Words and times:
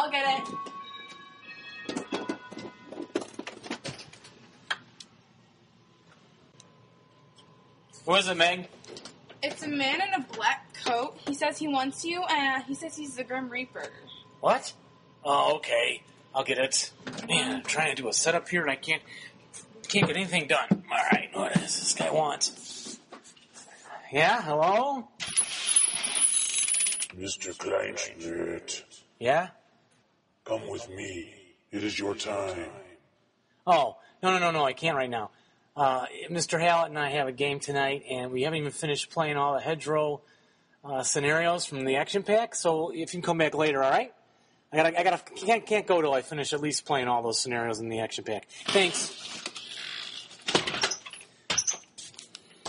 I'll 0.00 0.10
get 0.10 0.40
it. 0.40 0.48
Who 8.06 8.14
is 8.14 8.28
it, 8.28 8.36
Meg? 8.38 8.68
It's 9.42 9.62
a 9.62 9.68
man 9.68 10.00
in 10.00 10.14
a 10.14 10.26
black 10.34 10.72
coat. 10.86 11.18
He 11.26 11.34
says 11.34 11.58
he 11.58 11.68
wants 11.68 12.02
you, 12.02 12.22
and 12.22 12.62
uh, 12.62 12.64
he 12.66 12.74
says 12.74 12.96
he's 12.96 13.14
the 13.16 13.24
Grim 13.24 13.50
Reaper. 13.50 13.84
What? 14.40 14.72
Oh, 15.22 15.56
okay. 15.56 16.02
I'll 16.34 16.44
get 16.44 16.56
it. 16.56 16.92
Man, 17.28 17.56
I'm 17.56 17.62
trying 17.62 17.94
to 17.94 18.02
do 18.02 18.08
a 18.08 18.14
setup 18.14 18.48
here 18.48 18.62
and 18.62 18.70
I 18.70 18.76
can't 18.76 19.02
can't 19.86 20.06
get 20.06 20.16
anything 20.16 20.46
done. 20.46 20.84
All 20.90 20.98
right, 21.12 21.28
what 21.34 21.52
does 21.52 21.78
this 21.78 21.92
guy 21.92 22.10
want? 22.10 22.52
Yeah, 24.10 24.40
hello? 24.40 25.08
Mr. 27.18 27.54
Kleinschmidt, 27.54 28.82
Yeah? 29.18 29.48
Come 30.50 30.68
with 30.68 30.90
me. 30.90 31.32
It 31.70 31.84
is 31.84 31.96
your 31.96 32.16
time. 32.16 32.66
Oh, 33.66 33.96
no, 34.20 34.32
no, 34.32 34.38
no, 34.40 34.50
no, 34.50 34.64
I 34.64 34.72
can't 34.72 34.96
right 34.96 35.08
now. 35.08 35.30
Uh, 35.76 36.06
Mr. 36.28 36.60
Hallett 36.60 36.90
and 36.90 36.98
I 36.98 37.10
have 37.10 37.28
a 37.28 37.32
game 37.32 37.60
tonight, 37.60 38.02
and 38.10 38.32
we 38.32 38.42
haven't 38.42 38.58
even 38.58 38.72
finished 38.72 39.10
playing 39.10 39.36
all 39.36 39.54
the 39.54 39.60
hedgerow 39.60 40.22
uh, 40.84 41.04
scenarios 41.04 41.66
from 41.66 41.84
the 41.84 41.96
action 41.96 42.24
pack. 42.24 42.56
So 42.56 42.90
if 42.90 42.98
you 42.98 43.06
can 43.06 43.22
come 43.22 43.38
back 43.38 43.54
later, 43.54 43.80
all 43.80 43.90
right? 43.90 44.12
I 44.72 44.76
gotta, 44.76 45.00
I 45.00 45.04
gotta, 45.04 45.20
can't, 45.36 45.64
can't 45.64 45.86
go 45.86 46.00
till 46.00 46.12
I 46.12 46.22
finish 46.22 46.52
at 46.52 46.60
least 46.60 46.84
playing 46.84 47.06
all 47.06 47.22
those 47.22 47.38
scenarios 47.38 47.78
in 47.78 47.88
the 47.88 48.00
action 48.00 48.24
pack. 48.24 48.48
Thanks. 48.66 49.44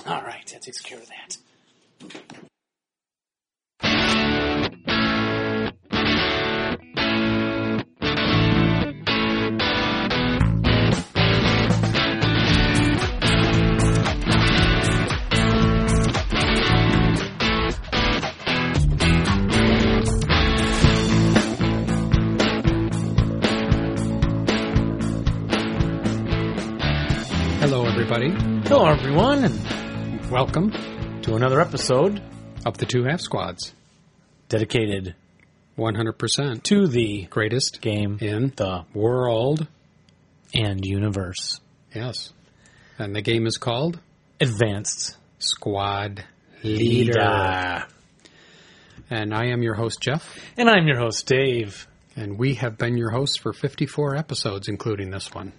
All 0.05 0.21
right, 0.21 0.45
that 0.53 0.61
takes 0.61 0.81
care 0.81 0.99
of 0.99 1.07
that. 1.07 1.37
Everybody. 28.21 28.67
Hello, 28.67 28.85
everyone, 28.85 29.43
and 29.45 30.29
Welcome 30.31 30.71
to 31.23 31.35
another 31.35 31.59
episode 31.59 32.21
of 32.65 32.77
the 32.77 32.85
Two 32.85 33.03
Half 33.03 33.21
Squads. 33.21 33.73
dedicated 34.47 35.15
100% 35.77 36.63
to 36.63 36.87
the 36.87 37.23
greatest 37.25 37.81
game 37.81 38.19
in 38.21 38.53
the 38.55 38.85
world. 38.93 39.67
and 40.53 40.85
universe. 40.85 41.59
Yes. 41.95 42.31
And 42.99 43.15
the 43.15 43.21
game 43.21 43.47
is 43.47 43.57
called 43.57 43.99
Advanced 44.39 45.17
Squad 45.39 46.23
Leader. 46.63 47.87
And 49.09 49.33
I 49.33 49.47
am 49.47 49.63
your 49.63 49.75
host, 49.75 49.99
Jeff. 49.99 50.37
And 50.57 50.69
I'm 50.69 50.87
your 50.87 50.99
host, 50.99 51.25
Dave. 51.25 51.87
And 52.15 52.37
we 52.37 52.55
have 52.55 52.77
been 52.77 52.97
your 52.97 53.09
hosts 53.09 53.37
for 53.37 53.51
54 53.53 54.15
episodes, 54.15 54.67
including 54.67 55.09
this 55.09 55.33
one, 55.33 55.53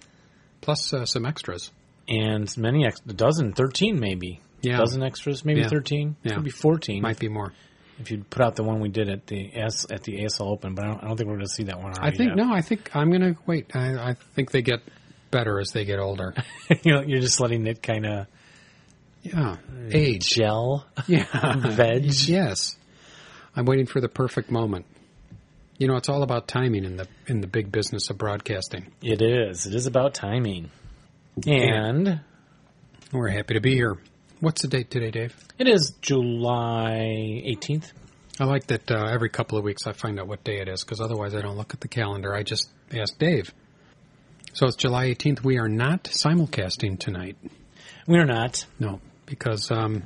plus 0.61 0.93
uh, 0.93 1.05
some 1.05 1.25
extras. 1.25 1.71
And 2.07 2.55
many, 2.57 2.85
ex- 2.85 3.01
a 3.07 3.13
dozen, 3.13 3.53
13 3.53 3.99
maybe. 3.99 4.41
Yeah. 4.61 4.77
dozen 4.77 5.03
extras, 5.03 5.43
maybe 5.45 5.61
Yeah. 5.61 5.69
13. 5.69 6.15
Yeah. 6.23 6.35
Could 6.35 6.43
be 6.43 6.49
14 6.49 7.01
Might 7.01 7.19
be 7.19 7.27
more. 7.29 7.53
if 7.99 8.11
you 8.11 8.23
put 8.29 8.41
out 8.41 8.55
the 8.55 8.63
one 8.63 8.79
we 8.79 8.89
did 8.89 9.09
at 9.09 9.27
the 9.27 9.51
S, 9.55 9.85
at 9.91 10.03
the 10.03 10.23
ASL 10.23 10.47
Open, 10.51 10.73
but 10.75 10.83
I 10.85 10.87
don't, 10.89 11.03
I 11.03 11.07
don't 11.07 11.17
think 11.17 11.27
we're 11.29 11.35
going 11.35 11.47
to 11.47 11.53
see 11.53 11.63
that 11.63 11.81
one. 11.81 11.93
I 11.99 12.11
think, 12.11 12.35
no, 12.35 12.53
I 12.53 12.61
think 12.61 12.95
I'm 12.95 13.09
going 13.09 13.21
to 13.21 13.35
wait. 13.45 13.75
I, 13.75 14.11
I 14.11 14.15
think 14.35 14.51
they 14.51 14.61
get 14.61 14.79
better 15.31 15.59
as 15.59 15.69
they 15.71 15.85
get 15.85 15.99
older. 15.99 16.33
you 16.83 16.93
know, 16.93 17.01
you're 17.01 17.19
just 17.21 17.39
letting 17.39 17.65
it 17.67 17.81
kind 17.83 18.05
of 18.05 18.27
Yeah. 19.21 19.51
Uh, 19.51 19.57
Age. 19.91 20.27
gel, 20.29 20.85
Yeah. 21.07 21.25
veg. 21.57 22.05
Yes. 22.27 22.75
I'm 23.55 23.65
waiting 23.65 23.85
for 23.85 24.01
the 24.01 24.09
perfect 24.09 24.49
moment. 24.51 24.85
You 25.77 25.87
know, 25.87 25.95
it's 25.95 26.07
all 26.09 26.23
about 26.23 26.47
timing 26.47 26.85
in 26.85 26.97
the 26.97 27.07
in 27.27 27.41
the 27.41 27.47
big 27.47 27.71
business 27.71 28.09
of 28.09 28.17
broadcasting. 28.17 28.91
It 29.01 29.21
is. 29.21 29.65
It 29.65 29.73
is 29.75 29.87
about 29.87 30.13
timing. 30.13 30.69
And 31.47 32.21
We're 33.11 33.29
happy 33.29 33.55
to 33.55 33.59
be 33.59 33.73
here. 33.73 33.97
What's 34.39 34.61
the 34.61 34.67
date 34.67 34.91
today, 34.91 35.09
Dave? 35.11 35.35
it 35.57 35.67
is 35.67 35.93
July 36.01 37.41
18th. 37.45 37.91
I 38.39 38.45
like 38.45 38.67
that 38.67 38.91
uh, 38.91 39.07
every 39.11 39.29
couple 39.29 39.57
of 39.57 39.63
weeks 39.63 39.87
I 39.87 39.93
find 39.93 40.19
out 40.19 40.27
what 40.27 40.43
day 40.43 40.59
it 40.59 40.67
is 40.67 40.83
because 40.83 40.99
otherwise 40.99 41.35
I 41.35 41.41
don't 41.41 41.55
look 41.55 41.73
at 41.73 41.81
the 41.81 41.87
calendar. 41.87 42.33
I 42.33 42.43
just 42.43 42.69
ask 42.91 43.17
Dave. 43.17 43.53
So 44.53 44.67
it's 44.67 44.75
July 44.75 45.07
18th. 45.09 45.43
We 45.43 45.57
are 45.59 45.69
not 45.69 46.03
simulcasting 46.05 46.99
tonight. 46.99 47.37
We're 48.07 48.25
not. 48.25 48.65
No, 48.79 48.99
because 49.25 49.71
um, 49.71 50.03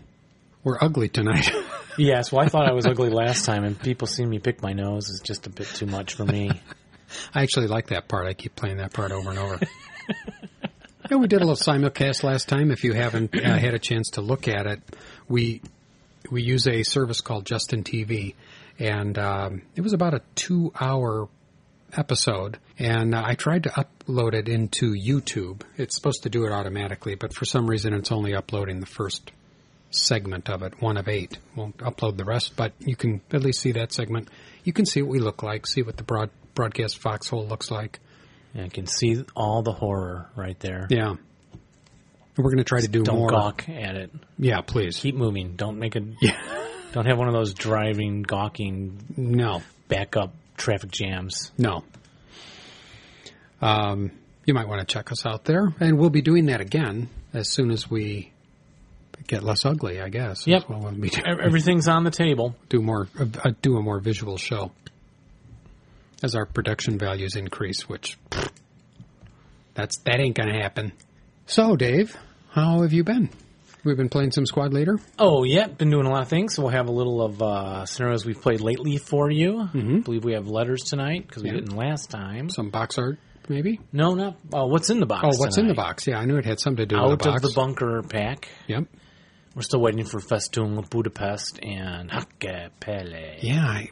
we're 0.63 0.77
ugly 0.79 1.09
tonight. 1.09 1.49
Yes, 1.99 2.31
well, 2.31 2.45
I 2.45 2.47
thought 2.47 2.69
I 2.69 2.73
was 2.73 2.85
ugly 2.85 3.09
last 3.09 3.43
time, 3.43 3.63
and 3.63 3.79
people 3.79 4.05
seeing 4.05 4.29
me 4.29 4.37
pick 4.37 4.61
my 4.61 4.71
nose 4.71 5.09
is 5.09 5.19
just 5.19 5.47
a 5.47 5.49
bit 5.49 5.65
too 5.65 5.87
much 5.87 6.13
for 6.13 6.25
me. 6.25 6.51
I 7.33 7.41
actually 7.41 7.65
like 7.65 7.87
that 7.87 8.07
part. 8.07 8.27
I 8.27 8.35
keep 8.35 8.55
playing 8.55 8.77
that 8.77 8.93
part 8.93 9.11
over 9.11 9.31
and 9.31 9.39
over. 9.39 9.59
yeah, 11.09 11.17
we 11.17 11.27
did 11.27 11.41
a 11.41 11.45
little 11.45 11.55
simulcast 11.55 12.23
last 12.23 12.47
time. 12.47 12.71
If 12.71 12.83
you 12.83 12.93
haven't 12.93 13.35
uh, 13.35 13.57
had 13.57 13.73
a 13.73 13.79
chance 13.79 14.11
to 14.11 14.21
look 14.21 14.47
at 14.47 14.65
it, 14.67 14.81
we 15.27 15.61
we 16.29 16.43
use 16.43 16.67
a 16.67 16.83
service 16.83 17.21
called 17.21 17.45
Justin 17.45 17.83
TV, 17.83 18.35
and 18.79 19.17
um, 19.17 19.61
it 19.75 19.81
was 19.81 19.93
about 19.93 20.13
a 20.13 20.21
two-hour 20.35 21.29
episode. 21.95 22.57
And 22.79 23.15
uh, 23.15 23.23
I 23.25 23.35
tried 23.35 23.63
to 23.63 23.69
upload 23.69 24.33
it 24.33 24.49
into 24.49 24.93
YouTube. 24.93 25.61
It's 25.77 25.95
supposed 25.95 26.23
to 26.23 26.29
do 26.29 26.45
it 26.45 26.51
automatically, 26.51 27.15
but 27.15 27.33
for 27.33 27.45
some 27.45 27.67
reason, 27.67 27.93
it's 27.93 28.11
only 28.11 28.35
uploading 28.35 28.79
the 28.79 28.85
first 28.85 29.31
segment 29.89 30.49
of 30.49 30.63
it, 30.63 30.81
one 30.81 30.97
of 30.97 31.07
eight. 31.07 31.37
Won't 31.55 31.77
upload 31.77 32.17
the 32.17 32.25
rest, 32.25 32.55
but 32.55 32.73
you 32.79 32.95
can 32.95 33.21
at 33.31 33.41
least 33.41 33.61
see 33.61 33.71
that 33.73 33.93
segment. 33.93 34.29
You 34.63 34.73
can 34.73 34.85
see 34.85 35.01
what 35.01 35.11
we 35.11 35.19
look 35.19 35.43
like, 35.43 35.65
see 35.65 35.81
what 35.81 35.97
the 35.97 36.03
broad 36.03 36.29
broadcast 36.53 36.97
foxhole 36.97 37.47
looks 37.47 37.71
like. 37.71 37.99
And 38.57 38.65
I 38.65 38.69
can 38.69 38.87
see 38.87 39.23
all 39.35 39.61
the 39.61 39.71
horror 39.71 40.29
right 40.35 40.59
there. 40.59 40.87
Yeah. 40.89 41.11
And 41.11 41.19
We're 42.35 42.49
going 42.51 42.57
to 42.57 42.63
try 42.63 42.81
to 42.81 42.87
do 42.87 43.03
Don't 43.03 43.17
more. 43.19 43.29
gawk 43.29 43.69
at 43.69 43.95
it. 43.95 44.11
Yeah, 44.39 44.61
please. 44.61 44.97
Keep 44.99 45.15
moving. 45.15 45.55
Don't 45.55 45.77
make 45.79 45.95
it. 45.95 46.03
Yeah. 46.21 46.35
Don't 46.93 47.05
have 47.05 47.17
one 47.19 47.27
of 47.27 47.33
those 47.33 47.53
driving, 47.53 48.23
gawking, 48.23 48.97
No, 49.15 49.61
backup 49.87 50.33
traffic 50.57 50.89
jams. 50.89 51.51
no. 51.57 51.83
Um, 53.61 54.11
you 54.45 54.53
might 54.53 54.67
want 54.67 54.79
to 54.87 54.91
check 54.91 55.11
us 55.11 55.25
out 55.25 55.43
there, 55.45 55.73
and 55.79 55.97
we'll 55.97 56.09
be 56.09 56.21
doing 56.21 56.45
that 56.47 56.61
again 56.61 57.09
as 57.33 57.49
soon 57.51 57.71
as 57.71 57.89
we 57.89 58.31
get 59.27 59.43
less 59.43 59.65
ugly. 59.65 59.99
I 59.99 60.09
guess. 60.09 60.47
Yep. 60.47 60.69
we'll 60.69 60.91
be 60.91 61.09
doing. 61.09 61.25
Everything's 61.43 61.87
on 61.87 62.03
the 62.03 62.11
table. 62.11 62.55
do 62.69 62.81
more, 62.81 63.07
uh, 63.19 63.51
do 63.61 63.77
a 63.77 63.81
more 63.81 63.99
visual 63.99 64.37
show 64.37 64.71
as 66.23 66.35
our 66.35 66.45
production 66.45 66.97
values 66.97 67.35
increase. 67.35 67.87
Which 67.89 68.17
that's 69.73 69.97
that 69.99 70.19
ain't 70.19 70.35
to 70.35 70.59
happen. 70.59 70.93
So, 71.45 71.75
Dave, 71.75 72.15
how 72.51 72.81
have 72.81 72.93
you 72.93 73.03
been? 73.03 73.29
We've 73.83 73.95
been 73.95 74.09
playing 74.09 74.31
some 74.31 74.45
squad 74.45 74.73
later. 74.73 74.99
Oh, 75.17 75.43
yeah, 75.43 75.67
been 75.67 75.89
doing 75.91 76.07
a 76.07 76.09
lot 76.09 76.21
of 76.23 76.27
things. 76.27 76.55
So 76.55 76.63
we'll 76.63 76.71
have 76.71 76.89
a 76.89 76.91
little 76.91 77.21
of 77.21 77.41
uh, 77.41 77.85
scenarios 77.85 78.25
we've 78.25 78.41
played 78.41 78.59
lately 78.59 78.97
for 78.97 79.31
you. 79.31 79.61
I 79.73 79.99
believe 79.99 80.25
we 80.25 80.33
have 80.33 80.47
letters 80.47 80.83
tonight 80.83 81.25
because 81.25 81.43
we 81.43 81.49
Mm-hmm. 81.49 81.55
Yeah. 81.59 81.61
didn't 81.63 81.77
last 81.77 82.09
time. 82.09 82.49
Some 82.49 82.69
box 82.69 82.97
art, 82.97 83.17
maybe. 83.47 83.79
No, 83.93 84.13
not. 84.13 84.35
Oh, 84.51 84.65
what's 84.65 84.89
in 84.89 84.99
the 84.99 85.05
box? 85.05 85.23
Oh, 85.25 85.39
what's 85.39 85.57
in 85.57 85.67
the 85.67 85.73
box? 85.73 86.05
Yeah, 86.05 86.17
I 86.17 86.25
knew 86.25 86.35
it 86.35 86.43
had 86.43 86.59
something 86.59 86.85
to 86.85 86.95
do 86.95 86.97
Out 86.99 87.11
with 87.11 87.19
the 87.19 87.29
box. 87.29 87.43
of 87.45 87.49
the 87.49 87.55
bunker 87.55 88.01
pack. 88.03 88.49
Yep. 88.67 88.85
We're 89.55 89.61
still 89.61 89.79
waiting 89.79 90.03
for 90.03 90.19
Festung 90.19 90.89
Budapest 90.89 91.59
and 91.63 92.09
Hakkaa 92.11 92.71
Päälle. 92.81 93.37
Yeah, 93.41 93.63
I, 93.65 93.89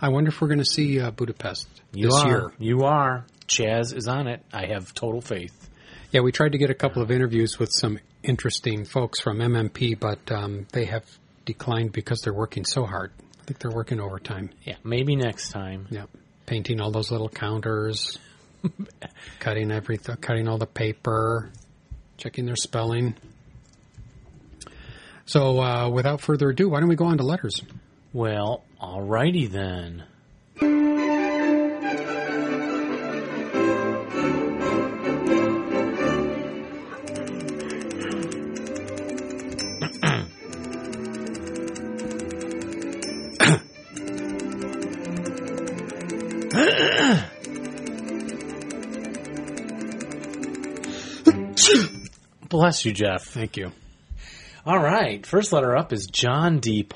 I 0.00 0.08
wonder 0.08 0.28
if 0.28 0.40
we're 0.40 0.48
going 0.48 0.58
to 0.60 0.64
see 0.64 0.98
uh, 1.00 1.10
Budapest 1.10 1.68
You 1.92 2.06
this 2.06 2.14
are. 2.22 2.28
year. 2.28 2.52
You 2.58 2.84
are. 2.84 3.24
Chaz 3.46 3.94
is 3.94 4.08
on 4.08 4.26
it. 4.28 4.42
I 4.52 4.66
have 4.66 4.94
total 4.94 5.20
faith. 5.20 5.68
Yeah, 6.10 6.20
we 6.22 6.32
tried 6.32 6.52
to 6.52 6.58
get 6.58 6.70
a 6.70 6.74
couple 6.74 7.02
of 7.02 7.10
interviews 7.10 7.58
with 7.58 7.70
some 7.72 7.98
interesting 8.22 8.84
folks 8.84 9.20
from 9.20 9.38
MMP, 9.38 9.98
but 9.98 10.30
um, 10.32 10.66
they 10.72 10.86
have 10.86 11.04
declined 11.44 11.92
because 11.92 12.20
they're 12.20 12.34
working 12.34 12.64
so 12.64 12.84
hard. 12.84 13.12
I 13.40 13.44
think 13.44 13.58
they're 13.58 13.70
working 13.70 14.00
overtime. 14.00 14.50
Yeah, 14.64 14.76
maybe 14.84 15.16
next 15.16 15.50
time. 15.50 15.86
Yeah, 15.90 16.06
painting 16.46 16.80
all 16.80 16.90
those 16.90 17.10
little 17.10 17.28
counters, 17.28 18.18
cutting 19.40 19.70
everything, 19.70 20.16
cutting 20.16 20.48
all 20.48 20.58
the 20.58 20.66
paper, 20.66 21.50
checking 22.16 22.46
their 22.46 22.56
spelling. 22.56 23.16
So, 25.26 25.60
uh, 25.60 25.88
without 25.90 26.20
further 26.20 26.50
ado, 26.50 26.68
why 26.68 26.80
don't 26.80 26.88
we 26.88 26.96
go 26.96 27.04
on 27.06 27.18
to 27.18 27.24
letters? 27.24 27.60
Well, 28.12 28.64
Alrighty 28.80 29.50
then. 29.50 30.04
Bless 52.48 52.84
you, 52.84 52.92
Jeff. 52.92 53.24
Thank 53.24 53.56
you. 53.56 53.72
All 54.66 54.78
right. 54.78 55.24
First 55.24 55.52
letter 55.52 55.76
up 55.76 55.92
is 55.92 56.06
John 56.06 56.58
D. 56.58 56.86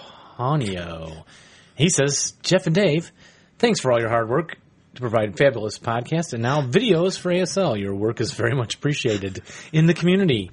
He 1.74 1.88
says, 1.88 2.34
Jeff 2.42 2.66
and 2.66 2.74
Dave, 2.74 3.10
thanks 3.58 3.80
for 3.80 3.92
all 3.92 4.00
your 4.00 4.08
hard 4.08 4.28
work 4.28 4.58
to 4.94 5.00
provide 5.00 5.36
fabulous 5.36 5.78
podcasts 5.78 6.32
and 6.32 6.42
now 6.42 6.62
videos 6.62 7.18
for 7.18 7.32
ASL. 7.32 7.78
Your 7.78 7.94
work 7.94 8.20
is 8.20 8.32
very 8.32 8.54
much 8.54 8.76
appreciated 8.76 9.42
in 9.72 9.86
the 9.86 9.94
community. 9.94 10.50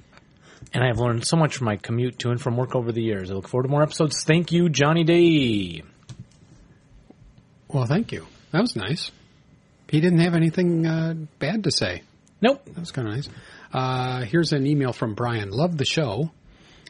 And 0.72 0.82
I 0.82 0.88
have 0.88 0.98
learned 0.98 1.26
so 1.26 1.36
much 1.36 1.56
from 1.56 1.66
my 1.66 1.76
commute 1.76 2.18
to 2.20 2.30
and 2.30 2.40
from 2.40 2.56
work 2.56 2.74
over 2.74 2.92
the 2.92 3.02
years. 3.02 3.30
I 3.30 3.34
look 3.34 3.48
forward 3.48 3.64
to 3.64 3.68
more 3.68 3.82
episodes. 3.82 4.24
Thank 4.24 4.52
you, 4.52 4.68
Johnny 4.68 5.04
D. 5.04 5.82
Well, 7.68 7.86
thank 7.86 8.12
you. 8.12 8.26
That 8.52 8.60
was 8.60 8.76
nice. 8.76 9.10
He 9.88 10.00
didn't 10.00 10.20
have 10.20 10.34
anything 10.34 10.86
uh, 10.86 11.14
bad 11.38 11.64
to 11.64 11.70
say. 11.70 12.02
Nope. 12.40 12.64
That 12.64 12.80
was 12.80 12.90
kind 12.90 13.08
of 13.08 13.14
nice. 13.14 13.28
Uh, 13.72 14.24
here's 14.24 14.52
an 14.52 14.66
email 14.66 14.92
from 14.92 15.14
Brian. 15.14 15.50
Love 15.50 15.78
the 15.78 15.84
show. 15.84 16.30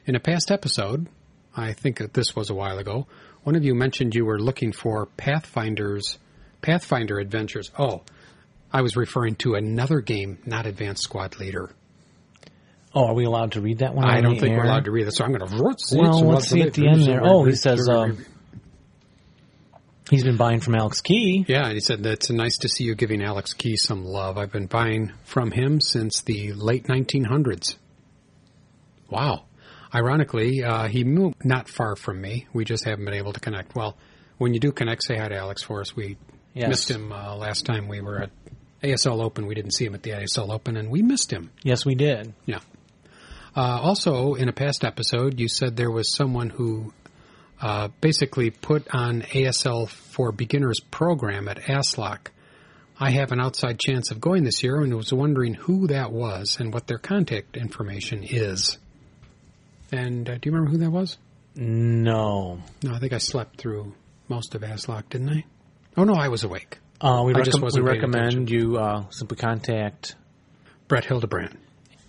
In 0.06 0.16
a 0.16 0.20
past 0.20 0.50
episode, 0.50 1.08
I 1.56 1.72
think 1.72 1.98
that 1.98 2.14
this 2.14 2.34
was 2.34 2.50
a 2.50 2.54
while 2.54 2.78
ago, 2.78 3.06
one 3.44 3.56
of 3.56 3.64
you 3.64 3.74
mentioned 3.74 4.14
you 4.14 4.24
were 4.24 4.38
looking 4.38 4.72
for 4.72 5.06
Pathfinders, 5.16 6.18
Pathfinder 6.60 7.18
adventures. 7.18 7.70
Oh, 7.78 8.02
I 8.72 8.82
was 8.82 8.96
referring 8.96 9.36
to 9.36 9.54
another 9.54 10.00
game, 10.00 10.38
not 10.46 10.66
Advanced 10.66 11.02
Squad 11.02 11.38
Leader. 11.38 11.70
Oh, 12.94 13.06
are 13.06 13.14
we 13.14 13.24
allowed 13.24 13.52
to 13.52 13.60
read 13.60 13.78
that 13.78 13.94
one? 13.94 14.04
I 14.04 14.18
on 14.18 14.22
don't 14.22 14.38
think 14.38 14.56
we're 14.56 14.64
allowed 14.64 14.84
to 14.84 14.90
read 14.90 15.06
this, 15.06 15.16
so 15.16 15.24
I'm 15.24 15.32
going 15.32 15.46
to. 15.46 15.62
Well, 15.96 16.24
let's 16.24 16.48
see 16.48 16.60
at 16.60 16.74
the 16.74 16.86
end 16.88 17.02
there. 17.04 17.20
Oh, 17.24 17.44
he 17.44 17.54
says, 17.54 17.88
um, 17.88 18.24
He's 20.12 20.24
been 20.24 20.36
buying 20.36 20.60
from 20.60 20.74
Alex 20.74 21.00
Key. 21.00 21.46
Yeah, 21.48 21.64
and 21.64 21.72
he 21.72 21.80
said 21.80 22.02
that 22.02 22.12
it's 22.12 22.30
nice 22.30 22.58
to 22.58 22.68
see 22.68 22.84
you 22.84 22.94
giving 22.94 23.22
Alex 23.22 23.54
Key 23.54 23.76
some 23.78 24.04
love. 24.04 24.36
I've 24.36 24.52
been 24.52 24.66
buying 24.66 25.12
from 25.24 25.50
him 25.50 25.80
since 25.80 26.20
the 26.20 26.52
late 26.52 26.84
1900s. 26.84 27.76
Wow. 29.08 29.44
Ironically, 29.94 30.64
uh, 30.64 30.88
he 30.88 31.04
moved 31.04 31.44
not 31.44 31.68
far 31.68 31.96
from 31.96 32.20
me. 32.20 32.46
We 32.52 32.64
just 32.64 32.84
haven't 32.84 33.04
been 33.04 33.14
able 33.14 33.32
to 33.32 33.40
connect. 33.40 33.74
Well, 33.74 33.96
when 34.38 34.54
you 34.54 34.60
do 34.60 34.72
connect, 34.72 35.04
say 35.04 35.16
hi 35.18 35.28
to 35.28 35.36
Alex 35.36 35.62
for 35.62 35.80
us. 35.80 35.94
We 35.94 36.16
Yes. 36.54 36.68
missed 36.68 36.90
him 36.90 37.12
uh, 37.12 37.34
last 37.36 37.64
time 37.64 37.88
we 37.88 38.00
were 38.00 38.22
at 38.24 38.30
ASL 38.82 39.22
Open. 39.22 39.46
We 39.46 39.54
didn't 39.54 39.72
see 39.72 39.84
him 39.86 39.94
at 39.94 40.02
the 40.02 40.10
ASL 40.10 40.50
Open, 40.52 40.76
and 40.76 40.90
we 40.90 41.00
missed 41.02 41.30
him. 41.32 41.50
Yes, 41.62 41.84
we 41.86 41.94
did. 41.94 42.34
Yeah. 42.46 42.58
Uh, 43.56 43.60
also, 43.80 44.34
in 44.34 44.48
a 44.48 44.52
past 44.52 44.84
episode, 44.84 45.38
you 45.40 45.48
said 45.48 45.76
there 45.76 45.90
was 45.90 46.14
someone 46.14 46.50
who 46.50 46.92
uh, 47.60 47.88
basically 48.00 48.50
put 48.50 48.86
on 48.94 49.22
ASL 49.22 49.88
for 49.88 50.32
Beginners 50.32 50.80
program 50.90 51.48
at 51.48 51.58
ASLOK. 51.68 52.28
I 52.98 53.10
have 53.10 53.30
an 53.32 53.40
outside 53.40 53.78
chance 53.78 54.10
of 54.10 54.20
going 54.20 54.44
this 54.44 54.62
year 54.62 54.80
and 54.80 54.94
was 54.94 55.12
wondering 55.12 55.54
who 55.54 55.86
that 55.88 56.12
was 56.12 56.58
and 56.60 56.72
what 56.72 56.86
their 56.86 56.98
contact 56.98 57.56
information 57.56 58.24
is. 58.24 58.78
And 59.92 60.28
uh, 60.28 60.34
do 60.34 60.40
you 60.48 60.52
remember 60.52 60.70
who 60.72 60.78
that 60.78 60.90
was? 60.90 61.18
No. 61.54 62.58
No, 62.82 62.94
I 62.94 62.98
think 62.98 63.12
I 63.12 63.18
slept 63.18 63.58
through 63.58 63.94
most 64.28 64.54
of 64.54 64.62
ASLOK, 64.62 65.08
didn't 65.10 65.28
I? 65.30 65.44
Oh, 65.96 66.04
no, 66.04 66.14
I 66.14 66.28
was 66.28 66.44
awake. 66.44 66.78
Uh, 67.00 67.22
we 67.26 67.34
I 67.34 67.38
wasn't 67.38 67.74
we 67.74 67.80
recommend 67.82 68.50
you 68.50 68.78
uh, 68.78 69.04
simply 69.10 69.36
contact 69.36 70.14
Bret 70.88 71.04
Hildebran. 71.04 71.58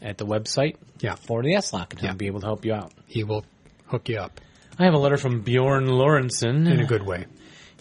at 0.01 0.18
the 0.18 0.25
website 0.25 0.75
Yeah, 1.00 1.15
for 1.15 1.41
the 1.44 1.56
S-Lock 1.56 1.94
and 1.94 2.00
he'll 2.00 2.09
Yeah. 2.12 2.15
be 2.15 2.27
able 2.27 2.41
to 2.41 2.45
help 2.45 2.63
you 2.63 2.74
out. 2.74 2.94
he 3.07 3.24
will 3.24 3.44
hook 3.88 4.07
you 4.09 4.18
up 4.18 4.39
I 4.80 4.85
have 4.85 4.94
a 4.94 4.97
letter 4.97 5.18
from 5.18 5.41
Bjorn 5.41 5.85
Lorentzen. 5.88 6.71
in 6.71 6.80
a 6.80 6.85
good 6.85 7.06
way. 7.06 7.25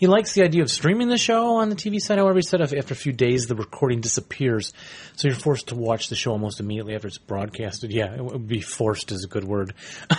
He 0.02 0.08
likes 0.08 0.32
the 0.32 0.42
idea 0.42 0.62
of 0.62 0.68
streaming 0.68 1.06
the 1.06 1.16
show 1.16 1.58
on 1.58 1.68
the 1.68 1.76
TV 1.76 2.00
side. 2.00 2.18
However, 2.18 2.38
he 2.38 2.42
said 2.42 2.60
after 2.60 2.92
a 2.92 2.96
few 2.96 3.12
days 3.12 3.46
the 3.46 3.54
recording 3.54 4.00
disappears, 4.00 4.72
so 5.14 5.28
you're 5.28 5.36
forced 5.36 5.68
to 5.68 5.76
watch 5.76 6.08
the 6.08 6.16
show 6.16 6.32
almost 6.32 6.58
immediately 6.58 6.96
after 6.96 7.06
it's 7.06 7.18
broadcasted. 7.18 7.92
Yeah, 7.92 8.12
it 8.12 8.20
would 8.20 8.48
be 8.48 8.60
forced 8.60 9.12
is 9.12 9.22
a 9.22 9.28
good 9.28 9.44
word. 9.44 9.74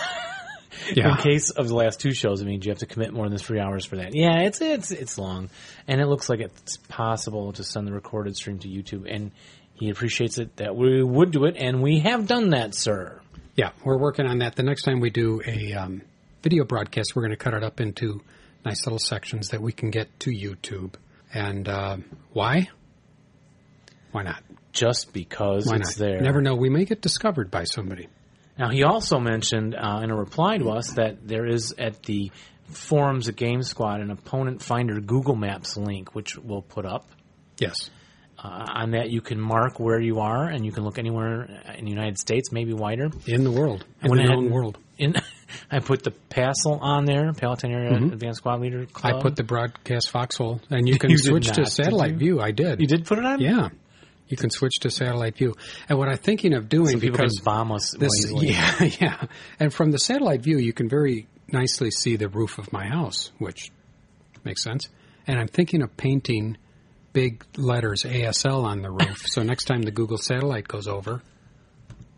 Yeah. 0.95 1.11
In 1.11 1.17
case 1.17 1.51
of 1.51 1.67
the 1.67 1.75
last 1.75 1.99
two 1.99 2.13
shows, 2.13 2.41
it 2.41 2.45
means 2.45 2.65
you 2.65 2.71
have 2.71 2.79
to 2.79 2.87
commit 2.87 3.13
more 3.13 3.29
than 3.29 3.37
three 3.37 3.59
hours 3.59 3.85
for 3.85 3.97
that. 3.97 4.15
Yeah, 4.15 4.39
it's 4.39 4.59
it's 4.59 4.91
it's 4.91 5.17
long, 5.17 5.49
and 5.87 6.01
it 6.01 6.07
looks 6.07 6.29
like 6.29 6.39
it's 6.39 6.77
possible 6.77 7.53
to 7.53 7.63
send 7.63 7.87
the 7.87 7.93
recorded 7.93 8.35
stream 8.35 8.57
to 8.59 8.67
YouTube. 8.67 9.05
And 9.07 9.31
he 9.75 9.91
appreciates 9.91 10.39
it 10.39 10.57
that 10.57 10.75
we 10.75 11.01
would 11.01 11.31
do 11.31 11.45
it, 11.45 11.55
and 11.57 11.81
we 11.81 11.99
have 11.99 12.27
done 12.27 12.49
that, 12.49 12.73
sir. 12.73 13.21
Yeah, 13.55 13.69
we're 13.85 13.99
working 13.99 14.25
on 14.25 14.39
that. 14.39 14.55
The 14.55 14.63
next 14.63 14.81
time 14.81 14.99
we 14.99 15.11
do 15.11 15.41
a 15.45 15.73
um, 15.73 16.01
video 16.41 16.63
broadcast, 16.65 17.15
we're 17.15 17.21
going 17.21 17.37
to 17.37 17.37
cut 17.37 17.53
it 17.53 17.63
up 17.63 17.79
into 17.79 18.21
nice 18.65 18.85
little 18.85 18.99
sections 18.99 19.49
that 19.49 19.61
we 19.61 19.71
can 19.71 19.89
get 19.89 20.19
to 20.21 20.29
YouTube. 20.31 20.93
And 21.33 21.67
uh, 21.67 21.97
why? 22.31 22.69
Why 24.11 24.23
not? 24.23 24.43
Just 24.71 25.13
because 25.13 25.67
Why 25.67 25.77
it's 25.77 25.99
not? 25.99 26.05
there. 26.05 26.21
Never 26.21 26.41
know. 26.41 26.55
We 26.55 26.69
may 26.69 26.85
get 26.85 27.01
discovered 27.01 27.51
by 27.51 27.63
somebody. 27.63 28.07
Now, 28.57 28.69
he 28.69 28.83
also 28.83 29.19
mentioned 29.19 29.75
uh, 29.75 30.01
in 30.03 30.11
a 30.11 30.15
reply 30.15 30.57
to 30.59 30.69
us 30.69 30.91
that 30.93 31.27
there 31.27 31.45
is 31.47 31.73
at 31.77 32.03
the 32.03 32.31
forums 32.65 33.27
at 33.27 33.35
Game 33.35 33.63
Squad 33.63 33.99
an 33.99 34.11
opponent 34.11 34.61
finder 34.61 34.99
Google 34.99 35.35
Maps 35.35 35.75
link, 35.75 36.13
which 36.13 36.37
we'll 36.37 36.61
put 36.61 36.85
up. 36.85 37.07
Yes. 37.57 37.89
Uh, 38.43 38.65
on 38.73 38.91
that, 38.91 39.09
you 39.09 39.21
can 39.21 39.39
mark 39.39 39.79
where 39.79 40.01
you 40.01 40.19
are, 40.19 40.45
and 40.45 40.65
you 40.65 40.71
can 40.71 40.83
look 40.83 40.99
anywhere 40.99 41.47
in 41.77 41.85
the 41.85 41.91
United 41.91 42.17
States, 42.17 42.51
maybe 42.51 42.73
wider. 42.73 43.09
In 43.25 43.45
the 43.45 43.51
world. 43.51 43.85
I 44.01 44.07
In 44.07 44.17
the 44.17 44.23
known 44.23 44.51
world. 44.51 44.77
In, 44.97 45.15
I 45.71 45.79
put 45.79 46.03
the 46.03 46.11
PASL 46.29 46.81
on 46.81 47.05
there, 47.05 47.31
Palatine 47.33 47.71
Area 47.71 47.95
Advanced 47.95 48.39
Squad 48.39 48.59
Leader 48.59 48.85
Club. 48.85 49.13
Mm-hmm. 49.13 49.19
I 49.19 49.21
put 49.21 49.35
the 49.37 49.43
broadcast 49.43 50.09
foxhole, 50.09 50.59
and 50.69 50.89
you 50.89 50.99
can 50.99 51.09
You 51.09 51.17
switch 51.17 51.47
to 51.53 51.65
satellite 51.65 52.15
view. 52.15 52.41
I 52.41 52.51
did. 52.51 52.81
You 52.81 52.87
did 52.87 53.05
put 53.05 53.17
it 53.17 53.25
on? 53.25 53.39
Yeah. 53.39 53.69
You 54.27 54.35
can 54.35 54.49
switch 54.49 54.79
to 54.81 54.89
satellite 54.89 55.37
view. 55.37 55.53
And 55.87 55.97
what 55.97 56.09
I'm 56.09 56.17
thinking 56.17 56.53
of 56.53 56.67
doing 56.67 56.87
So 56.87 56.99
because 56.99 57.39
bomb 57.39 57.71
us 57.71 57.93
this, 57.97 58.31
yeah, 58.31 58.83
yeah. 58.99 59.25
And 59.59 59.73
from 59.73 59.91
the 59.91 59.99
satellite 59.99 60.41
view, 60.41 60.57
you 60.57 60.73
can 60.73 60.89
very 60.89 61.27
nicely 61.47 61.91
see 61.91 62.15
the 62.15 62.27
roof 62.27 62.57
of 62.57 62.73
my 62.73 62.87
house, 62.87 63.31
which 63.37 63.71
makes 64.43 64.63
sense. 64.63 64.89
And 65.27 65.39
I'm 65.39 65.47
thinking 65.47 65.81
of 65.81 65.95
painting 65.95 66.57
big 67.13 67.43
letters 67.57 68.03
ASL 68.03 68.63
on 68.65 68.81
the 68.81 68.91
roof. 68.91 69.23
so 69.27 69.43
next 69.43 69.65
time 69.65 69.81
the 69.83 69.91
Google 69.91 70.17
satellite 70.17 70.67
goes 70.67 70.87
over, 70.87 71.21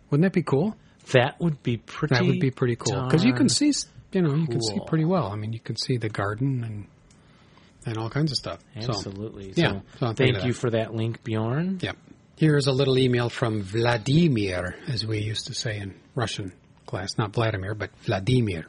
wouldn't 0.10 0.24
that 0.24 0.34
be 0.34 0.44
cool? 0.44 0.76
That 1.14 1.40
would 1.40 1.62
be 1.62 1.78
pretty. 1.78 2.16
That 2.16 2.26
would 2.26 2.40
be 2.40 2.50
pretty 2.52 2.76
cool 2.76 3.04
because 3.04 3.24
you 3.24 3.34
can 3.34 3.50
see, 3.50 3.72
you 4.12 4.22
know, 4.22 4.34
you 4.34 4.48
can 4.48 4.62
see 4.62 4.80
pretty 4.88 5.06
well. 5.06 5.28
I 5.28 5.36
mean, 5.36 5.54
you 5.54 5.60
can 5.60 5.76
see 5.76 5.98
the 5.98 6.10
garden 6.10 6.64
and 6.64 6.88
and 7.86 7.98
all 8.00 8.10
kinds 8.10 8.32
of 8.32 8.38
stuff. 8.38 8.60
So, 8.82 8.90
Absolutely. 8.90 9.54
yeah, 9.56 9.74
So, 9.74 9.82
so 10.00 10.06
I'm 10.08 10.16
thinking 10.16 10.36
thank 10.36 10.48
you 10.48 10.54
that. 10.54 10.60
for 10.60 10.70
that 10.72 10.96
link, 10.96 11.24
Bjorn. 11.24 11.78
Yeah. 11.84 11.92
Here's 12.38 12.66
a 12.66 12.72
little 12.72 12.98
email 12.98 13.30
from 13.30 13.62
Vladimir, 13.62 14.76
as 14.88 15.06
we 15.06 15.20
used 15.20 15.48
to 15.48 15.54
say 15.54 15.78
in 15.78 15.94
Russian 16.16 16.52
class. 16.88 17.18
Not 17.18 17.32
Vladimir, 17.34 17.76
but 17.76 17.92
Vladimir. 18.04 18.66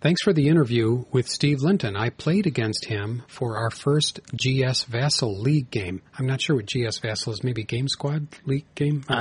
Thanks 0.00 0.22
for 0.22 0.32
the 0.32 0.46
interview 0.48 1.04
with 1.10 1.28
Steve 1.28 1.60
Linton. 1.60 1.96
I 1.96 2.10
played 2.10 2.46
against 2.46 2.84
him 2.84 3.24
for 3.26 3.56
our 3.58 3.70
first 3.70 4.20
GS 4.32 4.84
Vassal 4.84 5.40
League 5.40 5.70
game. 5.70 6.02
I'm 6.16 6.26
not 6.26 6.40
sure 6.40 6.54
what 6.54 6.66
GS 6.66 6.98
Vassal 6.98 7.32
is. 7.32 7.42
Maybe 7.42 7.64
Game 7.64 7.88
Squad 7.88 8.28
League 8.46 8.72
game? 8.76 9.04
I 9.08 9.14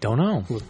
don't 0.00 0.18
know 0.18 0.34
Uh, 0.34 0.44
don't 0.44 0.50
know. 0.50 0.60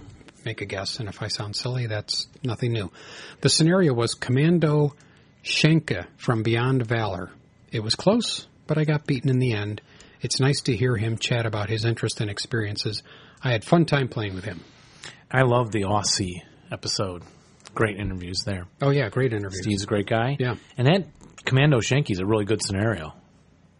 make 0.45 0.61
a 0.61 0.67
guess, 0.67 1.01
and 1.01 1.09
if 1.09 1.23
I 1.23 1.29
sound 1.29 1.57
silly, 1.57 1.87
that's 1.87 2.29
nothing 2.45 2.73
new. 2.73 2.93
The 3.41 3.49
scenario 3.49 3.95
was 3.95 4.13
Commando 4.15 4.95
Schenke 5.43 6.07
from 6.19 6.43
Beyond 6.43 6.87
Valor. 6.87 7.31
It 7.73 7.81
was 7.81 7.95
close, 7.95 8.47
but 8.67 8.77
I 8.77 8.85
got 8.85 9.07
beaten 9.07 9.31
in 9.31 9.39
the 9.39 9.55
end. 9.55 9.81
It's 10.21 10.39
nice 10.39 10.61
to 10.63 10.77
hear 10.77 10.97
him 10.97 11.17
chat 11.17 11.47
about 11.47 11.71
his 11.71 11.87
interest 11.87 12.21
and 12.21 12.31
experiences. 12.31 13.03
I 13.43 13.53
had 13.53 13.65
fun 13.65 13.87
time 13.87 14.09
playing 14.09 14.35
with 14.35 14.45
him. 14.45 14.61
I 15.31 15.43
love 15.43 15.73
the 15.73 15.83
Aussie 15.85 16.43
episode. 16.71 17.23
Great 17.77 17.99
interviews 18.01 18.39
there. 18.45 18.67
Oh 18.83 18.91
yeah, 18.91 19.09
great 19.11 19.33
interviews. 19.33 19.63
Steve's 19.63 19.85
a 19.85 19.87
great 19.87 20.07
guy. 20.07 20.37
Yeah. 20.41 20.57
And 20.77 20.89
that 20.89 21.07
Commando 21.45 21.79
Schenke's 21.79 22.19
a 22.19 22.27
really 22.27 22.45
good 22.45 22.61
scenario. 22.65 23.15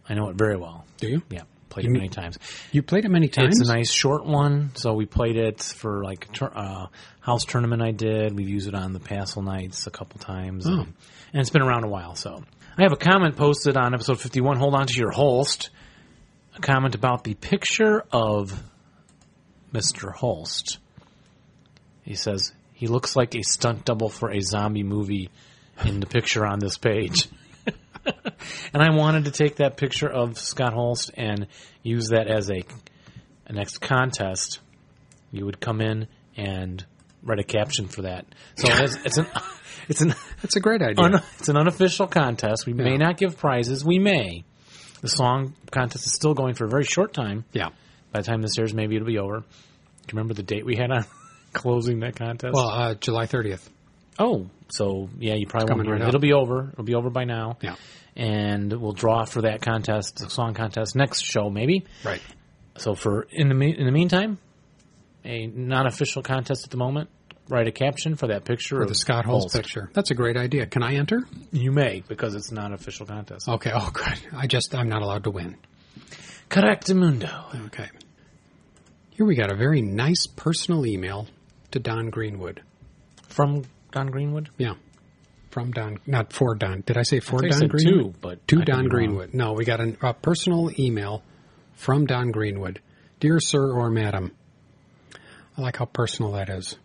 I 0.07 0.13
know 0.13 0.29
it 0.29 0.35
very 0.37 0.55
well. 0.55 0.85
Do 0.97 1.07
you? 1.09 1.21
Yeah. 1.29 1.41
Played 1.69 1.83
You 1.85 1.89
it 1.89 1.93
mean- 1.93 2.01
many 2.03 2.09
times. 2.09 2.37
You 2.71 2.81
played 2.83 3.03
it 3.05 3.09
many 3.09 3.27
times. 3.27 3.59
It's 3.59 3.69
a 3.69 3.73
nice 3.73 3.91
short 3.91 4.25
one, 4.25 4.71
so 4.75 4.93
we 4.93 5.05
played 5.05 5.35
it 5.35 5.61
for 5.61 6.03
like 6.03 6.25
a 6.25 6.31
tur- 6.31 6.51
uh, 6.55 6.87
house 7.19 7.43
tournament 7.43 7.81
I 7.81 7.91
did. 7.91 8.33
We've 8.37 8.47
used 8.47 8.67
it 8.69 8.73
on 8.75 8.93
the 8.93 8.99
Passel 8.99 9.41
nights 9.41 9.85
a 9.85 9.91
couple 9.91 10.19
times, 10.19 10.65
Oh. 10.65 10.71
and, 10.71 10.79
and 11.33 11.41
it's 11.41 11.49
been 11.49 11.61
around 11.61 11.83
a 11.83 11.89
while. 11.89 12.15
So 12.15 12.41
I 12.77 12.83
have 12.83 12.93
a 12.93 12.97
comment 12.97 13.35
posted 13.35 13.75
on 13.77 13.93
episode 13.93 14.19
fifty-one. 14.21 14.57
Hold 14.57 14.75
on 14.75 14.87
to 14.87 14.93
your 14.97 15.11
Holst. 15.11 15.71
A 16.55 16.59
comment 16.61 16.95
about 16.95 17.23
the 17.23 17.33
picture 17.33 18.03
of 18.11 18.53
Mister 19.71 20.11
Holst. 20.11 20.77
He 22.03 22.15
says 22.15 22.53
he 22.77 22.85
looks 22.85 23.15
like 23.15 23.33
a 23.33 23.41
stunt 23.41 23.85
double 23.85 24.07
for 24.07 24.29
a 24.31 24.39
zombie 24.39 24.83
movie 24.83 25.31
in 25.83 25.99
the 25.99 26.05
picture 26.05 26.45
on 26.45 26.59
this 26.59 26.77
page. 26.77 27.27
and 28.05 28.83
I 28.83 28.91
wanted 28.95 29.25
to 29.25 29.31
take 29.31 29.55
that 29.55 29.77
picture 29.77 30.07
of 30.07 30.37
Scott 30.37 30.73
Holst 30.73 31.09
and 31.17 31.47
use 31.81 32.09
that 32.09 32.27
as 32.27 32.51
a, 32.51 32.63
a 33.47 33.53
next 33.53 33.79
contest. 33.79 34.59
You 35.31 35.45
would 35.45 35.59
come 35.59 35.81
in 35.81 36.07
and 36.35 36.85
write 37.23 37.39
a 37.39 37.43
caption 37.43 37.87
for 37.87 38.03
that. 38.03 38.27
So 38.57 38.67
it's, 38.69 38.95
it's 39.03 39.17
an 39.17 39.25
it's 39.89 40.01
an 40.01 40.13
That's 40.43 40.55
a 40.55 40.59
great 40.59 40.83
idea. 40.83 41.03
un, 41.03 41.15
it's 41.39 41.49
an 41.49 41.57
unofficial 41.57 42.05
contest. 42.05 42.67
We 42.67 42.73
may 42.73 42.97
not 42.97 43.17
give 43.17 43.39
prizes. 43.39 43.83
We 43.83 43.97
may. 43.97 44.43
The 45.01 45.09
song 45.09 45.55
contest 45.71 46.05
is 46.05 46.13
still 46.13 46.35
going 46.35 46.53
for 46.53 46.65
a 46.65 46.69
very 46.69 46.85
short 46.85 47.11
time. 47.11 47.43
yeah. 47.53 47.69
By 48.11 48.21
the 48.21 48.27
time 48.27 48.43
this 48.43 48.57
airs, 48.59 48.71
maybe 48.71 48.95
it'll 48.95 49.07
be 49.07 49.17
over. 49.17 49.39
Do 49.39 49.45
you 49.45 50.09
remember 50.13 50.35
the 50.35 50.43
date 50.43 50.63
we 50.63 50.75
had 50.75 50.91
on 50.91 51.05
closing 51.57 51.99
that 52.01 52.15
contest? 52.15 52.53
Well, 52.53 52.69
uh, 52.69 52.93
July 52.95 53.25
30th. 53.25 53.67
oh, 54.19 54.47
so 54.69 55.09
yeah, 55.19 55.35
you 55.35 55.47
probably 55.47 55.73
won't 55.73 55.85
hear 55.87 55.93
right 55.93 56.01
it. 56.01 56.03
up. 56.05 56.09
It'll 56.09 56.19
be 56.21 56.33
over. 56.33 56.69
It'll 56.73 56.83
be 56.83 56.95
over 56.95 57.09
by 57.09 57.23
now. 57.25 57.57
Yeah. 57.61 57.75
And 58.15 58.73
we'll 58.73 58.93
draw 58.93 59.25
for 59.25 59.43
that 59.43 59.61
contest, 59.61 60.17
the 60.17 60.29
song 60.29 60.53
contest, 60.55 60.95
next 60.95 61.21
show 61.23 61.49
maybe. 61.49 61.85
Right. 62.03 62.21
So 62.77 62.95
for 62.95 63.27
in 63.31 63.47
the 63.49 63.55
me- 63.55 63.77
in 63.77 63.85
the 63.85 63.91
meantime, 63.91 64.39
a 65.23 65.47
non-official 65.47 66.23
contest 66.23 66.63
at 66.65 66.71
the 66.71 66.77
moment. 66.77 67.09
Write 67.49 67.67
a 67.67 67.71
caption 67.71 68.17
for 68.17 68.27
that 68.27 68.43
picture 68.43 68.75
For 68.75 68.81
of 68.81 68.89
the 68.89 68.95
Scott 68.95 69.23
Holst. 69.23 69.55
picture. 69.55 69.89
That's 69.93 70.11
a 70.11 70.15
great 70.15 70.35
idea. 70.35 70.65
Can 70.65 70.83
I 70.83 70.95
enter? 70.95 71.21
You 71.53 71.71
may 71.71 72.03
because 72.05 72.35
it's 72.35 72.51
not 72.51 72.65
an 72.65 72.73
official 72.73 73.05
contest. 73.05 73.47
Okay. 73.47 73.71
Oh, 73.73 73.89
good. 73.93 74.19
I 74.35 74.47
just, 74.47 74.75
I'm 74.75 74.89
not 74.89 75.01
allowed 75.01 75.23
to 75.23 75.31
win. 75.31 75.55
Correctamundo. 76.49 77.65
Okay. 77.67 77.87
Here 79.11 79.25
we 79.25 79.35
got 79.35 79.49
a 79.51 79.55
very 79.55 79.81
nice 79.81 80.27
personal 80.27 80.85
email 80.85 81.27
to 81.71 81.79
Don 81.79 82.09
Greenwood. 82.09 82.61
From 83.27 83.63
Don 83.91 84.07
Greenwood? 84.07 84.49
Yeah. 84.57 84.73
From 85.49 85.71
Don, 85.71 85.99
not 86.05 86.33
for 86.33 86.55
Don. 86.55 86.81
Did 86.85 86.97
I 86.97 87.03
say 87.03 87.19
for 87.19 87.43
you 87.43 87.49
Don 87.49 87.59
said 87.59 87.69
Greenwood? 87.69 88.13
two, 88.13 88.19
but 88.21 88.47
to 88.49 88.61
I 88.61 88.63
Don. 88.63 88.87
Greenwood. 88.87 89.33
No, 89.33 89.53
we 89.53 89.65
got 89.65 89.79
an, 89.79 89.97
a 90.01 90.13
personal 90.13 90.69
email 90.79 91.23
from 91.75 92.05
Don 92.05 92.31
Greenwood. 92.31 92.81
Dear 93.19 93.39
Sir 93.39 93.71
or 93.71 93.89
Madam, 93.89 94.31
I 95.57 95.61
like 95.61 95.77
how 95.77 95.85
personal 95.85 96.33
that 96.33 96.49
is. 96.49 96.75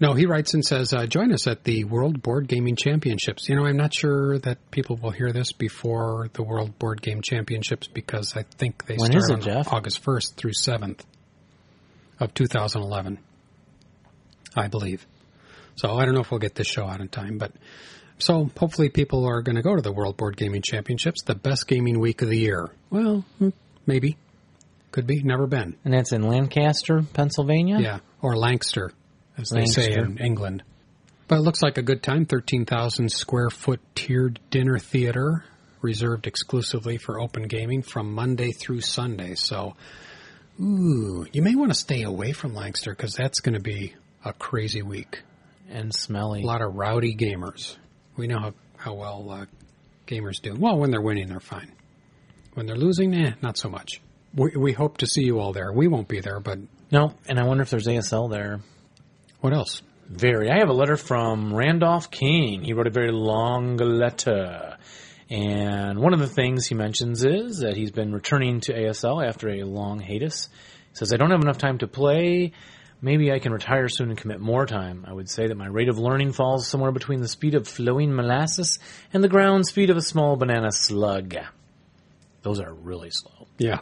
No, 0.00 0.14
he 0.14 0.26
writes 0.26 0.52
and 0.54 0.64
says, 0.64 0.92
uh, 0.92 1.06
join 1.06 1.32
us 1.32 1.46
at 1.46 1.62
the 1.62 1.84
World 1.84 2.22
Board 2.22 2.48
Gaming 2.48 2.74
Championships. 2.74 3.48
You 3.48 3.54
know, 3.54 3.66
I'm 3.66 3.76
not 3.76 3.94
sure 3.94 4.36
that 4.40 4.58
people 4.72 4.96
will 4.96 5.12
hear 5.12 5.30
this 5.30 5.52
before 5.52 6.28
the 6.32 6.42
World 6.42 6.76
Board 6.80 7.00
Game 7.00 7.22
Championships 7.22 7.86
because 7.86 8.36
I 8.36 8.42
think 8.42 8.84
they 8.86 8.96
When 8.96 9.12
start 9.20 9.46
it? 9.46 9.72
August 9.72 10.02
1st 10.02 10.34
through 10.34 10.52
7th 10.52 11.02
of 12.18 12.34
2011, 12.34 13.18
I 14.56 14.68
believe. 14.68 15.06
So 15.76 15.96
I 15.96 16.04
don't 16.04 16.14
know 16.14 16.20
if 16.20 16.30
we'll 16.30 16.40
get 16.40 16.54
this 16.54 16.66
show 16.66 16.86
out 16.86 17.00
in 17.00 17.08
time, 17.08 17.38
but 17.38 17.52
so 18.18 18.50
hopefully 18.56 18.88
people 18.88 19.24
are 19.26 19.42
going 19.42 19.56
to 19.56 19.62
go 19.62 19.74
to 19.74 19.82
the 19.82 19.92
World 19.92 20.16
Board 20.16 20.36
Gaming 20.36 20.62
Championships, 20.62 21.22
the 21.22 21.34
best 21.34 21.66
gaming 21.66 21.98
week 21.98 22.22
of 22.22 22.28
the 22.28 22.38
year. 22.38 22.70
Well, 22.90 23.24
hmm, 23.38 23.50
maybe. 23.86 24.16
Could 24.92 25.06
be. 25.06 25.22
Never 25.22 25.46
been. 25.46 25.76
And 25.84 25.94
that's 25.94 26.12
in 26.12 26.22
Lancaster, 26.22 27.02
Pennsylvania? 27.14 27.80
Yeah. 27.80 27.98
Or 28.20 28.36
Lancaster, 28.36 28.92
as 29.38 29.48
they 29.48 29.64
say 29.64 29.94
in 29.94 30.18
England. 30.18 30.62
But 31.28 31.38
it 31.38 31.42
looks 31.42 31.62
like 31.62 31.78
a 31.78 31.82
good 31.82 32.02
time. 32.02 32.26
13,000 32.26 33.10
square 33.10 33.48
foot 33.48 33.80
tiered 33.94 34.38
dinner 34.50 34.78
theater 34.78 35.44
reserved 35.80 36.26
exclusively 36.26 36.98
for 36.98 37.20
open 37.20 37.44
gaming 37.44 37.82
from 37.82 38.12
Monday 38.12 38.52
through 38.52 38.82
Sunday. 38.82 39.34
So, 39.34 39.74
ooh, 40.60 41.26
you 41.32 41.42
may 41.42 41.54
want 41.54 41.72
to 41.72 41.78
stay 41.78 42.02
away 42.02 42.32
from 42.32 42.54
Lancaster 42.54 42.94
because 42.94 43.14
that's 43.14 43.40
going 43.40 43.54
to 43.54 43.60
be 43.60 43.94
a 44.24 44.32
crazy 44.32 44.82
week. 44.82 45.22
And 45.70 45.94
smelly. 45.94 46.42
A 46.42 46.46
lot 46.46 46.60
of 46.60 46.74
rowdy 46.74 47.14
gamers. 47.16 47.76
We 48.16 48.26
know 48.26 48.38
how, 48.38 48.54
how 48.76 48.94
well 48.94 49.30
uh, 49.30 49.46
gamers 50.06 50.40
do. 50.42 50.54
Well, 50.54 50.76
when 50.78 50.90
they're 50.90 51.00
winning, 51.00 51.28
they're 51.28 51.40
fine. 51.40 51.72
When 52.54 52.66
they're 52.66 52.76
losing, 52.76 53.14
eh, 53.14 53.32
not 53.40 53.56
so 53.56 53.70
much. 53.70 54.00
We, 54.34 54.50
we 54.56 54.72
hope 54.72 54.98
to 54.98 55.06
see 55.06 55.22
you 55.22 55.38
all 55.38 55.52
there. 55.52 55.72
We 55.72 55.88
won't 55.88 56.08
be 56.08 56.20
there, 56.20 56.40
but 56.40 56.58
No, 56.90 57.14
and 57.26 57.38
I 57.38 57.44
wonder 57.44 57.62
if 57.62 57.70
there's 57.70 57.86
ASL 57.86 58.30
there. 58.30 58.60
what 59.40 59.54
else? 59.54 59.80
Very. 60.08 60.50
I 60.50 60.58
have 60.58 60.68
a 60.68 60.74
letter 60.74 60.96
from 60.98 61.54
Randolph 61.54 62.10
King. 62.10 62.62
He 62.64 62.74
wrote 62.74 62.86
a 62.86 62.90
very 62.90 63.12
long 63.12 63.78
letter. 63.78 64.76
And 65.30 65.98
one 65.98 66.12
of 66.12 66.18
the 66.20 66.26
things 66.26 66.66
he 66.66 66.74
mentions 66.74 67.24
is 67.24 67.60
that 67.60 67.76
he's 67.76 67.92
been 67.92 68.12
returning 68.12 68.60
to 68.62 68.74
ASL 68.74 69.26
after 69.26 69.48
a 69.48 69.62
long 69.62 70.00
hiatus. 70.00 70.48
He 70.90 70.96
says, 70.96 71.14
I 71.14 71.16
don't 71.16 71.30
have 71.30 71.40
enough 71.40 71.56
time 71.56 71.78
to 71.78 71.86
play. 71.86 72.52
Maybe 73.04 73.32
I 73.32 73.40
can 73.40 73.52
retire 73.52 73.88
soon 73.88 74.10
and 74.10 74.18
commit 74.18 74.38
more 74.40 74.64
time. 74.64 75.04
I 75.08 75.12
would 75.12 75.28
say 75.28 75.48
that 75.48 75.56
my 75.56 75.66
rate 75.66 75.88
of 75.88 75.98
learning 75.98 76.32
falls 76.32 76.68
somewhere 76.68 76.92
between 76.92 77.20
the 77.20 77.26
speed 77.26 77.56
of 77.56 77.66
flowing 77.66 78.14
molasses 78.14 78.78
and 79.12 79.24
the 79.24 79.28
ground 79.28 79.66
speed 79.66 79.90
of 79.90 79.96
a 79.96 80.02
small 80.02 80.36
banana 80.36 80.70
slug. 80.70 81.34
Those 82.42 82.60
are 82.60 82.72
really 82.72 83.10
slow. 83.10 83.48
Yeah. 83.58 83.80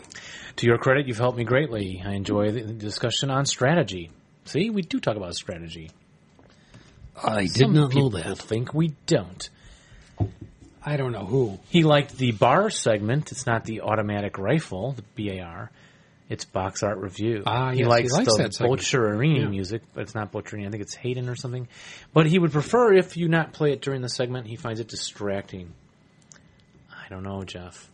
To 0.57 0.67
your 0.67 0.79
credit, 0.79 1.07
you've 1.07 1.19
helped 1.19 1.37
me 1.37 1.45
greatly. 1.45 2.03
I 2.05 2.13
enjoy 2.13 2.51
the 2.51 2.63
discussion 2.63 3.31
on 3.31 3.45
strategy. 3.45 4.11
See, 4.47 4.71
we 4.71 4.81
do 4.81 4.99
talk 4.99 5.17
about 5.17 5.35
strategy. 5.35 5.91
I 7.23 7.43
did 7.43 7.57
Some 7.57 7.75
not 7.75 7.95
know 7.95 8.09
that. 8.11 8.39
think 8.39 8.73
we 8.73 8.95
don't. 9.07 9.51
I 10.83 10.97
don't 10.97 11.13
know 11.13 11.27
who. 11.27 11.59
He 11.69 11.83
liked 11.83 12.17
the 12.17 12.33
bar 12.33 12.71
segment. 12.71 13.33
It's 13.33 13.47
not 13.47 13.65
the 13.65 13.83
automatic 13.83 14.39
rifle, 14.39 14.93
the 14.93 15.03
BAR. 15.41 15.71
It's 16.31 16.45
box 16.45 16.85
art 16.85 16.99
review. 16.99 17.43
Ah, 17.45 17.73
he 17.73 17.79
yes, 17.81 17.85
he 17.85 17.85
likes, 17.87 18.13
likes 18.13 18.37
the. 18.37 18.65
Boccherini 18.65 19.41
Yeah. 19.41 19.49
music, 19.49 19.83
but 19.93 20.03
it's 20.03 20.15
not 20.15 20.31
Boccherini. 20.31 20.65
I 20.65 20.71
think 20.71 20.81
it's 20.81 20.95
Hayden 20.95 21.29
or 21.29 21.35
something. 21.35 21.67
But 22.15 22.27
he 22.27 22.39
would 22.39 22.53
prefer 22.53 22.95
if 22.95 23.17
you 23.17 23.29
not 23.29 23.53
play 23.53 23.73
it 23.73 23.83
during 23.83 24.01
the 24.01 24.09
segment. 24.09 24.47
He 24.47 24.55
finds 24.55 24.79
it 24.79 24.87
distracting. 24.87 25.73
I 26.89 27.09
don't 27.11 27.25
know, 27.25 27.43
Jeff. 27.43 27.91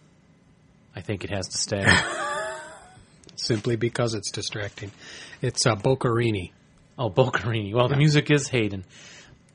I 0.94 1.00
think 1.00 1.24
it 1.24 1.30
has 1.30 1.48
to 1.48 1.56
stay. 1.56 1.86
Simply 3.36 3.76
because 3.76 4.12
it's 4.12 4.30
distracting. 4.30 4.92
It's 5.40 5.64
uh, 5.64 5.74
Boccherini. 5.74 6.52
oh, 6.98 7.08
Boccherini. 7.08 7.72
Well, 7.72 7.88
the 7.88 7.96
music 7.96 8.30
is 8.30 8.48
Hayden. 8.48 8.84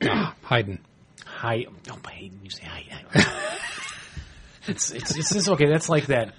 Haydn. 0.42 0.80
Hi, 1.24 1.66
oh, 1.88 2.10
Hayden. 2.10 2.40
You 2.42 2.50
say 2.50 2.64
Hayden. 2.64 3.06
it's, 4.66 4.90
it's 4.90 5.16
it's 5.16 5.34
it's 5.36 5.48
okay. 5.48 5.66
That's 5.66 5.88
like 5.88 6.06
that. 6.06 6.34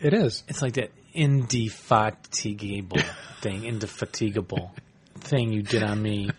It 0.00 0.12
is. 0.12 0.42
It's 0.48 0.60
like 0.62 0.74
that 0.74 0.90
indefatigable 1.18 3.00
thing, 3.40 3.64
indefatigable 3.64 4.72
thing 5.16 5.52
you 5.52 5.62
did 5.62 5.82
on 5.82 6.00
me. 6.00 6.30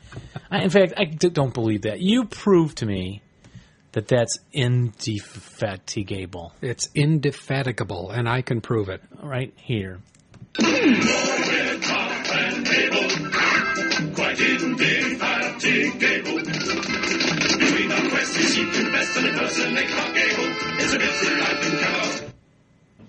I, 0.49 0.63
in 0.63 0.69
fact, 0.69 0.93
I 0.95 1.03
d- 1.03 1.29
don't 1.29 1.53
believe 1.53 1.81
that. 1.81 1.99
You 1.99 2.23
proved 2.25 2.77
to 2.77 2.85
me 2.85 3.21
that 3.91 4.07
that's 4.07 4.39
indefatigable. 4.53 6.53
It's 6.61 6.87
indefatigable, 6.95 8.11
and 8.11 8.29
I 8.29 8.41
can 8.41 8.61
prove 8.61 8.87
it. 8.89 9.01
Right 9.21 9.53
here. 9.57 9.99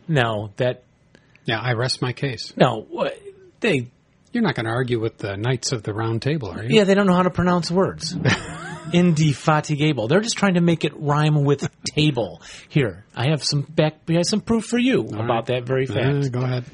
No, 0.09 0.51
that 0.57 0.83
Yeah, 1.45 1.59
I 1.61 1.73
rest 1.73 2.01
my 2.03 2.13
case. 2.13 2.53
no. 2.57 2.87
They 3.61 3.91
You're 4.33 4.43
not 4.43 4.55
going 4.55 4.67
to 4.67 4.73
argue 4.73 5.01
with 5.01 5.19
the 5.19 5.37
Knights 5.37 5.73
of 5.73 5.83
the 5.83 5.93
Round 5.93 6.23
Table, 6.23 6.51
are 6.51 6.63
you? 6.63 6.77
Yeah, 6.77 6.85
they 6.85 6.95
don't 6.95 7.07
know 7.07 7.15
how 7.15 7.23
to 7.25 7.31
pronounce 7.31 7.71
words. 7.71 8.17
Indefatigable. 8.93 10.09
They're 10.09 10.21
just 10.21 10.37
trying 10.39 10.55
to 10.55 10.61
make 10.61 10.85
it 10.85 10.93
rhyme 10.97 11.45
with 11.45 11.69
table. 11.85 12.41
Here, 12.69 13.05
I 13.15 13.29
have 13.31 13.45
some 13.45 13.63
back. 13.63 13.97
I 14.09 14.15
have 14.15 14.25
some 14.27 14.41
proof 14.41 14.65
for 14.67 14.79
you 14.79 15.01
about 15.03 15.29
right. 15.29 15.47
that 15.47 15.65
very 15.65 15.87
Uh, 15.89 15.93
fact. 16.23 16.33
go 16.33 16.41
ahead. 16.43 16.65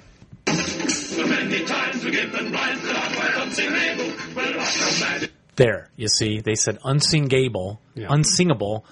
There, 5.56 5.88
you 5.96 6.08
see, 6.08 6.40
they 6.40 6.54
said 6.54 6.78
unsingable, 6.84 7.78
Yeah. 7.94 8.08
unsingable, 8.10 8.84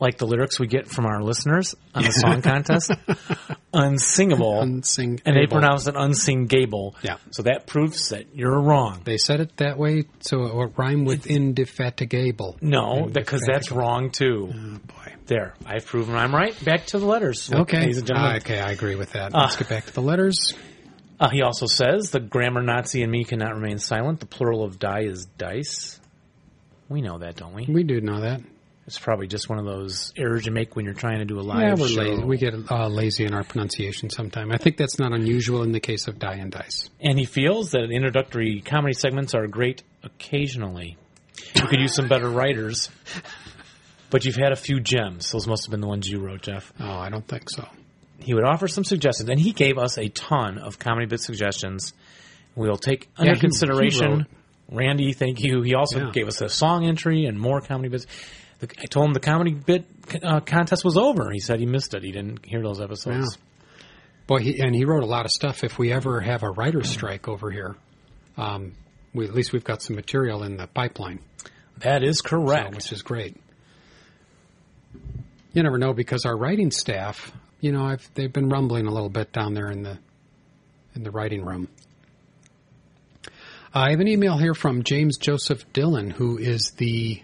like 0.00 0.16
the 0.18 0.26
lyrics 0.26 0.60
we 0.60 0.66
get 0.68 0.86
from 0.88 1.06
our 1.06 1.20
listeners 1.22 1.74
on 1.94 2.04
the 2.04 2.10
song 2.12 2.40
contest. 2.42 2.90
Unsingable, 3.74 4.62
Unsing- 4.62 5.20
and 5.26 5.36
they 5.36 5.46
pronounce 5.46 5.86
it 5.86 5.94
unsingable. 5.94 6.94
Yeah. 7.02 7.16
So 7.30 7.42
that 7.42 7.66
proves 7.66 8.10
that 8.10 8.34
you're 8.34 8.60
wrong. 8.60 9.02
They 9.04 9.18
said 9.18 9.40
it 9.40 9.56
that 9.58 9.76
way, 9.78 10.04
so 10.20 10.44
it 10.44 10.54
would 10.54 10.78
rhyme 10.78 11.04
with 11.04 11.26
indefatigable. 11.26 12.56
No, 12.60 13.08
because 13.12 13.42
that's 13.46 13.70
wrong 13.70 14.10
too. 14.10 14.48
Oh, 14.52 14.78
boy. 14.86 15.14
There, 15.26 15.54
I've 15.66 15.84
proven 15.84 16.14
I'm 16.16 16.34
right. 16.34 16.54
Back 16.64 16.86
to 16.86 16.98
the 16.98 17.04
letters, 17.06 17.52
Okay. 17.52 17.80
ladies 17.80 17.98
and 17.98 18.06
gentlemen. 18.06 18.32
Ah, 18.32 18.36
okay, 18.36 18.60
I 18.60 18.70
agree 18.70 18.94
with 18.94 19.12
that. 19.12 19.34
Let's 19.34 19.56
get 19.56 19.68
back 19.68 19.84
to 19.84 19.92
the 19.92 20.00
letters. 20.02 20.54
Uh, 21.20 21.28
he 21.28 21.42
also 21.42 21.66
says 21.66 22.10
the 22.10 22.20
grammar 22.20 22.62
Nazi 22.62 23.02
in 23.02 23.10
me 23.10 23.24
cannot 23.24 23.54
remain 23.54 23.78
silent. 23.78 24.20
The 24.20 24.26
plural 24.26 24.64
of 24.64 24.78
die 24.78 25.02
is 25.02 25.26
dice. 25.36 26.00
We 26.88 27.02
know 27.02 27.18
that, 27.18 27.36
don't 27.36 27.52
we? 27.52 27.66
We 27.68 27.82
do 27.82 28.00
know 28.00 28.20
that. 28.22 28.40
It's 28.88 28.98
probably 28.98 29.26
just 29.26 29.50
one 29.50 29.58
of 29.58 29.66
those 29.66 30.14
errors 30.16 30.46
you 30.46 30.50
make 30.52 30.74
when 30.74 30.86
you're 30.86 30.94
trying 30.94 31.18
to 31.18 31.26
do 31.26 31.38
a 31.38 31.42
live 31.42 31.60
Yeah, 31.60 31.74
we're 31.74 31.88
show. 31.88 32.00
lazy. 32.00 32.24
We 32.24 32.38
get 32.38 32.54
uh, 32.70 32.88
lazy 32.88 33.26
in 33.26 33.34
our 33.34 33.44
pronunciation 33.44 34.08
sometimes. 34.08 34.50
I 34.50 34.56
think 34.56 34.78
that's 34.78 34.98
not 34.98 35.12
unusual 35.12 35.62
in 35.62 35.72
the 35.72 35.78
case 35.80 36.08
of 36.08 36.18
die 36.18 36.36
and 36.36 36.50
dice. 36.50 36.88
And 36.98 37.18
he 37.18 37.26
feels 37.26 37.72
that 37.72 37.90
introductory 37.90 38.62
comedy 38.62 38.94
segments 38.94 39.34
are 39.34 39.46
great 39.46 39.82
occasionally. 40.02 40.96
You 41.54 41.66
could 41.66 41.80
use 41.80 41.94
some 41.94 42.08
better 42.08 42.30
writers, 42.30 42.88
but 44.08 44.24
you've 44.24 44.36
had 44.36 44.52
a 44.52 44.56
few 44.56 44.80
gems. 44.80 45.30
Those 45.32 45.46
must 45.46 45.66
have 45.66 45.70
been 45.70 45.82
the 45.82 45.86
ones 45.86 46.08
you 46.08 46.18
wrote, 46.20 46.40
Jeff. 46.40 46.72
Oh, 46.80 46.86
I 46.98 47.10
don't 47.10 47.28
think 47.28 47.50
so. 47.50 47.68
He 48.20 48.32
would 48.32 48.44
offer 48.44 48.68
some 48.68 48.84
suggestions, 48.84 49.28
and 49.28 49.38
he 49.38 49.52
gave 49.52 49.76
us 49.76 49.98
a 49.98 50.08
ton 50.08 50.56
of 50.56 50.78
comedy 50.78 51.04
bit 51.06 51.20
suggestions. 51.20 51.92
We'll 52.56 52.78
take 52.78 53.06
under 53.18 53.32
Yeah, 53.32 53.34
he- 53.34 53.40
he 53.40 53.40
consideration. 53.42 54.10
wrote- 54.10 54.26
Randy, 54.70 55.12
thank 55.12 55.42
you. 55.42 55.60
He 55.62 55.74
also 55.74 56.06
Yeah. 56.06 56.10
gave 56.10 56.26
us 56.26 56.40
a 56.40 56.48
song 56.48 56.86
entry 56.86 57.24
and 57.26 57.38
more 57.38 57.60
comedy 57.60 57.88
bits. 57.90 58.06
The- 58.60 58.68
I 58.80 58.86
told 58.86 59.06
him 59.06 59.12
the 59.14 59.20
comedy 59.20 59.52
bit 59.52 59.84
uh, 60.22 60.40
contest 60.40 60.84
was 60.84 60.96
over. 60.96 61.30
He 61.30 61.38
said 61.40 61.60
he 61.60 61.66
missed 61.66 61.94
it. 61.94 62.02
He 62.02 62.10
didn't 62.12 62.44
hear 62.44 62.62
those 62.62 62.80
episodes. 62.80 63.38
Boy, 64.26 64.38
he, 64.40 64.60
and 64.60 64.74
he 64.74 64.84
wrote 64.84 65.02
a 65.02 65.06
lot 65.06 65.24
of 65.24 65.30
stuff. 65.30 65.64
If 65.64 65.78
we 65.78 65.92
ever 65.92 66.20
have 66.20 66.42
a 66.42 66.50
writer's 66.50 66.88
strike 66.90 67.28
over 67.28 67.50
here, 67.50 67.76
um, 68.36 68.72
we, 69.14 69.24
at 69.26 69.34
least 69.34 69.52
we've 69.52 69.64
got 69.64 69.80
some 69.82 69.96
material 69.96 70.42
in 70.42 70.56
the 70.58 70.66
pipeline, 70.66 71.20
That 71.78 72.02
is 72.02 72.18
so, 72.18 72.28
correct. 72.28 72.74
which 72.74 72.92
is 72.92 73.02
great. 73.02 73.36
You 75.54 75.62
never 75.62 75.78
know 75.78 75.92
because 75.94 76.24
our 76.26 76.36
writing 76.36 76.70
staff, 76.70 77.32
you 77.60 77.72
know, 77.72 77.84
I've, 77.84 78.06
they've 78.14 78.32
been 78.32 78.48
rumbling 78.48 78.86
a 78.86 78.90
little 78.92 79.08
bit 79.08 79.32
down 79.32 79.54
there 79.54 79.70
in 79.70 79.82
the 79.82 79.98
in 80.94 81.02
the 81.04 81.10
writing 81.10 81.44
room. 81.44 81.68
I 83.72 83.90
have 83.90 84.00
an 84.00 84.08
email 84.08 84.36
here 84.36 84.54
from 84.54 84.82
James 84.82 85.16
Joseph 85.18 85.70
Dillon, 85.72 86.10
who 86.10 86.38
is 86.38 86.72
the 86.76 87.22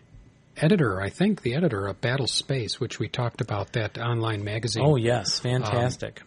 editor, 0.57 1.01
I 1.01 1.09
think, 1.11 1.43
the 1.43 1.55
editor 1.55 1.87
of 1.87 2.01
Battle 2.01 2.27
Space, 2.27 2.79
which 2.81 2.99
we 2.99 3.09
talked 3.09 3.41
about 3.41 3.73
that 3.73 3.99
online 3.99 4.45
magazine. 4.45 4.85
oh 4.87 4.97
yes, 4.97 5.39
fantastic. 5.41 6.23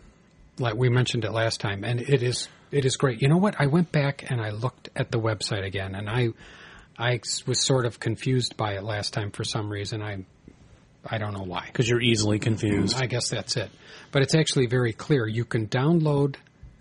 like 0.60 0.75
we 0.75 0.89
mentioned 0.89 1.24
it 1.25 1.31
last 1.31 1.60
time, 1.60 1.84
and 1.84 2.00
it 2.01 2.24
is 2.24 2.48
it 2.72 2.86
is 2.86 2.98
great. 2.98 3.22
You 3.22 3.29
know 3.29 3.38
what? 3.38 3.55
I 3.60 3.67
went 3.67 3.91
back 3.91 4.29
and 4.29 4.41
I 4.41 4.50
looked 4.51 4.89
at 4.96 5.12
the 5.12 5.19
website 5.19 5.65
again, 5.65 5.96
and 5.96 6.10
I 6.10 6.29
I 6.98 7.19
was 7.46 7.63
sort 7.63 7.86
of 7.86 8.00
confused 8.00 8.57
by 8.57 8.74
it 8.74 8.84
last 8.84 9.13
time 9.13 9.31
for 9.31 9.43
some 9.43 9.69
reason. 9.72 10.01
I 10.01 10.25
I 11.10 11.17
don't 11.19 11.34
know 11.34 11.46
why. 11.46 11.63
Because 11.67 11.88
you're 11.88 12.01
easily 12.01 12.39
confused. 12.39 13.01
I 13.01 13.05
guess 13.05 13.29
that's 13.29 13.55
it. 13.55 13.69
But 14.12 14.24
it's 14.24 14.36
actually 14.36 14.65
very 14.65 14.91
clear. 14.93 15.25
You 15.27 15.46
can 15.46 15.67
download 15.67 16.36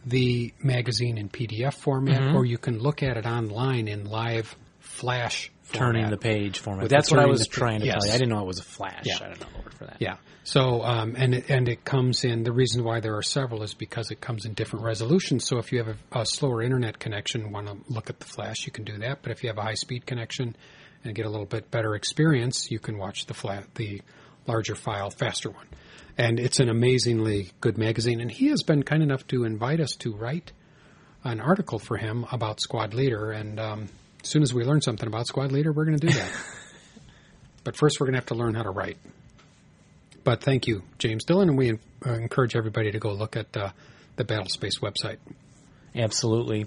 the 0.04 0.52
magazine 0.62 1.18
in 1.18 1.28
PDF 1.28 1.74
format, 1.74 2.20
Mm-hmm. 2.20 2.36
or 2.36 2.44
you 2.44 2.58
can 2.58 2.78
look 2.80 3.02
at 3.02 3.16
it 3.16 3.26
online 3.26 3.86
in 3.88 4.04
live 4.04 4.56
flash 4.80 5.50
turning 5.72 6.04
format. 6.04 6.20
the 6.20 6.28
page 6.28 6.58
format. 6.58 6.82
With 6.84 6.90
That's 6.92 7.10
what 7.10 7.20
I 7.20 7.26
was 7.26 7.46
trying 7.46 7.80
to 7.80 7.86
yes. 7.86 7.94
tell 7.94 8.06
you. 8.06 8.12
I 8.14 8.18
didn't 8.18 8.30
know 8.30 8.40
it 8.40 8.46
was 8.46 8.60
a 8.60 8.64
flash. 8.64 9.04
Yeah. 9.04 9.16
I 9.16 9.18
don't 9.20 9.40
know 9.40 9.46
the 9.52 9.62
word 9.62 9.74
for 9.74 9.84
that. 9.86 9.96
Yeah. 10.00 10.16
So, 10.44 10.82
um, 10.82 11.16
and 11.16 11.34
it, 11.34 11.50
and 11.50 11.68
it 11.68 11.84
comes 11.84 12.24
in. 12.24 12.44
The 12.44 12.52
reason 12.52 12.84
why 12.84 13.00
there 13.00 13.16
are 13.16 13.22
several 13.22 13.62
is 13.62 13.74
because 13.74 14.10
it 14.10 14.20
comes 14.20 14.44
in 14.44 14.54
different 14.54 14.84
resolutions. 14.84 15.44
So, 15.44 15.58
if 15.58 15.72
you 15.72 15.82
have 15.82 15.96
a, 16.12 16.20
a 16.20 16.26
slower 16.26 16.62
internet 16.62 16.98
connection, 16.98 17.50
want 17.50 17.66
to 17.66 17.76
look 17.92 18.10
at 18.10 18.20
the 18.20 18.26
flash, 18.26 18.64
you 18.64 18.72
can 18.72 18.84
do 18.84 18.98
that. 18.98 19.22
But 19.22 19.32
if 19.32 19.42
you 19.42 19.48
have 19.48 19.58
a 19.58 19.62
high 19.62 19.74
speed 19.74 20.06
connection 20.06 20.56
and 21.04 21.14
get 21.14 21.26
a 21.26 21.30
little 21.30 21.46
bit 21.46 21.70
better 21.70 21.94
experience, 21.94 22.70
you 22.70 22.78
can 22.78 22.96
watch 22.96 23.26
the 23.26 23.34
flat, 23.34 23.74
the 23.74 24.02
larger 24.46 24.74
file, 24.74 25.10
faster 25.10 25.50
one. 25.50 25.66
And 26.18 26.40
it's 26.40 26.60
an 26.60 26.68
amazingly 26.68 27.50
good 27.60 27.76
magazine. 27.76 28.20
And 28.20 28.30
he 28.30 28.48
has 28.48 28.62
been 28.62 28.82
kind 28.82 29.02
enough 29.02 29.26
to 29.28 29.44
invite 29.44 29.80
us 29.80 29.96
to 29.96 30.14
write 30.14 30.52
an 31.24 31.40
article 31.40 31.78
for 31.78 31.96
him 31.96 32.24
about 32.30 32.60
Squad 32.60 32.94
Leader. 32.94 33.32
And 33.32 33.60
um, 33.60 33.88
as 34.26 34.30
soon 34.30 34.42
as 34.42 34.52
we 34.52 34.64
learn 34.64 34.80
something 34.80 35.06
about 35.06 35.28
Squad 35.28 35.52
Leader, 35.52 35.70
we're 35.70 35.84
going 35.84 36.00
to 36.00 36.04
do 36.04 36.12
that. 36.12 36.32
but 37.64 37.76
first, 37.76 38.00
we're 38.00 38.06
going 38.06 38.14
to 38.14 38.18
have 38.18 38.26
to 38.26 38.34
learn 38.34 38.54
how 38.54 38.64
to 38.64 38.70
write. 38.70 38.98
But 40.24 40.40
thank 40.40 40.66
you, 40.66 40.82
James 40.98 41.24
Dillon, 41.24 41.50
and 41.50 41.56
we 41.56 41.78
uh, 42.04 42.12
encourage 42.12 42.56
everybody 42.56 42.90
to 42.90 42.98
go 42.98 43.12
look 43.12 43.36
at 43.36 43.56
uh, 43.56 43.70
the 44.16 44.24
Battlespace 44.24 44.80
website. 44.82 45.18
Absolutely. 45.94 46.66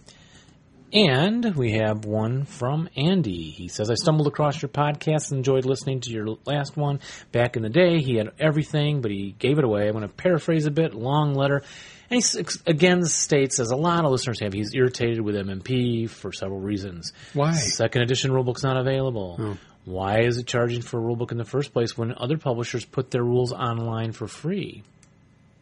And 0.94 1.54
we 1.54 1.74
have 1.74 2.06
one 2.06 2.46
from 2.46 2.88
Andy. 2.96 3.50
He 3.50 3.68
says, 3.68 3.92
I 3.92 3.96
stumbled 3.96 4.28
across 4.28 4.62
your 4.62 4.70
podcast 4.70 5.32
and 5.32 5.40
enjoyed 5.40 5.66
listening 5.66 6.00
to 6.00 6.12
your 6.12 6.38
last 6.46 6.78
one. 6.78 7.02
Back 7.34 7.58
in 7.58 7.62
the 7.62 7.70
day, 7.70 7.98
he 7.98 8.16
had 8.16 8.30
everything, 8.40 9.02
but 9.02 9.12
he 9.12 9.36
gave 9.38 9.58
it 9.58 9.66
away. 9.66 9.88
I'm 9.88 9.96
going 9.96 10.08
to 10.08 10.14
paraphrase 10.14 10.66
a 10.66 10.72
bit, 10.72 10.94
long 10.94 11.34
letter. 11.34 11.64
And 12.12 12.24
he 12.24 12.42
again 12.66 13.04
states, 13.06 13.60
as 13.60 13.72
a 13.72 13.76
lot 13.76 14.04
of 14.06 14.12
listeners 14.12 14.40
have, 14.42 14.54
he's 14.54 14.74
irritated 14.74 15.22
with 15.22 15.36
MMP 15.36 16.10
for 16.10 16.32
several 16.32 16.60
reasons. 16.60 17.14
Why? 17.34 17.52
Second 17.54 18.02
edition 18.02 18.32
rulebook's 18.32 18.64
not 18.64 18.78
available. 18.78 19.58
Why 19.86 20.22
is 20.22 20.38
it 20.38 20.46
charging 20.48 20.82
for 20.82 21.00
a 21.00 21.02
rulebook 21.04 21.32
in 21.32 21.38
the 21.38 21.46
first 21.46 21.72
place 21.74 21.98
when 21.98 22.14
other 22.18 22.38
publishers 22.38 22.86
put 22.86 23.12
their 23.12 23.24
rules 23.24 23.54
online 23.54 24.12
for 24.12 24.28
free? 24.28 24.84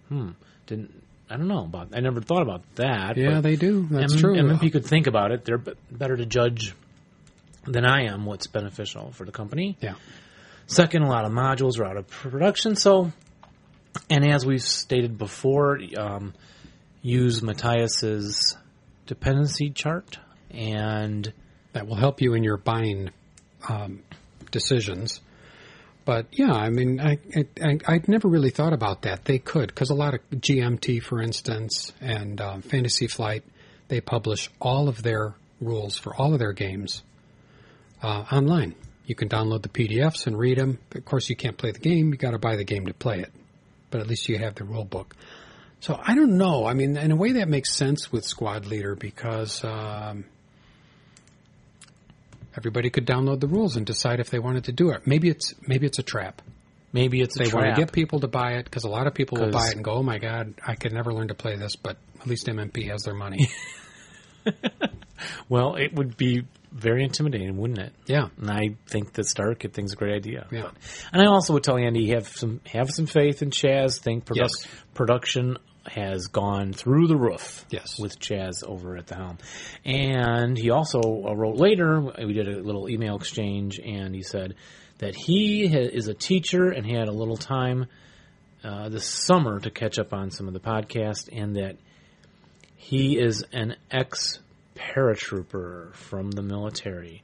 Hmm. 0.10 0.32
Didn't 0.66 1.04
I 1.30 1.36
don't 1.36 1.50
know 1.50 1.64
about. 1.66 1.90
I 1.94 2.00
never 2.00 2.22
thought 2.22 2.42
about 2.42 2.62
that. 2.76 3.18
Yeah, 3.18 3.42
they 3.42 3.58
do. 3.58 3.86
That's 3.92 4.14
M- 4.14 4.20
true. 4.20 4.36
MMP 4.36 4.72
could 4.72 4.86
think 4.86 5.08
about 5.08 5.32
it. 5.32 5.44
They're 5.44 5.58
b- 5.58 5.74
better 5.92 6.16
to 6.16 6.26
judge 6.26 6.74
than 7.66 7.84
I 7.86 8.06
am 8.06 8.26
what's 8.26 8.48
beneficial 8.48 9.12
for 9.12 9.26
the 9.26 9.34
company. 9.34 9.78
Yeah. 9.82 9.96
Second, 10.68 11.04
a 11.04 11.10
lot 11.10 11.26
of 11.26 11.34
modules 11.34 11.80
are 11.80 11.86
out 11.86 11.98
of 11.98 12.08
production. 12.08 12.76
So, 12.78 13.12
and 14.10 14.30
as 14.30 14.46
we've 14.46 14.62
stated 14.62 15.18
before, 15.18 15.80
um, 15.98 16.34
use 17.02 17.42
Matthias's 17.42 18.58
dependency 19.06 19.70
chart 19.70 20.20
and 20.52 21.32
That 21.74 21.88
will 21.88 21.96
help 21.96 22.22
you 22.22 22.34
in 22.34 22.44
your 22.44 22.58
buying 22.58 23.12
um, 23.68 24.04
decisions. 24.52 25.22
But 26.06 26.28
yeah, 26.32 26.54
I 26.54 26.70
mean, 26.70 27.02
I, 27.02 27.20
I 27.62 27.80
I'd 27.86 28.08
never 28.08 28.30
really 28.30 28.50
thought 28.50 28.72
about 28.74 29.02
that. 29.02 29.26
They 29.26 29.40
could 29.40 29.68
because 29.68 29.90
a 29.90 29.94
lot 29.94 30.14
of 30.14 30.22
GMT, 30.32 31.04
for 31.04 31.22
instance, 31.22 31.92
and 32.00 32.40
um, 32.40 32.62
Fantasy 32.62 33.08
Flight, 33.08 33.44
they 33.90 34.00
publish 34.00 34.50
all 34.62 34.88
of 34.88 35.04
their 35.04 35.36
rules 35.60 35.98
for 35.98 36.16
all 36.16 36.34
of 36.34 36.40
their 36.40 36.54
games 36.54 37.04
uh, 38.02 38.24
online. 38.32 38.76
You 39.06 39.16
can 39.16 39.28
download 39.30 39.64
the 39.64 39.70
PDFs 39.70 40.28
and 40.28 40.38
read 40.38 40.58
them. 40.58 40.80
Of 40.96 41.04
course, 41.06 41.30
you 41.30 41.36
can't 41.36 41.58
play 41.58 41.72
the 41.72 41.80
game. 41.80 42.12
You 42.12 42.18
got 42.18 42.32
to 42.32 42.40
buy 42.40 42.56
the 42.56 42.64
game 42.64 42.86
to 42.88 42.94
play 42.94 43.20
it. 43.20 43.32
But 43.90 44.02
at 44.02 44.08
least 44.08 44.28
you 44.30 44.38
have 44.38 44.56
the 44.56 44.64
rule 44.64 44.86
book. 44.86 45.16
So 45.80 46.00
I 46.02 46.16
don't 46.16 46.38
know. 46.38 46.66
I 46.66 46.74
mean, 46.74 46.98
in 46.98 47.12
a 47.12 47.16
way, 47.16 47.34
that 47.34 47.48
makes 47.48 47.74
sense 47.74 48.12
with 48.12 48.26
Squad 48.26 48.66
Leader 48.66 48.96
because. 48.96 49.64
Um, 49.64 50.26
Everybody 52.58 52.90
could 52.90 53.06
download 53.06 53.40
the 53.40 53.48
rules 53.48 53.76
and 53.78 53.86
decide 53.86 54.20
if 54.20 54.32
they 54.32 54.40
wanted 54.40 54.64
to 54.64 54.72
do 54.72 54.90
it. 54.90 55.06
Maybe 55.06 55.30
it's 55.30 55.54
maybe 55.68 55.86
it's 55.86 56.00
a 56.00 56.04
trap. 56.04 56.42
maybe 56.92 57.22
it's 57.22 57.40
a 57.40 57.44
They 57.44 57.54
want 57.54 57.68
to 57.68 57.80
get 57.80 57.92
people 57.92 58.20
to 58.22 58.28
buy 58.28 58.54
it 58.54 58.66
because 58.66 58.84
a 58.84 58.90
lot 58.90 59.06
of 59.06 59.14
people 59.14 59.38
will 59.38 59.52
buy 59.52 59.68
it 59.68 59.76
and 59.76 59.84
go, 59.84 59.92
"Oh 59.92 60.04
my 60.04 60.18
god, 60.18 60.56
I 60.66 60.74
could 60.74 60.92
never 60.92 61.14
learn 61.14 61.28
to 61.28 61.36
play 61.36 61.56
this." 61.56 61.76
But 61.76 61.98
at 62.20 62.26
least 62.26 62.48
MMP 62.48 62.90
has 62.90 63.04
their 63.04 63.14
money. 63.14 63.50
well, 65.50 65.76
it 65.76 65.94
would 65.94 66.18
be 66.18 66.46
very 66.78 67.04
intimidating, 67.04 67.58
wouldn't 67.58 67.80
it? 67.80 67.94
yeah, 68.06 68.28
And 68.38 68.50
I 68.52 68.76
think 68.88 69.14
that 69.14 69.26
StarKit 69.26 69.74
thing's 69.74 69.94
a 69.94 69.96
great 69.96 70.14
idea. 70.16 70.48
Yeah. 70.52 70.62
But- 70.64 70.74
and 71.12 71.22
I 71.22 71.26
also 71.26 71.54
would 71.54 71.64
tell 71.64 71.78
Andy 71.78 72.10
have 72.12 72.28
some 72.28 72.62
have 72.72 72.90
some 72.92 73.06
faith 73.08 73.42
in 73.42 73.50
Chaz. 73.50 74.00
Think 74.00 74.26
produ- 74.26 74.38
Yes. 74.42 74.52
production 74.94 75.58
has 75.86 76.28
gone 76.28 76.74
through 76.74 77.08
the 77.08 77.16
roof. 77.16 77.66
Yes. 77.70 77.98
with 78.00 78.20
Chaz 78.20 78.64
over 78.66 78.98
at 78.98 79.08
the 79.08 79.16
helm. 79.16 79.38
And 79.86 80.58
he 80.58 80.70
also 80.70 81.00
uh, 81.02 81.34
wrote 81.34 81.56
later. 81.58 82.00
We 82.02 82.34
did 82.34 82.48
a 82.48 82.62
little 82.62 82.90
email 82.90 83.16
exchange, 83.16 83.80
and 83.80 84.14
he 84.14 84.22
said 84.22 84.56
that 85.00 85.16
he 85.16 85.68
ha- 85.68 85.90
is 85.94 86.08
a 86.08 86.14
teacher 86.14 86.70
and 86.70 86.86
he 86.86 86.94
had 86.94 87.08
a 87.08 87.12
little 87.14 87.38
time 87.38 87.86
uh, 88.64 88.90
this 88.90 89.06
summer 89.08 89.60
to 89.62 89.70
catch 89.70 89.98
up 89.98 90.14
on 90.14 90.30
some 90.32 90.48
of 90.48 90.54
the 90.54 90.60
podcast, 90.60 91.30
and 91.32 91.56
that 91.56 91.78
he 92.76 93.18
is 93.18 93.44
an 93.54 93.76
ex 93.92 94.40
paratrooper 94.78 95.94
from 95.94 96.32
the 96.32 96.42
military. 96.42 97.24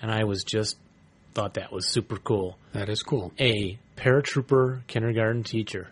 And 0.00 0.10
I 0.10 0.24
was 0.24 0.44
just 0.44 0.76
thought 1.34 1.54
that 1.54 1.72
was 1.72 1.88
super 1.88 2.16
cool. 2.16 2.58
that 2.72 2.88
is 2.88 3.02
cool. 3.02 3.32
A 3.38 3.78
paratrooper 3.96 4.86
kindergarten 4.86 5.44
teacher. 5.44 5.88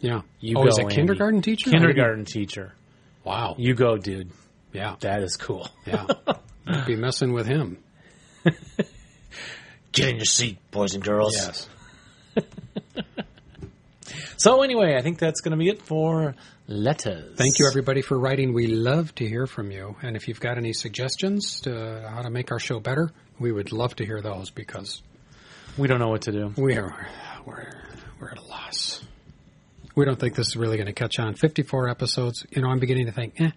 Yeah. 0.00 0.22
You 0.40 0.56
oh, 0.58 0.62
go, 0.62 0.68
is 0.68 0.78
Andy. 0.78 0.94
kindergarten 0.94 1.42
teacher? 1.42 1.70
Kindergarten 1.70 2.24
teacher. 2.24 2.74
Wow. 3.24 3.56
You 3.58 3.74
go, 3.74 3.96
dude. 3.96 4.30
Yeah. 4.72 4.96
That 5.00 5.22
is 5.22 5.36
cool. 5.36 5.68
Yeah. 5.86 6.06
You'd 6.66 6.86
be 6.86 6.96
messing 6.96 7.32
with 7.32 7.46
him. 7.46 7.78
Get 9.92 10.10
in 10.10 10.16
your 10.16 10.24
seat, 10.24 10.58
boys 10.70 10.94
and 10.94 11.02
girls. 11.02 11.34
Yes. 11.36 11.68
So 14.38 14.62
anyway, 14.62 14.94
I 14.96 15.02
think 15.02 15.18
that's 15.18 15.40
going 15.40 15.50
to 15.50 15.56
be 15.56 15.68
it 15.68 15.82
for 15.82 16.36
letters. 16.68 17.34
Thank 17.36 17.58
you, 17.58 17.66
everybody, 17.66 18.02
for 18.02 18.18
writing. 18.18 18.52
We 18.52 18.66
love 18.68 19.14
to 19.16 19.26
hear 19.26 19.46
from 19.46 19.70
you. 19.70 19.96
And 20.02 20.14
if 20.16 20.28
you've 20.28 20.40
got 20.40 20.58
any 20.58 20.72
suggestions 20.72 21.60
to 21.62 22.08
how 22.08 22.22
to 22.22 22.30
make 22.30 22.52
our 22.52 22.58
show 22.60 22.78
better, 22.78 23.10
we 23.40 23.50
would 23.50 23.72
love 23.72 23.96
to 23.96 24.04
hear 24.06 24.20
those 24.20 24.50
because 24.50 25.02
We 25.78 25.88
don't 25.88 25.98
know 25.98 26.08
what 26.08 26.22
to 26.22 26.32
do. 26.32 26.52
we 26.56 26.76
are 26.76 27.08
we're, 27.46 27.72
we're 28.20 28.30
at 28.30 28.38
a 28.38 28.42
loss. 28.44 29.02
We 29.96 30.04
don't 30.04 30.20
think 30.20 30.34
this 30.34 30.48
is 30.48 30.56
really 30.56 30.76
going 30.76 30.86
to 30.86 30.92
catch 30.92 31.18
on. 31.18 31.34
54 31.34 31.88
episodes. 31.88 32.44
You 32.50 32.62
know, 32.62 32.68
I'm 32.68 32.78
beginning 32.78 33.06
to 33.06 33.12
think, 33.12 33.40
eh, 33.40 33.50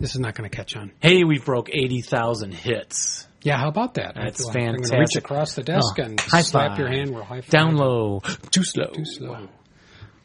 this 0.00 0.14
is 0.14 0.20
not 0.20 0.34
going 0.34 0.48
to 0.48 0.56
catch 0.56 0.74
on. 0.76 0.90
Hey, 1.00 1.22
we 1.24 1.38
broke 1.38 1.68
eighty 1.72 2.00
thousand 2.00 2.52
hits. 2.52 3.26
Yeah, 3.42 3.58
how 3.58 3.68
about 3.68 3.94
that? 3.94 4.14
That's 4.16 4.44
I'm 4.48 4.76
gonna 4.76 4.98
reach 5.00 5.14
across 5.16 5.54
the 5.54 5.62
desk 5.62 5.94
Oh, 5.98 6.02
and 6.02 6.18
high 6.20 6.40
slap 6.40 6.70
five. 6.70 6.78
your 6.80 6.88
hand. 6.88 7.10
We're 7.14 7.22
high 7.22 7.42
five. 7.42 7.50
Down 7.50 7.76
low, 7.76 8.20
too 8.50 8.64
slow. 8.64 8.86
Too 8.86 9.04
slow. 9.04 9.48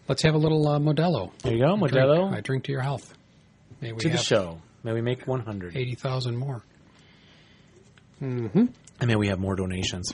Let's 0.08 0.24
have 0.24 0.36
a 0.36 0.38
little 0.38 0.68
uh, 0.68 0.80
Modelo. 0.80 1.32
There 1.42 1.54
you 1.54 1.60
go, 1.66 1.78
Drink. 1.78 1.94
Modelo. 1.94 2.34
I 2.34 2.42
drink 2.42 2.66
to 2.66 2.72
your 2.72 2.82
health. 2.82 3.14
May 3.80 3.94
we 3.94 4.00
to 4.00 4.10
the 4.10 4.18
show. 4.18 4.62
May 4.84 4.94
we 4.94 5.02
make 5.02 5.28
one 5.28 5.42
hundred, 5.42 5.78
80,000 5.78 6.36
more. 6.36 6.64
and 8.20 8.72
may 9.02 9.16
we 9.16 9.28
have 9.28 9.40
more 9.40 9.56
donations. 9.56 10.14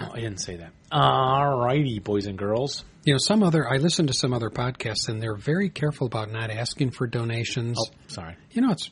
Oh, 0.00 0.10
I 0.12 0.20
didn't 0.20 0.38
say 0.40 0.56
that. 0.56 0.72
All 0.92 1.58
righty, 1.58 1.98
boys 1.98 2.26
and 2.26 2.38
girls. 2.38 2.84
You 3.04 3.14
know, 3.14 3.18
some 3.18 3.42
other, 3.42 3.68
I 3.68 3.78
listen 3.78 4.06
to 4.08 4.12
some 4.12 4.32
other 4.32 4.50
podcasts 4.50 5.08
and 5.08 5.20
they're 5.20 5.34
very 5.36 5.70
careful 5.70 6.06
about 6.06 6.30
not 6.30 6.50
asking 6.50 6.90
for 6.90 7.06
donations. 7.06 7.78
Oh, 7.80 7.92
sorry. 8.06 8.36
You 8.52 8.62
know, 8.62 8.70
it's, 8.72 8.90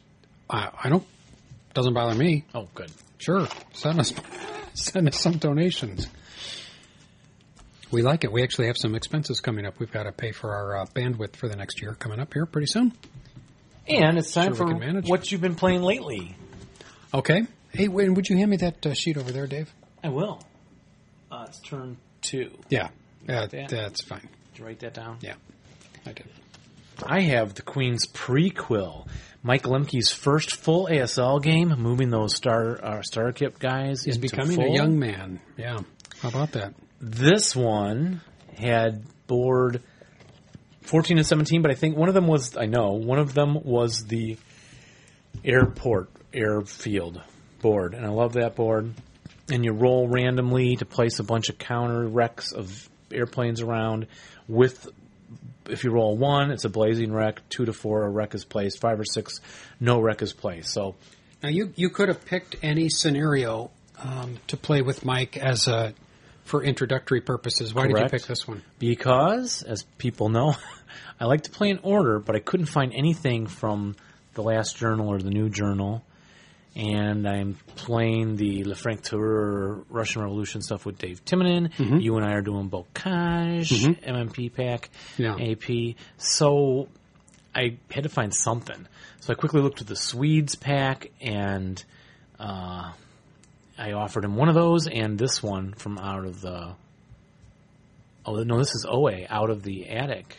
I, 0.51 0.71
I 0.85 0.89
don't, 0.89 1.05
doesn't 1.75 1.95
bother 1.95 2.15
me. 2.15 2.45
Oh, 2.55 2.69
good. 2.75 2.91
Sure, 3.19 3.47
send 3.73 4.01
us, 4.01 4.13
send 4.75 5.09
us 5.09 5.21
some 5.21 5.39
donations. 5.39 6.09
We 7.91 8.03
like 8.03 8.25
it. 8.25 8.33
We 8.33 8.43
actually 8.43 8.67
have 8.67 8.77
some 8.77 8.95
expenses 8.95 9.41
coming 9.41 9.65
up. 9.67 9.79
We've 9.79 9.93
got 9.93 10.05
to 10.05 10.13
pay 10.13 10.33
for 10.33 10.53
our 10.55 10.77
uh, 10.79 10.87
bandwidth 10.87 11.37
for 11.37 11.49
the 11.49 11.57
next 11.57 11.81
year 11.81 11.95
coming 11.95 12.19
up 12.21 12.33
here 12.35 12.45
pretty 12.47 12.67
soon. 12.67 12.93
And 13.89 14.19
it's 14.19 14.33
time 14.33 14.55
Sure 14.55 14.67
for 14.67 14.73
can 14.73 14.79
manage. 14.81 15.09
what 15.09 15.31
you've 15.31 15.41
been 15.41 15.55
playing 15.55 15.83
lately. 15.83 16.35
Okay. 17.15 17.43
Hey, 17.71 17.89
Wayne, 17.89 18.15
would 18.15 18.29
you 18.29 18.37
hand 18.37 18.51
me 18.51 18.57
that 18.59 18.85
uh, 18.85 18.95
sheet 18.95 19.17
over 19.17 19.31
there, 19.31 19.47
Dave? 19.47 19.73
I 20.03 20.09
will. 20.09 20.43
Uh, 21.31 21.45
it's 21.49 21.61
turn 21.61 21.97
two. 22.23 22.51
Yeah. 22.69 22.89
Uh, 23.29 23.47
Yeah. 23.53 23.67
That's 23.69 24.03
fine. 24.03 24.29
Did 24.53 24.59
you 24.61 24.65
write 24.65 24.81
that 24.81 24.95
down? 24.95 25.19
Yeah, 25.21 25.35
I 26.07 26.13
did. 26.13 26.27
I 27.05 27.21
have 27.21 27.55
the 27.55 27.63
Queen's 27.63 28.07
prequel. 28.07 29.07
Mike 29.43 29.65
Lemke's 29.65 30.11
first 30.13 30.57
full 30.57 30.87
ASL 30.89 31.43
game, 31.43 31.69
moving 31.79 32.11
those 32.11 32.35
star 32.35 32.83
uh, 32.85 33.03
starter 33.03 33.33
kit 33.33 33.59
guys 33.59 34.03
He's 34.05 34.17
into 34.17 34.29
becoming 34.31 34.57
full. 34.57 34.73
a 34.73 34.75
young 34.75 34.99
man. 34.99 35.41
Yeah. 35.57 35.79
How 36.23 36.29
about 36.31 36.53
that? 36.53 36.75
This 37.01 37.55
one 37.55 38.23
had 38.57 39.03
board 39.27 39.83
14 40.83 41.19
and 41.19 41.27
17, 41.27 41.63
but 41.63 41.71
I 41.71 41.75
think 41.75 41.97
one 41.97 42.09
of 42.09 42.15
them 42.15 42.27
was, 42.27 42.57
I 42.57 42.67
know, 42.67 42.93
one 42.93 43.19
of 43.19 43.35
them 43.35 43.63
was 43.65 44.05
the 44.07 44.39
airport, 45.45 46.09
airfield 46.33 47.21
board. 47.61 47.95
And 47.95 48.07
I 48.07 48.11
love 48.11 48.35
that 48.35 48.55
board. 48.55 48.95
And 49.51 49.65
you 49.65 49.73
roll 49.73 50.09
randomly 50.09 50.77
to 50.77 50.85
place 50.85 51.19
a 51.19 51.25
bunch 51.25 51.49
of 51.49 51.59
counter 51.59 52.07
wrecks 52.07 52.53
of 52.53 52.89
airplanes 53.13 53.61
around 53.61 54.07
with, 54.49 54.89
if 55.69 55.85
you 55.85 55.91
roll 55.91 56.17
one, 56.17 56.51
it's 56.51 56.65
a 56.65 56.69
blazing 56.69 57.13
wreck. 57.13 57.41
Two 57.49 57.65
to 57.65 57.73
four, 57.73 58.05
a 58.05 58.09
wreck 58.09 58.35
is 58.35 58.45
placed. 58.45 58.81
Five 58.81 58.99
or 58.99 59.05
six, 59.05 59.41
no 59.81 60.01
wreck 60.01 60.23
is 60.23 60.33
placed. 60.33 60.71
So 60.71 60.95
Now 61.43 61.49
you 61.49 61.73
you 61.77 61.91
could 61.91 62.09
have 62.09 62.25
picked 62.25 62.57
any 62.63 62.89
scenario 62.89 63.71
um, 64.03 64.39
to 64.49 64.57
play 64.57 64.83
with 64.83 65.05
Mike 65.05 65.37
as 65.37 65.69
a 65.69 65.95
for 66.47 66.63
introductory 66.63 67.21
purposes. 67.21 67.75
Why 67.75 67.87
did 67.89 67.99
you 67.99 68.09
pick 68.09 68.23
this 68.27 68.47
one? 68.49 68.63
because, 68.79 69.63
as 69.63 69.83
people 69.99 70.29
know, 70.31 70.55
I 71.21 71.27
like 71.27 71.43
to 71.43 71.51
play 71.51 71.71
in 71.71 71.79
order, 71.83 72.19
but 72.19 72.35
I 72.37 72.41
couldn't 72.41 72.67
find 72.67 72.93
anything 72.95 73.47
from 73.47 73.97
the 74.35 74.43
last 74.43 74.77
journal 74.77 75.09
or 75.09 75.19
the 75.19 75.31
new 75.31 75.49
journal. 75.51 76.03
And 76.75 77.27
I'm 77.27 77.55
playing 77.77 78.37
the 78.37 78.65
Le 78.65 78.75
Franc 78.75 79.03
Tireur 79.03 79.85
Russian 79.89 80.21
Revolution 80.23 80.61
stuff 80.61 80.85
with 80.85 80.99
Dave 80.99 81.25
Timonen. 81.25 81.71
You 82.03 82.17
and 82.17 82.25
I 82.27 82.33
are 82.35 82.43
doing 82.43 82.69
Bocage, 82.69 83.99
MMP 84.05 84.53
pack, 84.53 84.91
Yeah. 85.17 85.37
AP. 85.41 85.95
So 86.19 86.89
I 87.55 87.79
had 87.91 88.03
to 88.03 88.11
find 88.11 88.35
something. 88.35 88.87
So 89.21 89.33
I 89.33 89.37
quickly 89.37 89.63
looked 89.63 89.81
at 89.81 89.87
the 89.87 89.97
Swedes 89.97 90.55
pack 90.55 91.11
and 91.21 91.83
uh, 92.39 92.93
I 93.79 93.93
offered 93.93 94.25
him 94.25 94.37
one 94.37 94.49
of 94.49 94.55
those 94.55 94.87
and 94.87 95.19
this 95.19 95.43
one 95.43 95.73
from 95.75 95.99
out 95.99 96.25
of 96.25 96.41
the 96.41 96.75
Oh 98.25 98.35
no, 98.43 98.59
this 98.59 98.75
is 98.75 98.85
OA 98.89 99.25
out 99.29 99.51
of 99.51 99.63
the 99.63 99.89
attic. 99.89 100.37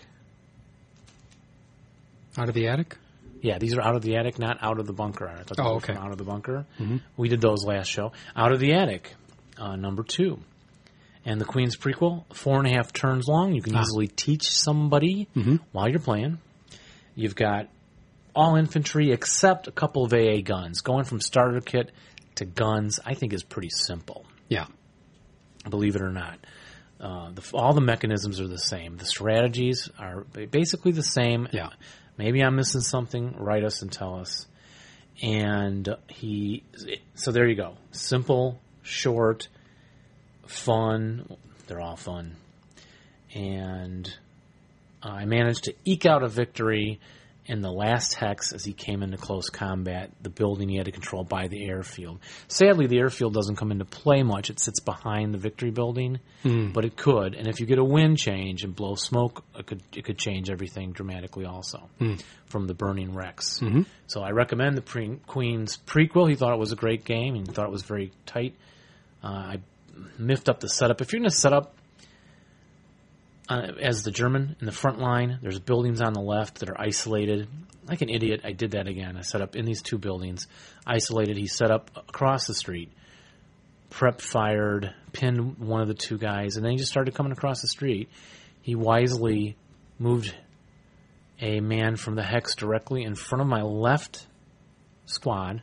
Out 2.38 2.50
of 2.50 2.56
the 2.56 2.68
attic. 2.68 2.98
Yeah, 3.42 3.60
these 3.60 3.76
are 3.76 3.82
out 3.82 3.96
of 3.96 4.02
the 4.02 4.18
attic, 4.18 4.40
not 4.40 4.58
out 4.62 4.80
of 4.80 4.88
the 4.88 4.94
bunker. 4.94 5.28
I 5.28 5.44
thought 5.44 5.60
Oh, 5.60 5.64
were 5.72 5.76
okay. 5.78 5.94
from 5.94 6.04
out 6.04 6.12
of 6.12 6.18
the 6.18 6.24
bunker. 6.24 6.66
We 7.16 7.30
did 7.30 7.40
those 7.40 7.64
last 7.66 7.88
show. 7.90 8.12
Out 8.36 8.52
of 8.52 8.60
the 8.60 8.74
attic, 8.74 9.14
uh, 9.58 9.76
number 9.76 10.04
two, 10.04 10.40
and 11.26 11.40
the 11.40 11.46
Queen's 11.46 11.78
prequel, 11.78 12.26
four 12.34 12.58
and 12.58 12.68
a 12.68 12.72
half 12.72 12.92
turns 12.94 13.28
long. 13.28 13.54
You 13.54 13.62
can 13.62 13.76
Ah. 13.76 13.82
easily 13.82 14.08
teach 14.08 14.44
somebody 14.50 15.28
while 15.72 15.88
you're 15.88 16.00
playing. 16.00 16.40
You've 17.16 17.36
got 17.36 17.68
all 18.36 18.56
infantry 18.56 19.12
except 19.12 19.68
a 19.68 19.72
couple 19.72 20.04
of 20.04 20.14
AA 20.14 20.42
guns. 20.42 20.82
Going 20.82 21.06
from 21.06 21.22
starter 21.22 21.62
kit 21.62 21.92
to 22.38 22.46
guns, 22.46 23.00
I 23.06 23.14
think, 23.14 23.34
is 23.34 23.44
pretty 23.44 23.70
simple. 23.70 24.26
Yeah. 24.50 24.68
believe 25.70 25.96
it 25.96 26.02
or 26.02 26.12
not. 26.12 26.40
Uh, 27.00 27.32
the, 27.32 27.44
all 27.54 27.74
the 27.74 27.82
mechanisms 27.82 28.40
are 28.42 28.48
the 28.48 28.58
same. 28.58 28.98
The 28.98 29.06
strategies 29.06 29.90
are 30.00 30.22
basically 30.50 30.92
the 30.92 31.04
same. 31.04 31.48
Yeah. 31.52 31.70
Maybe 32.18 32.42
I'm 32.42 32.56
missing 32.56 32.82
something. 32.82 33.36
Write 33.38 33.64
us 33.64 33.82
and 33.82 33.92
tell 33.92 34.16
us. 34.16 34.48
And 35.22 35.88
he, 36.08 36.64
so 37.16 37.32
there 37.32 37.48
you 37.48 37.56
go. 37.56 37.76
Simple, 37.92 38.60
short, 38.82 39.48
fun. 40.48 41.38
They're 41.68 41.82
all 41.82 41.98
fun. 41.98 42.36
And 43.34 44.12
I 45.04 45.26
managed 45.26 45.66
to 45.66 45.74
eke 45.86 46.06
out 46.06 46.24
a 46.24 46.28
victory 46.28 47.00
in 47.48 47.62
the 47.62 47.72
last 47.72 48.14
hex 48.14 48.52
as 48.52 48.64
he 48.66 48.74
came 48.74 49.02
into 49.02 49.18
close 49.18 49.50
combat, 49.50 50.12
the 50.22 50.30
building 50.30 50.68
he 50.70 50.76
had 50.76 50.86
to 50.86 50.92
control 50.92 51.24
by 51.24 51.48
the 51.48 51.66
airfield. 51.66 52.20
Sadly, 52.48 52.88
the 52.88 53.00
airfield 53.00 53.34
doesn't 53.34 53.56
come 53.56 53.72
into 53.72 53.86
play 53.86 54.22
much. 54.22 54.50
It 54.50 54.60
sits 54.60 54.82
behind 54.82 55.34
the 55.34 55.38
victory 55.38 55.72
building, 55.72 56.20
hmm. 56.44 56.72
but 56.72 56.84
it 56.84 56.98
could. 56.98 57.36
And 57.36 57.48
if 57.48 57.60
you 57.60 57.66
get 57.66 57.80
a 57.80 57.84
wind 57.84 58.18
change 58.18 58.64
and 58.64 58.76
blow 58.76 58.96
smoke, 58.96 59.44
it 59.58 59.66
could 59.66 59.82
it 59.96 60.04
could 60.04 60.18
change 60.18 60.50
everything 60.50 60.92
dramatically 60.92 61.46
also 61.46 61.90
hmm. 62.00 62.16
from 62.48 62.68
the 62.68 62.74
burning 62.74 63.14
wrecks. 63.14 63.60
Mm-hmm. 63.60 63.84
So 64.08 64.22
I 64.22 64.32
recommend 64.32 64.76
the 64.76 64.82
pre- 64.82 65.20
Queen's 65.26 65.78
prequel. 65.78 66.30
He 66.30 66.36
thought 66.36 66.54
it 66.54 66.60
was 66.60 66.74
a 66.74 66.78
great 66.78 67.06
game 67.06 67.36
and 67.36 67.48
he 67.48 67.54
thought 67.54 67.66
it 67.66 67.72
was 67.72 67.84
very 67.84 68.12
tight. 68.26 68.56
Uh, 69.24 69.28
I 69.28 69.60
miffed 70.18 70.50
up 70.50 70.60
the 70.60 70.70
setup. 70.70 71.02
If 71.02 71.12
you're 71.12 71.20
going 71.20 71.30
to 71.30 71.36
set 71.36 71.54
up 71.54 71.77
uh, 73.50 73.72
as 73.82 74.04
the 74.04 74.12
German 74.12 74.56
in 74.60 74.66
the 74.66 74.72
front 74.72 75.00
line. 75.00 75.40
There's 75.42 75.60
buildings 75.60 76.02
on 76.02 76.14
the 76.14 76.22
left 76.22 76.60
that 76.60 76.70
are 76.70 76.80
isolated. 76.80 77.48
Like 77.88 78.02
an 78.02 78.10
idiot, 78.10 78.42
I 78.44 78.52
did 78.52 78.72
that 78.72 78.88
again. 78.88 79.16
I 79.16 79.22
set 79.22 79.42
up 79.42 79.56
in 79.56 79.66
these 79.66 79.82
two 79.82 79.98
buildings, 79.98 80.48
isolated. 80.86 81.38
He 81.38 81.48
set 81.48 81.72
up 81.72 81.92
across 81.96 82.46
the 82.46 82.54
street, 82.54 82.92
prep 83.90 84.20
fired, 84.20 84.94
pinned 85.14 85.58
one 85.60 85.82
of 85.82 85.88
the 85.88 85.94
two 85.94 86.18
guys, 86.18 86.58
and 86.58 86.66
then 86.66 86.74
he 86.74 86.78
just 86.78 86.92
started 86.92 87.16
coming 87.16 87.32
across 87.32 87.62
the 87.62 87.70
street. 87.70 88.10
He 88.62 88.76
wisely 88.76 89.56
moved 89.98 90.36
a 91.40 91.62
man 91.62 91.96
from 91.96 92.16
the 92.16 92.24
hex 92.24 92.56
directly 92.56 93.04
in 93.04 93.16
front 93.16 93.42
of 93.42 93.48
my 93.48 93.62
left 93.62 94.26
squad. 95.06 95.62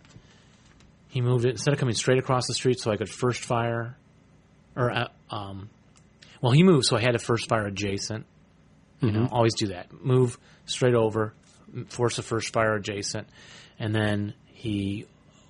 He 1.09 1.21
moved 1.21 1.45
it 1.45 1.51
instead 1.51 1.75
of 1.75 1.81
coming 1.81 1.95
straight 1.95 2.19
across 2.19 2.47
the 2.47 2.55
street 2.55 2.81
so 2.81 2.91
I 2.91 2.97
could 2.97 3.11
first 3.11 3.41
fire, 3.41 3.97
or 4.75 4.91
uh, 4.91 5.09
um, 5.31 5.69
well, 6.45 6.53
he 6.53 6.63
moved, 6.63 6.85
so 6.85 6.95
I 6.95 7.01
had 7.01 7.13
to 7.13 7.19
first 7.19 7.49
fire 7.49 7.65
adjacent. 7.65 8.27
You 9.01 9.13
know, 9.13 9.27
always 9.33 9.55
do 9.55 9.69
that. 9.69 9.91
Move 10.05 10.39
straight 10.67 10.95
over, 10.95 11.33
force 11.89 12.19
a 12.19 12.23
first 12.23 12.53
fire 12.53 12.75
adjacent, 12.75 13.29
and 13.79 13.95
then 13.95 14.35
he 14.49 15.07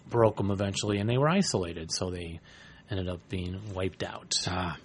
broke 0.09 0.37
them 0.37 0.52
eventually, 0.52 0.98
and 0.98 1.11
they 1.11 1.18
were 1.18 1.28
isolated, 1.28 1.90
so 1.90 2.11
they 2.11 2.38
ended 2.92 3.09
up 3.09 3.28
being 3.28 3.61
wiped 3.74 4.04
out. 4.04 4.37
Ah. 4.46 4.76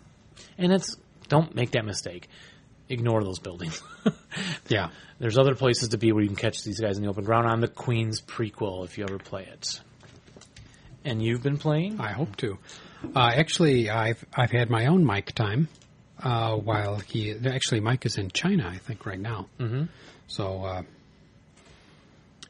And 0.58 0.74
it's 0.74 0.98
don't 1.28 1.54
make 1.54 1.72
that 1.72 1.86
mistake. 1.86 2.28
Ignore 2.89 3.24
those 3.24 3.39
buildings. 3.39 3.82
Yeah. 4.67 4.89
There's 5.19 5.38
other 5.38 5.56
places 5.56 5.89
to 5.89 5.98
be 5.98 6.12
where 6.12 6.22
you 6.22 6.30
can 6.30 6.36
catch 6.36 6.63
these 6.63 6.80
guys 6.80 6.98
in 6.98 7.04
the 7.04 7.10
open 7.10 7.24
ground. 7.24 7.48
On 7.48 7.60
the 7.60 7.67
Queen's 7.67 8.22
prequel, 8.22 8.86
if 8.86 8.98
you 8.98 9.04
ever 9.04 9.17
play 9.17 9.48
it. 9.52 9.80
And 11.04 11.22
you've 11.22 11.41
been 11.41 11.58
playing? 11.58 12.00
I 12.00 12.12
hope 12.12 12.36
to. 12.38 12.58
Uh, 13.15 13.32
actually, 13.36 13.89
I've 13.89 14.24
I've 14.34 14.52
had 14.52 14.69
my 14.69 14.86
own 14.86 15.06
mic 15.06 15.34
time. 15.34 15.67
Uh, 16.21 16.55
while 16.55 16.97
he 16.97 17.34
actually 17.45 17.79
Mike 17.79 18.05
is 18.05 18.17
in 18.17 18.29
China, 18.32 18.67
I 18.67 18.77
think 18.77 19.05
right 19.05 19.19
now. 19.19 19.47
Mm-hmm. 19.60 19.84
So, 20.27 20.63
uh, 20.63 20.82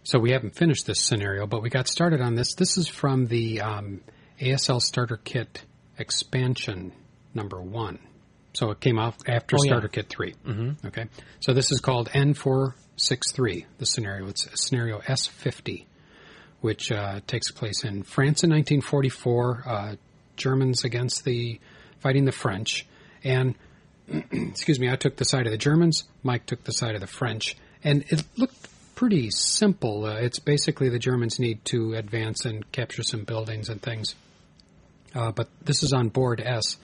so 0.03 0.17
we 0.19 0.31
haven't 0.31 0.55
finished 0.55 0.85
this 0.87 1.01
scenario, 1.01 1.45
but 1.45 1.61
we 1.61 1.69
got 1.69 1.87
started 1.87 2.19
on 2.21 2.35
this. 2.35 2.55
This 2.55 2.77
is 2.77 2.87
from 2.87 3.27
the 3.27 3.61
um, 3.61 4.01
ASL 4.41 4.81
Starter 4.81 5.17
Kit 5.23 5.63
expansion 5.97 6.91
number 7.33 7.61
one. 7.61 7.99
So 8.53 8.71
it 8.71 8.79
came 8.79 8.97
out 8.97 9.15
after 9.27 9.55
Oh, 9.57 9.63
yeah. 9.63 9.69
Starter 9.69 9.87
Kit 9.87 10.09
3 10.09 10.33
Mm-hmm. 10.45 10.87
Okay. 10.87 11.05
So 11.39 11.53
this 11.53 11.71
is 11.71 11.79
called 11.79 12.09
N463. 12.09 13.65
The 13.77 13.85
scenario. 13.85 14.27
It's 14.27 14.47
scenario 14.65 14.99
S50 14.99 15.85
which 16.61 16.91
uh, 16.91 17.21
takes 17.25 17.51
place 17.51 17.85
in 17.85 18.03
France 18.03 18.43
in 18.43 18.49
1944. 18.49 19.63
Uh, 19.65 19.95
Germans 20.35 20.83
against 20.83 21.23
the 21.23 21.59
fighting 21.99 22.25
the 22.25 22.31
French, 22.31 22.85
and 23.23 23.55
excuse 24.31 24.79
me, 24.79 24.89
I 24.89 24.95
took 24.95 25.15
the 25.15 25.25
side 25.25 25.45
of 25.45 25.51
the 25.51 25.57
Germans. 25.57 26.03
Mike 26.23 26.45
took 26.45 26.63
the 26.63 26.71
side 26.71 26.95
of 26.95 27.01
the 27.01 27.07
French, 27.07 27.55
and 27.83 28.03
it 28.09 28.23
looked 28.37 28.67
pretty 28.95 29.29
simple. 29.31 30.05
Uh, 30.05 30.15
it's 30.15 30.39
basically 30.39 30.89
the 30.89 30.99
Germans 30.99 31.39
need 31.39 31.63
to 31.65 31.93
advance 31.93 32.45
and 32.45 32.69
capture 32.71 33.03
some 33.03 33.23
buildings 33.23 33.69
and 33.69 33.81
things. 33.81 34.15
Uh, 35.15 35.31
but 35.31 35.47
this 35.63 35.83
is 35.83 35.93
on 35.93 36.09
board 36.09 36.41
S, 36.43 36.77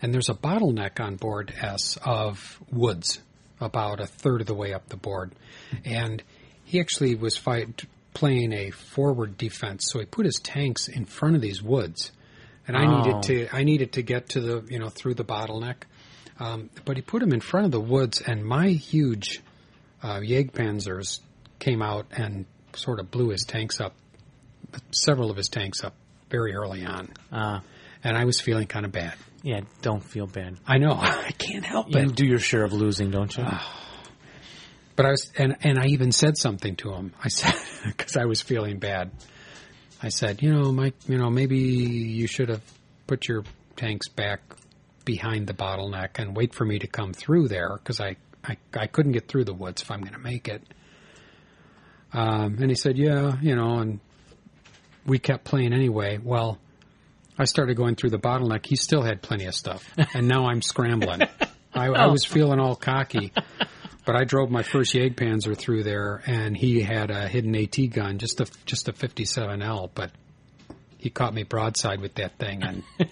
and 0.00 0.12
there's 0.12 0.28
a 0.28 0.34
bottleneck 0.34 1.00
on 1.00 1.16
board 1.16 1.52
S 1.60 1.98
of 2.04 2.58
woods, 2.72 3.20
about 3.60 4.00
a 4.00 4.06
third 4.06 4.40
of 4.40 4.46
the 4.46 4.54
way 4.54 4.72
up 4.72 4.88
the 4.88 4.96
board, 4.96 5.32
and 5.84 6.22
he 6.64 6.80
actually 6.80 7.14
was 7.14 7.36
fight, 7.36 7.84
playing 8.14 8.52
a 8.52 8.70
forward 8.70 9.36
defense, 9.36 9.88
so 9.90 10.00
he 10.00 10.06
put 10.06 10.26
his 10.26 10.40
tanks 10.42 10.88
in 10.88 11.04
front 11.04 11.36
of 11.36 11.42
these 11.42 11.62
woods, 11.62 12.12
and 12.68 12.76
I 12.76 12.84
Oh. 12.86 12.96
needed 12.96 13.22
to 13.24 13.48
I 13.56 13.64
needed 13.64 13.92
to 13.94 14.02
get 14.02 14.28
to 14.30 14.40
the 14.40 14.64
you 14.70 14.78
know 14.78 14.88
through 14.90 15.14
the 15.14 15.24
bottleneck, 15.24 15.76
um, 16.38 16.70
but 16.84 16.96
he 16.96 17.02
put 17.02 17.22
him 17.22 17.32
in 17.32 17.40
front 17.40 17.66
of 17.66 17.72
the 17.72 17.80
woods, 17.80 18.20
and 18.20 18.44
my 18.44 18.68
huge 18.68 19.40
uh, 20.02 20.20
Jagdpanzers 20.20 21.18
came 21.58 21.82
out 21.82 22.06
and 22.12 22.44
sort 22.74 23.00
of 23.00 23.10
blew 23.10 23.30
his 23.30 23.42
tanks 23.42 23.80
up, 23.80 23.94
several 24.92 25.30
of 25.30 25.36
his 25.36 25.48
tanks 25.48 25.82
up 25.82 25.94
very 26.30 26.54
early 26.54 26.84
on, 26.84 27.08
Uh, 27.32 27.60
and 28.04 28.16
I 28.16 28.24
was 28.26 28.40
feeling 28.40 28.66
kind 28.68 28.84
of 28.86 28.92
bad. 28.92 29.14
yeah, 29.42 29.60
don't 29.82 30.02
feel 30.04 30.26
bad. 30.26 30.58
I 30.66 30.78
know 30.78 30.92
I 31.00 31.32
can't 31.38 31.64
help 31.64 31.90
You 31.90 32.00
it, 32.00 32.14
do 32.14 32.24
your 32.26 32.38
share 32.38 32.62
of 32.64 32.72
losing, 32.72 33.10
don't 33.10 33.34
you? 33.36 33.44
but 34.94 35.06
I 35.06 35.10
was 35.10 35.30
and 35.38 35.56
and 35.62 35.78
I 35.78 35.86
even 35.86 36.12
said 36.12 36.36
something 36.36 36.76
to 36.76 36.92
him. 36.92 37.12
I 37.24 37.28
said 37.28 37.54
because 37.86 38.16
I 38.16 38.24
was 38.26 38.42
feeling 38.42 38.78
bad. 38.78 39.10
I 40.02 40.08
said, 40.10 40.42
you 40.42 40.52
know, 40.52 40.72
Mike, 40.72 40.94
you 41.08 41.18
know, 41.18 41.30
maybe 41.30 41.58
you 41.58 42.26
should 42.26 42.48
have 42.48 42.62
put 43.06 43.26
your 43.26 43.44
tanks 43.76 44.08
back 44.08 44.40
behind 45.04 45.46
the 45.46 45.54
bottleneck 45.54 46.18
and 46.18 46.36
wait 46.36 46.54
for 46.54 46.64
me 46.64 46.78
to 46.78 46.86
come 46.86 47.12
through 47.12 47.48
there 47.48 47.76
because 47.76 48.00
I, 48.00 48.16
I, 48.44 48.56
I 48.74 48.86
couldn't 48.86 49.12
get 49.12 49.26
through 49.26 49.44
the 49.44 49.54
woods 49.54 49.82
if 49.82 49.90
I'm 49.90 50.00
going 50.00 50.12
to 50.12 50.18
make 50.18 50.48
it. 50.48 50.62
Um, 52.12 52.58
and 52.60 52.70
he 52.70 52.74
said, 52.74 52.96
yeah, 52.96 53.36
you 53.40 53.56
know, 53.56 53.78
and 53.78 54.00
we 55.04 55.18
kept 55.18 55.44
playing 55.44 55.72
anyway. 55.72 56.18
Well, 56.22 56.58
I 57.38 57.44
started 57.44 57.76
going 57.76 57.94
through 57.94 58.10
the 58.10 58.18
bottleneck. 58.18 58.66
He 58.66 58.76
still 58.76 59.02
had 59.02 59.22
plenty 59.22 59.46
of 59.46 59.54
stuff, 59.54 59.84
and 60.14 60.28
now 60.28 60.46
I'm 60.46 60.62
scrambling. 60.62 61.22
I, 61.74 61.86
I 61.86 62.06
was 62.06 62.24
feeling 62.24 62.58
all 62.60 62.74
cocky, 62.74 63.32
but 64.08 64.16
I 64.16 64.24
drove 64.24 64.50
my 64.50 64.62
first 64.62 64.94
Jagdpanzer 64.94 65.54
through 65.54 65.82
there, 65.82 66.22
and 66.26 66.56
he 66.56 66.80
had 66.80 67.10
a 67.10 67.28
hidden 67.28 67.54
AT 67.54 67.76
gun, 67.90 68.16
just 68.16 68.40
a 68.40 68.46
just 68.64 68.88
a 68.88 68.92
57L, 68.94 69.90
but 69.94 70.12
he 70.96 71.10
caught 71.10 71.34
me 71.34 71.42
broadside 71.42 72.00
with 72.00 72.14
that 72.14 72.38
thing, 72.38 72.62
and 72.62 72.82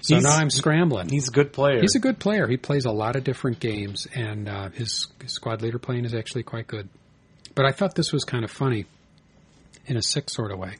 so 0.00 0.14
He's- 0.14 0.22
now 0.22 0.30
I'm 0.30 0.48
scrambling. 0.48 1.10
He's 1.10 1.28
a 1.28 1.32
good 1.32 1.52
player. 1.52 1.82
He's 1.82 1.96
a 1.96 1.98
good 1.98 2.18
player. 2.18 2.48
He 2.48 2.56
plays 2.56 2.86
a 2.86 2.90
lot 2.92 3.14
of 3.14 3.22
different 3.22 3.60
games, 3.60 4.06
and 4.14 4.48
uh, 4.48 4.70
his, 4.70 5.08
his 5.20 5.32
squad 5.34 5.60
leader 5.60 5.78
playing 5.78 6.06
is 6.06 6.14
actually 6.14 6.44
quite 6.44 6.66
good. 6.66 6.88
But 7.54 7.66
I 7.66 7.72
thought 7.72 7.94
this 7.94 8.14
was 8.14 8.24
kind 8.24 8.42
of 8.42 8.50
funny 8.50 8.86
in 9.84 9.98
a 9.98 10.02
sick 10.02 10.30
sort 10.30 10.50
of 10.50 10.58
way. 10.58 10.76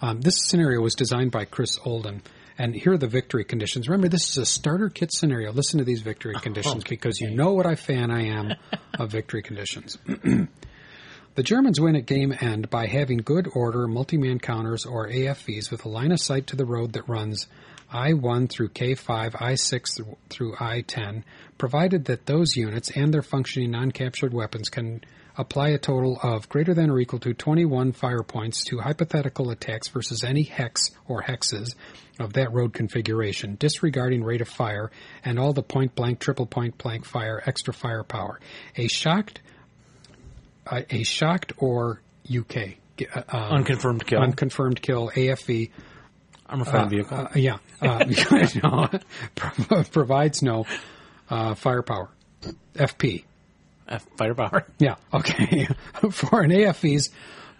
Um, 0.00 0.22
this 0.22 0.36
scenario 0.46 0.80
was 0.80 0.94
designed 0.94 1.32
by 1.32 1.44
Chris 1.44 1.78
Olden, 1.84 2.22
and 2.58 2.74
here 2.74 2.92
are 2.92 2.98
the 2.98 3.08
victory 3.08 3.44
conditions. 3.44 3.88
Remember, 3.88 4.08
this 4.08 4.28
is 4.30 4.38
a 4.38 4.46
starter 4.46 4.88
kit 4.88 5.12
scenario. 5.12 5.52
Listen 5.52 5.78
to 5.78 5.84
these 5.84 6.02
victory 6.02 6.34
oh, 6.36 6.40
conditions 6.40 6.84
because 6.84 7.20
you 7.20 7.30
know 7.30 7.52
what 7.52 7.66
a 7.66 7.76
fan 7.76 8.10
I 8.10 8.26
am 8.26 8.54
of 8.98 9.10
victory 9.10 9.42
conditions. 9.42 9.98
The 11.36 11.42
Germans 11.42 11.80
win 11.80 11.96
at 11.96 12.06
game 12.06 12.32
end 12.40 12.70
by 12.70 12.86
having 12.86 13.18
good 13.18 13.48
order 13.56 13.88
multi-man 13.88 14.38
counters 14.38 14.86
or 14.86 15.08
AFVs 15.08 15.68
with 15.68 15.84
a 15.84 15.88
line 15.88 16.12
of 16.12 16.20
sight 16.20 16.46
to 16.46 16.56
the 16.56 16.64
road 16.64 16.92
that 16.92 17.08
runs 17.08 17.48
I-1 17.90 18.48
through 18.48 18.68
K5, 18.68 19.42
I 19.42 19.56
6 19.56 19.98
through 20.28 20.54
I-10, 20.60 21.24
provided 21.58 22.04
that 22.04 22.26
those 22.26 22.54
units 22.54 22.92
and 22.92 23.12
their 23.12 23.22
functioning 23.22 23.72
non-captured 23.72 24.32
weapons 24.32 24.68
can 24.68 25.00
apply 25.36 25.70
a 25.70 25.78
total 25.78 26.20
of 26.22 26.48
greater 26.48 26.72
than 26.72 26.88
or 26.88 27.00
equal 27.00 27.18
to 27.18 27.34
21 27.34 27.90
fire 27.90 28.22
points 28.22 28.62
to 28.66 28.78
hypothetical 28.78 29.50
attacks 29.50 29.88
versus 29.88 30.22
any 30.22 30.44
hex 30.44 30.92
or 31.08 31.22
hexes 31.24 31.74
of 32.20 32.34
that 32.34 32.52
road 32.52 32.72
configuration, 32.72 33.56
disregarding 33.56 34.22
rate 34.22 34.40
of 34.40 34.48
fire 34.48 34.90
and 35.24 35.38
all 35.38 35.52
the 35.52 35.62
point 35.62 35.94
blank, 35.94 36.20
triple 36.20 36.46
point 36.46 36.78
blank 36.78 37.04
fire, 37.04 37.42
extra 37.46 37.74
firepower. 37.74 38.38
A 38.76 38.86
shocked 38.88 39.40
a, 40.70 40.84
a 40.94 41.02
shocked 41.02 41.52
or 41.58 42.00
UK 42.32 42.56
uh, 43.14 43.22
um, 43.28 43.52
Unconfirmed 43.58 44.06
kill. 44.06 44.20
unconfirmed 44.22 44.80
kill 44.80 45.10
AFV 45.10 45.70
Armor 46.46 46.64
fighting 46.64 46.80
uh, 46.80 46.88
vehicle. 46.88 47.16
uh, 47.18 47.28
yeah 47.34 47.56
uh, 47.82 48.04
no, 49.72 49.82
provides 49.92 50.42
no 50.42 50.64
uh, 51.30 51.54
firepower 51.54 52.08
FP 52.74 53.24
F- 53.88 54.06
firepower. 54.16 54.66
yeah 54.78 54.94
okay 55.12 55.66
for 56.10 56.42
an 56.42 56.50
AFV's 56.50 57.10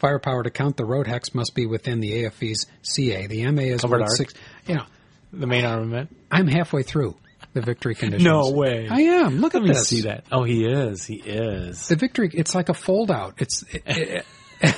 firepower 0.08 0.42
to 0.42 0.50
count 0.50 0.76
the 0.76 0.84
road 0.84 1.06
hex 1.06 1.34
must 1.34 1.54
be 1.54 1.66
within 1.66 2.00
the 2.00 2.24
AFV's 2.24 2.66
CA 2.82 3.26
the 3.26 3.50
MA 3.50 3.62
is 3.62 3.80
Covered 3.80 4.00
worth 4.02 4.10
six 4.16 4.34
you 4.66 4.74
know 4.74 4.84
The 5.32 5.46
main 5.46 5.64
armament. 5.64 6.14
I'm 6.30 6.46
halfway 6.46 6.82
through 6.82 7.16
the 7.54 7.60
victory 7.62 7.94
conditions 7.94 8.24
No 8.24 8.50
way. 8.50 8.88
I 8.90 9.00
am 9.00 9.40
look 9.40 9.54
Let 9.54 9.62
at 9.62 9.68
me 9.68 9.74
this 9.74 9.88
see 9.88 10.02
that. 10.02 10.24
Oh, 10.32 10.44
he 10.44 10.64
is. 10.66 11.04
He 11.04 11.14
is. 11.16 11.88
the 11.88 11.96
victory 11.96 12.30
it's 12.32 12.54
like 12.54 12.68
a 12.68 12.74
fold 12.74 13.10
out 13.10 13.34
it's 13.38 13.62
it, 13.72 13.82
it, 13.86 14.26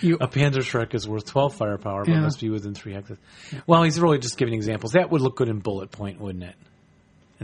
you 0.00 0.16
A 0.20 0.28
Panzerschreck 0.28 0.94
is 0.94 1.06
worth 1.08 1.26
12 1.26 1.54
firepower, 1.54 2.04
but 2.04 2.12
Yeah. 2.12 2.20
must 2.20 2.40
be 2.40 2.50
within 2.50 2.74
three 2.74 2.92
hexes. 2.94 3.18
Well, 3.66 3.82
he's 3.82 4.00
really 4.00 4.18
just 4.18 4.36
giving 4.36 4.54
examples. 4.54 4.92
That 4.92 5.10
would 5.10 5.20
look 5.20 5.36
good 5.36 5.48
in 5.48 5.58
bullet 5.60 5.90
point, 5.90 6.20
wouldn't 6.20 6.44
it? 6.44 6.56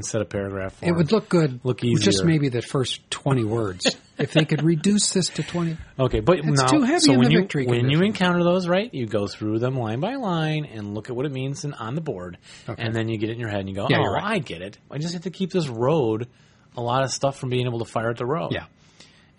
Instead 0.01 0.23
of 0.23 0.31
paragraph 0.31 0.75
form. 0.77 0.89
It 0.91 0.97
would 0.97 1.13
look 1.13 1.29
good. 1.29 1.61
Look 1.63 1.81
Just 1.83 2.25
maybe 2.25 2.49
the 2.49 2.63
first 2.63 3.09
twenty 3.11 3.45
words. 3.45 3.87
if 4.19 4.33
they 4.33 4.47
could 4.47 4.63
reduce 4.63 5.13
this 5.13 5.29
to 5.29 5.43
twenty. 5.43 5.77
Okay, 5.99 6.21
but 6.21 6.39
It's 6.39 6.47
now, 6.63 6.67
too 6.67 6.83
heavy 6.83 7.01
so 7.01 7.13
in 7.13 7.19
when 7.19 7.29
the 7.29 7.33
you 7.35 7.41
victory 7.41 7.67
when 7.67 7.91
you 7.91 8.01
encounter 8.01 8.43
those, 8.43 8.67
right, 8.67 8.93
you 8.95 9.07
go 9.07 9.27
through 9.27 9.59
them 9.59 9.77
line 9.77 10.01
by 10.01 10.15
line 10.15 10.65
and 10.65 10.95
look 10.95 11.11
at 11.11 11.17
what 11.17 11.27
it 11.27 11.33
means 11.33 11.65
in, 11.65 11.75
on 11.75 11.95
the 11.95 12.01
board, 12.01 12.39
Okay. 12.69 12.83
and 12.83 12.95
then 12.95 13.09
you 13.09 13.19
get 13.19 13.29
it 13.29 13.35
in 13.35 13.41
your 13.41 13.51
head 13.51 13.61
and 13.61 13.69
you 13.69 13.75
go, 13.75 13.87
Yeah, 13.91 13.99
"Oh, 14.01 14.13
right. 14.13 14.25
I 14.25 14.39
get 14.39 14.63
it. 14.63 14.79
I 14.91 14.97
just 14.99 15.13
have 15.13 15.25
to 15.25 15.31
keep 15.31 15.53
this 15.53 15.69
road 15.69 16.29
a 16.77 16.81
lot 16.81 17.03
of 17.05 17.11
stuff 17.11 17.39
from 17.39 17.51
being 17.51 17.67
able 17.67 17.81
to 17.81 17.85
fire 17.85 18.09
at 18.11 18.17
the 18.17 18.27
road." 18.27 18.53
Yeah. 18.53 18.65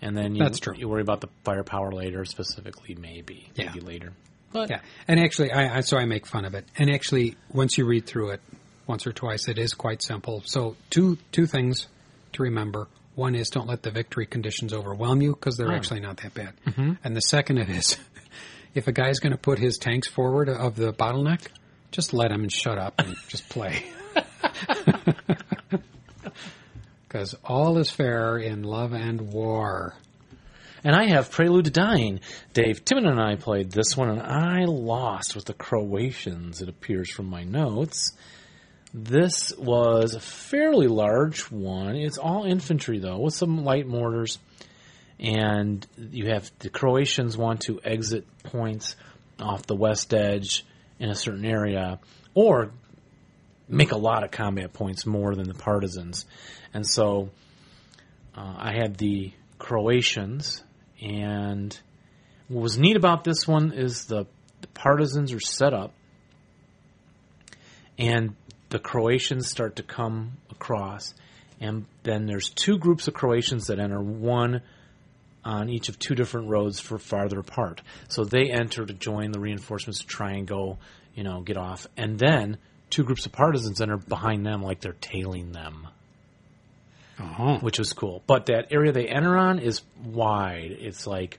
and 0.00 0.16
then 0.16 0.34
you, 0.36 0.42
That's 0.42 0.60
true. 0.60 0.74
You 0.76 0.88
worry 0.88 1.02
about 1.02 1.20
the 1.20 1.28
firepower 1.44 1.90
later, 1.92 2.24
specifically, 2.24 2.94
maybe, 2.94 3.48
Yeah. 3.56 3.66
maybe 3.72 3.80
later. 3.80 4.12
But 4.52 4.70
Yeah, 4.70 4.80
and 5.08 5.18
actually, 5.18 5.50
I, 5.50 5.78
I 5.78 5.80
so 5.80 5.96
I 5.96 6.04
make 6.04 6.26
fun 6.26 6.44
of 6.44 6.54
it. 6.54 6.66
And 6.76 6.90
actually, 6.90 7.36
once 7.52 7.78
you 7.78 7.84
read 7.86 8.06
through 8.06 8.30
it 8.30 8.40
once 8.86 9.06
or 9.06 9.12
twice, 9.12 9.48
it 9.48 9.58
is 9.58 9.72
quite 9.74 10.02
simple. 10.02 10.42
So 10.44 10.76
two 10.90 11.18
two 11.32 11.46
things 11.46 11.86
to 12.32 12.42
remember. 12.42 12.88
One 13.14 13.34
is 13.34 13.50
don't 13.50 13.68
let 13.68 13.82
the 13.82 13.90
victory 13.90 14.24
conditions 14.26 14.72
overwhelm 14.72 15.20
you 15.20 15.32
because 15.32 15.56
they're 15.56 15.70
Oh. 15.70 15.74
actually 15.76 16.00
not 16.00 16.16
that 16.18 16.32
bad. 16.34 16.54
Mm-hmm. 16.66 16.92
And 17.04 17.14
the 17.16 17.20
second 17.20 17.58
it 17.58 17.68
is, 17.68 17.98
if 18.74 18.88
a 18.88 18.92
guy's 18.92 19.18
going 19.18 19.32
to 19.32 19.38
put 19.38 19.58
his 19.58 19.76
tanks 19.78 20.08
forward 20.08 20.48
of 20.48 20.76
the 20.76 20.92
bottleneck, 20.94 21.46
just 21.90 22.14
let 22.14 22.30
him 22.30 22.40
and 22.42 22.50
shut 22.52 22.78
up 22.78 22.94
and 22.98 23.14
just 23.28 23.48
play. 23.48 23.84
Because 27.08 27.34
all 27.44 27.76
is 27.76 27.90
fair 27.90 28.38
in 28.38 28.62
love 28.62 28.94
and 28.94 29.32
war. 29.32 29.94
And 30.82 30.96
I 30.96 31.08
have 31.08 31.30
Prelude 31.30 31.66
to 31.66 31.70
Dying. 31.70 32.20
Dave 32.54 32.84
Timonen 32.86 33.10
and 33.10 33.20
I 33.20 33.36
played 33.36 33.70
this 33.70 33.94
one, 33.96 34.08
and 34.08 34.22
I 34.22 34.64
lost 34.64 35.36
with 35.36 35.44
the 35.44 35.52
Croatians, 35.52 36.62
it 36.62 36.70
appears 36.70 37.10
from 37.12 37.26
my 37.26 37.44
notes. 37.44 38.12
This 38.94 39.54
was 39.56 40.14
a 40.14 40.20
fairly 40.20 40.86
large 40.86 41.50
one. 41.50 41.96
It's 41.96 42.18
all 42.18 42.44
infantry, 42.44 42.98
though, 42.98 43.18
with 43.18 43.34
some 43.34 43.64
light 43.64 43.86
mortars. 43.86 44.38
And 45.18 45.86
you 45.96 46.28
have 46.28 46.50
the 46.58 46.68
Croatians 46.68 47.36
want 47.36 47.62
to 47.62 47.80
exit 47.82 48.26
points 48.42 48.96
off 49.40 49.66
the 49.66 49.76
west 49.76 50.12
edge 50.12 50.64
in 50.98 51.08
a 51.08 51.14
certain 51.14 51.44
area, 51.44 52.00
or 52.34 52.70
make 53.68 53.92
a 53.92 53.96
lot 53.96 54.24
of 54.24 54.30
combat 54.30 54.72
points 54.72 55.06
more 55.06 55.34
than 55.34 55.48
the 55.48 55.54
partisans. 55.54 56.26
And 56.74 56.86
so 56.86 57.30
uh, 58.36 58.54
I 58.58 58.72
had 58.74 58.98
the 58.98 59.32
Croatians, 59.58 60.62
and 61.00 61.76
what 62.48 62.62
was 62.62 62.78
neat 62.78 62.96
about 62.96 63.24
this 63.24 63.46
one 63.46 63.72
is 63.72 64.04
the, 64.04 64.26
the 64.60 64.68
partisans 64.68 65.32
are 65.32 65.40
set 65.40 65.72
up, 65.72 65.92
and 67.98 68.34
the 68.72 68.78
Croatians 68.78 69.48
start 69.48 69.76
to 69.76 69.82
come 69.82 70.38
across, 70.50 71.14
and 71.60 71.84
then 72.02 72.26
there's 72.26 72.48
two 72.48 72.78
groups 72.78 73.06
of 73.06 73.14
Croatians 73.14 73.66
that 73.66 73.78
enter, 73.78 74.00
one 74.00 74.62
on 75.44 75.68
each 75.68 75.88
of 75.88 75.98
two 75.98 76.14
different 76.14 76.48
roads 76.48 76.80
for 76.80 76.98
farther 76.98 77.38
apart. 77.38 77.82
So 78.08 78.24
they 78.24 78.50
enter 78.50 78.86
to 78.86 78.94
join 78.94 79.32
the 79.32 79.40
reinforcements 79.40 80.00
to 80.00 80.06
try 80.06 80.32
and 80.32 80.46
go, 80.46 80.78
you 81.14 81.22
know, 81.22 81.40
get 81.42 81.56
off, 81.56 81.86
and 81.96 82.18
then 82.18 82.58
two 82.90 83.04
groups 83.04 83.26
of 83.26 83.32
partisans 83.32 83.80
enter 83.80 83.96
behind 83.96 84.44
them 84.44 84.62
like 84.62 84.80
they're 84.80 84.96
tailing 85.00 85.52
them 85.52 85.86
Oh, 87.20 87.58
which 87.58 87.78
was 87.78 87.92
cool. 87.92 88.22
But 88.26 88.46
that 88.46 88.68
area 88.72 88.92
they 88.92 89.06
enter 89.06 89.36
on 89.36 89.58
is 89.58 89.82
wide. 90.04 90.76
It's 90.78 91.06
like 91.06 91.38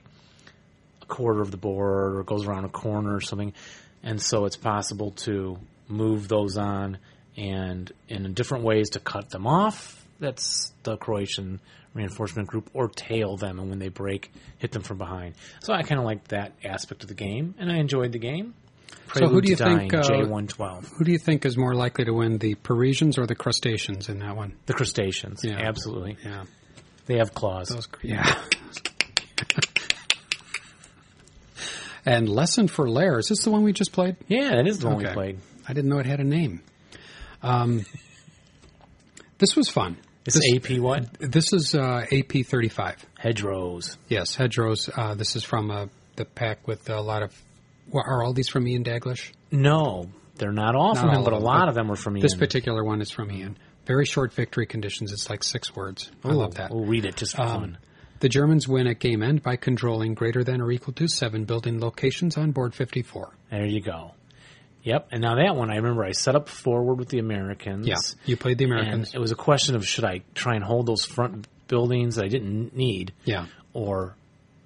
a 1.02 1.06
quarter 1.06 1.40
of 1.40 1.50
the 1.50 1.56
board 1.56 2.14
or 2.14 2.20
it 2.20 2.26
goes 2.26 2.46
around 2.46 2.64
a 2.64 2.68
corner 2.68 3.14
or 3.14 3.20
something. 3.20 3.52
And 4.02 4.20
so 4.20 4.44
it's 4.44 4.56
possible 4.56 5.12
to 5.22 5.58
move 5.88 6.28
those 6.28 6.56
on 6.56 6.98
and 7.36 7.90
in 8.08 8.32
different 8.34 8.64
ways 8.64 8.90
to 8.90 9.00
cut 9.00 9.30
them 9.30 9.46
off. 9.46 10.04
That's 10.20 10.72
the 10.84 10.96
Croatian 10.96 11.60
reinforcement 11.92 12.48
group 12.48 12.70
or 12.74 12.88
tail 12.88 13.36
them 13.36 13.58
and 13.58 13.70
when 13.70 13.78
they 13.78 13.88
break, 13.88 14.30
hit 14.58 14.72
them 14.72 14.82
from 14.82 14.98
behind. 14.98 15.34
So 15.60 15.72
I 15.72 15.82
kind 15.82 15.98
of 16.00 16.04
liked 16.04 16.28
that 16.28 16.52
aspect 16.64 17.02
of 17.02 17.08
the 17.08 17.14
game 17.14 17.54
and 17.58 17.70
I 17.70 17.76
enjoyed 17.76 18.12
the 18.12 18.18
game. 18.18 18.54
So 19.14 19.26
who 19.28 19.40
do 19.40 19.50
you 19.50 19.56
Prelude 19.56 19.80
think, 19.90 19.94
uh, 19.94 20.02
J112. 20.02 20.88
who 20.98 21.04
do 21.04 21.12
you 21.12 21.18
think 21.18 21.44
is 21.44 21.56
more 21.56 21.74
likely 21.74 22.04
to 22.04 22.12
win, 22.12 22.38
the 22.38 22.54
Parisians 22.56 23.18
or 23.18 23.26
the 23.26 23.34
Crustaceans 23.34 24.08
in 24.08 24.18
that 24.20 24.36
one? 24.36 24.54
The 24.66 24.72
crustaceans. 24.74 25.44
Yeah. 25.44 25.58
Absolutely. 25.58 26.16
Yeah, 26.24 26.44
They 27.06 27.18
have 27.18 27.32
claws. 27.34 27.68
those. 27.68 27.88
Yeah. 28.02 28.24
and 32.06 32.28
lesson 32.28 32.68
for 32.68 32.88
Lair 32.88 33.18
is 33.18 33.28
this 33.28 33.42
the 33.44 33.50
one 33.50 33.62
we 33.62 33.72
just 33.72 33.92
played? 33.92 34.16
yeah, 34.28 34.58
it 34.58 34.66
is 34.66 34.78
the 34.80 34.88
one 34.88 34.98
we 34.98 35.06
played. 35.06 35.38
I 35.68 35.72
didn't 35.72 35.90
know 35.90 35.98
it 35.98 36.06
had 36.06 36.20
a 36.20 36.24
name. 36.24 36.60
Um, 37.44 37.84
this 39.38 39.54
was 39.56 39.68
fun. 39.68 39.96
It's 40.26 40.36
this, 40.40 40.54
AP 40.74 40.78
what? 40.80 41.12
This 41.20 41.52
is 41.52 41.74
uh, 41.74 42.06
AP 42.10 42.46
thirty 42.46 42.68
five. 42.70 42.96
Hedgerows. 43.18 43.98
Yes, 44.08 44.34
hedgerows. 44.34 44.88
Uh, 44.94 45.14
this 45.14 45.36
is 45.36 45.44
from 45.44 45.70
uh, 45.70 45.86
the 46.16 46.24
pack 46.24 46.66
with 46.66 46.88
a 46.88 47.00
lot 47.00 47.22
of. 47.22 47.32
Well, 47.90 48.04
are 48.06 48.22
all 48.24 48.32
these 48.32 48.48
from 48.48 48.66
Ian 48.66 48.84
Daglish? 48.84 49.32
No, 49.50 50.08
they're 50.36 50.52
not 50.52 50.74
all 50.74 50.94
Not 50.94 51.02
from 51.02 51.10
him, 51.14 51.24
but 51.24 51.34
a 51.34 51.38
lot 51.38 51.60
but 51.60 51.68
of 51.68 51.74
them 51.74 51.88
were 51.88 51.96
from 51.96 52.16
Ian. 52.16 52.22
This 52.22 52.34
particular 52.34 52.82
one 52.82 53.02
is 53.02 53.10
from 53.10 53.30
Ian. 53.30 53.58
Very 53.86 54.06
short 54.06 54.32
victory 54.32 54.64
conditions. 54.64 55.12
It's 55.12 55.28
like 55.28 55.44
six 55.44 55.76
words. 55.76 56.10
I 56.24 56.28
love 56.32 56.54
that. 56.54 56.70
We'll 56.70 56.86
read 56.86 57.04
it 57.04 57.16
just 57.16 57.36
for 57.36 57.42
Um, 57.42 57.60
fun. 57.60 57.78
The 58.20 58.30
Germans 58.30 58.66
win 58.66 58.86
at 58.86 59.00
game 59.00 59.22
end 59.22 59.42
by 59.42 59.56
controlling 59.56 60.14
greater 60.14 60.42
than 60.42 60.62
or 60.62 60.72
equal 60.72 60.94
to 60.94 61.06
seven 61.08 61.44
building 61.44 61.78
locations 61.78 62.38
on 62.38 62.52
board 62.52 62.74
54. 62.74 63.34
There 63.50 63.66
you 63.66 63.82
go. 63.82 64.12
Yep. 64.84 65.08
And 65.12 65.20
now 65.22 65.34
that 65.36 65.56
one, 65.56 65.70
I 65.70 65.76
remember 65.76 66.04
I 66.04 66.12
set 66.12 66.36
up 66.36 66.48
forward 66.48 66.94
with 66.98 67.08
the 67.08 67.18
Americans. 67.18 67.86
Yeah, 67.88 67.96
you 68.26 68.36
played 68.36 68.58
the 68.58 68.64
And 68.64 68.72
Americans. 68.74 69.14
it 69.14 69.18
was 69.18 69.32
a 69.32 69.36
question 69.36 69.74
of 69.74 69.86
should 69.86 70.04
I 70.04 70.20
try 70.34 70.54
and 70.54 70.62
hold 70.64 70.86
those 70.86 71.04
front 71.04 71.46
buildings 71.68 72.16
that 72.16 72.24
I 72.26 72.28
didn't 72.28 72.76
need 72.76 73.12
Yeah, 73.24 73.46
or 73.72 74.14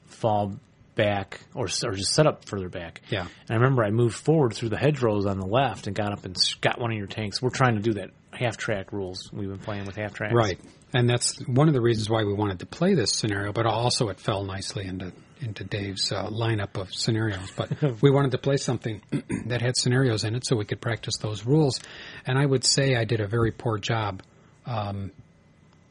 fall 0.07 0.59
back 0.96 1.40
or, 1.54 1.66
or 1.85 1.92
just 1.92 2.12
set 2.12 2.26
up 2.26 2.44
further 2.44 2.68
back. 2.68 3.00
Yeah. 3.09 3.20
And 3.20 3.50
I 3.50 3.54
remember 3.54 3.85
I 3.85 3.90
moved 3.90 4.16
forward 4.16 4.52
through 4.54 4.70
the 4.70 4.76
hedgerows 4.76 5.26
on 5.26 5.38
the 5.38 5.46
left 5.46 5.87
and 5.87 5.94
got 5.94 6.12
up 6.12 6.24
and 6.24 6.37
got 6.61 6.81
one 6.81 6.90
of 6.90 6.98
your 6.98 7.07
tanks. 7.07 7.40
We're 7.40 7.50
trying 7.50 7.76
to 7.76 7.81
do 7.83 7.94
that 7.94 8.11
half 8.33 8.57
track 8.57 8.92
rules. 8.92 9.31
We've 9.33 9.48
been 9.48 9.59
playing 9.59 9.85
with 9.87 9.94
half 9.96 10.14
tracks. 10.14 10.35
right. 10.35 10.59
And 10.92 11.09
that's 11.09 11.38
one 11.46 11.68
of 11.68 11.74
the 11.74 11.81
reasons 11.83 12.09
why 12.11 12.24
we 12.24 12.33
wanted 12.33 12.61
to 12.61 12.66
play 12.66 12.94
this 12.94 13.12
scenario, 13.12 13.52
but 13.52 13.66
also 13.66 14.09
it 14.09 14.18
fell 14.18 14.42
nicely 14.44 14.87
into 14.87 15.12
into 15.40 15.64
Dave's 15.64 16.11
uh, 16.12 16.29
lineup 16.29 16.81
of 16.81 16.92
scenarios. 16.92 17.51
But 17.57 17.70
we 18.03 18.11
wanted 18.11 18.33
to 18.33 18.38
play 18.38 18.57
something 18.57 19.01
that 19.46 19.61
had 19.62 19.77
scenarios 19.77 20.24
in 20.24 20.35
it 20.35 20.44
so 20.46 20.57
we 20.57 20.64
could 20.64 20.81
practice 20.81 21.16
those 21.18 21.44
rules. 21.46 21.81
And 22.27 22.38
I 22.38 22.44
would 22.46 22.64
say 22.64 22.96
I 22.96 23.05
did 23.05 23.20
a 23.20 23.27
very 23.27 23.53
poor 23.53 23.79
job. 23.79 24.22
Um, 24.66 25.12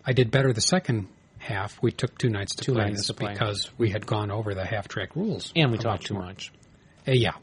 I 0.06 0.14
did 0.14 0.32
better 0.32 0.54
the 0.54 0.62
second 0.62 1.08
half. 1.40 1.82
We 1.82 1.92
took 1.92 2.18
two 2.18 2.30
nights 2.30 2.56
to 2.56 2.64
Two 2.66 2.74
play 2.74 2.92
this 2.92 3.08
to 3.08 3.14
play. 3.14 3.34
because 3.34 3.70
we 3.78 3.90
had 3.90 4.06
gone 4.06 4.32
over 4.32 4.54
the 4.54 4.66
half 4.66 4.88
track 4.88 5.16
rules. 5.16 5.52
And 5.56 5.72
we 5.72 5.78
talked 5.78 6.06
too 6.08 6.14
more. 6.16 6.24
much, 6.24 6.52
Uh, 7.08 7.12
yeah, 7.12 7.34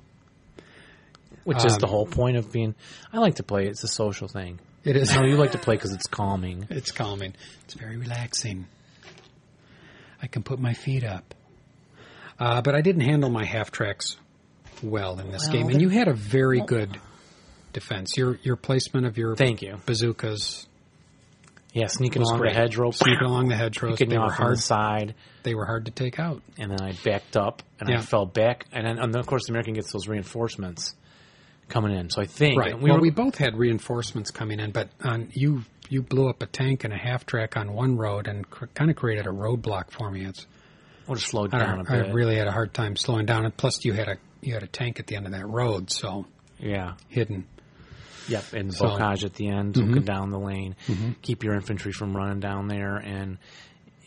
which 1.44 1.64
is 1.64 1.74
Um, 1.74 1.78
the 1.80 1.86
whole 1.86 2.06
point 2.06 2.36
of 2.36 2.50
being. 2.52 2.74
I 3.12 3.18
like 3.18 3.36
to 3.36 3.42
play. 3.42 3.66
It's 3.66 3.82
a 3.84 3.88
social 3.88 4.28
thing. 4.28 4.60
it 4.84 4.96
is. 4.96 5.14
No, 5.14 5.24
you 5.24 5.36
like 5.36 5.52
to 5.52 5.58
play 5.58 5.76
because 5.76 5.92
it's 5.92 6.06
calming. 6.06 6.66
It's 6.70 6.90
calming. 6.92 7.34
It's 7.64 7.74
very 7.74 7.96
relaxing. 7.96 8.66
I 10.22 10.26
can 10.26 10.42
put 10.42 10.58
my 10.58 10.72
feet 10.74 11.04
up. 11.04 11.34
Uh, 12.38 12.60
but 12.62 12.74
I 12.74 12.80
didn't 12.80 13.02
handle 13.02 13.30
my 13.30 13.44
half 13.44 13.70
tracks 13.70 14.16
well 14.82 15.18
in 15.20 15.30
this 15.30 15.42
Well, 15.44 15.52
game, 15.52 15.68
and 15.68 15.80
you 15.80 15.88
had 15.88 16.08
a 16.08 16.14
very 16.14 16.60
good 16.60 16.98
defense. 17.72 18.16
Your 18.16 18.38
your 18.42 18.56
placement 18.56 19.06
of 19.06 19.16
your 19.18 19.36
Thank 19.36 19.62
you. 19.62 19.76
bazookas 19.86 20.66
Yeah, 21.72 21.86
sneaking 21.88 22.22
along 22.22 22.38
great. 22.38 22.52
the 22.54 22.60
hedgerow, 22.60 22.90
Sneaking 22.92 23.24
along 23.26 23.48
the 23.48 23.56
hedgerows, 23.56 23.92
picking 23.98 24.10
they 24.10 24.18
were 24.18 24.24
off 24.26 24.34
hard. 24.34 24.56
the 24.58 24.62
side, 24.62 25.14
They 25.42 25.54
were 25.54 25.64
hard 25.66 25.86
to 25.86 25.90
take 25.90 26.18
out. 26.20 26.42
and 26.58 26.70
then 26.70 26.80
I 26.80 26.92
backed 27.04 27.36
up 27.36 27.62
and 27.80 27.88
I 27.92 28.00
fell 28.00 28.26
back, 28.26 28.66
and 28.72 28.86
then, 28.86 28.98
and 28.98 29.12
then 29.12 29.20
of 29.20 29.26
course 29.26 29.46
the 29.46 29.52
American 29.52 29.74
gets 29.74 29.92
those 29.92 30.06
reinforcements 30.08 30.94
coming 31.68 31.92
in. 31.96 32.10
So 32.10 32.20
I 32.22 32.26
think 32.26 32.58
Right. 32.60 32.76
we 32.78 32.90
well, 32.90 32.94
were 32.98 33.02
we 33.02 33.10
both 33.10 33.38
had 33.38 33.56
reinforcements 33.56 34.30
coming 34.30 34.60
in, 34.60 34.70
but 34.70 34.88
on 35.02 35.28
you 35.32 35.64
you 35.88 36.00
blew 36.02 36.28
up 36.28 36.42
a 36.42 36.46
tank 36.46 36.84
and 36.84 36.92
a 36.94 36.96
half 36.96 37.26
track 37.26 37.56
on 37.56 37.72
one 37.74 37.96
road 37.96 38.26
and 38.26 38.48
cr- 38.48 38.66
kind 38.74 38.90
of 38.90 38.96
created 38.96 39.26
a 39.26 39.30
roadblock 39.30 39.90
for 39.90 40.10
me. 40.10 40.24
It's 40.24 40.46
would 41.08 41.18
have 41.18 41.26
slowed 41.26 41.54
I, 41.54 41.58
down 41.58 41.80
a 41.80 41.84
don't, 41.84 42.06
I 42.10 42.12
really 42.12 42.36
had 42.36 42.46
a 42.46 42.52
hard 42.52 42.72
time 42.74 42.96
slowing 42.96 43.26
down, 43.26 43.44
and 43.44 43.56
plus 43.56 43.84
you 43.84 43.92
had 43.92 44.08
a 44.08 44.16
you 44.40 44.52
had 44.54 44.62
a 44.62 44.66
tank 44.66 45.00
at 45.00 45.06
the 45.06 45.16
end 45.16 45.26
of 45.26 45.32
that 45.32 45.46
road, 45.48 45.90
so 45.90 46.26
yeah. 46.58 46.94
hidden. 47.08 47.46
Yep, 48.28 48.52
and 48.54 48.72
So- 48.74 48.86
bocage 48.86 49.24
at 49.24 49.34
the 49.34 49.48
end, 49.48 49.74
Mhm. 49.74 49.88
looking 49.88 50.02
down 50.04 50.30
the 50.30 50.38
lane, 50.38 50.76
keep 51.22 51.42
your 51.44 51.54
infantry 51.54 51.92
from 51.92 52.16
running 52.16 52.40
down 52.40 52.68
there, 52.68 52.96
and 52.96 53.38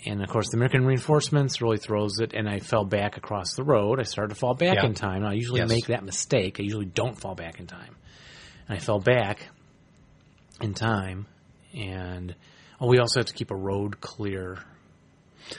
and 0.05 0.21
of 0.23 0.29
course 0.29 0.49
the 0.51 0.57
American 0.57 0.85
reinforcements 0.85 1.61
really 1.61 1.77
throws 1.77 2.19
it. 2.19 2.33
And 2.33 2.47
I 2.47 2.59
fell 2.59 2.85
back 2.85 3.17
across 3.17 3.55
the 3.55 3.63
road. 3.63 3.99
I 3.99 4.03
started 4.03 4.33
to 4.35 4.39
fall 4.39 4.53
back 4.53 4.75
Yeah. 4.75 4.85
in 4.85 4.93
time. 4.93 5.25
I 5.25 5.33
usually 5.33 5.59
Yes. 5.61 5.69
make 5.69 5.87
that 5.87 6.03
mistake. 6.03 6.59
I 6.59 6.63
usually 6.63 6.85
don't 6.85 7.19
fall 7.19 7.35
back 7.35 7.59
in 7.59 7.65
time, 7.67 7.95
and 8.67 8.77
I 8.77 8.79
fell 8.79 8.99
back 8.99 9.49
in 10.61 10.73
time. 10.73 11.25
And 11.75 12.33
oh, 12.79 12.87
we 12.87 12.99
also 12.99 13.19
have 13.19 13.27
to 13.27 13.33
keep 13.33 13.51
a 13.51 13.55
road 13.55 13.99
clear 14.01 14.59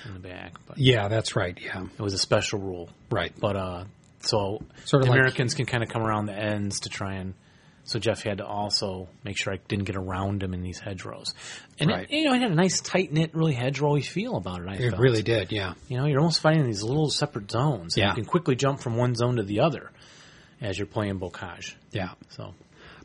in 0.07 0.15
the 0.15 0.21
back, 0.21 0.55
but 0.67 0.79
Yeah, 0.79 1.09
that's 1.09 1.37
right. 1.37 1.59
Yeah, 1.61 1.85
it 1.85 2.03
was 2.03 2.15
a 2.15 2.19
special 2.19 2.59
rule. 2.61 2.91
right. 3.11 3.33
But 3.39 3.57
uh, 3.57 3.85
so 4.21 4.63
Sort 4.85 5.03
of 5.03 5.09
like- 5.09 5.19
Americans 5.19 5.55
can 5.55 5.67
kind 5.67 5.83
of 5.83 5.89
come 5.89 6.03
around 6.03 6.27
the 6.27 6.35
ends 6.35 6.81
to 6.81 6.89
try 6.89 7.15
and. 7.15 7.35
So 7.85 7.99
Jeff 7.99 8.23
had 8.23 8.37
to 8.39 8.45
also 8.47 9.09
make 9.25 9.39
sure 9.39 9.51
I 9.55 9.61
didn't 9.67 9.87
get 9.87 9.97
around 9.97 10.43
him 10.43 10.53
in 10.53 10.61
these 10.61 10.79
hedgerows, 10.79 11.33
and 11.81 11.89
Right. 11.89 12.03
it, 12.11 12.15
you 12.15 12.25
know 12.27 12.35
it 12.35 12.43
had 12.43 12.51
a 12.51 12.55
nice 12.55 12.83
tight 12.83 13.11
knit, 13.15 13.35
really 13.35 13.55
hedgerowy 13.55 14.05
feel 14.05 14.37
about 14.37 14.61
it. 14.61 14.69
I 14.69 14.75
It 14.75 14.91
felt. 14.91 15.01
really 15.01 15.23
did. 15.23 15.51
Yeah, 15.53 15.73
you 15.89 15.97
know, 15.97 16.05
you're 16.05 16.19
almost 16.21 16.41
fighting 16.41 16.67
these 16.67 16.83
little 16.83 17.09
separate 17.09 17.51
zones. 17.51 17.97
Yeah. 17.97 18.09
you 18.11 18.15
can 18.17 18.25
quickly 18.27 18.57
jump 18.57 18.81
from 18.81 18.97
one 18.99 19.15
zone 19.15 19.37
to 19.37 19.43
the 19.43 19.61
other 19.61 19.91
as 20.61 20.77
you're 20.77 20.87
playing 20.87 21.19
bocage. 21.19 21.77
yeah. 21.91 22.11
So 22.29 22.55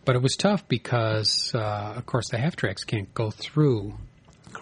But 0.04 0.17
it 0.17 0.22
was 0.22 0.36
tough 0.36 0.67
because, 0.67 1.56
uh, 1.56 1.93
of 1.96 2.06
course, 2.06 2.28
the 2.30 2.38
half 2.38 2.58
tracks 2.58 2.84
can't 2.84 3.13
go 3.13 3.32
through 3.32 3.93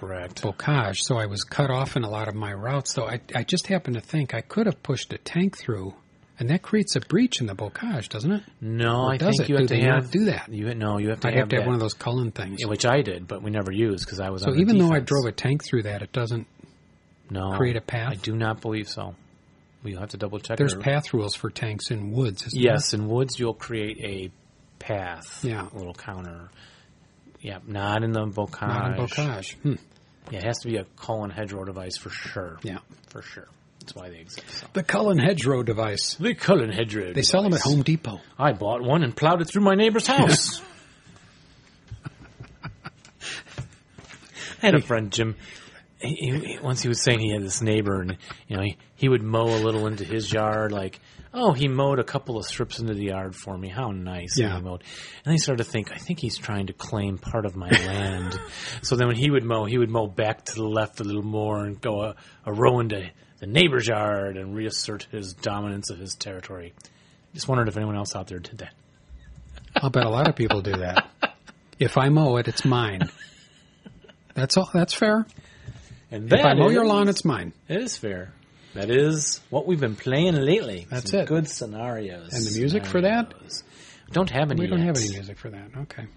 correct. 0.01 0.41
bocage, 0.41 0.97
so 0.97 1.17
I 1.17 1.25
was 1.27 1.43
cut 1.43 1.69
off 1.69 1.95
in 1.95 2.03
a 2.03 2.09
lot 2.09 2.27
of 2.27 2.35
my 2.35 2.51
routes. 2.53 2.93
So 2.93 3.07
I, 3.07 3.21
I 3.35 3.43
just 3.43 3.67
happened 3.67 3.95
to 3.95 4.01
think 4.01 4.33
I 4.33 4.41
could 4.41 4.65
have 4.65 4.81
pushed 4.83 5.13
a 5.13 5.17
tank 5.17 5.57
through, 5.57 5.93
and 6.39 6.49
that 6.49 6.61
creates 6.61 6.95
a 6.95 6.99
breach 6.99 7.39
in 7.39 7.47
the 7.47 7.55
bocage, 7.55 8.09
doesn't 8.09 8.31
it? 8.31 8.43
No, 8.59 9.03
Or 9.03 9.13
I 9.13 9.17
does 9.17 9.37
think 9.37 9.41
it? 9.41 9.49
you 9.49 9.57
have 9.57 9.67
Do 9.67 9.75
to 9.77 9.81
have 9.83 10.11
do 10.11 10.25
that? 10.25 10.49
You 10.51 10.73
no, 10.75 10.97
you 10.97 11.09
have 11.09 11.19
to 11.21 11.27
I'd 11.29 11.33
have, 11.35 11.41
have 11.43 11.49
to 11.49 11.55
have 11.57 11.63
that, 11.63 11.67
one 11.67 11.75
of 11.75 11.81
those 11.81 11.93
Cullen 11.93 12.31
things. 12.31 12.57
yeah, 12.61 12.67
which 12.67 12.85
I 12.85 13.01
did, 13.01 13.27
but 13.27 13.41
we 13.41 13.51
never 13.51 13.71
used 13.71 14.05
because 14.05 14.19
I 14.19 14.29
was. 14.31 14.41
so 14.43 14.49
on 14.49 14.55
the 14.57 14.61
even 14.61 14.77
though 14.77 14.91
I 14.91 14.99
drove 14.99 15.25
a 15.25 15.31
tank 15.31 15.63
through 15.63 15.83
that, 15.83 16.01
it 16.01 16.11
doesn't. 16.11 16.47
no, 17.29 17.51
create 17.57 17.77
a 17.77 17.81
path? 17.81 18.11
I 18.11 18.15
do 18.15 18.35
not 18.35 18.59
believe 18.61 18.89
so. 18.89 19.15
We'll 19.83 19.99
have 19.99 20.09
to 20.09 20.17
double 20.17 20.39
check. 20.39 20.57
There's 20.57 20.75
our- 20.75 20.79
path 20.81 21.11
rules 21.13 21.33
for 21.35 21.49
tanks 21.49 21.89
in 21.91 22.11
woods. 22.11 22.47
Yes, 22.53 22.93
in 22.93 23.07
woods 23.07 23.39
you'll 23.39 23.53
create 23.55 23.97
a 24.03 24.31
path. 24.77 25.43
Yeah. 25.43 25.67
A 25.71 25.75
little 25.75 25.93
counter. 25.95 26.49
Yeah, 27.39 27.57
not 27.65 28.03
in 28.03 28.11
the 28.11 28.25
bocage. 28.27 28.61
Not 28.67 28.91
in 28.99 29.05
bocage. 29.07 29.55
Hmm. 29.55 29.73
Yeah, 30.29 30.39
it 30.39 30.43
has 30.43 30.59
to 30.59 30.67
be 30.67 30.77
a 30.77 30.85
Cullen 30.97 31.29
hedgerow 31.29 31.65
device 31.65 31.97
for 31.97 32.09
sure. 32.09 32.59
Yeah. 32.63 32.79
For 33.09 33.21
sure. 33.21 33.47
That's 33.79 33.95
why 33.95 34.09
they 34.09 34.19
exist. 34.19 34.45
So. 34.49 34.67
The 34.73 34.83
Cullen 34.83 35.17
hedgerow 35.17 35.63
device. 35.63 36.15
The 36.15 36.35
Cullen 36.35 36.71
hedgerow 36.71 37.13
They 37.13 37.23
sell 37.23 37.41
them 37.43 37.53
at 37.53 37.61
Home 37.61 37.81
Depot. 37.81 38.19
I 38.37 38.53
bought 38.53 38.81
one 38.81 39.03
and 39.03 39.15
plowed 39.15 39.41
it 39.41 39.45
through 39.45 39.63
my 39.63 39.73
neighbor's 39.73 40.05
house. 40.05 40.61
I 44.61 44.67
had 44.67 44.75
a 44.75 44.81
friend, 44.81 45.11
Jim. 45.11 45.35
He, 45.99 46.15
he, 46.15 46.59
once 46.61 46.81
he 46.81 46.87
was 46.87 47.01
saying 47.01 47.19
he 47.19 47.31
had 47.31 47.41
this 47.41 47.61
neighbor, 47.61 48.01
and 48.01 48.17
you 48.47 48.57
know 48.57 48.63
he, 48.63 48.77
he 48.95 49.09
would 49.09 49.23
mow 49.23 49.45
a 49.45 49.57
little 49.57 49.87
into 49.87 50.03
his 50.03 50.31
yard. 50.31 50.71
Like, 50.71 50.99
oh, 51.33 51.53
he 51.53 51.67
mowed 51.67 51.99
a 51.99 52.03
couple 52.03 52.37
of 52.37 52.45
strips 52.45 52.79
into 52.79 52.93
the 52.93 53.05
yard 53.05 53.35
for 53.35 53.57
me. 53.57 53.69
How 53.69 53.91
nice! 53.91 54.37
Yeah. 54.37 54.55
he 54.57 54.61
mowed. 54.61 54.83
And 55.25 55.33
I 55.33 55.37
started 55.37 55.63
to 55.63 55.69
think, 55.69 55.91
I 55.91 55.97
think 55.97 56.19
he's 56.19 56.37
trying 56.37 56.67
to 56.67 56.73
claim 56.73 57.17
part 57.17 57.45
of 57.45 57.55
my 57.55 57.69
land. 57.87 58.39
So 58.81 58.95
then 58.95 59.07
when 59.07 59.15
he 59.15 59.29
would 59.29 59.43
mow, 59.43 59.65
he 59.65 59.77
would 59.77 59.89
mow 59.89 60.07
back 60.07 60.45
to 60.45 60.55
the 60.55 60.63
left 60.67 60.99
a 60.99 61.03
little 61.03 61.23
more 61.23 61.63
and 61.65 61.79
go 61.79 62.01
a, 62.03 62.15
a 62.45 62.53
row 62.53 62.79
into 62.79 63.09
the 63.39 63.47
neighbor's 63.47 63.87
yard 63.87 64.37
and 64.37 64.55
reassert 64.55 65.07
his 65.11 65.33
dominance 65.33 65.89
of 65.89 65.97
his 65.97 66.15
territory. 66.15 66.73
Just 67.33 67.47
wondered 67.47 67.67
if 67.69 67.77
anyone 67.77 67.95
else 67.95 68.15
out 68.15 68.27
there 68.27 68.39
did 68.39 68.57
that. 68.59 68.73
I'll 69.75 69.89
bet 69.89 70.05
a 70.05 70.09
lot 70.09 70.27
of 70.27 70.35
people 70.35 70.61
do 70.61 70.73
that. 70.77 71.07
If 71.79 71.97
I 71.97 72.09
mow 72.09 72.37
it, 72.37 72.47
it's 72.47 72.63
mine. 72.63 73.09
That's 74.35 74.55
all. 74.55 74.69
That's 74.71 74.93
fair. 74.93 75.25
And 76.11 76.31
If 76.31 76.45
I 76.45 76.53
mow 76.53 76.69
your 76.69 76.83
is- 76.83 76.89
lawn, 76.89 77.07
it's 77.09 77.25
mine. 77.25 77.53
It 77.67 77.81
is 77.81 77.97
fair. 77.97 78.33
That 78.73 78.89
is 78.89 79.41
what 79.49 79.67
we've 79.67 79.79
been 79.79 79.95
playing 79.95 80.35
lately. 80.35 80.87
That's 80.89 81.11
Some 81.11 81.21
it. 81.21 81.27
Good 81.27 81.47
scenarios. 81.47 82.33
And 82.33 82.45
the 82.45 82.57
music 82.59 82.85
for 82.85 83.01
that? 83.01 83.33
Don't 84.11 84.29
have 84.29 84.51
any. 84.51 84.61
We 84.61 84.67
don't 84.67 84.79
yet. 84.79 84.87
have 84.87 84.97
any 84.97 85.09
music 85.09 85.37
for 85.37 85.49
that. 85.49 85.69
Okay. 85.77 86.07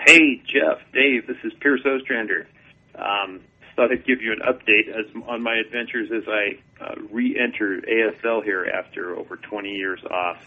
Hey, 0.00 0.42
Jeff, 0.46 0.80
Dave, 0.92 1.28
this 1.28 1.36
is 1.44 1.52
Pierce 1.60 1.82
Ostrander. 1.86 2.48
Um, 2.96 3.40
thought 3.76 3.92
I'd 3.92 4.04
give 4.04 4.20
you 4.20 4.32
an 4.32 4.40
update 4.40 4.88
as 4.88 5.06
on 5.26 5.42
my 5.42 5.56
adventures 5.56 6.10
as 6.10 6.24
I 6.28 6.58
uh, 6.82 6.94
re-enter 7.10 7.80
ASL 7.80 8.42
here 8.42 8.66
after 8.66 9.16
over 9.16 9.36
20 9.36 9.70
years 9.70 10.00
off. 10.10 10.38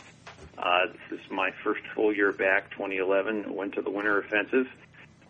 Uh, 0.57 0.87
this 1.09 1.19
is 1.19 1.31
my 1.31 1.51
first 1.63 1.81
full 1.93 2.13
year 2.13 2.31
back, 2.31 2.71
2011. 2.71 3.53
Went 3.53 3.73
to 3.75 3.81
the 3.81 3.89
Winter 3.89 4.19
Offensive. 4.19 4.67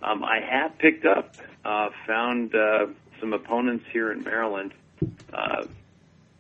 Um, 0.04 0.24
I 0.24 0.40
have 0.40 0.78
picked 0.78 1.06
up, 1.06 1.36
uh, 1.64 1.90
found 2.06 2.54
uh, 2.54 2.88
some 3.20 3.34
opponents 3.34 3.86
here 3.92 4.12
in 4.12 4.24
Maryland. 4.24 4.74
Uh, 5.34 5.66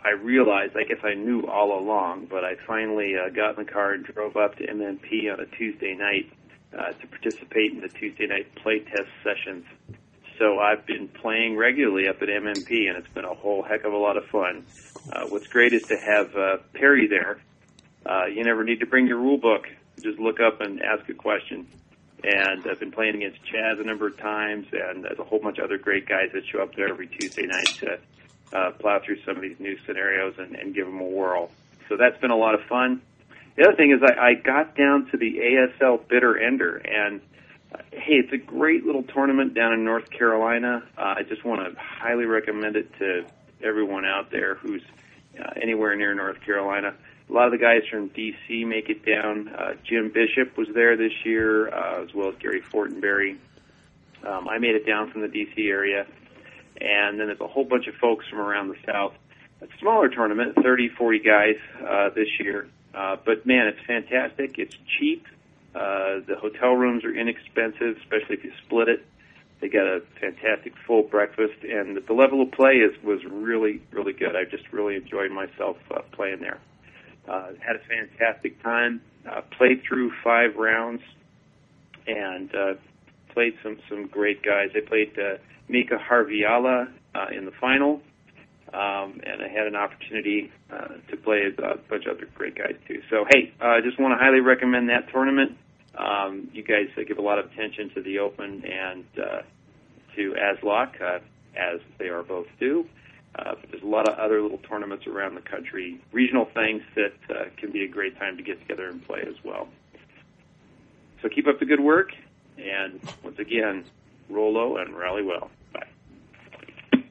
I 0.05 0.11
realized, 0.11 0.77
I 0.77 0.83
guess 0.83 1.03
I 1.03 1.15
knew 1.15 1.47
all 1.47 1.79
along, 1.79 2.27
but 2.27 2.45
I 2.45 2.55
finally 2.67 3.15
uh, 3.17 3.29
got 3.29 3.57
in 3.57 3.65
the 3.65 3.71
car 3.71 3.93
and 3.93 4.05
drove 4.05 4.37
up 4.37 4.55
to 4.57 4.67
MMP 4.67 5.33
on 5.33 5.39
a 5.39 5.47
Tuesday 5.47 5.95
night 5.95 6.31
uh, 6.77 6.91
to 6.91 7.07
participate 7.07 7.71
in 7.71 7.81
the 7.81 7.89
Tuesday 7.89 8.27
night 8.27 8.47
playtest 8.63 9.07
sessions. 9.23 9.65
So 10.37 10.59
I've 10.59 10.85
been 10.85 11.07
playing 11.07 11.57
regularly 11.57 12.07
up 12.07 12.21
at 12.21 12.27
MMP, 12.27 12.87
and 12.87 12.97
it's 12.97 13.07
been 13.13 13.25
a 13.25 13.33
whole 13.33 13.63
heck 13.63 13.83
of 13.83 13.93
a 13.93 13.97
lot 13.97 14.17
of 14.17 14.25
fun. 14.25 14.65
Uh, 15.11 15.25
what's 15.27 15.47
great 15.47 15.73
is 15.73 15.81
to 15.83 15.97
have 15.97 16.35
uh, 16.35 16.57
Perry 16.73 17.07
there. 17.07 17.39
Uh, 18.05 18.25
you 18.25 18.43
never 18.43 18.63
need 18.63 18.81
to 18.81 18.85
bring 18.85 19.07
your 19.07 19.17
rule 19.17 19.37
book; 19.37 19.67
just 20.01 20.19
look 20.19 20.39
up 20.39 20.61
and 20.61 20.81
ask 20.81 21.07
a 21.09 21.13
question. 21.13 21.67
And 22.23 22.65
I've 22.69 22.79
been 22.79 22.91
playing 22.91 23.15
against 23.15 23.39
Chaz 23.45 23.79
a 23.79 23.83
number 23.83 24.07
of 24.07 24.17
times, 24.17 24.67
and 24.71 25.03
there's 25.03 25.19
a 25.19 25.23
whole 25.23 25.39
bunch 25.39 25.57
of 25.57 25.65
other 25.65 25.77
great 25.77 26.07
guys 26.07 26.29
that 26.33 26.43
show 26.45 26.61
up 26.61 26.75
there 26.75 26.89
every 26.89 27.07
Tuesday 27.07 27.45
night 27.45 27.67
to 27.79 27.99
uh, 28.55 28.71
plow 28.79 28.97
through 29.05 29.19
some 29.25 29.35
of 29.35 29.41
these 29.41 29.59
new 29.59 29.77
scenarios 29.85 30.35
and, 30.37 30.55
and 30.55 30.73
give 30.73 30.85
them 30.85 30.99
a 31.01 31.09
whirl. 31.17 31.49
So 31.89 31.97
that's 31.97 32.19
been 32.21 32.31
a 32.31 32.37
lot 32.45 32.55
of 32.55 32.61
fun. 32.75 33.01
The 33.55 33.67
other 33.67 33.75
thing 33.75 33.91
is 33.91 33.99
I, 34.01 34.29
I 34.29 34.33
got 34.33 34.75
down 34.75 35.07
to 35.11 35.17
the 35.17 35.31
ASL 35.47 36.07
bitter 36.07 36.37
ender, 36.37 36.77
and 36.77 37.21
Uh, 37.73 37.81
hey, 37.91 38.15
it's 38.23 38.31
a 38.31 38.37
great 38.37 38.85
little 38.85 39.03
tournament 39.03 39.53
down 39.53 39.73
in 39.73 39.83
North 39.83 40.09
Carolina. 40.09 40.83
Uh, 40.97 41.15
I 41.19 41.23
just 41.23 41.43
want 41.43 41.59
to 41.61 41.79
highly 41.79 42.25
recommend 42.25 42.75
it 42.75 42.87
to 42.99 43.25
everyone 43.61 44.05
out 44.05 44.29
there 44.31 44.55
who's 44.55 44.83
uh, 45.39 45.51
anywhere 45.61 45.95
near 45.95 46.13
North 46.13 46.39
Carolina. 46.41 46.93
A 47.29 47.33
lot 47.33 47.45
of 47.47 47.51
the 47.51 47.57
guys 47.57 47.81
from 47.89 48.09
DC 48.11 48.65
make 48.65 48.87
it 48.89 49.03
down. 49.05 49.49
Uh, 49.49 49.73
Jim 49.83 50.11
Bishop 50.13 50.55
was 50.57 50.67
there 50.73 50.95
this 50.95 51.13
year, 51.25 51.67
uh, 51.73 52.03
as 52.03 52.13
well 52.13 52.29
as 52.29 52.35
Gary 52.35 52.61
Fortenberry. 52.61 53.37
Um, 54.23 54.47
I 54.47 54.57
made 54.59 54.75
it 54.75 54.85
down 54.85 55.11
from 55.11 55.21
the 55.21 55.27
DC 55.27 55.67
area, 55.69 56.05
and 56.79 57.19
then 57.19 57.27
there's 57.27 57.39
a 57.39 57.47
whole 57.47 57.65
bunch 57.65 57.87
of 57.87 57.95
folks 57.95 58.25
from 58.27 58.39
around 58.39 58.69
the 58.69 58.77
South. 58.85 59.13
A 59.61 59.67
smaller 59.79 60.09
tournament, 60.09 60.55
30, 60.61 60.89
40 60.89 61.19
guys 61.19 61.55
uh, 61.87 62.09
this 62.09 62.27
year. 62.39 62.67
Uh, 62.93 63.17
but 63.23 63.45
man, 63.45 63.67
it's 63.67 63.85
fantastic. 63.85 64.57
It's 64.57 64.75
cheap. 64.97 65.25
Uh, 65.73 66.21
the 66.27 66.35
hotel 66.39 66.73
rooms 66.73 67.03
are 67.03 67.13
inexpensive, 67.13 67.97
especially 67.97 68.37
if 68.37 68.43
you 68.43 68.51
split 68.65 68.87
it. 68.87 69.05
They 69.59 69.69
got 69.69 69.87
a 69.87 70.01
fantastic 70.19 70.73
full 70.85 71.03
breakfast, 71.03 71.63
and 71.63 71.97
the 71.97 72.13
level 72.13 72.41
of 72.41 72.51
play 72.51 72.75
is 72.75 73.01
was 73.03 73.23
really, 73.25 73.81
really 73.91 74.13
good. 74.13 74.35
I 74.35 74.43
just 74.43 74.71
really 74.71 74.95
enjoyed 74.95 75.31
myself 75.31 75.77
uh, 75.91 76.01
playing 76.11 76.41
there. 76.41 76.59
Uh, 77.27 77.51
had 77.59 77.75
a 77.75 77.79
fantastic 77.79 78.61
time. 78.61 79.01
Uh, 79.29 79.41
played 79.57 79.81
through 79.87 80.11
five 80.23 80.55
rounds, 80.55 81.01
and 82.05 82.53
uh, 82.53 82.73
played 83.35 83.53
some 83.61 83.77
some 83.87 84.07
great 84.07 84.41
guys. 84.41 84.69
I 84.73 84.79
played 84.79 85.13
uh, 85.19 85.37
Mika 85.69 85.97
Harviala 85.97 86.87
uh, 87.13 87.27
in 87.37 87.45
the 87.45 87.51
final, 87.61 88.01
um, 88.73 89.21
and 89.23 89.43
I 89.43 89.47
had 89.47 89.67
an 89.67 89.75
opportunity 89.75 90.51
uh, 90.71 90.95
to 91.11 91.17
play 91.17 91.41
a 91.55 91.77
bunch 91.89 92.05
of 92.07 92.17
other 92.17 92.27
great 92.33 92.55
guys 92.55 92.75
too. 92.87 93.01
So 93.11 93.25
hey, 93.29 93.53
I 93.61 93.77
uh, 93.77 93.81
just 93.81 93.99
want 93.99 94.17
to 94.17 94.23
highly 94.23 94.39
recommend 94.39 94.89
that 94.89 95.11
tournament. 95.11 95.57
Um, 95.97 96.49
you 96.51 96.63
guys 96.63 96.87
uh, 96.97 97.01
give 97.07 97.19
a 97.19 97.21
lot 97.21 97.37
of 97.37 97.45
attention 97.51 97.91
to 97.95 98.01
the 98.01 98.19
Open 98.19 98.63
and 98.65 99.05
uh, 99.17 99.41
to 100.15 100.33
ASLOK, 100.33 101.01
uh, 101.01 101.19
as 101.55 101.79
they 101.99 102.07
are 102.07 102.23
both 102.23 102.47
do. 102.59 102.85
Uh, 103.37 103.53
but 103.59 103.69
there's 103.69 103.83
a 103.83 103.87
lot 103.87 104.07
of 104.07 104.17
other 104.17 104.41
little 104.41 104.59
tournaments 104.59 105.05
around 105.07 105.35
the 105.35 105.41
country, 105.41 105.99
regional 106.13 106.47
things 106.53 106.81
that 106.95 107.13
uh, 107.29 107.43
can 107.57 107.71
be 107.71 107.83
a 107.83 107.87
great 107.87 108.17
time 108.17 108.37
to 108.37 108.43
get 108.43 108.59
together 108.61 108.87
and 108.87 109.05
play 109.05 109.21
as 109.27 109.35
well. 109.43 109.67
So 111.21 111.27
keep 111.27 111.47
up 111.47 111.59
the 111.59 111.65
good 111.65 111.81
work, 111.81 112.11
and 112.57 112.99
once 113.23 113.39
again, 113.39 113.85
roll 114.29 114.53
low 114.53 114.77
and 114.77 114.95
rally 114.95 115.23
well. 115.23 115.49
Bye. 115.73 117.01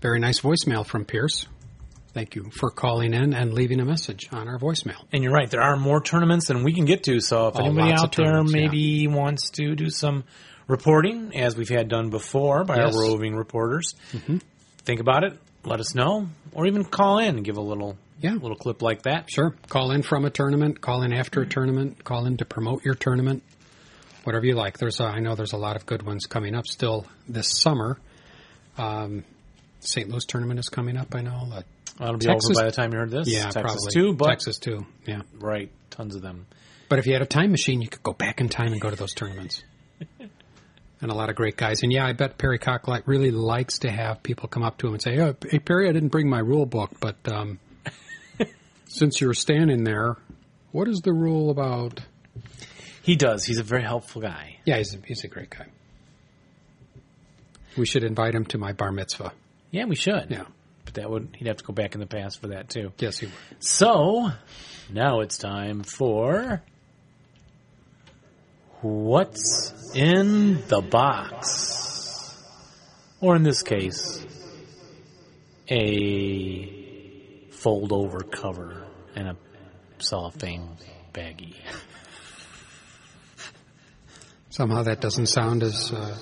Very 0.00 0.18
nice 0.20 0.40
voicemail 0.40 0.84
from 0.86 1.04
Pierce. 1.04 1.46
Thank 2.12 2.34
you 2.34 2.50
for 2.50 2.70
calling 2.70 3.14
in 3.14 3.34
and 3.34 3.52
leaving 3.54 3.78
a 3.80 3.84
message 3.84 4.28
on 4.32 4.48
our 4.48 4.58
voicemail. 4.58 5.04
And 5.12 5.22
you're 5.22 5.32
right, 5.32 5.48
there 5.48 5.62
are 5.62 5.76
more 5.76 6.00
tournaments 6.02 6.48
than 6.48 6.64
we 6.64 6.72
can 6.72 6.84
get 6.84 7.04
to. 7.04 7.20
So 7.20 7.48
if 7.48 7.56
Oh, 7.56 7.64
anybody 7.64 7.92
out 7.92 8.16
there 8.16 8.26
tournaments, 8.26 8.52
maybe 8.52 9.06
wants 9.06 9.50
to 9.50 9.76
do 9.76 9.90
some 9.90 10.24
reporting, 10.66 11.36
as 11.36 11.56
we've 11.56 11.68
had 11.68 11.88
done 11.88 12.10
before 12.10 12.64
by 12.64 12.78
Yes. 12.78 12.96
our 12.96 13.02
roving 13.02 13.36
reporters, 13.36 13.94
mm-hmm. 14.12 14.38
think 14.78 15.00
about 15.00 15.22
it, 15.22 15.38
let 15.64 15.78
us 15.78 15.94
know, 15.94 16.28
or 16.52 16.66
even 16.66 16.84
call 16.84 17.18
in 17.18 17.36
and 17.36 17.44
give 17.44 17.58
a 17.58 17.62
little 17.62 17.96
Yeah. 18.20 18.32
little 18.32 18.56
clip 18.56 18.82
like 18.82 19.02
that. 19.02 19.30
Sure. 19.30 19.54
Call 19.68 19.92
in 19.92 20.02
from 20.02 20.24
a 20.24 20.30
tournament, 20.30 20.80
call 20.80 21.02
in 21.02 21.12
after 21.12 21.40
a 21.40 21.44
mm-hmm. 21.44 21.50
tournament, 21.50 22.04
call 22.04 22.26
in 22.26 22.38
to 22.38 22.44
promote 22.44 22.84
your 22.84 22.94
tournament, 22.94 23.42
whatever 24.24 24.46
you 24.46 24.54
like. 24.54 24.78
There's 24.78 25.00
a, 25.00 25.04
I 25.04 25.20
know 25.20 25.34
there's 25.34 25.52
a 25.52 25.58
lot 25.58 25.76
of 25.76 25.86
good 25.86 26.02
ones 26.02 26.26
coming 26.26 26.54
up 26.54 26.66
still 26.66 27.06
this 27.28 27.50
summer. 27.50 27.98
Um, 28.78 29.24
St. 29.80 30.08
Louis 30.08 30.24
tournament 30.24 30.60
is 30.60 30.68
coming 30.68 30.96
up, 30.96 31.14
I 31.14 31.22
know. 31.22 31.48
Uh, 31.52 31.62
That'll 31.98 32.16
be 32.16 32.26
Texas- 32.26 32.50
over 32.50 32.60
by 32.60 32.66
the 32.66 32.72
time 32.72 32.92
you 32.92 32.98
heard 32.98 33.10
this. 33.10 33.28
yeah, 33.28 33.50
Texas 33.50 33.62
probably. 33.62 33.92
too, 33.92 34.14
but 34.14 34.28
Texas 34.28 34.58
too, 34.58 34.86
yeah. 35.06 35.22
right, 35.38 35.70
tons 35.90 36.14
of 36.14 36.22
them. 36.22 36.46
But 36.88 36.98
if 36.98 37.06
you 37.06 37.12
had 37.12 37.22
a 37.22 37.26
time 37.26 37.50
machine, 37.50 37.80
you 37.80 37.88
could 37.88 38.02
go 38.02 38.12
back 38.12 38.40
in 38.40 38.48
time 38.48 38.72
and 38.72 38.80
go 38.80 38.90
to 38.90 38.96
those 38.96 39.12
tournaments. 39.14 39.62
and 41.00 41.10
a 41.10 41.14
lot 41.14 41.30
of 41.30 41.36
great 41.36 41.56
guys. 41.56 41.82
And 41.82 41.92
yeah, 41.92 42.06
I 42.06 42.12
bet 42.12 42.36
Perry 42.36 42.58
Cocklin 42.58 43.02
really 43.06 43.30
likes 43.30 43.78
to 43.80 43.90
have 43.90 44.22
people 44.22 44.48
come 44.48 44.62
up 44.62 44.78
to 44.78 44.88
him 44.88 44.94
and 44.94 45.02
say, 45.02 45.18
oh, 45.20 45.34
"Hey 45.48 45.58
Perry, 45.58 45.88
I 45.88 45.92
didn't 45.92 46.08
bring 46.08 46.28
my 46.28 46.40
rule 46.40 46.66
book, 46.66 46.90
but 47.00 47.16
um, 47.30 47.58
since 48.86 49.20
you're 49.20 49.34
standing 49.34 49.84
there, 49.84 50.16
what 50.72 50.88
is 50.88 51.00
the 51.00 51.12
rule 51.12 51.50
about?" 51.50 52.00
He 53.02 53.16
does. 53.16 53.44
He's 53.44 53.58
a 53.58 53.62
very 53.62 53.82
helpful 53.82 54.22
guy. 54.22 54.56
Yeah, 54.64 54.76
he's 54.76 54.94
a, 54.94 54.98
he's 55.04 55.24
a 55.24 55.28
great 55.28 55.50
guy. 55.50 55.66
We 57.76 57.86
should 57.86 58.04
invite 58.04 58.34
him 58.34 58.44
to 58.46 58.58
my 58.58 58.72
bar 58.72 58.92
mitzvah. 58.92 59.32
Yeah, 59.70 59.84
we 59.86 59.96
should. 59.96 60.26
Yeah. 60.30 60.44
But 60.84 60.94
that 60.94 61.10
would 61.10 61.36
he'd 61.38 61.46
have 61.46 61.58
to 61.58 61.64
go 61.64 61.72
back 61.72 61.94
in 61.94 62.00
the 62.00 62.06
past 62.06 62.40
for 62.40 62.48
that 62.48 62.68
too. 62.68 62.92
Yes, 62.98 63.18
he 63.18 63.26
would. 63.26 63.34
So 63.60 64.30
now 64.90 65.20
it's 65.20 65.38
time 65.38 65.82
for 65.82 66.62
what's 68.80 69.72
in 69.94 70.66
the 70.66 70.80
box, 70.80 72.42
or 73.20 73.36
in 73.36 73.42
this 73.42 73.62
case, 73.62 74.26
a 75.68 76.66
fold 77.50 77.92
over 77.92 78.20
cover 78.20 78.84
and 79.14 79.28
a 79.28 79.36
cellophane 79.98 80.76
baggie. 81.12 81.54
Somehow 84.60 84.82
that 84.82 85.00
doesn't 85.00 85.24
sound 85.24 85.62
as 85.62 85.90
uh, 85.90 86.14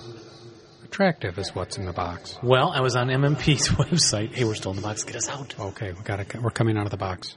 attractive 0.85 1.41
as 1.41 1.57
what's 1.57 1.77
in 1.77 1.87
the 1.87 1.93
box. 1.93 2.39
Well, 2.41 2.71
I 2.71 2.83
was 2.83 2.95
on 2.95 3.09
MMP's 3.09 3.69
website. 3.71 4.33
Hey, 4.33 4.45
we're 4.45 4.55
still 4.55 4.71
in 4.71 4.77
the 4.77 4.83
box. 4.83 5.03
Get 5.03 5.17
us 5.17 5.29
out. 5.29 5.59
Okay, 5.59 5.91
we 5.91 6.05
got 6.05 6.25
to. 6.25 6.41
We're 6.41 6.51
coming 6.51 6.79
out 6.79 6.85
of 6.85 6.93
the 6.93 6.99
box. 6.99 7.37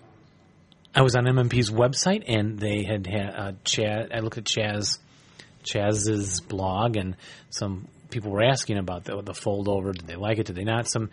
I 0.93 1.01
was 1.01 1.15
on 1.15 1.23
MMP's 1.23 1.71
website 1.71 2.25
and 2.27 2.59
they 2.59 2.83
had 2.83 3.07
had 3.07 3.29
uh, 3.35 3.51
Chaz. 3.65 4.13
I 4.13 4.19
looked 4.19 4.37
at 4.37 4.43
Chaz, 4.43 4.99
Chaz's 5.63 6.39
blog, 6.39 6.97
and 6.97 7.15
some 7.49 7.87
people 8.11 8.29
were 8.29 8.43
asking 8.43 8.77
about 8.77 9.05
the, 9.05 9.23
the 9.23 9.33
fold 9.33 9.69
over. 9.69 9.93
Did 9.93 10.05
they 10.05 10.17
like 10.17 10.37
it? 10.37 10.45
Did 10.45 10.55
they 10.55 10.65
not? 10.65 10.87
Some 10.87 11.09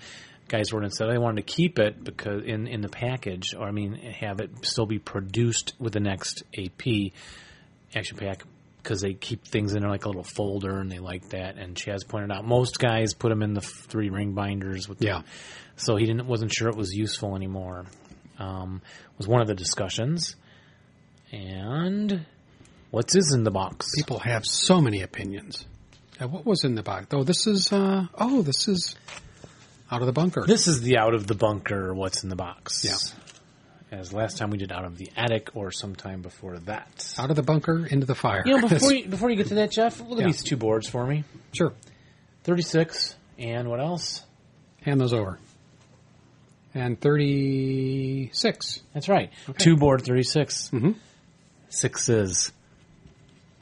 guys 0.48 0.70
were 0.70 0.82
and 0.82 0.92
said 0.92 1.08
they 1.08 1.16
wanted 1.16 1.46
to 1.46 1.50
keep 1.50 1.78
it 1.78 2.04
because 2.04 2.44
in 2.44 2.66
in 2.66 2.82
the 2.82 2.90
package, 2.90 3.54
or 3.54 3.66
I 3.66 3.70
mean, 3.70 3.94
have 3.94 4.40
it 4.40 4.66
still 4.66 4.84
be 4.84 4.98
produced 4.98 5.72
with 5.78 5.94
the 5.94 6.00
next 6.00 6.42
AP 6.58 7.12
action 7.94 8.18
pack 8.18 8.42
because 8.88 9.02
they 9.02 9.12
keep 9.12 9.44
things 9.46 9.74
in 9.74 9.82
like 9.82 10.06
a 10.06 10.08
little 10.08 10.24
folder 10.24 10.80
and 10.80 10.90
they 10.90 10.98
like 10.98 11.28
that. 11.28 11.58
And 11.58 11.74
Chaz 11.76 12.08
pointed 12.08 12.32
out 12.32 12.46
most 12.46 12.78
guys 12.78 13.12
put 13.12 13.28
them 13.28 13.42
in 13.42 13.52
the 13.52 13.60
three 13.60 14.08
ring 14.08 14.32
binders 14.32 14.88
with 14.88 14.98
the- 14.98 15.04
Yeah. 15.04 15.22
so 15.76 15.96
he 15.96 16.06
didn't 16.06 16.26
wasn't 16.26 16.54
sure 16.54 16.70
it 16.70 16.74
was 16.76 16.94
useful 16.94 17.36
anymore. 17.36 17.84
Um, 18.38 18.80
was 19.18 19.28
one 19.28 19.42
of 19.42 19.46
the 19.46 19.54
discussions. 19.54 20.36
And 21.32 22.24
what's 22.90 23.14
is 23.14 23.34
in 23.34 23.44
the 23.44 23.50
box? 23.50 23.90
People 23.94 24.20
have 24.20 24.46
so 24.46 24.80
many 24.80 25.02
opinions. 25.02 25.66
Uh, 26.18 26.26
what 26.28 26.46
was 26.46 26.64
in 26.64 26.74
the 26.74 26.82
box? 26.82 27.08
Oh, 27.12 27.24
this 27.24 27.46
is. 27.46 27.70
Uh, 27.70 28.06
oh, 28.14 28.40
this 28.40 28.68
is 28.68 28.96
out 29.90 30.00
of 30.00 30.06
the 30.06 30.12
bunker. 30.14 30.44
This 30.46 30.66
is 30.66 30.80
the 30.80 30.96
out 30.96 31.12
of 31.12 31.26
the 31.26 31.34
bunker. 31.34 31.92
What's 31.92 32.22
in 32.22 32.30
the 32.30 32.36
box? 32.36 32.84
Yeah. 32.86 32.96
As 33.90 34.12
last 34.12 34.36
time 34.36 34.50
we 34.50 34.58
did 34.58 34.70
out 34.70 34.84
of 34.84 34.98
the 34.98 35.10
attic, 35.16 35.50
or 35.54 35.70
sometime 35.72 36.20
before 36.20 36.58
that. 36.60 37.14
out 37.18 37.30
of 37.30 37.36
the 37.36 37.42
bunker 37.42 37.86
into 37.86 38.04
the 38.06 38.14
fire. 38.14 38.42
You 38.44 38.58
know, 38.60 38.68
before 38.68 38.92
you, 38.92 39.08
before 39.08 39.30
you 39.30 39.36
get 39.36 39.46
to 39.48 39.54
that, 39.56 39.70
Jeff, 39.70 39.98
look 40.00 40.12
at 40.12 40.18
Yeah. 40.20 40.26
these 40.26 40.42
two 40.42 40.56
boards 40.58 40.86
for 40.88 41.06
me. 41.06 41.24
sure, 41.56 41.72
Thirty 42.44 42.62
six, 42.62 43.16
and 43.38 43.68
what 43.68 43.80
else? 43.80 44.24
hand 44.82 45.00
those 45.00 45.12
over. 45.14 45.38
And 46.74 47.00
thirty-six. 47.00 48.82
That's 48.94 49.08
right, 49.08 49.30
two 49.58 49.76
board 49.76 50.02
thirty 50.04 50.20
Mhm. 50.22 50.94
Sixes. 51.70 52.52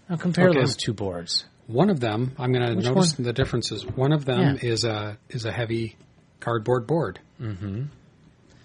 Now 0.09 0.17
compare 0.17 0.51
Okay. 0.51 0.61
those 0.61 0.77
two 0.77 0.93
boards. 0.93 1.45
One 1.67 1.91
of 1.91 1.99
them, 2.01 2.33
I'm 2.39 2.53
going 2.53 2.65
to 2.67 2.75
notice 2.77 3.17
one? 3.19 3.25
the 3.27 3.33
differences. 3.33 3.85
One 3.85 4.13
of 4.13 4.25
them 4.25 4.59
Yeah. 4.61 4.71
is 4.71 4.85
a 4.85 5.19
is 5.29 5.45
a 5.45 5.53
heavy 5.53 5.97
cardboard 6.41 6.87
board 6.87 7.19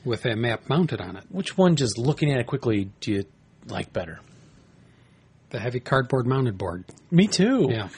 with 0.03 0.25
a 0.25 0.35
map 0.35 0.67
mounted 0.69 1.01
on 1.01 1.15
it. 1.17 1.23
Which 1.29 1.57
one, 1.57 1.75
just 1.75 1.97
looking 1.97 2.31
at 2.31 2.39
it 2.39 2.47
quickly, 2.47 2.89
do 2.99 3.11
you 3.11 3.25
like 3.67 3.93
better? 3.93 4.19
The 5.49 5.59
heavy 5.59 5.79
cardboard 5.79 6.25
mounted 6.27 6.57
board. 6.57 6.85
Me 7.11 7.27
too. 7.27 7.67
Yeah, 7.69 7.89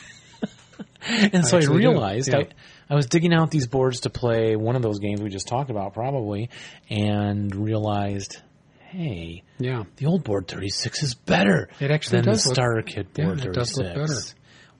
And 1.33 1.45
so 1.45 1.57
I, 1.57 1.61
realized 1.65 2.29
yeah. 2.29 2.39
I, 2.39 2.47
I 2.89 2.95
was 2.95 3.05
digging 3.07 3.33
out 3.33 3.51
these 3.51 3.67
boards 3.67 4.01
to 4.01 4.09
play 4.09 4.55
one 4.55 4.75
of 4.75 4.81
those 4.81 4.99
games 4.99 5.21
we 5.21 5.29
just 5.29 5.47
talked 5.47 5.69
about, 5.69 5.93
probably, 5.93 6.49
and 6.89 7.53
realized, 7.55 8.37
hey, 8.89 9.43
yeah. 9.59 9.83
the 9.97 10.05
old 10.07 10.23
board 10.23 10.47
36 10.47 11.03
is 11.03 11.13
better 11.13 11.69
It 11.79 11.91
actually 11.91 12.19
than 12.21 12.25
does 12.25 12.43
the 12.43 12.49
look- 12.49 12.55
starter 12.55 12.81
kit 12.81 13.07
yeah, 13.15 13.25
board 13.25 13.39
it 13.39 13.53
36. 13.53 13.55
does 13.55 13.77
look 13.77 13.95
better. 13.95 14.19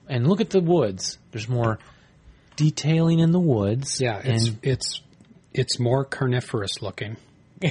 And 0.08 0.26
look 0.26 0.40
at 0.40 0.50
the 0.50 0.60
woods. 0.60 1.18
There's 1.30 1.48
more 1.48 1.78
detailing 2.56 3.20
in 3.20 3.30
the 3.32 3.40
woods. 3.40 4.00
Yeah, 4.00 4.20
it's 4.22 4.48
and 4.48 4.58
it's 4.62 5.00
it's 5.54 5.78
more 5.78 6.04
carnivorous 6.04 6.82
looking. 6.82 7.16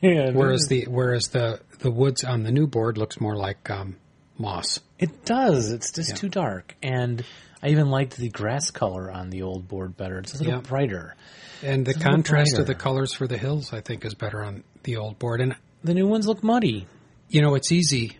yeah, 0.00 0.30
Whereas 0.32 0.66
the 0.68 0.86
whereas 0.88 1.28
the 1.28 1.60
the 1.80 1.90
woods 1.90 2.24
on 2.24 2.42
the 2.42 2.50
new 2.50 2.66
board 2.66 2.98
looks 2.98 3.20
more 3.20 3.36
like 3.36 3.70
um, 3.70 3.96
moss. 4.38 4.80
it 4.98 5.24
does. 5.24 5.70
It's 5.70 5.92
just 5.92 6.10
Yeah. 6.10 6.16
too 6.16 6.28
dark. 6.28 6.74
And 6.82 7.24
I 7.62 7.68
even 7.68 7.90
liked 7.90 8.16
the 8.16 8.30
grass 8.30 8.70
color 8.70 9.10
on 9.10 9.30
the 9.30 9.42
old 9.42 9.68
board 9.68 9.96
better. 9.96 10.18
It's 10.18 10.34
a 10.34 10.38
little 10.38 10.54
Yeah. 10.54 10.60
brighter. 10.60 11.14
And 11.62 11.84
the 11.86 11.90
It's 11.90 11.96
a 11.96 12.00
little 12.00 12.12
contrast 12.14 12.58
of 12.58 12.66
the 12.66 12.74
colors 12.74 13.12
for 13.12 13.26
the 13.26 13.36
hills, 13.38 13.72
I 13.72 13.80
think, 13.80 14.04
is 14.04 14.14
better 14.14 14.42
on 14.42 14.64
the 14.84 14.96
old 14.96 15.18
board. 15.18 15.40
And 15.40 15.54
The 15.84 15.94
new 15.94 16.06
ones 16.08 16.26
look 16.26 16.42
muddy. 16.42 16.86
you 17.28 17.42
know, 17.42 17.54
it's 17.54 17.70
easy 17.72 18.16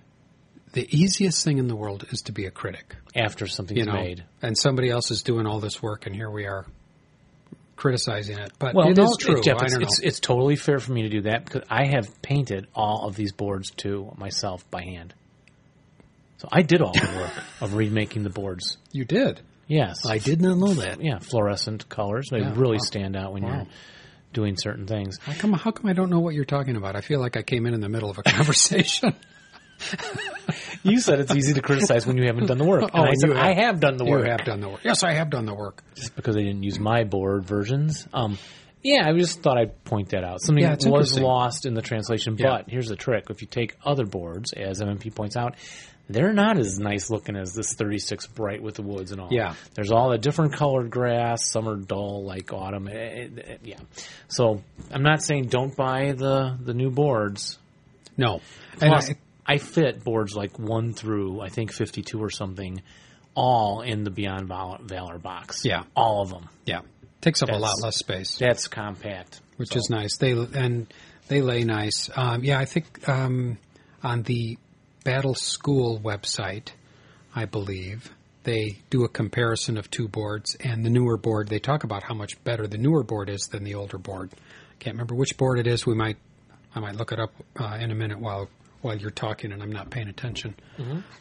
the 0.74 0.86
easiest 0.94 1.42
thing 1.44 1.56
in 1.56 1.66
the 1.66 1.74
world 1.74 2.04
is 2.10 2.20
to 2.22 2.30
be 2.32 2.44
a 2.44 2.50
critic. 2.50 2.94
After 3.16 3.46
something's 3.46 3.78
You 3.78 3.86
know, 3.86 3.94
made. 3.94 4.22
and 4.42 4.56
somebody 4.56 4.90
else 4.90 5.10
is 5.10 5.22
doing 5.22 5.46
all 5.46 5.60
this 5.60 5.82
work, 5.82 6.04
and 6.06 6.14
here 6.14 6.30
we 6.30 6.44
are 6.46 6.66
criticizing 7.78 8.38
it. 8.38 8.52
But 8.58 8.74
Well, 8.74 8.88
it 8.90 8.96
no, 8.96 9.04
is 9.04 9.16
true. 9.18 9.40
Jeff, 9.40 9.62
it's, 9.62 9.72
don't 9.72 9.82
it's, 9.84 10.00
it's 10.02 10.20
totally 10.20 10.56
fair 10.56 10.78
for 10.80 10.92
me 10.92 11.02
to 11.02 11.08
do 11.08 11.22
that 11.22 11.44
because 11.44 11.62
I 11.70 11.86
have 11.86 12.20
painted 12.20 12.66
all 12.74 13.06
of 13.08 13.14
these 13.16 13.32
boards 13.32 13.70
to 13.78 14.12
myself 14.18 14.68
by 14.70 14.82
hand. 14.82 15.14
So 16.38 16.48
I 16.52 16.62
did 16.62 16.82
all 16.82 16.92
the 16.92 17.10
work 17.16 17.44
of 17.62 17.74
remaking 17.74 18.22
the 18.24 18.30
boards. 18.30 18.76
you 18.92 19.04
did. 19.04 19.40
Yes, 19.66 20.06
I 20.06 20.16
did 20.18 20.40
not 20.40 20.56
know 20.56 20.74
that. 20.74 21.02
Yeah, 21.02 21.18
fluorescent 21.18 21.88
colors. 21.90 22.28
They 22.30 22.38
Yeah, 22.38 22.54
really 22.56 22.78
wow. 22.78 22.84
stand 22.84 23.16
out 23.16 23.32
when 23.34 23.42
Wow. 23.42 23.54
you're 23.54 23.66
doing 24.32 24.56
certain 24.56 24.86
things. 24.86 25.18
How 25.20 25.34
come? 25.34 25.52
How 25.52 25.72
come 25.72 25.86
I 25.90 25.92
don't 25.92 26.08
know 26.08 26.20
what 26.20 26.34
you're 26.34 26.46
talking 26.46 26.76
about? 26.76 26.96
I 26.96 27.02
feel 27.02 27.20
like 27.20 27.36
I 27.36 27.42
came 27.42 27.66
in 27.66 27.74
in 27.74 27.80
the 27.80 27.88
middle 27.90 28.08
of 28.08 28.16
a 28.18 28.22
conversation. 28.36 29.14
You 30.84 31.00
said 31.00 31.18
it's 31.20 31.34
easy 31.34 31.54
to 31.54 31.60
criticize 31.60 32.06
when 32.06 32.16
you 32.16 32.26
haven't 32.26 32.46
done 32.46 32.56
the 32.58 32.64
work, 32.64 32.82
and 32.92 32.92
Oh, 32.94 33.02
I 33.02 33.14
said 33.14 33.30
have. 33.30 33.38
I 33.38 33.52
have 33.54 33.80
done 33.80 33.96
the 33.96 34.04
work. 34.04 34.24
you 34.24 34.30
have 34.30 34.44
done 34.44 34.60
the 34.60 34.68
work. 34.68 34.80
Yes, 34.84 35.02
I 35.02 35.12
have 35.12 35.28
done 35.28 35.44
the 35.44 35.54
work. 35.54 35.82
just 35.96 36.14
because 36.14 36.36
I 36.36 36.40
didn't 36.40 36.62
use 36.62 36.78
my 36.78 37.04
board 37.04 37.44
versions. 37.44 38.06
Um, 38.12 38.38
yeah, 38.82 39.06
I 39.08 39.12
just 39.18 39.42
thought 39.42 39.58
I'd 39.58 39.84
point 39.84 40.10
that 40.10 40.22
out. 40.24 40.40
Something 40.40 40.62
Yeah, 40.64 40.76
was 40.86 41.18
lost 41.18 41.66
in 41.66 41.74
the 41.74 41.82
translation, 41.82 42.36
Yeah. 42.38 42.58
but 42.58 42.70
here's 42.70 42.88
the 42.88 42.96
trick: 42.96 43.26
if 43.28 43.40
you 43.42 43.48
take 43.48 43.76
other 43.84 44.06
boards, 44.06 44.52
as 44.52 44.80
MMP 44.80 45.12
points 45.14 45.36
out, 45.36 45.56
they're 46.08 46.32
not 46.32 46.58
as 46.58 46.78
nice 46.78 47.10
looking 47.10 47.36
as 47.36 47.52
this 47.54 47.74
36 47.74 48.28
bright 48.28 48.62
with 48.62 48.76
the 48.76 48.82
woods 48.82 49.10
and 49.10 49.20
all. 49.20 49.28
Yeah. 49.30 49.54
there's 49.74 49.90
all 49.90 50.10
the 50.10 50.18
different 50.18 50.54
colored 50.54 50.90
grass. 50.90 51.50
Some 51.50 51.68
are 51.68 51.76
dull, 51.76 52.24
like 52.24 52.52
autumn. 52.52 52.86
Eh, 52.88 52.92
eh, 52.92 53.28
eh, 53.46 53.56
yeah, 53.64 53.78
so 54.28 54.62
I'm 54.92 55.02
not 55.02 55.22
saying 55.22 55.46
don't 55.48 55.74
buy 55.76 56.12
the 56.12 56.56
the 56.62 56.72
new 56.72 56.90
boards. 56.90 57.58
No, 58.16 58.40
and 58.80 58.94
I, 58.94 59.00
I 59.48 59.56
fit 59.58 60.04
boards 60.04 60.34
like 60.34 60.58
one 60.58 60.92
through 60.92 61.40
I 61.40 61.48
think 61.48 61.72
52 61.72 62.22
or 62.22 62.30
something, 62.30 62.82
all 63.34 63.80
in 63.80 64.04
the 64.04 64.10
Beyond 64.10 64.48
Valor 64.48 65.18
box. 65.18 65.64
Yeah. 65.64 65.84
all 65.96 66.20
of 66.22 66.28
them. 66.30 66.48
yeah, 66.66 66.82
takes 67.22 67.42
up 67.42 67.48
a 67.48 67.56
lot 67.56 67.74
less 67.82 67.96
space. 67.96 68.36
That's 68.38 68.68
compact. 68.68 69.40
which 69.56 69.70
So, 69.70 69.78
is 69.78 69.88
nice. 69.90 70.18
They 70.18 70.32
and 70.32 70.92
they 71.28 71.40
lay 71.40 71.64
nice. 71.64 72.10
Um, 72.14 72.44
yeah, 72.44 72.58
I 72.58 72.66
think 72.66 73.08
um, 73.08 73.58
on 74.02 74.22
the 74.22 74.58
Battle 75.04 75.34
School 75.34 75.98
website, 75.98 76.68
I 77.34 77.46
believe 77.46 78.10
they 78.44 78.78
do 78.90 79.04
a 79.04 79.08
comparison 79.08 79.76
of 79.78 79.90
two 79.90 80.08
boards 80.08 80.56
and 80.60 80.84
the 80.84 80.90
newer 80.90 81.16
board. 81.16 81.48
They 81.48 81.58
talk 81.58 81.84
about 81.84 82.02
how 82.02 82.14
much 82.14 82.42
better 82.44 82.66
the 82.66 82.78
newer 82.78 83.02
board 83.02 83.28
is 83.28 83.42
than 83.50 83.64
the 83.64 83.74
older 83.74 83.98
board. 83.98 84.30
I 84.32 84.74
can't 84.78 84.94
remember 84.94 85.14
which 85.14 85.36
board 85.36 85.58
it 85.58 85.66
is. 85.66 85.86
We 85.86 85.94
might 85.94 86.16
I 86.74 86.80
might 86.80 86.96
look 86.96 87.12
it 87.12 87.18
up 87.18 87.32
uh, 87.58 87.78
in 87.80 87.90
a 87.90 87.94
minute 87.94 88.20
while 88.20 88.48
while 88.80 88.96
you're 88.96 89.10
talking 89.10 89.52
and 89.52 89.62
I'm 89.62 89.72
not 89.72 89.90
paying 89.90 90.08
attention. 90.08 90.54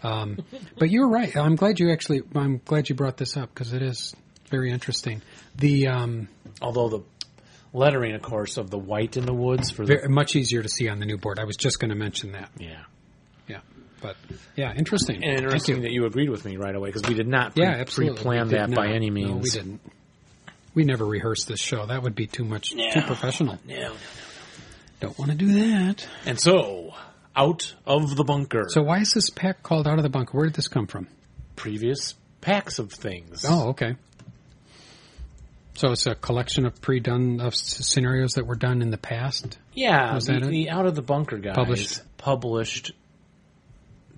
Um, 0.03 0.39
but 0.78 0.89
you're 0.89 1.10
right. 1.10 1.36
I'm 1.36 1.55
glad 1.55 1.80
you 1.80 1.91
actually. 1.91 2.22
I'm 2.36 2.62
glad 2.64 2.89
you 2.89 2.95
brought 2.95 3.18
this 3.18 3.36
up 3.38 3.53
because 3.53 3.74
it 3.74 3.82
is 3.82 4.16
very 4.49 4.72
interesting. 4.72 5.22
The 5.55 5.88
um, 5.88 6.28
although 6.62 6.89
the 6.89 7.03
lettering, 7.74 8.16
of 8.16 8.22
course, 8.22 8.58
of 8.58 8.70
the 8.70 8.78
white 8.78 9.18
in 9.18 9.26
the 9.26 9.34
woods 9.34 9.72
for 9.72 9.86
the 9.86 9.95
very, 9.95 10.10
much 10.10 10.36
easier 10.36 10.62
to 10.62 10.70
see 10.70 10.88
on 10.89 10.99
the 10.99 11.05
new 11.05 11.18
board. 11.18 11.39
I 11.39 11.43
was 11.43 11.58
just 11.58 11.80
going 11.80 11.89
to 11.89 11.95
mention 11.95 12.34
that. 12.34 12.49
yeah. 12.58 12.84
Yeah, 13.47 13.62
but 14.01 14.18
yeah, 14.58 14.74
interesting. 14.76 15.24
And 15.24 15.38
interesting 15.38 15.78
you. 15.78 15.82
that 15.84 15.91
you 15.91 16.05
agreed 16.05 16.30
with 16.30 16.43
me 16.43 16.58
right 16.58 16.76
away 16.76 16.89
because 16.89 17.08
we 17.08 17.14
did 17.14 17.30
not 17.30 17.55
pre- 17.55 17.64
yeah, 17.64 17.76
absolutely. 17.76 18.16
pre-plan 18.16 18.47
We 18.47 18.53
did 18.55 18.60
that 18.60 18.76
by 18.76 18.88
any 18.89 19.10
means. 19.10 19.30
No, 19.30 19.38
we 19.38 19.49
didn't. 19.49 19.82
We 20.74 20.84
never 20.84 21.05
rehearsed 21.05 21.47
this 21.47 21.62
show. 21.62 21.86
That 21.86 22.03
would 22.03 22.14
be 22.14 22.28
too 22.28 22.43
much, 22.43 22.72
too 22.72 23.01
professional. 23.05 23.58
No. 23.66 23.93
Don't 24.99 25.18
want 25.18 25.32
to 25.32 25.38
do 25.38 25.53
that. 25.53 26.05
And 26.26 26.39
so, 26.39 26.93
out 27.38 27.76
of 27.86 28.16
the 28.16 28.24
bunker. 28.24 28.66
So 28.70 28.82
why 28.82 29.00
is 29.00 29.12
this 29.12 29.30
pack 29.30 29.62
called 29.64 29.88
out 29.88 29.98
of 30.00 30.04
the 30.04 30.10
bunker? 30.10 30.36
Where 30.38 30.48
did 30.48 30.56
this 30.56 30.68
come 30.68 30.88
from? 30.88 31.08
previous 31.56 32.14
packs 32.40 32.78
of 32.80 32.92
things. 32.92 33.44
Oh, 33.48 33.70
okay. 33.70 33.96
So 35.74 35.92
it's 35.92 36.06
a 36.08 36.16
collection 36.16 36.66
of 36.66 36.80
pre-done 36.82 37.40
of 37.40 37.56
scenarios 37.56 38.34
that 38.34 38.46
were 38.46 38.56
done 38.56 38.82
in 38.82 38.90
the 38.92 38.98
past. 38.98 39.58
yeah. 39.74 40.14
Was 40.14 40.26
the, 40.26 40.34
that 40.34 40.44
it? 40.44 40.50
the 40.50 40.70
out 40.70 40.86
of 40.86 40.96
the 40.96 41.02
bunker 41.02 41.38
guys 41.38 41.56
Published? 41.56 42.02
published 42.18 42.92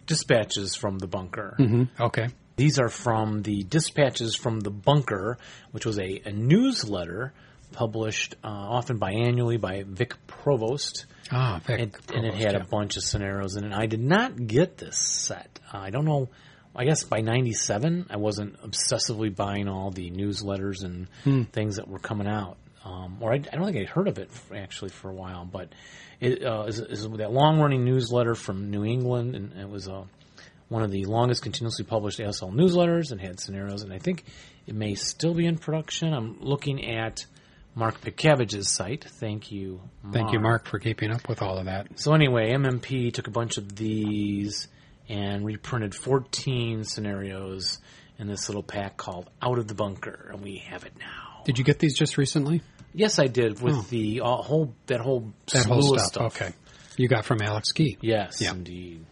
dispatches 0.05 0.75
from 0.75 0.99
the 0.99 1.07
bunker. 1.07 1.55
Mm-hmm. 1.59 2.03
Okay. 2.03 2.27
These 2.55 2.77
are 2.79 2.89
from 2.89 3.41
the 3.41 3.63
Dispatches 3.63 4.35
from 4.35 4.59
the 4.59 4.69
Bunker, 4.69 5.37
which 5.71 5.85
was 5.85 5.97
a, 5.97 6.21
a 6.25 6.31
newsletter 6.33 7.31
published 7.71 8.35
uh, 8.43 8.47
often 8.47 8.99
biannually 8.99 9.59
by 9.59 9.83
Vic 9.87 10.13
Provost. 10.27 11.05
Ah, 11.31 11.61
Vic 11.65 11.79
And, 11.79 11.97
and 12.15 12.25
it 12.25 12.33
had 12.35 12.53
yeah. 12.53 12.59
a 12.61 12.63
bunch 12.65 12.97
of 12.97 13.03
scenarios 13.03 13.55
in 13.55 13.65
it. 13.65 13.73
I 13.73 13.85
did 13.85 14.01
not 14.01 14.47
get 14.47 14.77
this 14.77 14.97
set. 14.97 15.59
Uh, 15.73 15.77
I 15.77 15.89
don't 15.89 16.05
know. 16.05 16.29
I 16.75 16.85
guess 16.85 17.03
by 17.03 17.21
97, 17.21 18.07
I 18.09 18.17
wasn't 18.17 18.57
obsessively 18.61 19.35
buying 19.35 19.67
all 19.67 19.91
the 19.91 20.11
newsletters 20.11 20.83
and 20.83 21.07
Hmm. 21.23 21.43
things 21.43 21.75
that 21.77 21.87
were 21.87 21.99
coming 21.99 22.27
out. 22.27 22.57
Um, 22.85 23.17
or 23.19 23.31
I, 23.33 23.35
I 23.35 23.39
don't 23.55 23.65
think 23.65 23.77
I'd 23.77 23.89
heard 23.89 24.07
of 24.07 24.17
it 24.19 24.29
actually 24.55 24.89
for 24.91 25.09
a 25.09 25.13
while, 25.13 25.45
but 25.45 25.69
it 26.21 26.43
uh, 26.45 26.63
is, 26.67 26.79
is 26.79 27.07
that 27.09 27.31
long 27.31 27.59
running 27.59 27.83
newsletter 27.83 28.35
from 28.35 28.69
New 28.71 28.85
England, 28.85 29.35
and 29.35 29.53
it 29.59 29.69
was 29.69 29.87
uh, 29.89 30.03
one 30.69 30.83
of 30.83 30.89
the 30.91 31.03
longest 31.05 31.41
continuously 31.43 31.83
published 31.85 32.19
ASL 32.19 32.53
newsletters 32.53 33.11
and 33.11 33.19
had 33.19 33.39
scenarios, 33.39 33.81
and 33.83 33.91
I 33.91 33.99
think 33.99 34.23
it 34.65 34.75
may 34.75 34.95
still 34.95 35.33
be 35.33 35.45
in 35.45 35.57
production. 35.57 36.13
I'm 36.13 36.37
looking 36.39 36.85
at 36.89 37.25
Mark 37.79 38.01
Pitcavage's 38.01 38.69
site. 38.69 39.05
Thank 39.05 39.51
you, 39.51 39.79
Thank 40.11 40.33
you, 40.33 40.39
Mark, 40.39 40.67
for 40.67 40.77
keeping 40.79 41.11
up 41.11 41.27
with 41.29 41.41
all 41.41 41.57
of 41.57 41.65
that. 41.65 41.87
so 41.99 42.13
anyway, 42.13 42.51
MMP 42.51 43.11
took 43.13 43.27
a 43.27 43.31
bunch 43.31 43.57
of 43.57 43.75
these 43.75 44.67
and 45.07 45.45
reprinted 45.45 45.95
14 45.95 46.83
scenarios 46.83 47.79
in 48.19 48.27
this 48.27 48.49
little 48.49 48.61
pack 48.63 48.97
called 48.97 49.29
Out 49.41 49.57
of 49.57 49.67
the 49.67 49.73
Bunker, 49.73 50.29
and 50.31 50.41
we 50.43 50.57
have 50.57 50.83
it 50.83 50.91
now. 50.99 51.41
Did 51.45 51.57
you 51.57 51.63
get 51.63 51.79
these 51.79 51.97
just 51.97 52.17
recently? 52.17 52.61
Yes, 52.93 53.17
I 53.17 53.27
did 53.27 53.61
with 53.61 53.75
Oh. 53.75 53.85
the 53.89 54.21
uh, 54.21 54.25
whole 54.35 54.73
that 54.87 54.99
whole 54.99 55.31
That 55.53 55.65
whole 55.65 55.95
of 55.95 56.01
stuff. 56.01 56.35
Okay. 56.41 56.51
You 56.97 57.07
got 57.07 57.23
from 57.23 57.41
Alex 57.41 57.71
Key. 57.71 57.97
Yes, 58.01 58.41
Yeah. 58.41 58.51
indeed. 58.51 59.05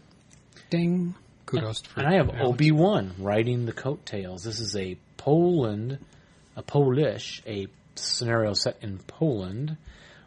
Ding. 0.70 1.16
Kudos 1.46 1.82
for 1.82 2.02
And 2.02 2.10
I 2.10 2.16
have. 2.18 2.30
Obi 2.42 2.72
One 2.72 3.14
riding 3.18 3.66
the 3.66 3.72
coattails. 3.72 4.44
This 4.44 4.60
is 4.60 4.76
a 4.76 4.98
Poland, 5.16 6.00
a 6.58 6.62
Polish, 6.64 7.42
a 7.48 7.68
scenario 8.00 8.54
set 8.54 8.78
in 8.82 9.00
Poland 9.00 9.78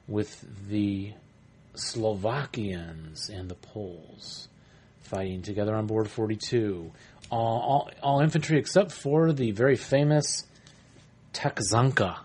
with 0.09 0.45
the 0.69 1.13
Slovakians 1.75 3.29
and 3.29 3.49
the 3.49 3.55
Poles 3.55 4.49
fighting 5.03 5.43
together 5.43 5.75
on 5.75 5.87
board 5.87 6.09
42. 6.09 6.91
All, 7.31 7.39
all, 7.61 7.91
all 8.03 8.21
infantry 8.21 8.59
except 8.59 8.93
for 8.93 9.33
the 9.33 9.51
very 9.51 9.77
famous 9.77 10.45
Taczanka, 11.33 12.19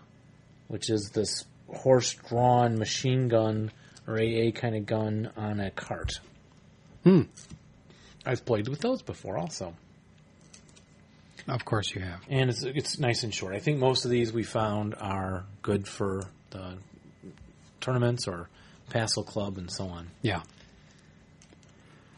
which 0.68 0.90
is 0.90 1.12
this 1.14 1.46
horse-drawn 1.68 2.78
machine 2.78 3.28
gun 3.28 3.72
or 4.08 4.20
AA 4.20 4.52
kind 4.52 4.76
of 4.76 4.86
gun 4.86 5.32
on 5.36 5.60
a 5.60 5.72
cart. 5.72 6.20
Hmm. 7.04 7.24
I've 8.26 8.46
played 8.46 8.68
with 8.68 8.82
those 8.82 9.02
before 9.02 9.38
also. 9.38 9.76
Of 11.48 11.64
course 11.64 11.94
you 11.94 12.02
have. 12.02 12.22
And 12.30 12.50
it's 12.50 12.64
it's 12.64 13.00
nice 13.00 13.24
and 13.24 13.34
short. 13.34 13.54
I 13.54 13.60
think 13.60 13.80
most 13.80 14.06
of 14.06 14.12
these 14.12 14.34
we 14.34 14.44
found 14.44 14.96
are 15.00 15.46
good 15.62 15.88
for 15.88 16.24
the 16.50 16.78
tournaments 17.82 18.28
or 18.28 18.50
Passel 18.90 19.24
Club 19.24 19.58
and 19.58 19.72
so 19.72 19.86
on. 19.86 20.08
Yeah. 20.22 20.42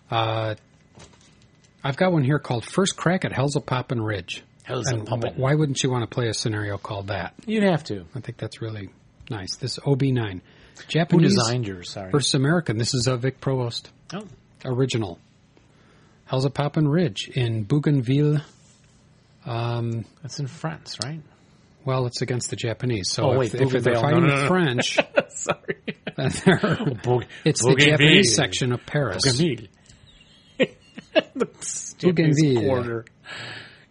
Uh, 0.10 0.56
I've 1.84 1.98
got 1.98 2.12
one 2.12 2.24
here 2.24 2.40
called 2.40 2.66
First 2.66 2.96
Crack 2.96 3.26
at 3.26 3.32
Hellzapoppin 3.32 4.04
Ridge. 4.06 4.44
Hell's 4.64 4.88
And 4.88 5.02
a 5.02 5.06
puppet. 5.06 5.38
why 5.38 5.56
wouldn't 5.56 5.82
you 5.84 5.90
want 5.90 6.10
to 6.10 6.14
play 6.14 6.28
a 6.28 6.34
scenario 6.34 6.78
called 6.78 7.08
that? 7.08 7.34
You'd 7.46 7.64
have 7.64 7.84
to. 7.86 8.06
I 8.16 8.20
think 8.20 8.38
that's 8.38 8.62
really 8.62 8.90
nice. 9.30 9.56
This 9.58 9.78
OB9. 9.80 10.42
Japanese 10.88 11.32
Who 11.34 11.38
designed 11.42 11.68
yours? 11.68 11.90
Sorry. 11.90 12.12
versus 12.12 12.34
American. 12.34 12.78
This 12.78 12.94
is 12.94 13.08
a 13.08 13.18
Vic 13.18 13.40
Provost 13.42 13.90
oh, 14.14 14.24
original. 14.66 15.20
Hellzapoppin 16.30 16.92
Ridge 16.92 17.30
in 17.34 17.64
Bougainville. 17.64 18.42
Um, 19.48 20.06
that's 20.22 20.40
in 20.40 20.48
France, 20.48 20.98
right? 21.04 21.22
well, 21.86 22.06
it's 22.06 22.22
against 22.22 22.50
the 22.50 22.58
Japanese. 22.58 23.10
So 23.10 23.24
Oh, 23.24 23.32
if, 23.42 23.54
wait, 23.54 23.62
if 23.62 23.84
they're 23.84 23.96
fighting 23.96 24.28
No, 24.28 24.36
no, 24.36 24.42
no. 24.42 24.48
French, 24.50 25.00
Sorry. 25.30 25.78
then 26.18 26.32
they're- 26.46 26.96
Boug- 27.02 27.26
it's 27.46 27.64
the. 27.64 27.76
Japanese 27.76 28.36
section 28.36 28.74
of 28.74 28.86
Paris. 28.86 29.24
Bougainville. 29.24 29.68
the 30.58 31.46
Japanese 31.98 32.42
Bougainville. 32.42 32.66
quarter. 32.66 33.06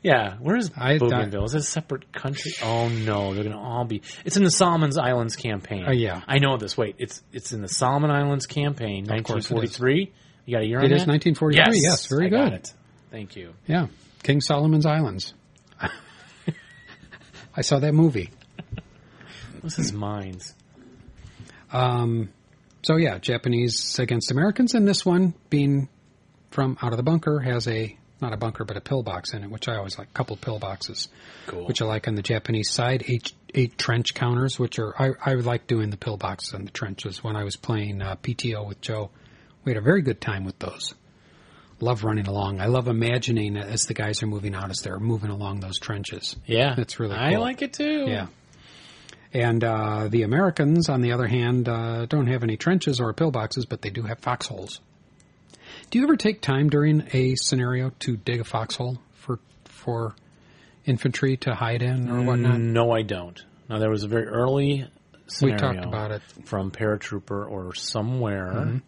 Yeah, 0.03 0.35
where 0.41 0.57
is 0.57 0.71
I- 0.77 0.99
Bougainville? 0.99 1.45
Is 1.45 1.55
it 1.55 1.59
a 1.61 1.63
separate 1.63 2.13
country? 2.13 2.53
Oh 2.63 2.89
no, 2.89 3.33
they're 3.35 3.45
going 3.45 3.57
to 3.57 3.63
all 3.63 3.85
be. 3.87 4.03
It's 4.27 4.37
in 4.37 4.45
the 4.45 4.51
Solomon 4.51 4.91
Islands 5.01 5.35
campaign. 5.37 5.85
Oh, 5.89 5.93
yeah. 5.93 6.21
I 6.29 6.39
know 6.39 6.59
this. 6.59 6.77
Wait, 6.77 6.97
it's 6.99 7.23
it's 7.33 7.53
in 7.53 7.63
the 7.63 7.69
Solomon 7.69 8.11
Islands 8.11 8.47
campaign, 8.47 9.11
Of 9.11 9.25
course 9.25 9.51
it 9.51 9.55
is. 9.57 9.81
1943. 9.81 10.13
You 10.45 10.55
got 10.55 10.63
a 10.63 10.67
year 10.67 10.79
on 10.79 10.85
It 10.85 10.89
that? 10.91 10.95
is 10.97 11.07
1943. 11.07 11.81
Yes, 11.83 12.07
very 12.09 12.27
I 12.27 12.29
good. 12.29 12.53
It. 12.53 12.73
Thank 13.11 13.37
you. 13.37 13.55
Yeah, 13.67 13.87
King 14.23 14.41
Solomon's 14.41 14.85
Islands. 14.87 15.33
I 17.57 17.63
saw 17.63 17.79
that 17.79 17.95
movie. 17.95 18.31
This 19.63 19.79
is 19.79 19.93
mines. 19.93 20.55
Um, 21.73 22.31
so 22.83 22.97
yeah, 22.97 23.19
Japanese 23.19 23.99
against 23.99 24.31
Americans, 24.31 24.75
and 24.75 24.87
this 24.87 25.05
one 25.05 25.35
being 25.51 25.89
from 26.51 26.79
out 26.83 26.93
of 26.93 26.97
the 26.97 27.03
bunker 27.03 27.41
has 27.41 27.67
a 27.67 27.97
not 28.21 28.33
a 28.33 28.37
bunker 28.37 28.65
but 28.65 28.77
a 28.77 28.81
pillbox 28.81 29.35
in 29.35 29.43
it, 29.45 29.51
which 29.51 29.69
I 29.69 29.77
always 29.77 29.99
like. 29.99 30.09
A 30.09 30.13
couple 30.13 30.37
pillboxes, 30.37 31.09
Cool. 31.47 31.67
which 31.67 31.83
I 31.83 31.85
like 31.85 32.09
on 32.09 32.15
the 32.15 32.23
Japanese 32.23 32.71
side. 32.71 33.05
Eight 33.09 33.33
eight 33.55 33.77
trench 33.79 34.15
counters, 34.15 34.59
which 34.59 34.79
are 34.79 34.95
I 35.01 35.11
I 35.25 35.35
like 35.35 35.67
doing 35.67 35.91
the 35.91 35.97
pillboxes 35.97 36.55
and 36.55 36.67
the 36.67 36.71
trenches. 36.73 37.25
When 37.25 37.37
I 37.37 37.45
was 37.45 37.57
playing 37.57 38.01
uh, 38.03 38.17
PTO 38.17 38.67
with 38.67 38.81
Joe, 38.81 39.11
we 39.65 39.73
had 39.73 39.79
a 39.79 39.85
very 39.85 40.03
good 40.03 40.21
time 40.21 40.45
with 40.45 40.59
those. 40.59 40.95
Love 41.81 42.05
running 42.05 42.27
along. 42.27 42.61
I 42.61 42.67
love 42.67 42.89
imagining 42.89 43.57
as 43.57 43.83
the 43.85 43.95
guys 43.95 44.23
are 44.23 44.27
moving 44.27 44.55
out 44.55 44.71
as 44.71 44.79
they're 44.79 44.99
moving 44.99 45.31
along 45.31 45.61
those 45.61 45.79
trenches. 45.79 46.35
yeah, 46.47 46.75
That's 46.75 46.99
really 46.99 47.17
I 47.17 47.37
like 47.37 47.61
it 47.63 47.75
too. 47.75 48.07
Yeah. 48.09 48.29
And 49.35 49.63
uh, 49.63 50.09
the 50.09 50.23
Americans, 50.23 50.89
on 50.89 51.03
the 51.03 51.13
other 51.13 51.27
hand, 51.27 51.69
uh, 51.69 52.07
don't 52.07 52.29
have 52.29 52.43
any 52.43 52.57
trenches 52.57 52.99
or 53.01 53.13
pillboxes, 53.13 53.69
but 53.69 53.83
they 53.83 53.91
do 53.91 54.03
have 54.03 54.21
foxholes. 54.21 54.81
Do 55.91 55.99
you 55.99 56.05
ever 56.05 56.17
take 56.17 56.41
time 56.41 56.71
during 56.71 57.05
a 57.13 57.35
scenario 57.37 57.91
to 58.01 58.17
dig 58.17 58.41
a 58.41 58.45
foxhole 58.45 58.99
for 59.15 59.39
for 59.65 60.15
infantry 60.87 61.37
to 61.39 61.55
hide 61.55 61.83
in 61.83 62.09
or 62.11 62.23
whatnot? 62.23 62.59
No, 62.59 62.91
I 62.93 63.03
don't. 63.03 63.39
Now 63.69 63.79
there 63.79 63.91
was 63.91 64.03
a 64.05 64.09
very 64.09 64.27
early 64.27 64.89
scenario 65.27 65.55
we 65.55 65.75
talked 65.75 65.85
about 65.87 66.11
it. 66.13 66.23
from 66.45 66.71
paratrooper 66.71 67.49
or 67.51 67.75
somewhere 67.75 68.53
Mm-hmm. 68.55 68.79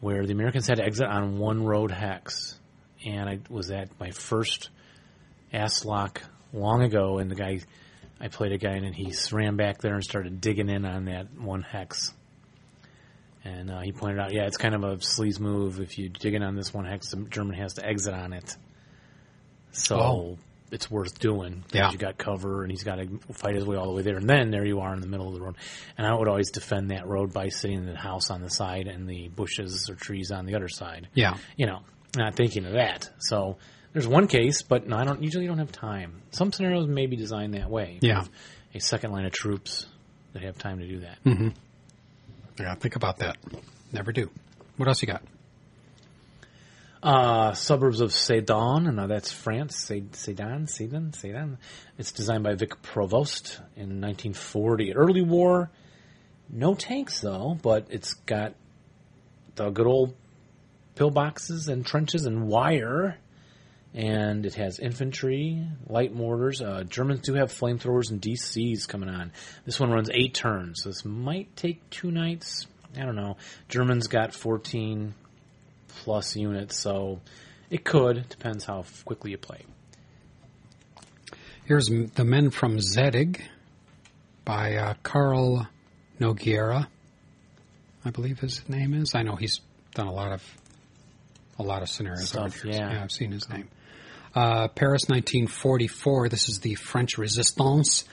Where 0.00 0.24
the 0.24 0.32
Americans 0.32 0.66
had 0.66 0.78
to 0.78 0.84
exit 0.84 1.06
on 1.06 1.38
one 1.38 1.64
road 1.64 1.90
hex, 1.90 2.58
and 3.04 3.28
I 3.28 3.40
was 3.48 3.70
at 3.70 3.98
my 3.98 4.10
first 4.10 4.70
ASLOK 5.52 6.22
long 6.52 6.82
ago, 6.82 7.18
and 7.18 7.30
the 7.30 7.34
guy 7.34 7.60
I 8.20 8.28
played 8.28 8.52
a 8.52 8.58
guy 8.58 8.72
and 8.72 8.94
he 8.94 9.12
ran 9.32 9.56
back 9.56 9.78
there 9.78 9.94
and 9.94 10.02
started 10.02 10.40
digging 10.40 10.68
in 10.68 10.84
on 10.84 11.04
that 11.04 11.32
one 11.38 11.62
hex. 11.62 12.12
And 13.44 13.70
uh, 13.70 13.80
he 13.80 13.92
pointed 13.92 14.18
out, 14.18 14.32
yeah, 14.32 14.46
it's 14.46 14.56
kind 14.56 14.74
of 14.74 14.82
a 14.82 14.96
sleaze 14.96 15.38
move. 15.38 15.80
If 15.80 15.98
you 15.98 16.08
dig 16.08 16.34
in 16.34 16.42
on 16.42 16.56
this 16.56 16.74
one 16.74 16.84
hex, 16.84 17.10
the 17.10 17.18
German 17.30 17.56
has 17.56 17.74
to 17.74 17.86
exit 17.86 18.12
on 18.12 18.32
it. 18.32 18.56
So 19.70 20.00
Oh. 20.00 20.38
It's 20.70 20.90
worth 20.90 21.18
doing. 21.18 21.64
Yeah. 21.72 21.90
You 21.90 21.98
got 21.98 22.18
cover, 22.18 22.62
and 22.62 22.70
he's 22.70 22.84
got 22.84 22.96
to 22.96 23.18
fight 23.32 23.54
his 23.54 23.64
way 23.64 23.76
all 23.76 23.86
the 23.86 23.94
way 23.94 24.02
there. 24.02 24.16
And 24.16 24.28
then 24.28 24.50
there 24.50 24.64
you 24.64 24.80
are 24.80 24.92
in 24.94 25.00
the 25.00 25.06
middle 25.06 25.28
of 25.28 25.34
the 25.34 25.40
road. 25.40 25.56
And 25.96 26.06
I 26.06 26.14
would 26.14 26.28
always 26.28 26.50
defend 26.50 26.90
that 26.90 27.06
road 27.06 27.32
by 27.32 27.48
sitting 27.48 27.78
in 27.78 27.86
the 27.86 27.96
house 27.96 28.30
on 28.30 28.42
the 28.42 28.50
side 28.50 28.86
and 28.86 29.08
the 29.08 29.28
bushes 29.28 29.88
or 29.90 29.94
trees 29.94 30.30
on 30.30 30.46
the 30.46 30.54
other 30.54 30.68
side. 30.68 31.08
Yeah. 31.14 31.36
You 31.56 31.66
know, 31.66 31.80
not 32.16 32.34
thinking 32.34 32.64
of 32.64 32.72
that. 32.72 33.08
So 33.18 33.56
there's 33.92 34.06
one 34.06 34.26
case, 34.28 34.62
but 34.62 34.86
no, 34.86 34.96
I 34.96 35.04
don't 35.04 35.22
usually 35.22 35.46
don't 35.46 35.58
have 35.58 35.72
time. 35.72 36.22
Some 36.30 36.52
scenarios 36.52 36.86
may 36.86 37.06
be 37.06 37.16
designed 37.16 37.54
that 37.54 37.70
way. 37.70 37.98
Yeah. 38.00 38.24
A 38.74 38.80
second 38.80 39.12
line 39.12 39.24
of 39.24 39.32
troops 39.32 39.86
that 40.34 40.42
have 40.42 40.58
time 40.58 40.78
to 40.80 40.86
do 40.86 41.00
that. 41.00 41.24
Mm-hmm. 41.24 41.48
Yeah, 42.60 42.74
think 42.74 42.96
about 42.96 43.18
that. 43.18 43.36
Never 43.92 44.12
do. 44.12 44.30
What 44.76 44.88
else 44.88 45.00
you 45.00 45.08
got? 45.08 45.22
Uh, 47.00 47.52
suburbs 47.52 48.00
of 48.00 48.12
Sedan, 48.12 48.88
and 48.88 48.96
now 48.96 49.06
that's 49.06 49.30
France. 49.30 49.76
Sedan, 49.76 50.66
Sedan, 50.66 51.12
Sedan. 51.12 51.58
It's 51.96 52.10
designed 52.10 52.42
by 52.42 52.54
Vic 52.54 52.82
Provost 52.82 53.60
in 53.76 54.00
1940. 54.00 54.94
Early 54.94 55.22
war, 55.22 55.70
no 56.50 56.74
tanks 56.74 57.20
though, 57.20 57.56
but 57.62 57.86
it's 57.90 58.14
got 58.14 58.54
the 59.54 59.70
good 59.70 59.86
old 59.86 60.16
pillboxes 60.96 61.68
and 61.68 61.86
trenches 61.86 62.26
and 62.26 62.48
wire, 62.48 63.16
and 63.94 64.44
it 64.44 64.54
has 64.54 64.80
infantry, 64.80 65.64
light 65.86 66.12
mortars. 66.12 66.60
Uh, 66.60 66.82
Germans 66.82 67.20
do 67.20 67.34
have 67.34 67.52
flamethrowers 67.52 68.10
and 68.10 68.20
DCs 68.20 68.88
coming 68.88 69.08
on. 69.08 69.30
This 69.64 69.78
one 69.78 69.92
runs 69.92 70.10
eight 70.12 70.34
turns, 70.34 70.82
so 70.82 70.88
this 70.88 71.04
might 71.04 71.54
take 71.54 71.88
two 71.90 72.10
nights. 72.10 72.66
I 72.96 73.04
don't 73.04 73.16
know. 73.16 73.36
Germans 73.68 74.08
got 74.08 74.34
14 74.34 75.14
plus 76.02 76.36
units, 76.36 76.78
so 76.78 77.20
it 77.70 77.84
could. 77.84 78.28
Depends 78.28 78.64
how 78.64 78.84
quickly 79.04 79.30
you 79.32 79.38
play. 79.38 79.62
Here's 81.64 81.86
The 81.86 82.24
Men 82.24 82.50
from 82.50 82.78
Zedig 82.78 83.40
by 84.44 84.76
uh, 84.76 84.94
Carl 85.02 85.68
Noguera. 86.18 86.86
I 88.04 88.10
believe 88.10 88.40
his 88.40 88.66
name 88.68 88.94
is. 88.94 89.14
I 89.14 89.22
know 89.22 89.36
he's 89.36 89.60
done 89.94 90.06
a 90.06 90.12
lot 90.12 90.32
of 90.32 90.42
a 91.58 91.62
lot 91.62 91.82
of 91.82 91.88
scenarios 91.88 92.28
Stuff, 92.28 92.64
years. 92.64 92.76
yeah. 92.78 93.02
I've 93.02 93.10
seen 93.10 93.32
his 93.32 93.48
name. 93.48 93.68
Uh, 94.34 94.68
Paris, 94.68 95.02
1944. 95.08 96.28
This 96.28 96.48
is 96.48 96.60
the 96.60 96.76
French 96.76 97.18
Resistance 97.18 98.04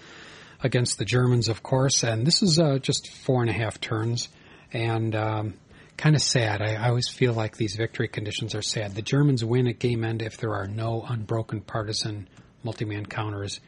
against 0.64 0.98
the 0.98 1.06
Germans, 1.06 1.48
of 1.48 1.62
course, 1.62 2.04
and 2.04 2.26
this 2.26 2.42
is 2.42 2.58
uh, 2.60 2.80
just 2.80 3.12
four 3.12 3.42
and 3.42 3.50
a 3.50 3.54
half 3.54 3.80
turns, 3.80 4.30
and 4.74 5.16
um, 5.16 5.54
kind 5.98 6.16
of 6.16 6.22
sad. 6.22 6.62
I, 6.62 6.76
I 6.76 6.90
always 6.90 7.10
feel 7.10 7.34
like 7.34 7.58
these 7.58 7.76
victory 7.76 8.08
conditions 8.08 8.56
are 8.56 8.62
sad. 8.62 8.96
The 8.96 9.02
Germans 9.02 9.44
win 9.44 9.68
at 9.68 9.80
game 9.80 10.04
end 10.04 10.22
if 10.22 10.38
there 10.38 10.54
are 10.54 10.68
no 10.68 11.06
unbroken 11.08 11.62
partisan 11.62 12.28
multi-man 12.64 13.06
counters 13.06 13.60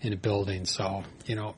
in 0.00 0.12
a 0.12 0.16
building. 0.16 0.64
So 0.64 1.04
you 1.26 1.34
know, 1.34 1.56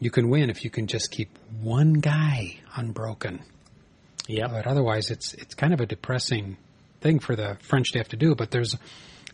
you 0.00 0.10
can 0.10 0.28
win 0.28 0.50
if 0.50 0.64
you 0.64 0.70
can 0.70 0.86
just 0.86 1.10
keep 1.10 1.38
one 1.60 1.94
guy 1.94 2.58
unbroken. 2.74 3.42
Yeah. 4.26 4.48
But 4.48 4.66
otherwise, 4.66 5.10
it's 5.10 5.34
it's 5.34 5.54
kind 5.54 5.72
of 5.72 5.80
a 5.80 5.86
depressing 5.86 6.56
thing 7.00 7.18
for 7.18 7.36
the 7.36 7.56
French 7.60 7.92
to 7.92 7.98
have 7.98 8.08
to 8.08 8.16
do. 8.16 8.34
But 8.34 8.50
there's 8.50 8.76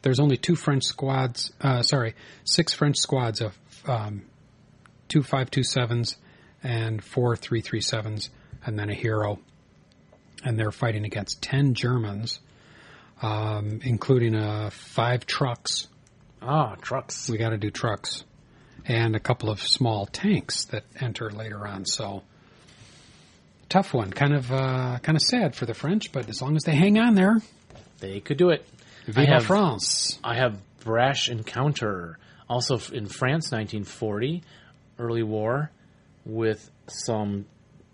there's 0.03 0.19
only 0.19 0.37
two 0.37 0.57
French 0.57 0.85
squads. 0.85 1.53
Uh, 1.61 1.83
sorry, 1.83 2.15
six 2.45 2.73
French 2.73 2.97
squads 2.99 3.41
of 3.41 3.57
um, 3.87 4.23
two 5.09 5.23
five 5.23 5.51
two 5.51 5.63
sevens 5.63 6.17
and 6.63 7.03
four 7.03 7.37
three 7.37 7.61
three 7.61 7.81
sevens, 7.81 8.31
and 8.65 8.79
then 8.79 8.91
a 8.91 8.95
hero. 8.95 9.39
And 10.45 10.59
they're 10.59 10.73
fighting 10.73 11.05
against 11.05 11.43
ten 11.43 11.75
Germans, 11.75 12.41
um, 13.21 13.81
including 13.83 14.35
uh, 14.35 14.71
five 14.71 15.27
trucks. 15.27 15.87
Ah, 16.41 16.77
trucks. 16.81 17.29
We 17.29 17.37
got 17.37 17.51
to 17.51 17.59
do 17.59 17.71
trucks, 17.71 18.25
and 18.87 19.15
a 19.15 19.21
couple 19.21 19.51
of 19.51 19.61
small 19.61 20.07
tanks 20.07 20.65
that 20.67 20.85
enter 20.99 21.31
later 21.31 21.67
on. 21.67 21.85
So 21.85 22.23
tough 23.69 23.93
one, 23.95 24.11
kind 24.11 24.35
of 24.35 24.51
uh, 24.51 24.99
kind 25.03 25.17
of 25.17 25.23
sad 25.23 25.55
for 25.55 25.67
the 25.67 25.75
French, 25.75 26.13
but 26.13 26.29
as 26.29 26.41
long 26.41 26.57
as 26.57 26.63
they 26.65 26.75
hang 26.75 26.99
on 26.99 27.15
there, 27.15 27.37
They 28.01 28.21
could 28.21 28.39
do 28.39 28.51
it. 28.51 28.67
I 29.07 29.13
Viva 29.13 29.33
have, 29.35 29.47
France. 29.47 30.19
I 30.25 30.37
have 30.37 30.59
Brash 30.81 31.29
Encounter, 31.29 32.19
also 32.49 32.75
in 32.93 33.07
France, 33.07 33.51
1940, 33.53 34.43
early 34.99 35.23
war, 35.23 35.71
with 36.25 36.71
some 36.87 37.47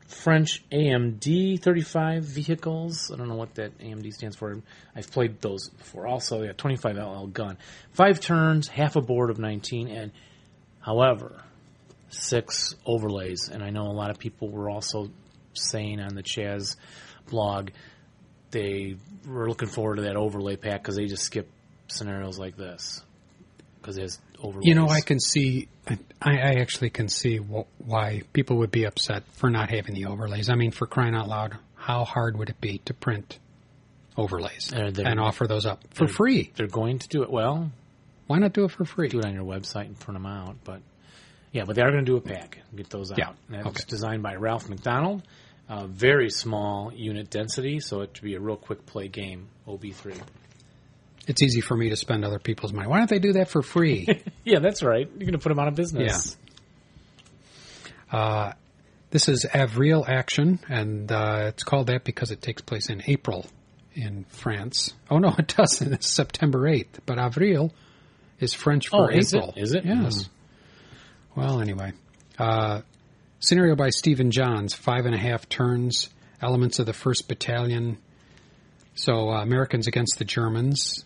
French 0.06 0.62
AMD 0.70 1.60
35 1.62 2.22
vehicles. 2.22 3.10
I 3.12 3.16
don't 3.16 3.28
know 3.28 3.34
what 3.34 3.54
that 3.56 3.78
AMD 3.78 4.12
stands 4.12 4.36
for. 4.36 4.62
I've 4.94 5.10
played 5.10 5.40
those 5.40 5.68
before. 5.68 6.06
Also, 6.06 6.42
yeah, 6.42 6.52
25 6.52 6.96
LL 6.96 7.26
gun. 7.26 7.58
Five 7.92 8.20
turns, 8.20 8.68
half 8.68 8.96
a 8.96 9.00
board 9.00 9.30
of 9.30 9.38
19, 9.38 9.88
and 9.88 10.12
however, 10.80 11.42
six 12.08 12.74
overlays. 12.84 13.48
And 13.48 13.62
I 13.62 13.70
know 13.70 13.82
a 13.82 13.92
lot 13.92 14.10
of 14.10 14.18
people 14.18 14.48
were 14.48 14.70
also 14.70 15.10
saying 15.54 16.00
on 16.00 16.14
the 16.14 16.22
Chaz 16.22 16.76
blog 17.28 17.70
they 18.50 18.96
were 19.26 19.48
looking 19.48 19.68
forward 19.68 19.96
to 19.96 20.02
that 20.02 20.16
overlay 20.16 20.56
pack 20.56 20.82
because 20.82 20.96
they 20.96 21.06
just 21.06 21.24
skip 21.24 21.48
scenarios 21.88 22.38
like 22.38 22.56
this 22.56 23.02
because 23.80 23.98
it 23.98 24.02
has 24.02 24.18
overlays. 24.42 24.66
You 24.66 24.74
know, 24.74 24.88
I 24.88 25.00
can 25.00 25.20
see. 25.20 25.68
I, 25.88 25.98
I 26.22 26.54
actually 26.60 26.90
can 26.90 27.08
see 27.08 27.36
wh- 27.38 27.66
why 27.86 28.22
people 28.32 28.56
would 28.58 28.70
be 28.70 28.84
upset 28.84 29.22
for 29.32 29.50
not 29.50 29.70
having 29.70 29.94
the 29.94 30.06
overlays. 30.06 30.48
I 30.50 30.54
mean, 30.54 30.70
for 30.72 30.86
crying 30.86 31.14
out 31.14 31.28
loud, 31.28 31.56
how 31.76 32.04
hard 32.04 32.36
would 32.38 32.48
it 32.50 32.60
be 32.60 32.78
to 32.86 32.94
print 32.94 33.38
overlays 34.16 34.72
Uh, 34.74 34.90
and 35.04 35.20
offer 35.20 35.46
those 35.46 35.66
up 35.66 35.82
for 35.94 36.06
they're- 36.06 36.14
free? 36.14 36.52
They're 36.56 36.66
going 36.66 36.98
to 37.00 37.08
do 37.08 37.22
it 37.22 37.30
well. 37.30 37.70
Why 38.26 38.38
not 38.38 38.52
do 38.52 38.64
it 38.64 38.72
for 38.72 38.84
free? 38.84 39.08
Do 39.08 39.20
it 39.20 39.24
on 39.24 39.34
your 39.34 39.44
website 39.44 39.86
and 39.86 39.98
print 39.98 40.16
them 40.20 40.26
out. 40.26 40.56
But 40.64 40.80
yeah, 41.52 41.64
but 41.64 41.76
they 41.76 41.82
are 41.82 41.90
going 41.92 42.04
to 42.04 42.10
do 42.10 42.16
a 42.16 42.20
pack. 42.20 42.58
Get 42.74 42.90
those 42.90 43.12
out. 43.12 43.18
Yeah, 43.18 43.32
And 43.48 43.64
was 43.64 43.76
okay. 43.76 43.84
designed 43.88 44.22
by 44.22 44.34
Ralph 44.34 44.68
McDonald. 44.68 45.22
Uh, 45.68 45.86
very 45.86 46.30
small 46.30 46.92
unit 46.92 47.28
density, 47.30 47.80
so 47.80 48.00
it 48.02 48.10
should 48.14 48.24
be 48.24 48.34
a 48.34 48.40
real 48.40 48.56
quick 48.56 48.84
play 48.86 49.08
game. 49.08 49.48
OB3. 49.66 50.20
It's 51.26 51.42
easy 51.42 51.60
for 51.60 51.76
me 51.76 51.90
to 51.90 51.96
spend 51.96 52.24
other 52.24 52.38
people's 52.38 52.72
money. 52.72 52.88
Why 52.88 52.98
don't 52.98 53.10
they 53.10 53.18
do 53.18 53.32
that 53.34 53.48
for 53.48 53.62
free? 53.62 54.06
Yeah, 54.44 54.60
that's 54.60 54.80
right. 54.80 55.08
You're 55.08 55.18
going 55.26 55.32
to 55.32 55.38
put 55.38 55.48
them 55.48 55.58
out 55.58 55.66
of 55.66 55.74
business. 55.74 56.36
Yeah. 58.12 58.52
This 59.10 59.28
is 59.28 59.44
Avril 59.52 60.04
Action, 60.06 60.58
and 60.68 61.10
uh, 61.10 61.46
it's 61.48 61.62
called 61.62 61.86
that 61.88 62.04
because 62.04 62.30
it 62.30 62.42
takes 62.42 62.60
place 62.62 62.88
in 62.90 63.02
April 63.06 63.46
in 63.94 64.24
France. 64.28 64.92
Oh 65.10 65.18
no, 65.18 65.34
it 65.38 65.54
doesn't. 65.56 65.92
It's 65.94 66.08
September 66.12 66.66
eighth, 66.68 67.00
but 67.06 67.18
Avril 67.18 67.72
is 68.40 68.52
French 68.52 68.88
for 68.88 69.12
Oh, 69.12 69.16
is? 69.16 69.34
April. 69.34 69.54
Is 69.56 69.72
it? 69.74 69.84
Yes. 69.84 70.28
Well, 71.34 71.60
anyway, 71.60 71.92
uh, 72.38 72.82
scenario 73.40 73.74
by 73.76 73.90
Stephen 73.90 74.30
Johns. 74.30 74.74
Five 74.74 75.06
and 75.06 75.14
a 75.14 75.18
half 75.18 75.48
turns. 75.48 76.08
Elements 76.42 76.78
of 76.78 76.86
the 76.86 76.92
First 76.92 77.28
Battalion. 77.28 77.98
So 78.94 79.30
uh, 79.30 79.40
Americans 79.42 79.86
against 79.86 80.18
the 80.18 80.24
Germans. 80.24 81.04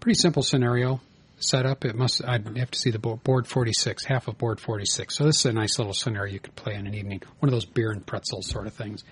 Pretty 0.00 0.18
simple 0.18 0.42
scenario 0.42 1.00
setup. 1.38 1.84
It 1.84 1.94
must. 1.94 2.24
I'd 2.24 2.56
have 2.58 2.70
to 2.70 2.78
see 2.78 2.90
the 2.90 2.98
board, 2.98 3.22
board 3.24 3.46
forty 3.46 3.72
six, 3.72 4.04
half 4.04 4.28
of 4.28 4.38
board 4.38 4.60
forty 4.60 4.86
six. 4.86 5.16
So 5.16 5.24
this 5.24 5.40
is 5.40 5.46
a 5.46 5.52
nice 5.52 5.78
little 5.78 5.94
scenario 5.94 6.32
you 6.32 6.40
could 6.40 6.54
play 6.56 6.74
in 6.74 6.86
an 6.86 6.94
evening. 6.94 7.22
One 7.40 7.48
of 7.48 7.52
those 7.52 7.64
beer 7.64 7.90
and 7.90 8.06
pretzel 8.06 8.42
sort 8.42 8.66
of 8.66 8.74
things. 8.74 9.04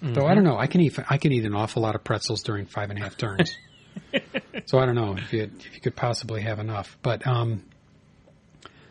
Though 0.00 0.26
I 0.26 0.34
don't 0.34 0.44
know, 0.44 0.56
I 0.56 0.68
can 0.68 0.80
eat 0.80 0.96
I 1.10 1.18
can 1.18 1.32
eat 1.32 1.44
an 1.44 1.54
awful 1.54 1.82
lot 1.82 1.94
of 1.96 2.04
pretzels 2.04 2.42
during 2.42 2.66
five 2.66 2.90
and 2.90 2.98
a 2.98 3.02
half 3.02 3.16
turns. 3.16 3.56
so 4.66 4.78
I 4.78 4.86
don't 4.86 4.94
know 4.94 5.16
if 5.16 5.32
you 5.32 5.50
if 5.58 5.74
you 5.74 5.80
could 5.80 5.96
possibly 5.96 6.42
have 6.42 6.60
enough, 6.60 6.96
but 7.02 7.26
um, 7.26 7.64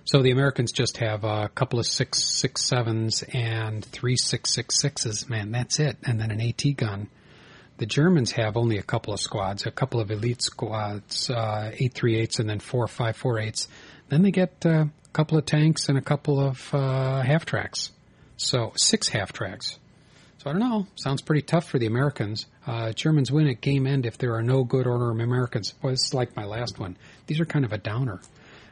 so 0.03 0.21
the 0.21 0.31
Americans 0.31 0.73
just 0.73 0.97
have 0.97 1.23
a 1.23 1.49
couple 1.53 1.79
of 1.79 1.85
six 1.85 2.23
six 2.23 2.65
sevens 2.65 3.23
and 3.33 3.85
three 3.85 4.17
six 4.17 4.53
six 4.53 4.79
sixes. 4.79 5.29
Man, 5.29 5.51
that's 5.51 5.79
it, 5.79 5.97
and 6.03 6.19
then 6.19 6.31
an 6.31 6.41
AT 6.41 6.75
gun. 6.75 7.09
The 7.77 7.85
Germans 7.85 8.31
have 8.31 8.57
only 8.57 8.77
a 8.77 8.83
couple 8.83 9.13
of 9.13 9.19
squads, 9.19 9.65
a 9.67 9.71
couple 9.71 9.99
of 9.99 10.09
elite 10.09 10.41
squads, 10.41 11.29
uh, 11.29 11.71
eight 11.77 11.93
three 11.93 12.17
eights, 12.17 12.39
and 12.39 12.49
then 12.49 12.59
four 12.59 12.87
five 12.87 13.15
four 13.15 13.39
eights. 13.39 13.67
Then 14.09 14.23
they 14.23 14.31
get 14.31 14.65
uh, 14.65 14.85
a 14.85 14.89
couple 15.13 15.37
of 15.37 15.45
tanks 15.45 15.87
and 15.87 15.97
a 15.97 16.01
couple 16.01 16.39
of 16.39 16.73
uh, 16.73 17.21
half 17.21 17.45
tracks. 17.45 17.91
So 18.37 18.73
six 18.75 19.09
half 19.09 19.31
tracks. 19.31 19.77
So 20.39 20.49
I 20.49 20.53
don't 20.53 20.61
know. 20.61 20.87
Sounds 20.95 21.21
pretty 21.21 21.41
tough 21.41 21.67
for 21.67 21.77
the 21.77 21.85
Americans. 21.85 22.47
Uh, 22.65 22.93
Germans 22.93 23.31
win 23.31 23.47
at 23.47 23.61
game 23.61 23.85
end 23.85 24.05
if 24.05 24.17
there 24.17 24.35
are 24.35 24.43
no 24.43 24.63
good 24.63 24.87
order 24.87 25.09
Americans. 25.11 25.73
Well, 25.81 25.91
this 25.91 26.05
is 26.05 26.13
like 26.13 26.35
my 26.35 26.45
last 26.45 26.79
one. 26.79 26.97
These 27.27 27.39
are 27.39 27.45
kind 27.45 27.65
of 27.65 27.73
a 27.73 27.77
downer. 27.77 28.21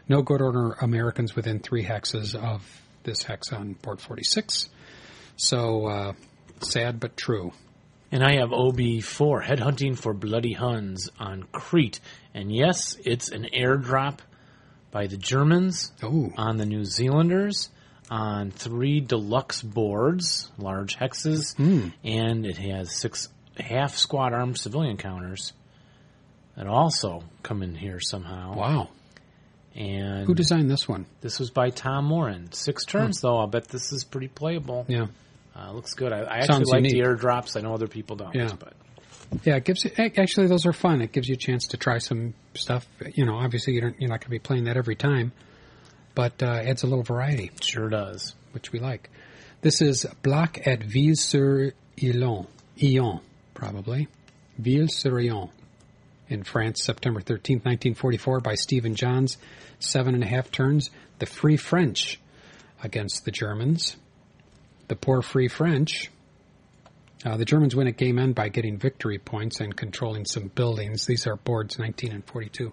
No 0.08 0.22
good 0.22 0.41
order 0.41 0.74
Americans 0.74 1.36
within 1.36 1.60
three 1.60 1.84
hexes 1.84 2.36
of 2.36 2.64
this 3.03 3.24
hex 3.24 3.51
on 3.51 3.74
board 3.74 4.01
46. 4.01 4.70
So 5.38 5.88
uh, 5.88 6.14
sad 6.62 6.99
but 6.99 7.18
true. 7.18 7.51
And 8.12 8.24
I 8.24 8.38
have 8.38 8.49
OB4, 8.49 9.43
Headhunting 9.43 9.97
for 9.97 10.14
Bloody 10.14 10.53
Huns 10.53 11.10
on 11.20 11.43
Crete. 11.51 11.99
And 12.34 12.53
yes, 12.53 12.95
it's 13.03 13.30
an 13.30 13.47
airdrop 13.53 14.20
by 14.91 15.08
the 15.08 15.18
Germans 15.18 15.91
Oh, 16.01 16.32
on 16.38 16.58
the 16.58 16.66
New 16.66 16.86
Zealanders 16.86 17.70
on 18.10 18.51
three 18.51 18.99
deluxe 18.99 19.62
boards, 19.62 20.49
large 20.58 20.95
hexes, 20.97 21.56
hmm. 21.56 21.89
and 22.03 22.45
it 22.45 22.58
has 22.58 22.91
six 22.91 23.30
half 23.58 23.97
squad 23.97 24.34
armed 24.34 24.58
civilian 24.58 24.97
counters 24.97 25.53
that 26.56 26.68
also 26.68 27.24
come 27.43 27.64
in 27.64 27.76
here 27.76 27.99
somehow. 27.99 28.56
wow. 28.56 28.89
And 29.76 30.26
Who 30.26 30.34
designed 30.34 30.72
this 30.72 30.88
one? 30.88 31.06
this 31.20 31.38
was 31.38 31.49
by 31.49 31.70
Tom 31.70 32.06
Moran. 32.06 32.53
Six 32.53 32.86
turns 32.86 33.20
hmm. 33.20 33.28
though. 33.28 33.38
I'll 33.39 33.47
bet 33.47 33.68
this 33.68 33.91
is 33.91 34.06
pretty 34.06 34.30
playable. 34.30 34.86
Yeah. 34.88 35.08
Uh, 35.56 35.72
looks 35.72 35.93
good. 35.93 36.12
I, 36.12 36.20
I 36.20 36.38
actually 36.39 36.66
like 36.66 36.84
unique. 36.84 36.93
the 36.93 36.99
airdrops. 36.99 37.56
I 37.56 37.62
know 37.62 37.74
other 37.74 37.88
people 37.88 38.18
don't. 38.18 38.36
Yeah. 38.36 38.51
But 38.60 38.74
Yeah, 39.43 39.56
it 39.56 39.64
gives 39.64 39.86
you, 39.86 39.91
actually 39.97 40.47
those 40.47 40.66
are 40.66 40.74
fun. 40.74 41.01
It 41.01 41.12
gives 41.12 41.30
you 41.30 41.36
a 41.36 41.38
chance 41.38 41.68
to 41.68 41.78
try 41.78 41.99
some 41.99 42.34
stuff. 42.53 42.86
You 43.14 43.26
know, 43.26 43.36
obviously 43.36 43.74
you 43.74 43.82
don't, 43.82 43.99
you're 43.99 44.10
not 44.10 44.20
going 44.20 44.28
to 44.28 44.30
be 44.32 44.39
playing 44.39 44.66
that 44.66 44.76
every 44.78 44.95
time, 44.95 45.32
but 46.14 46.43
uh, 46.43 46.47
adds 46.47 46.84
a 46.84 46.88
little 46.88 47.03
variety. 47.03 47.51
sure 47.62 47.89
does. 47.89 48.36
which 48.51 48.72
we 48.72 48.80
like. 48.80 49.10
This 49.62 49.82
is 49.82 50.06
Block 50.22 50.68
at 50.68 50.84
Ville-sur-Illon, 50.84 52.47
Illon, 52.78 53.22
probably. 53.53 54.08
Ville-sur-Illon 54.60 55.49
in 56.28 56.43
France, 56.43 56.84
September 56.84 57.22
13th, 57.22 57.64
1944, 57.66 58.39
by 58.41 58.56
Stephen 58.56 58.95
Johns. 58.95 59.38
Seven 59.80 60.14
and 60.14 60.24
a 60.24 60.28
half 60.28 60.51
turns. 60.51 60.89
The 61.20 61.26
Free 61.26 61.58
French 61.58 62.20
against 62.84 63.26
the 63.26 63.32
Germans. 63.32 63.95
The 64.88 64.96
poor 64.96 65.22
Free 65.22 65.48
French. 65.48 66.12
Uh, 67.26 67.38
the 67.38 67.46
Germans 67.46 67.76
win 67.76 67.88
at 67.88 67.98
game 67.98 68.20
end 68.20 68.36
by 68.36 68.50
getting 68.50 68.78
victory 68.78 69.18
points 69.18 69.60
and 69.60 69.76
controlling 69.76 70.26
some 70.26 70.48
buildings. 70.48 71.06
These 71.06 71.26
are 71.26 71.36
boards 71.36 71.80
19 71.80 72.12
and 72.12 72.26
42. 72.26 72.72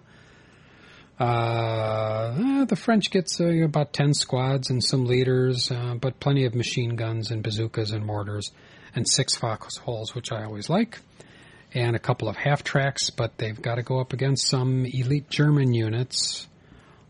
Uh, 1.19 2.33
eh, 2.37 2.65
the 2.65 2.75
French 2.75 3.11
gets 3.11 3.39
uh, 3.39 3.45
about 3.63 3.93
10 3.93 4.13
squads 4.13 4.69
and 4.69 4.83
some 4.83 5.05
leaders, 5.05 5.71
uh, 5.71 5.95
but 5.99 6.19
plenty 6.19 6.45
of 6.45 6.53
machine 6.53 6.95
guns 6.95 7.31
and 7.31 7.43
bazookas 7.43 7.91
and 7.91 8.05
mortars, 8.05 8.51
and 8.95 9.07
six 9.07 9.35
foxholes, 9.35 10.13
which 10.13 10.31
I 10.31 10.43
always 10.43 10.69
like, 10.69 10.99
and 11.73 11.95
a 11.95 11.99
couple 11.99 12.29
of 12.29 12.35
half 12.35 12.63
tracks, 12.63 13.09
but 13.09 13.37
they've 13.37 13.59
got 13.59 13.75
to 13.75 13.83
go 13.83 13.99
up 13.99 14.13
against 14.13 14.47
some 14.47 14.85
elite 14.85 15.29
German 15.29 15.73
units, 15.73 16.47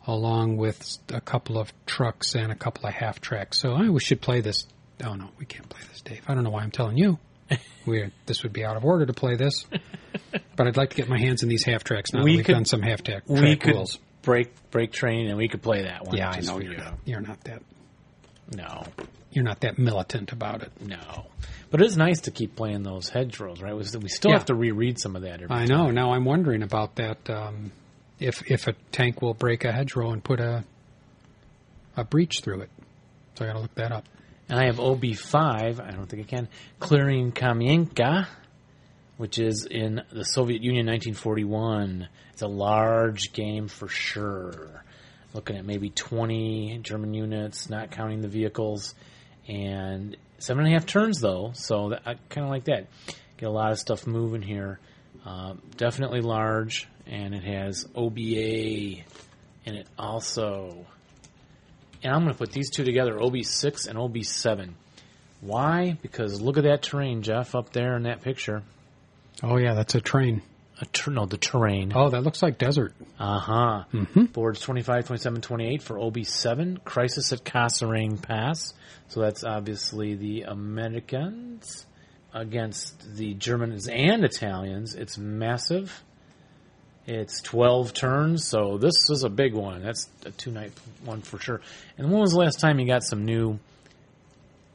along 0.05 0.57
with 0.57 0.97
a 1.09 1.21
couple 1.21 1.57
of 1.57 1.73
trucks 1.85 2.35
and 2.35 2.51
a 2.51 2.55
couple 2.55 2.85
of 2.85 2.93
half 2.93 3.21
tracks. 3.21 3.59
So 3.59 3.73
I 3.73 3.97
should 3.99 4.21
play 4.21 4.41
this. 4.41 4.65
Oh 5.05 5.13
no, 5.15 5.29
we 5.37 5.45
can't 5.45 5.67
play 5.69 5.81
this, 5.89 6.01
Dave. 6.01 6.21
I 6.27 6.33
don't 6.35 6.43
know 6.43 6.49
why 6.49 6.63
I'm 6.63 6.71
telling 6.71 6.97
you. 6.97 7.19
we 7.85 8.09
this 8.25 8.43
would 8.43 8.53
be 8.53 8.63
out 8.63 8.77
of 8.77 8.85
order 8.85 9.05
to 9.05 9.13
play 9.13 9.35
this, 9.35 9.65
but 10.55 10.67
I'd 10.67 10.77
like 10.77 10.91
to 10.91 10.95
get 10.95 11.09
my 11.09 11.19
hands 11.19 11.43
in 11.43 11.49
these 11.49 11.65
half 11.65 11.83
tracks 11.83 12.13
now. 12.13 12.19
that 12.21 12.25
We 12.25 12.37
We've 12.37 12.45
done 12.45 12.65
some 12.65 12.81
half 12.81 13.03
track, 13.03 13.23
we 13.27 13.39
track 13.39 13.59
could 13.61 13.75
rules. 13.75 13.99
break 14.21 14.53
break 14.71 14.91
train 14.93 15.27
and 15.27 15.37
we 15.37 15.47
could 15.49 15.61
play 15.61 15.83
that 15.83 16.05
one. 16.05 16.15
Yeah, 16.15 16.29
I 16.29 16.39
know 16.39 16.59
you're 16.59 16.71
you. 16.73 16.77
not, 16.77 16.93
you're 17.05 17.21
not 17.21 17.41
that 17.43 17.61
No, 18.55 18.83
you're 19.31 19.43
not 19.43 19.59
that 19.61 19.77
militant 19.77 20.31
about 20.31 20.63
it. 20.63 20.71
no. 20.81 21.25
But 21.69 21.81
it 21.81 21.87
is 21.87 21.97
nice 21.97 22.21
to 22.21 22.31
keep 22.31 22.55
playing 22.55 22.83
those 22.83 23.09
hedgerows, 23.09 23.59
right? 23.61 23.73
We 23.75 23.83
we 23.99 24.07
still 24.07 24.31
Yeah. 24.31 24.37
have 24.37 24.45
to 24.45 24.53
reread 24.55 24.99
some 24.99 25.15
of 25.15 25.23
that. 25.23 25.41
I 25.49 25.65
know. 25.65 25.89
Now 25.89 26.13
I'm 26.13 26.23
wondering 26.23 26.61
about 26.63 26.95
that. 26.95 27.27
Um, 27.29 27.71
if 28.19 28.43
if 28.49 28.67
a 28.67 28.73
tank 28.91 29.21
will 29.23 29.33
break 29.33 29.65
a 29.65 29.71
hedgerow 29.71 30.11
and 30.11 30.23
put 30.23 30.39
a 30.39 30.63
a 31.97 32.03
breach 32.03 32.41
through 32.43 32.61
it, 32.61 32.69
so 33.35 33.43
I 33.43 33.47
got 33.49 33.53
to 33.55 33.59
look 33.59 33.75
that 33.75 33.91
up. 33.91 34.05
And 34.53 34.61
I 34.61 34.65
have 34.67 34.75
OB5, 34.75 35.83
I 35.83 35.89
don't 35.93 36.05
think 36.05 36.27
I 36.27 36.29
can, 36.29 36.47
Clearing 36.79 37.31
Kamienka, 37.31 38.27
which 39.17 39.39
is 39.39 39.65
in 39.65 40.03
the 40.11 40.23
Soviet 40.23 40.61
Union 40.61 40.85
1941. 40.85 42.07
It's 42.33 42.43
a 42.43 42.47
large 42.47 43.33
game 43.33 43.67
for 43.67 43.87
sure. 43.87 44.83
Looking 45.33 45.57
at 45.57 45.65
maybe 45.65 45.89
20 45.89 46.81
German 46.83 47.15
units, 47.15 47.67
not 47.67 47.89
counting 47.89 48.21
the 48.21 48.27
vehicles. 48.27 48.93
And 49.47 50.15
seven 50.37 50.65
and 50.65 50.71
a 50.71 50.77
half 50.77 50.85
turns, 50.85 51.19
though, 51.19 51.53
so 51.55 51.89
that, 51.89 52.03
I 52.05 52.13
kind 52.29 52.45
of 52.45 52.51
like 52.51 52.65
that. 52.65 52.89
Get 53.37 53.47
a 53.47 53.51
lot 53.51 53.71
of 53.71 53.79
stuff 53.79 54.05
moving 54.05 54.43
here. 54.43 54.79
Uh, 55.25 55.55
definitely 55.77 56.21
large, 56.21 56.87
and 57.07 57.33
it 57.33 57.43
has 57.43 57.87
OBA 57.95 59.01
in 59.65 59.73
it 59.73 59.87
also. 59.97 60.85
And 62.03 62.13
I'm 62.13 62.23
going 62.23 62.33
to 62.33 62.37
put 62.37 62.51
these 62.51 62.69
two 62.69 62.83
together, 62.83 63.17
OB6 63.17 63.87
and 63.87 63.97
OB7. 63.97 64.71
Why? 65.41 65.97
Because 66.01 66.41
look 66.41 66.57
at 66.57 66.63
that 66.63 66.83
terrain, 66.83 67.21
Jeff, 67.21 67.55
up 67.55 67.71
there 67.73 67.95
in 67.95 68.03
that 68.03 68.21
picture. 68.21 68.63
Oh 69.41 69.57
yeah, 69.57 69.73
that's 69.73 69.95
a 69.95 70.01
train. 70.01 70.41
A 70.79 70.85
ter- 70.85 71.11
no, 71.11 71.25
the 71.25 71.37
terrain. 71.37 71.91
Oh, 71.93 72.09
that 72.09 72.21
looks 72.23 72.41
like 72.41 72.57
desert. 72.57 72.93
Uh 73.19 73.39
huh. 73.39 73.83
Mm-hmm. 73.93 74.25
Boards 74.25 74.59
25, 74.61 75.07
27, 75.07 75.41
28 75.41 75.81
for 75.83 75.97
OB7. 75.97 76.83
Crisis 76.83 77.31
at 77.33 77.43
Kasserine 77.43 78.21
Pass. 78.21 78.73
So 79.09 79.19
that's 79.21 79.43
obviously 79.43 80.15
the 80.15 80.43
Americans 80.43 81.85
against 82.33 83.15
the 83.15 83.33
Germans 83.33 83.87
and 83.87 84.23
Italians. 84.23 84.95
It's 84.95 85.17
massive. 85.17 86.03
It's 87.05 87.41
12 87.41 87.93
turns, 87.93 88.47
so 88.47 88.77
this 88.77 89.09
is 89.09 89.23
a 89.23 89.29
big 89.29 89.53
one. 89.53 89.83
That's 89.83 90.07
a 90.25 90.31
two 90.31 90.51
night 90.51 90.71
one 91.03 91.21
for 91.21 91.37
sure. 91.37 91.59
And 91.97 92.09
when 92.11 92.21
was 92.21 92.31
the 92.31 92.39
last 92.39 92.59
time 92.61 92.79
you 92.79 92.87
got 92.87 93.03
some 93.03 93.25
new 93.25 93.59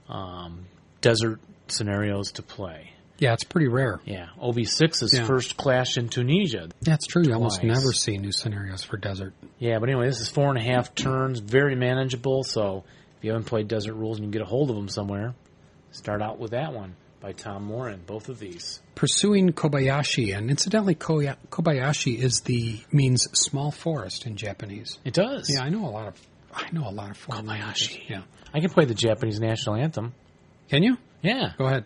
um, 0.08 0.66
desert 1.00 1.40
scenarios 1.68 2.32
to 2.32 2.42
play? 2.42 2.90
Yeah, 3.18 3.32
it's 3.32 3.44
pretty 3.44 3.66
rare. 3.68 4.00
Yeah, 4.04 4.28
OB6's 4.40 5.12
Yeah. 5.14 5.26
first 5.26 5.56
clash 5.56 5.96
in 5.96 6.08
Tunisia. 6.08 6.68
That's 6.82 7.06
true. 7.06 7.24
You 7.26 7.34
almost 7.34 7.64
never 7.64 7.92
see 7.92 8.16
new 8.16 8.30
scenarios 8.30 8.84
for 8.84 8.96
desert. 8.96 9.32
Yeah, 9.58 9.78
but 9.80 9.88
anyway, 9.88 10.06
this 10.06 10.20
is 10.20 10.28
four 10.28 10.50
and 10.50 10.58
a 10.58 10.62
half 10.62 10.94
turns, 10.94 11.40
very 11.40 11.74
manageable. 11.74 12.44
So 12.44 12.84
if 13.18 13.24
you 13.24 13.32
haven't 13.32 13.46
played 13.46 13.66
Desert 13.66 13.94
Rules 13.94 14.18
and 14.18 14.26
you 14.26 14.30
can 14.30 14.38
get 14.38 14.42
a 14.42 14.48
hold 14.50 14.70
of 14.70 14.76
them 14.76 14.88
somewhere, 14.88 15.34
start 15.90 16.22
out 16.22 16.38
with 16.38 16.52
that 16.52 16.72
one 16.72 16.94
by 17.20 17.32
Tom 17.32 17.64
Moran. 17.64 18.00
Both 18.06 18.28
of 18.28 18.38
these. 18.38 18.80
Pursuing 18.94 19.52
Kobayashi, 19.52 20.36
and 20.36 20.50
incidentally, 20.50 20.94
Kobayashi 20.94 22.16
is 22.18 22.40
the 22.40 22.80
means 22.92 23.26
small 23.32 23.70
forest 23.70 24.26
in 24.26 24.36
Japanese. 24.36 24.98
It 25.04 25.14
does. 25.14 25.50
Yeah, 25.52 25.62
I 25.62 25.68
know 25.68 25.86
a 25.86 25.90
lot 25.90 26.08
of 26.08 26.20
I 26.52 26.68
know 26.72 26.88
a 26.88 26.90
lot 26.90 27.10
of 27.10 27.16
foreign 27.16 27.44
Kobayashi. 27.46 27.48
languages. 27.48 27.98
Yeah, 28.08 28.22
I 28.52 28.60
can 28.60 28.70
play 28.70 28.84
the 28.86 28.94
Japanese 28.94 29.38
national 29.40 29.76
anthem. 29.76 30.14
can 30.68 30.82
you? 30.82 30.96
Yeah. 31.22 31.52
Go 31.58 31.66
ahead. 31.66 31.84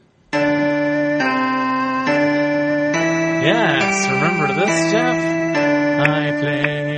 Yes. 3.45 4.07
Remember 4.09 4.55
this, 4.55 4.93
Jeff? 4.93 5.17
I 5.17 6.41
play. 6.41 6.92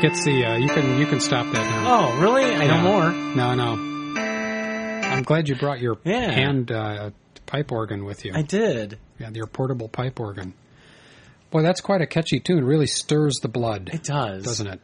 Gets 0.00 0.24
the 0.24 0.44
uh, 0.44 0.56
you 0.56 0.68
can 0.68 0.98
you 0.98 1.06
can 1.06 1.20
stop 1.20 1.46
that 1.52 1.64
now. 1.70 2.14
Oh, 2.14 2.20
really? 2.20 2.44
I 2.44 2.64
Yeah. 2.64 2.82
more. 2.82 3.10
No, 3.12 3.54
no. 3.54 3.72
I'm 5.08 5.22
glad 5.22 5.48
you 5.48 5.54
brought 5.56 5.80
your 5.80 5.98
Yeah. 6.04 6.30
hand 6.30 6.70
uh, 6.70 7.10
pipe 7.46 7.72
organ 7.72 8.04
with 8.04 8.24
you. 8.24 8.32
I 8.34 8.42
did. 8.42 8.98
yeah, 9.18 9.30
your 9.32 9.46
portable 9.46 9.88
pipe 9.88 10.20
organ. 10.20 10.54
Boy, 11.50 11.62
that's 11.62 11.80
quite 11.80 12.02
a 12.02 12.06
catchy 12.06 12.40
tune. 12.40 12.64
Really 12.64 12.86
stirs 12.86 13.36
the 13.40 13.48
blood, 13.48 13.90
It 13.92 14.04
does. 14.04 14.44
doesn't 14.44 14.66
it? 14.66 14.80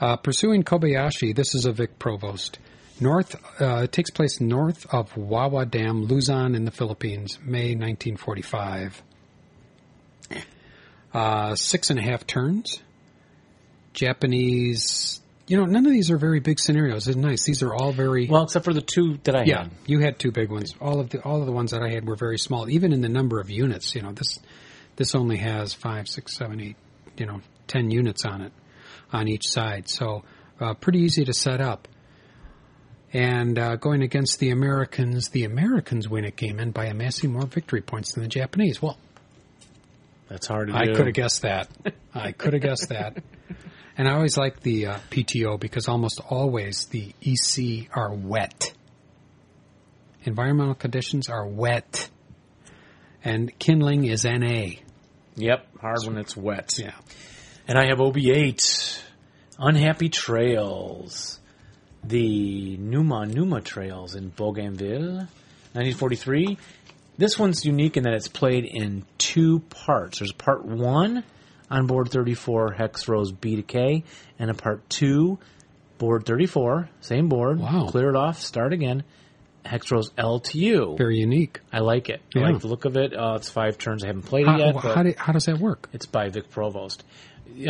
Uh, 0.00 0.16
pursuing 0.16 0.64
Kobayashi, 0.64 1.34
this 1.34 1.54
is 1.54 1.64
a 1.64 1.72
Vic 1.72 1.98
Provost. 1.98 2.58
North, 3.00 3.36
uh, 3.60 3.82
it 3.84 3.92
takes 3.92 4.10
place 4.10 4.40
north 4.40 4.84
of 4.92 5.16
Wawa 5.16 5.64
Dam, 5.66 6.04
Luzon 6.04 6.54
in 6.56 6.64
the 6.64 6.70
Philippines, 6.72 7.38
May 7.42 7.74
1945. 7.76 9.02
Uh, 11.12 11.54
six 11.54 11.90
and 11.90 11.98
a 11.98 12.02
half 12.02 12.26
turns. 12.26 12.80
Japanese. 13.94 15.20
You 15.46 15.58
know, 15.58 15.64
none 15.66 15.84
of 15.86 15.92
these 15.92 16.10
are 16.10 16.16
very 16.16 16.40
big 16.40 16.58
scenarios. 16.58 17.06
It's 17.06 17.16
nice. 17.16 17.44
These 17.44 17.62
are 17.62 17.74
all 17.74 17.92
very 17.92 18.26
Well, 18.28 18.44
except 18.44 18.64
for 18.64 18.72
the 18.72 18.80
two 18.80 19.18
that 19.24 19.36
I 19.36 19.44
yeah. 19.44 19.62
had. 19.64 19.70
You 19.86 20.00
had 20.00 20.18
two 20.18 20.30
big 20.32 20.50
ones. 20.50 20.74
All 20.80 21.00
of 21.00 21.10
the 21.10 21.20
all 21.22 21.40
of 21.40 21.46
the 21.46 21.52
ones 21.52 21.70
that 21.72 21.82
I 21.82 21.90
had 21.90 22.06
were 22.06 22.16
very 22.16 22.38
small, 22.38 22.68
even 22.68 22.92
in 22.92 23.00
the 23.02 23.08
number 23.08 23.40
of 23.40 23.50
units. 23.50 23.94
You 23.94 24.02
know, 24.02 24.12
this 24.12 24.38
this 24.96 25.14
only 25.14 25.36
has 25.38 25.74
five, 25.74 26.08
six, 26.08 26.36
seven, 26.36 26.60
eight, 26.60 26.76
you 27.18 27.26
know, 27.26 27.40
ten 27.66 27.90
units 27.90 28.24
on 28.24 28.40
it 28.42 28.52
on 29.12 29.28
each 29.28 29.46
side. 29.46 29.88
So 29.88 30.24
uh, 30.60 30.74
pretty 30.74 31.00
easy 31.00 31.24
to 31.26 31.32
set 31.34 31.60
up. 31.60 31.88
And 33.12 33.58
uh, 33.58 33.76
going 33.76 34.02
against 34.02 34.40
the 34.40 34.50
Americans, 34.50 35.28
the 35.28 35.44
Americans 35.44 36.08
win 36.08 36.24
at 36.24 36.34
Game 36.36 36.58
End 36.58 36.74
by 36.74 36.86
amassing 36.86 37.32
more 37.32 37.46
victory 37.46 37.80
points 37.80 38.14
than 38.14 38.24
the 38.24 38.28
Japanese. 38.28 38.82
Well, 38.82 38.98
That's 40.28 40.48
hard 40.48 40.68
to 40.68 40.74
I 40.76 40.86
do. 40.86 40.94
could 40.96 41.06
have 41.06 41.14
guessed 41.14 41.42
that. 41.42 41.68
I 42.12 42.32
could 42.32 42.54
have 42.54 42.62
guessed 42.62 42.88
that. 42.88 43.22
And 43.96 44.08
I 44.08 44.14
always 44.14 44.36
like 44.36 44.60
the 44.60 44.86
uh, 44.86 44.98
PTO 45.10 45.58
because 45.58 45.88
almost 45.88 46.20
always 46.28 46.86
the 46.86 47.14
EC 47.22 47.88
are 47.96 48.12
wet. 48.12 48.72
Environmental 50.24 50.74
conditions 50.74 51.28
are 51.28 51.46
wet. 51.46 52.08
And 53.22 53.56
kindling 53.58 54.04
is 54.04 54.24
NA. 54.24 54.80
Yep, 55.36 55.78
hard 55.80 55.98
when 56.06 56.18
it's 56.18 56.36
wet. 56.36 56.72
Yeah. 56.78 56.94
And 57.68 57.78
I 57.78 57.86
have 57.88 57.98
OB8, 57.98 59.02
Unhappy 59.58 60.08
Trails, 60.08 61.40
the 62.02 62.76
Numa 62.76 63.26
Numa 63.26 63.60
Trails 63.60 64.14
in 64.14 64.28
Bougainville, 64.28 65.28
1943. 65.72 66.58
This 67.16 67.38
one's 67.38 67.64
unique 67.64 67.96
in 67.96 68.02
that 68.02 68.12
it's 68.12 68.28
played 68.28 68.64
in 68.64 69.04
two 69.18 69.60
parts. 69.60 70.18
There's 70.18 70.32
part 70.32 70.64
one 70.64 71.24
on 71.74 71.86
board 71.86 72.10
34, 72.10 72.72
hex 72.72 73.08
rows 73.08 73.32
B 73.32 73.56
to 73.56 73.62
K, 73.62 74.04
and 74.38 74.50
a 74.50 74.54
part 74.54 74.88
two, 74.88 75.38
board 75.98 76.24
34, 76.26 76.88
same 77.00 77.28
board, 77.28 77.58
Wow. 77.58 77.86
clear 77.88 78.08
it 78.10 78.16
off, 78.16 78.38
start 78.40 78.72
again, 78.72 79.04
hex 79.64 79.90
rows 79.90 80.10
L 80.18 80.40
to 80.40 80.58
U. 80.58 80.94
Very 80.98 81.16
unique. 81.18 81.60
I 81.72 81.80
like 81.80 82.08
it. 82.10 82.20
I 82.36 82.40
like 82.40 82.60
the 82.60 82.68
look 82.68 82.84
of 82.84 82.96
it. 82.96 83.14
Uh, 83.14 83.34
it's 83.36 83.48
five 83.50 83.78
turns. 83.78 84.04
I 84.04 84.08
haven't 84.08 84.22
played 84.26 84.46
How, 84.46 84.56
it 84.56 84.58
yet. 84.58 84.76
how, 84.76 84.94
but- 84.94 85.02
do- 85.04 85.14
how 85.16 85.32
does 85.32 85.44
that 85.46 85.58
work? 85.58 85.88
it's 85.92 86.06
by 86.06 86.28
Vic 86.28 86.50
Provost. 86.50 87.02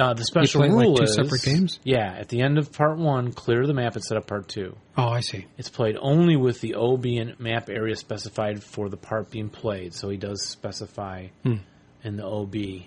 Uh, 0.01 0.15
the 0.15 0.25
special 0.25 0.61
play, 0.63 0.71
like, 0.71 0.79
rule 0.87 0.97
two 0.97 1.03
is 1.03 1.15
separate 1.15 1.43
games? 1.43 1.79
Yeah, 1.85 2.15
at 2.19 2.29
the 2.31 2.41
end 2.41 2.57
of 2.59 2.73
part 2.73 2.97
one, 2.97 3.33
clear 3.33 3.67
the 3.67 3.75
map 3.75 3.95
and 3.97 4.03
set 4.05 4.17
up 4.17 4.27
part 4.27 4.49
two. 4.49 4.77
Oh, 4.97 5.09
I 5.09 5.21
see. 5.21 5.45
It's 5.59 5.69
played 5.69 5.97
only 6.01 6.37
with 6.37 6.61
the 6.63 6.75
OB 6.75 7.05
and 7.19 7.39
map 7.39 7.69
area 7.69 7.95
specified 7.95 8.63
for 8.63 8.89
the 8.89 8.97
part 8.97 9.31
being 9.31 9.51
played. 9.51 9.93
So 9.93 10.09
he 10.09 10.17
does 10.17 10.43
specify 10.47 11.27
Hmm. 11.43 11.57
in 12.03 12.17
the 12.17 12.25
OB 12.25 12.87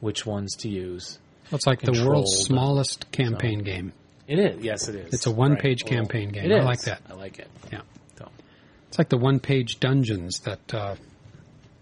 which 0.00 0.26
ones 0.26 0.56
to 0.56 0.68
use. 0.68 1.18
It's 1.52 1.66
like 1.66 1.80
the 1.80 2.04
world's 2.06 2.44
smallest 2.44 3.10
campaign 3.10 3.60
game. 3.60 3.92
It 4.26 4.38
is, 4.38 4.62
yes, 4.62 4.88
it 4.88 4.94
is. 4.94 5.12
It's 5.12 5.26
a 5.26 5.30
one-page 5.30 5.84
campaign 5.84 6.28
game. 6.28 6.50
It 6.50 6.60
I 6.60 6.62
like 6.62 6.82
that. 6.82 7.02
I 7.10 7.14
like 7.14 7.40
it. 7.40 7.48
Yeah. 7.72 7.80
So, 8.16 8.28
It's 8.88 8.98
like 8.98 9.08
the 9.08 9.18
one 9.18 9.40
page 9.40 9.80
dungeons 9.80 10.40
that 10.44 10.72
uh, 10.72 10.94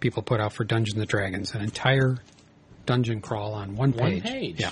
people 0.00 0.22
put 0.22 0.40
out 0.40 0.54
for 0.54 0.64
Dungeons 0.64 0.98
and 0.98 1.06
Dragons. 1.06 1.54
An 1.54 1.60
entire 1.60 2.16
dungeon 2.86 3.20
crawl 3.20 3.52
on 3.52 3.76
one 3.76 3.92
page. 3.92 4.22
one 4.24 4.32
page. 4.32 4.60
Yeah. 4.60 4.70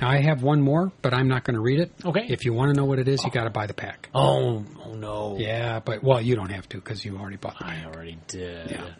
Now 0.00 0.08
I 0.08 0.22
have 0.22 0.42
one 0.42 0.60
more, 0.60 0.90
but 1.02 1.12
I'm 1.14 1.28
not 1.28 1.44
going 1.44 1.54
to 1.54 1.60
read 1.60 1.78
it. 1.78 1.92
Okay. 2.04 2.26
If 2.28 2.44
you 2.44 2.52
want 2.54 2.74
to 2.74 2.80
know 2.80 2.86
what 2.86 2.98
it 2.98 3.06
is, 3.06 3.22
you 3.22 3.30
got 3.30 3.44
to 3.44 3.50
buy 3.50 3.66
the 3.66 3.74
pack. 3.74 4.08
Oh, 4.14 4.64
oh 4.84 4.94
no. 4.94 5.36
Yeah, 5.38 5.78
but 5.80 6.02
well, 6.02 6.20
you 6.20 6.34
don't 6.34 6.50
have 6.50 6.68
to 6.70 6.78
because 6.78 7.04
you 7.04 7.18
already 7.18 7.36
bought 7.36 7.58
the 7.58 7.66
I 7.66 7.84
already 7.84 8.18
did. 8.26 8.70
Yeah. 8.70 8.90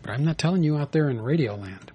But 0.00 0.12
I'm 0.12 0.24
not 0.24 0.38
telling 0.38 0.62
you 0.62 0.78
out 0.78 0.92
there 0.92 1.10
in 1.10 1.20
Radio 1.20 1.56
Land. 1.56 1.92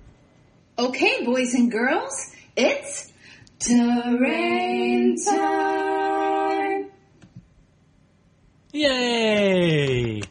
Okay, 0.79 1.25
boys 1.25 1.53
and 1.55 1.71
girls, 1.71 2.31
it's 2.55 3.11
terrain 3.59 5.15
time. 5.25 6.91
Yay! 8.71 10.21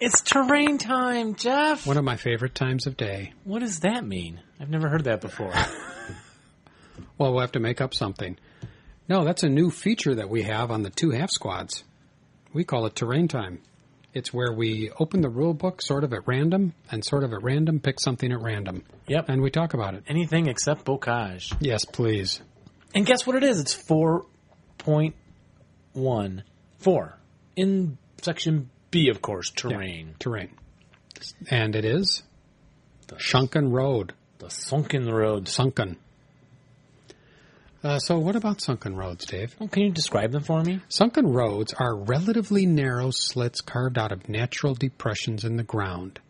It's 0.00 0.20
terrain 0.20 0.78
time, 0.78 1.34
Jeff. 1.34 1.84
One 1.86 1.96
of 1.96 2.04
my 2.04 2.16
favorite 2.16 2.54
times 2.54 2.86
of 2.86 2.96
day. 2.96 3.32
What 3.44 3.58
does 3.60 3.80
that 3.80 4.04
mean? 4.06 4.40
I've 4.60 4.70
never 4.70 4.88
heard 4.88 5.04
that 5.04 5.20
before. 5.20 5.52
Well, 7.18 7.32
we'll 7.32 7.42
have 7.42 7.52
to 7.52 7.60
make 7.60 7.80
up 7.80 7.94
something. 7.94 8.36
No, 9.08 9.24
that's 9.24 9.44
a 9.44 9.48
new 9.48 9.70
feature 9.70 10.14
that 10.16 10.28
we 10.28 10.42
have 10.42 10.72
on 10.72 10.82
the 10.82 10.90
two 10.90 11.10
half 11.10 11.30
squads. 11.30 11.84
We 12.52 12.64
call 12.64 12.86
it 12.86 12.96
terrain 12.96 13.28
time. 13.28 13.60
It's 14.14 14.32
where 14.32 14.52
we 14.52 14.90
open 14.98 15.20
the 15.22 15.30
rule 15.30 15.54
book 15.54 15.80
sort 15.80 16.04
of 16.04 16.12
at 16.12 16.26
random 16.26 16.74
and 16.90 17.02
sort 17.04 17.24
of 17.24 17.32
at 17.32 17.42
random 17.42 17.80
pick 17.80 17.98
something 17.98 18.30
at 18.30 18.42
random. 18.42 18.84
Yep. 19.06 19.28
And 19.28 19.40
we 19.40 19.50
talk 19.50 19.72
about 19.72 19.94
it. 19.94 20.04
Anything 20.06 20.48
except 20.48 20.84
bocage. 20.84 21.56
Yes, 21.60 21.86
please. 21.86 22.42
And 22.94 23.06
guess 23.06 23.26
what 23.26 23.36
it 23.36 23.42
is? 23.42 23.58
It's 23.58 23.74
4.1. 23.74 26.42
4. 26.78 27.18
In 27.56 27.96
section 28.20 28.68
B, 28.90 29.08
of 29.08 29.22
course, 29.22 29.50
terrain. 29.50 30.14
Terrain. 30.18 30.50
And 31.50 31.74
it 31.74 31.86
is 31.86 32.22
The, 33.06 33.18
Shunken 33.18 33.72
Road. 33.72 34.12
The 34.38 34.50
sunken 34.50 35.10
Road. 35.10 35.48
Sunken. 35.48 35.96
Uh, 37.84 37.98
so, 37.98 38.18
what 38.18 38.36
about 38.36 38.60
sunken 38.60 38.94
roads, 38.94 39.26
Dave? 39.26 39.56
Oh, 39.60 39.66
can 39.66 39.82
you 39.82 39.90
describe 39.90 40.30
them 40.30 40.44
for 40.44 40.62
me? 40.62 40.80
Sunken 40.88 41.26
roads 41.26 41.74
are 41.74 41.96
relatively 41.96 42.64
narrow 42.64 43.10
slits 43.10 43.60
carved 43.60 43.98
out 43.98 44.12
of 44.12 44.28
natural 44.28 44.74
depressions 44.74 45.44
in 45.44 45.56
the 45.56 45.64
ground 45.64 46.20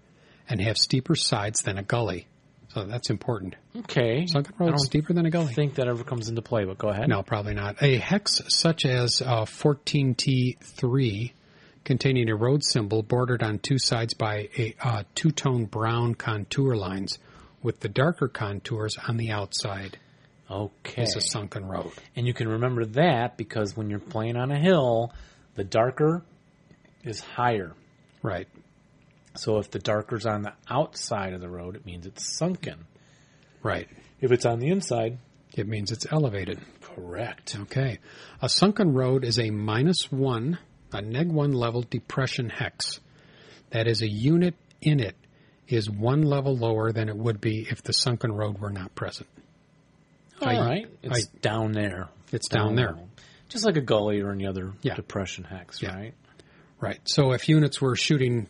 and 0.49 0.61
have 0.63 0.79
steeper 0.79 1.15
sides 1.15 1.61
than 1.63 1.77
a 1.77 1.83
gully. 1.83 2.27
So 2.69 2.85
that's 2.85 3.11
important. 3.11 3.57
Okay. 3.77 4.27
Sunken 4.27 4.55
roads 4.59 4.87
steeper 4.87 5.13
than 5.13 5.27
a 5.27 5.31
gully. 5.31 5.51
I 5.51 5.53
think 5.53 5.75
that 5.75 5.89
ever 5.89 6.05
comes 6.05 6.31
into 6.31 6.41
play, 6.41 6.65
but 6.65 6.79
go 6.79 6.89
ahead. 6.89 7.07
No, 7.09 7.23
probably 7.23 7.53
not. 7.53 7.83
A 7.83 7.99
hex 7.99 8.41
such 8.49 8.87
as 8.87 9.21
uh, 9.21 9.45
14T3 9.45 11.33
containing 11.85 12.31
a 12.31 12.37
road 12.37 12.63
symbol 12.65 13.03
bordered 13.03 13.43
on 13.43 13.59
two 13.59 13.79
sides 13.79 14.15
by 14.15 14.49
a 14.57 14.75
uh, 14.81 15.03
two-tone 15.15 15.67
brown 15.67 16.15
contour 16.15 16.75
lines 16.77 17.19
with 17.63 17.81
the 17.81 17.89
darker 17.89 18.29
contours 18.29 18.97
on 19.07 19.19
the 19.19 19.31
outside 19.31 19.99
Okay. 20.53 21.03
It's 21.03 21.17
a 21.17 21.21
sunken 21.21 21.65
road. 21.67 21.93
And 22.15 22.27
you 22.27 22.35
can 22.35 22.47
remember 22.49 22.85
that 22.85 23.37
because 23.39 23.75
when 23.77 23.89
you're 23.89 23.99
playing 23.99 24.37
on 24.37 24.51
a 24.51 24.59
hill, 24.59 25.13
the 25.55 25.65
darker 25.65 26.23
is 27.05 27.21
higher. 27.21 27.73
Right. 28.23 28.49
So 29.35 29.59
if 29.59 29.71
the 29.71 29.79
darker's 29.79 30.27
on 30.27 30.43
the 30.43 30.53
outside 30.69 31.33
of 31.33 31.41
the 31.41 31.49
road, 31.49 31.75
it 31.77 31.87
means 31.87 32.05
it's 32.07 32.37
sunken. 32.37 32.85
Right. 33.63 33.89
If 34.21 34.31
it's 34.31 34.45
on 34.45 34.59
the 34.59 34.69
inside, 34.69 35.19
It 35.55 35.67
means 35.69 35.91
it's 35.91 36.07
elevated. 36.11 36.59
correct. 36.81 37.57
Okay. 37.59 37.99
A 38.43 38.49
sunken 38.49 38.93
road 38.93 39.25
is 39.25 39.39
a 39.39 39.51
minus 39.51 40.11
one, 40.13 40.59
a 40.93 41.01
neg 41.01 41.31
one 41.33 41.53
level 41.53 41.83
depression 41.83 42.51
hex. 42.51 43.01
That 43.71 43.87
is, 43.89 44.03
a 44.03 44.09
unit 44.09 44.55
in 44.83 45.01
it 45.01 45.17
is 45.67 45.89
one 45.89 46.23
level 46.23 46.55
lower 46.55 46.93
than 46.93 47.09
it 47.09 47.17
would 47.17 47.41
be 47.41 47.67
if 47.71 47.83
the 47.83 47.93
sunken 47.95 48.33
road 48.33 48.59
were 48.59 48.71
not 48.71 48.95
present. 48.95 49.29
All 50.43 50.49
I- 50.49 50.59
right. 50.67 50.87
It's 51.03 51.27
down 51.27 51.73
there. 51.73 52.09
It's 52.33 52.49
down 52.49 52.75
there. 52.77 52.93
low. 52.93 53.09
Just 53.49 53.65
like 53.67 53.77
a 53.77 53.81
gully 53.83 54.21
or 54.21 54.33
any 54.33 54.47
other 54.47 54.73
Yeah. 54.83 54.95
depression 54.95 55.45
hex, 55.45 55.83
Yeah. 55.83 55.95
right? 55.95 56.15
Right. 56.81 57.01
So 57.05 57.33
if 57.33 57.49
units 57.49 57.81
were 57.81 57.95
shooting 57.97 58.49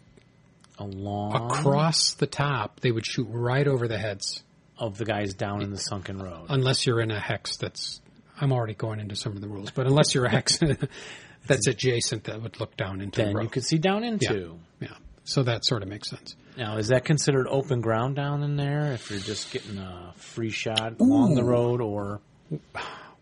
Along 0.78 1.34
across 1.50 2.14
the 2.14 2.26
top, 2.26 2.80
they 2.80 2.90
would 2.90 3.04
shoot 3.06 3.26
right 3.30 3.66
over 3.68 3.86
the 3.88 3.98
heads, 3.98 4.42
of 4.78 4.96
the 4.98 5.04
guys 5.04 5.34
down 5.34 5.62
in 5.62 5.70
the 5.70 5.76
sunken 5.78 6.18
road. 6.18 6.46
unless 6.48 6.86
you're 6.86 7.00
in 7.00 7.10
a 7.10 7.20
hex 7.20 7.56
that's. 7.58 8.00
I'm 8.40 8.52
already 8.52 8.74
going 8.74 8.98
into 8.98 9.14
some 9.14 9.32
of 9.32 9.40
the 9.42 9.48
rules, 9.48 9.70
but 9.70 9.86
unless 9.86 10.14
you're 10.14 10.24
a 10.24 10.30
hex 10.30 10.58
that's 11.46 11.66
adjacent 11.68 12.24
that 12.24 12.42
would 12.42 12.58
look 12.58 12.76
down 12.76 13.00
into 13.00 13.18
then 13.20 13.28
the 13.28 13.34
road. 13.34 13.42
you 13.44 13.48
could 13.50 13.64
see 13.64 13.78
down 13.78 14.02
into. 14.02 14.58
yeah. 14.80 14.88
So 15.24 15.42
that 15.44 15.64
sort 15.64 15.82
of 15.82 15.88
makes 15.88 16.10
sense. 16.10 16.34
Now, 16.56 16.76
is 16.78 16.88
that 16.88 17.04
considered 17.04 17.46
open 17.48 17.80
ground 17.80 18.16
down 18.16 18.42
in 18.42 18.56
there 18.56 18.92
if 18.92 19.10
you're 19.10 19.20
just 19.20 19.50
getting 19.52 19.78
a 19.78 20.12
free 20.16 20.50
shot 20.50 21.00
along 21.00 21.34
the 21.34 21.44
road 21.44 21.80
or 21.80 22.20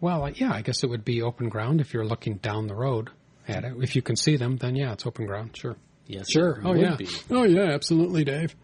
Well, 0.01 0.29
yeah, 0.31 0.53
I 0.53 0.63
guess 0.63 0.83
it 0.83 0.89
would 0.89 1.05
be 1.05 1.23
open 1.23 1.49
ground 1.49 1.81
if 1.81 1.93
you're 1.95 2.07
looking 2.07 2.37
down 2.39 2.67
the 2.67 2.75
road 2.75 3.11
at 3.47 3.65
it. 3.65 3.75
If 3.81 3.95
you 3.95 4.03
can 4.03 4.17
see 4.17 4.37
them, 4.37 4.57
then 4.57 4.75
yeah, 4.77 4.93
it's 4.93 5.07
open 5.07 5.27
ground. 5.27 5.57
Sure. 5.57 5.77
yes, 6.07 6.31
Sure. 6.31 6.61
Oh 6.65 6.75
yeah. 6.75 6.97
be. 6.97 7.09
Oh 7.31 7.45
yeah, 7.45 7.71
absolutely, 7.73 8.25
Dave. 8.25 8.55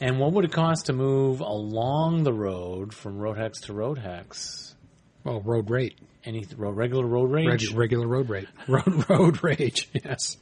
And 0.00 0.18
what 0.18 0.32
would 0.32 0.44
it 0.44 0.52
cost 0.52 0.86
to 0.86 0.92
move 0.92 1.40
along 1.40 2.24
the 2.24 2.32
road 2.32 2.92
from 2.92 3.18
road 3.18 3.38
hex 3.38 3.60
to 3.62 3.72
road 3.72 3.98
hex? 3.98 4.74
Well, 5.24 5.40
road 5.40 5.70
rate, 5.70 5.96
Any 6.24 6.44
road, 6.56 6.76
regular 6.76 7.06
road 7.06 7.30
Reg- 7.30 7.72
regular 7.74 8.08
road 8.08 8.28
rate, 8.28 8.48
road 8.68 9.08
road 9.08 9.42
rage. 9.44 9.88
Yes. 10.04 10.36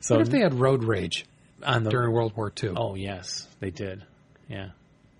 So 0.00 0.16
What 0.16 0.22
if 0.26 0.30
they 0.30 0.40
had 0.40 0.54
road 0.54 0.84
rage 0.84 1.24
on 1.62 1.84
the 1.84 1.90
during 1.90 2.12
World 2.12 2.36
War 2.36 2.52
II? 2.62 2.72
oh 2.76 2.94
yes, 2.94 3.46
they 3.60 3.70
did. 3.70 4.04
Yeah, 4.48 4.70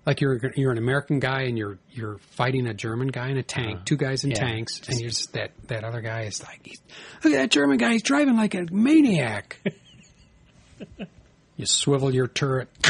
Like 0.06 0.20
you're 0.20 0.38
you're 0.56 0.72
an 0.72 0.78
American 0.78 1.18
guy 1.20 1.42
and 1.42 1.56
you're 1.56 1.78
you're 1.90 2.18
fighting 2.32 2.66
a 2.66 2.74
German 2.74 3.08
guy 3.08 3.28
in 3.30 3.36
a 3.38 3.42
tank, 3.42 3.84
two 3.84 3.96
guys 3.96 4.24
in 4.24 4.32
Uh, 4.32 4.34
yeah. 4.36 4.44
tanks, 4.46 4.80
and 4.88 5.00
you're 5.00 5.10
just 5.10 5.32
that 5.32 5.52
that 5.68 5.84
other 5.84 6.00
guy 6.00 6.22
is 6.22 6.42
like, 6.42 6.60
he's, 6.64 6.80
look 7.22 7.32
at 7.32 7.36
that 7.38 7.50
German 7.50 7.78
guy, 7.78 7.92
he's 7.92 8.02
driving 8.02 8.36
like 8.36 8.54
a 8.54 8.66
maniac. 8.70 9.58
you 11.56 11.66
swivel 11.66 12.12
your 12.14 12.26
turret. 12.28 12.68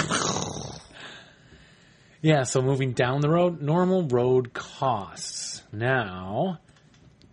Yeah, 2.23 2.45
so 2.45 2.63
moving 2.63 2.93
down 2.93 3.21
the 3.21 3.29
road, 3.29 3.61
normal 3.61 4.05
road 4.09 4.55
costs. 4.55 5.63
Now, 5.73 6.59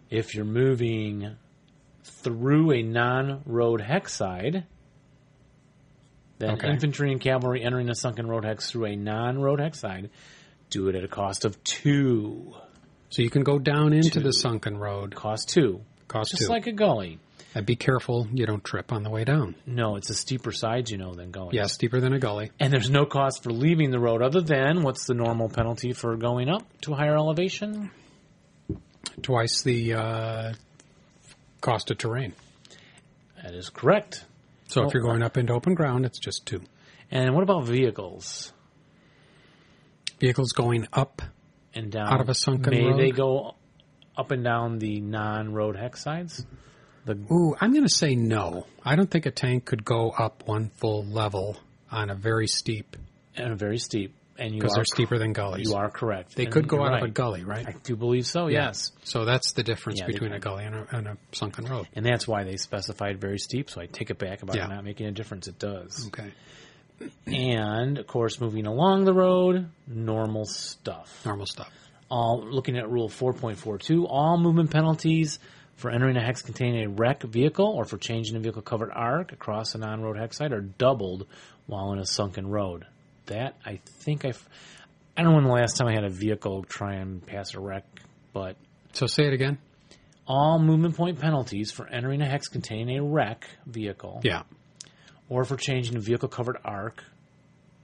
if 0.10 0.36
you're 0.36 0.44
moving 0.44 1.38
through 2.24 2.72
a 2.72 2.82
non-road 2.84 3.82
hex 3.82 4.14
side, 4.14 4.66
then 6.40 6.52
Okay. 6.52 6.70
infantry 6.70 7.12
and 7.12 7.22
cavalry 7.22 7.64
entering 7.64 7.90
a 7.90 7.96
sunken 7.96 8.28
road 8.28 8.46
hex 8.46 8.72
through 8.72 8.86
a 8.86 8.96
non-road 8.96 9.60
hex 9.60 9.80
side 9.80 10.10
do 10.70 10.88
it 10.88 10.96
at 10.96 11.04
a 11.04 11.08
cost 11.08 11.44
of 11.46 11.62
two. 11.64 12.54
So 13.10 13.22
you 13.22 13.30
can 13.30 13.44
go 13.44 13.60
down 13.60 13.92
into 13.94 14.10
Two. 14.12 14.20
the 14.22 14.32
sunken 14.32 14.78
road. 14.78 15.14
Cost 15.14 15.50
two. 15.50 15.82
Cost 16.08 16.32
Just 16.32 16.44
two. 16.44 16.50
like 16.50 16.66
a 16.68 16.72
gully. 16.72 17.20
and 17.54 17.66
be 17.66 17.76
careful 17.76 18.26
you 18.34 18.46
don't 18.46 18.64
trip 18.64 18.94
on 18.94 19.04
the 19.04 19.10
way 19.10 19.26
down. 19.26 19.56
No, 19.66 19.98
it's 19.98 20.10
a 20.10 20.14
steeper 20.14 20.54
side, 20.54 20.90
you 20.90 20.98
know, 20.98 21.14
than 21.14 21.32
gullies. 21.32 21.54
Yeah, 21.54 21.66
steeper 21.66 22.00
than 22.00 22.14
a 22.14 22.20
gully. 22.20 22.52
And 22.62 22.72
there's 22.72 22.90
no 22.90 23.06
cost 23.06 23.44
for 23.44 23.52
leaving 23.52 23.92
the 23.92 24.00
road 24.00 24.22
other 24.22 24.40
than 24.40 24.82
what's 24.84 25.06
the 25.06 25.14
normal 25.14 25.50
penalty 25.50 25.92
for 25.92 26.16
going 26.16 26.48
up 26.48 26.64
to 26.84 26.94
a 26.94 26.96
higher 26.96 27.18
elevation? 27.18 27.92
Twice 29.22 29.62
the 29.64 29.94
uh, 29.96 30.54
cost 31.62 31.92
of 31.92 31.98
terrain. 31.98 32.34
That 33.42 33.54
is 33.54 33.70
correct. 33.70 34.26
So 34.68 34.82
if 34.84 34.88
oh. 34.88 34.92
you're 34.94 35.04
going 35.04 35.24
up 35.24 35.38
into 35.38 35.54
open 35.54 35.74
ground, 35.74 36.06
it's 36.06 36.20
just 36.20 36.46
two. 36.46 36.62
And 37.10 37.34
what 37.34 37.44
about 37.44 37.66
vehicles 37.66 38.54
Vehicles 40.22 40.52
going 40.52 40.88
up. 40.94 41.24
and 41.74 41.92
down? 41.92 42.14
Out 42.14 42.22
of 42.22 42.30
a 42.30 42.36
sunken 42.36 42.74
May 42.74 42.86
road? 42.86 43.00
they 43.00 43.10
go 43.10 43.56
up 44.16 44.30
and 44.30 44.44
down 44.44 44.78
the 44.78 45.02
non-road 45.02 45.76
hex 45.76 46.04
sides? 46.04 46.46
The 47.06 47.14
Ooh, 47.32 47.56
I'm 47.60 47.72
going 47.72 47.88
to 47.88 47.94
say 47.94 48.14
no. 48.14 48.68
I 48.86 48.96
don't 48.96 49.10
think 49.10 49.26
a 49.26 49.32
tank 49.32 49.66
could 49.66 49.84
go 49.84 50.12
up 50.12 50.44
one 50.46 50.70
full 50.70 51.04
level 51.04 51.58
on 51.92 52.12
a 52.12 52.16
very 52.16 52.46
steep 52.46 52.96
and 53.36 53.52
a 53.52 53.56
very 53.56 53.80
steep, 53.80 54.14
and 54.42 54.54
you 54.54 54.60
because 54.60 54.74
they're 54.76 54.84
steeper 54.86 55.18
than 55.18 55.34
gullies. 55.34 55.70
You 55.70 55.76
are 55.76 55.90
correct. 55.90 56.36
They 56.36 56.46
And 56.46 56.54
could 56.54 56.68
go 56.68 56.84
out 56.84 56.94
of 56.98 57.04
a 57.04 57.08
gully, 57.10 57.44
right? 57.44 57.68
I 57.68 57.76
do 57.84 57.96
believe 57.96 58.26
so. 58.26 58.48
Yeah. 58.48 58.66
Yes, 58.68 58.92
So 59.04 59.24
that's 59.26 59.54
the 59.54 59.64
difference 59.64 60.00
Yeah, 60.00 60.08
between 60.08 60.34
a 60.34 60.40
gully 60.40 60.66
and 60.66 60.76
a, 60.76 60.88
and 60.96 61.08
a 61.08 61.18
sunken 61.32 61.66
road. 61.66 61.88
and 61.94 62.06
that's 62.06 62.28
why 62.28 62.44
they 62.44 62.58
specified 62.58 63.22
very 63.22 63.38
steep. 63.40 63.70
So 63.70 63.80
I 63.82 63.86
take 63.86 64.10
it 64.10 64.18
back 64.18 64.42
about 64.44 64.56
Yeah. 64.56 64.68
not 64.68 64.84
making 64.84 65.06
a 65.08 65.12
difference. 65.12 65.48
It 65.48 65.60
does. 65.60 66.08
Okay. 66.08 66.32
And 67.28 67.98
of 67.98 68.08
course, 68.08 68.40
moving 68.40 68.66
along 68.68 69.06
the 69.06 69.14
road, 69.14 69.70
normal 69.88 70.46
stuff. 70.46 71.22
Normal 71.26 71.46
stuff. 71.46 71.72
all 72.10 72.44
looking 72.44 72.78
at 72.78 72.90
rule 72.90 73.08
4.42 73.08 74.06
all 74.10 74.38
movement 74.38 74.70
penalties 74.70 75.40
for 75.76 75.90
entering 75.90 76.18
a 76.18 76.22
hex 76.22 76.42
containing 76.42 76.84
a 76.84 76.90
wreck 76.90 77.24
vehicle 77.24 77.66
or 77.66 77.86
for 77.86 77.98
changing 77.98 78.36
a 78.36 78.40
vehicle 78.40 78.62
covered 78.62 78.92
arc 78.94 79.32
across 79.32 79.74
a 79.76 79.78
non-road 79.78 80.18
hex 80.18 80.38
site 80.38 80.52
are 80.52 80.60
doubled 80.62 81.26
while 81.68 81.94
in 81.94 82.00
a 82.00 82.06
sunken 82.06 82.46
road 82.48 82.86
that 83.28 83.56
i 83.66 83.78
think 84.00 84.26
I've, 84.26 84.48
I 85.18 85.22
don't 85.24 85.32
know 85.32 85.36
when 85.38 85.46
the 85.46 85.52
last 85.54 85.78
time 85.78 85.88
i 85.88 85.94
had 85.94 86.04
a 86.04 86.10
vehicle 86.10 86.64
try 86.64 86.96
and 86.96 87.26
pass 87.26 87.54
a 87.54 87.60
wreck 87.60 87.86
but 88.34 88.56
So 88.94 89.08
say 89.08 89.26
it 89.28 89.34
again. 89.34 89.58
all 90.28 90.60
movement 90.60 90.96
point 90.96 91.20
penalties 91.20 91.72
for 91.72 91.88
entering 91.88 92.22
a 92.22 92.26
hex 92.26 92.48
containing 92.48 92.98
a 92.98 93.04
wreck 93.04 93.46
vehicle 93.66 94.22
Yeah. 94.24 94.44
or 95.30 95.44
for 95.46 95.56
changing 95.58 95.96
a 95.98 96.00
vehicle 96.00 96.30
covered 96.30 96.58
arc 96.64 97.04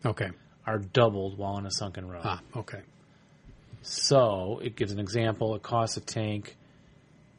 Okay. 0.05 0.29
are 0.65 0.79
doubled 0.79 1.37
while 1.37 1.57
in 1.57 1.65
a 1.65 1.71
sunken 1.71 2.07
road 2.07 2.21
Ah, 2.23 2.41
okay. 2.55 2.81
So 3.83 4.59
it 4.63 4.75
gives 4.75 4.91
an 4.91 4.99
example. 4.99 5.55
It 5.55 5.63
costs 5.63 5.97
a 5.97 6.01
tank, 6.01 6.55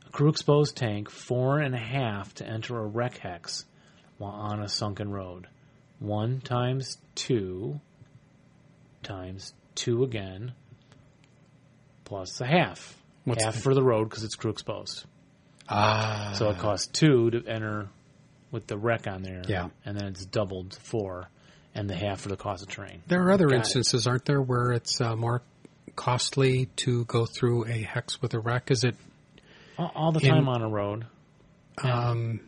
a 0.07 0.11
crew 0.11 0.29
exposed 0.31 0.77
tank, 0.77 1.11
four 1.11 1.59
and 1.59 1.75
a 1.75 1.79
half 1.79 2.35
to 2.37 2.47
enter 2.47 2.79
a 2.79 2.87
wreck 2.87 3.19
hex 3.19 3.65
while 4.17 4.33
on 4.33 4.63
a 4.63 4.69
sunken 4.69 5.11
road. 5.11 5.47
One 5.99 6.41
times 6.41 6.97
two 7.15 7.81
times 9.03 9.53
two 9.75 10.03
again 10.05 10.53
plus 12.05 12.41
a 12.41 12.47
half. 12.47 12.97
What's 13.25 13.45
half 13.45 13.55
the- 13.55 13.61
for 13.61 13.75
the 13.75 13.83
road 13.83 14.05
because 14.09 14.25
it's 14.25 14.35
crew 14.35 14.51
exposed. 14.51 15.05
Ah. 15.69 16.33
So 16.35 16.49
it 16.51 16.59
costs 16.59 16.87
two 16.87 17.31
to 17.31 17.45
enter 17.47 17.89
with 18.51 18.67
the 18.67 18.79
wreck 18.79 19.07
on 19.07 19.23
there. 19.23 19.43
Yeah. 19.47 19.69
And 19.85 19.99
then 19.99 20.07
it's 20.09 20.25
doubled 20.25 20.71
to 20.73 20.81
four 20.81 21.29
and 21.75 21.89
the 21.91 21.95
half 21.95 22.21
for 22.23 22.29
the 22.31 22.37
cost 22.37 22.63
of 22.63 22.69
terrain. 22.71 23.03
There 23.07 23.23
are 23.25 23.33
other 23.33 23.47
Got 23.49 23.55
it. 23.55 23.59
instances, 23.59 24.07
aren't 24.07 24.25
there, 24.25 24.41
where 24.41 24.73
it's 24.73 25.01
uh, 25.01 25.15
more 25.15 25.43
costly 25.95 26.67
to 26.77 27.05
go 27.05 27.27
through 27.27 27.67
a 27.67 27.83
hex 27.83 28.23
with 28.23 28.33
a 28.33 28.39
wreck? 28.41 28.71
Is 28.71 28.85
it? 28.85 28.97
All, 29.77 29.93
all 29.95 30.13
the 30.13 30.21
In- 30.27 30.33
time 30.35 30.49
on 30.49 30.63
a 30.63 30.69
road. 30.69 31.07
Um, 31.85 32.41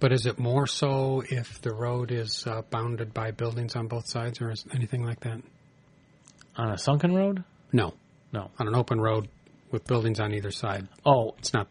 but 0.00 0.12
is 0.12 0.26
it 0.26 0.38
more 0.38 0.66
so 0.66 1.22
if 1.28 1.60
the 1.62 1.72
road 1.74 2.10
is 2.12 2.44
uh, 2.46 2.62
bounded 2.70 3.12
by 3.14 3.30
buildings 3.32 3.74
on 3.76 3.88
both 3.88 4.06
sides, 4.06 4.40
or 4.40 4.50
is 4.50 4.64
anything 4.74 5.04
like 5.04 5.20
that? 5.20 5.40
On 6.56 6.70
a 6.70 6.78
sunken 6.78 7.14
road? 7.14 7.44
No, 7.72 7.94
No. 8.32 8.50
on 8.58 8.68
an 8.68 8.74
open 8.74 9.00
road 9.00 9.28
with 9.70 9.86
buildings 9.86 10.18
on 10.20 10.32
either 10.34 10.50
side, 10.50 10.88
Oh, 11.04 11.34
it's 11.38 11.52
not. 11.52 11.68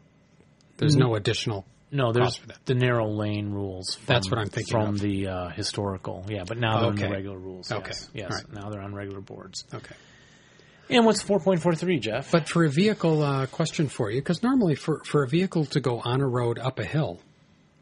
There's 0.78 0.96
Mm. 0.96 1.00
no 1.00 1.16
additional. 1.16 1.66
no, 1.92 2.12
there's 2.12 2.26
Cost 2.28 2.40
for 2.42 2.48
that. 2.48 2.66
the 2.66 2.76
narrow 2.76 3.08
lane 3.10 3.50
rules. 3.52 3.96
From, 3.96 4.06
That's 4.14 4.30
what 4.30 4.40
I'm 4.40 4.48
thinking 4.50 4.72
From 4.72 4.90
of. 4.96 5.00
the 5.00 5.28
uh, 5.28 5.50
historical. 5.50 6.26
Yeah, 6.30 6.44
but 6.48 6.58
now 6.58 6.82
they're 6.82 6.90
Okay. 6.92 7.08
the 7.08 7.12
regular 7.14 7.38
rules. 7.40 7.72
Okay. 7.72 7.88
Yes. 7.88 8.10
yes. 8.14 8.32
Right. 8.32 8.54
Now 8.54 8.70
they're 8.70 8.82
on 8.82 8.94
regular 8.94 9.22
boards. 9.22 9.64
Okay. 9.74 9.96
And 10.90 11.06
what's 11.06 11.22
4.43, 11.24 12.00
Jeff? 12.00 12.32
But 12.32 12.48
for 12.48 12.64
a 12.64 12.70
vehicle, 12.70 13.22
uh, 13.22 13.46
question 13.48 13.88
for 13.90 14.10
you, 14.12 14.22
because 14.22 14.42
normally 14.44 14.76
for 14.76 15.02
for 15.04 15.24
a 15.24 15.28
vehicle 15.28 15.66
to 15.66 15.80
go 15.82 16.00
on 16.00 16.22
a 16.22 16.28
road 16.28 16.60
up 16.60 16.80
a 16.80 16.86
hill, 16.86 17.20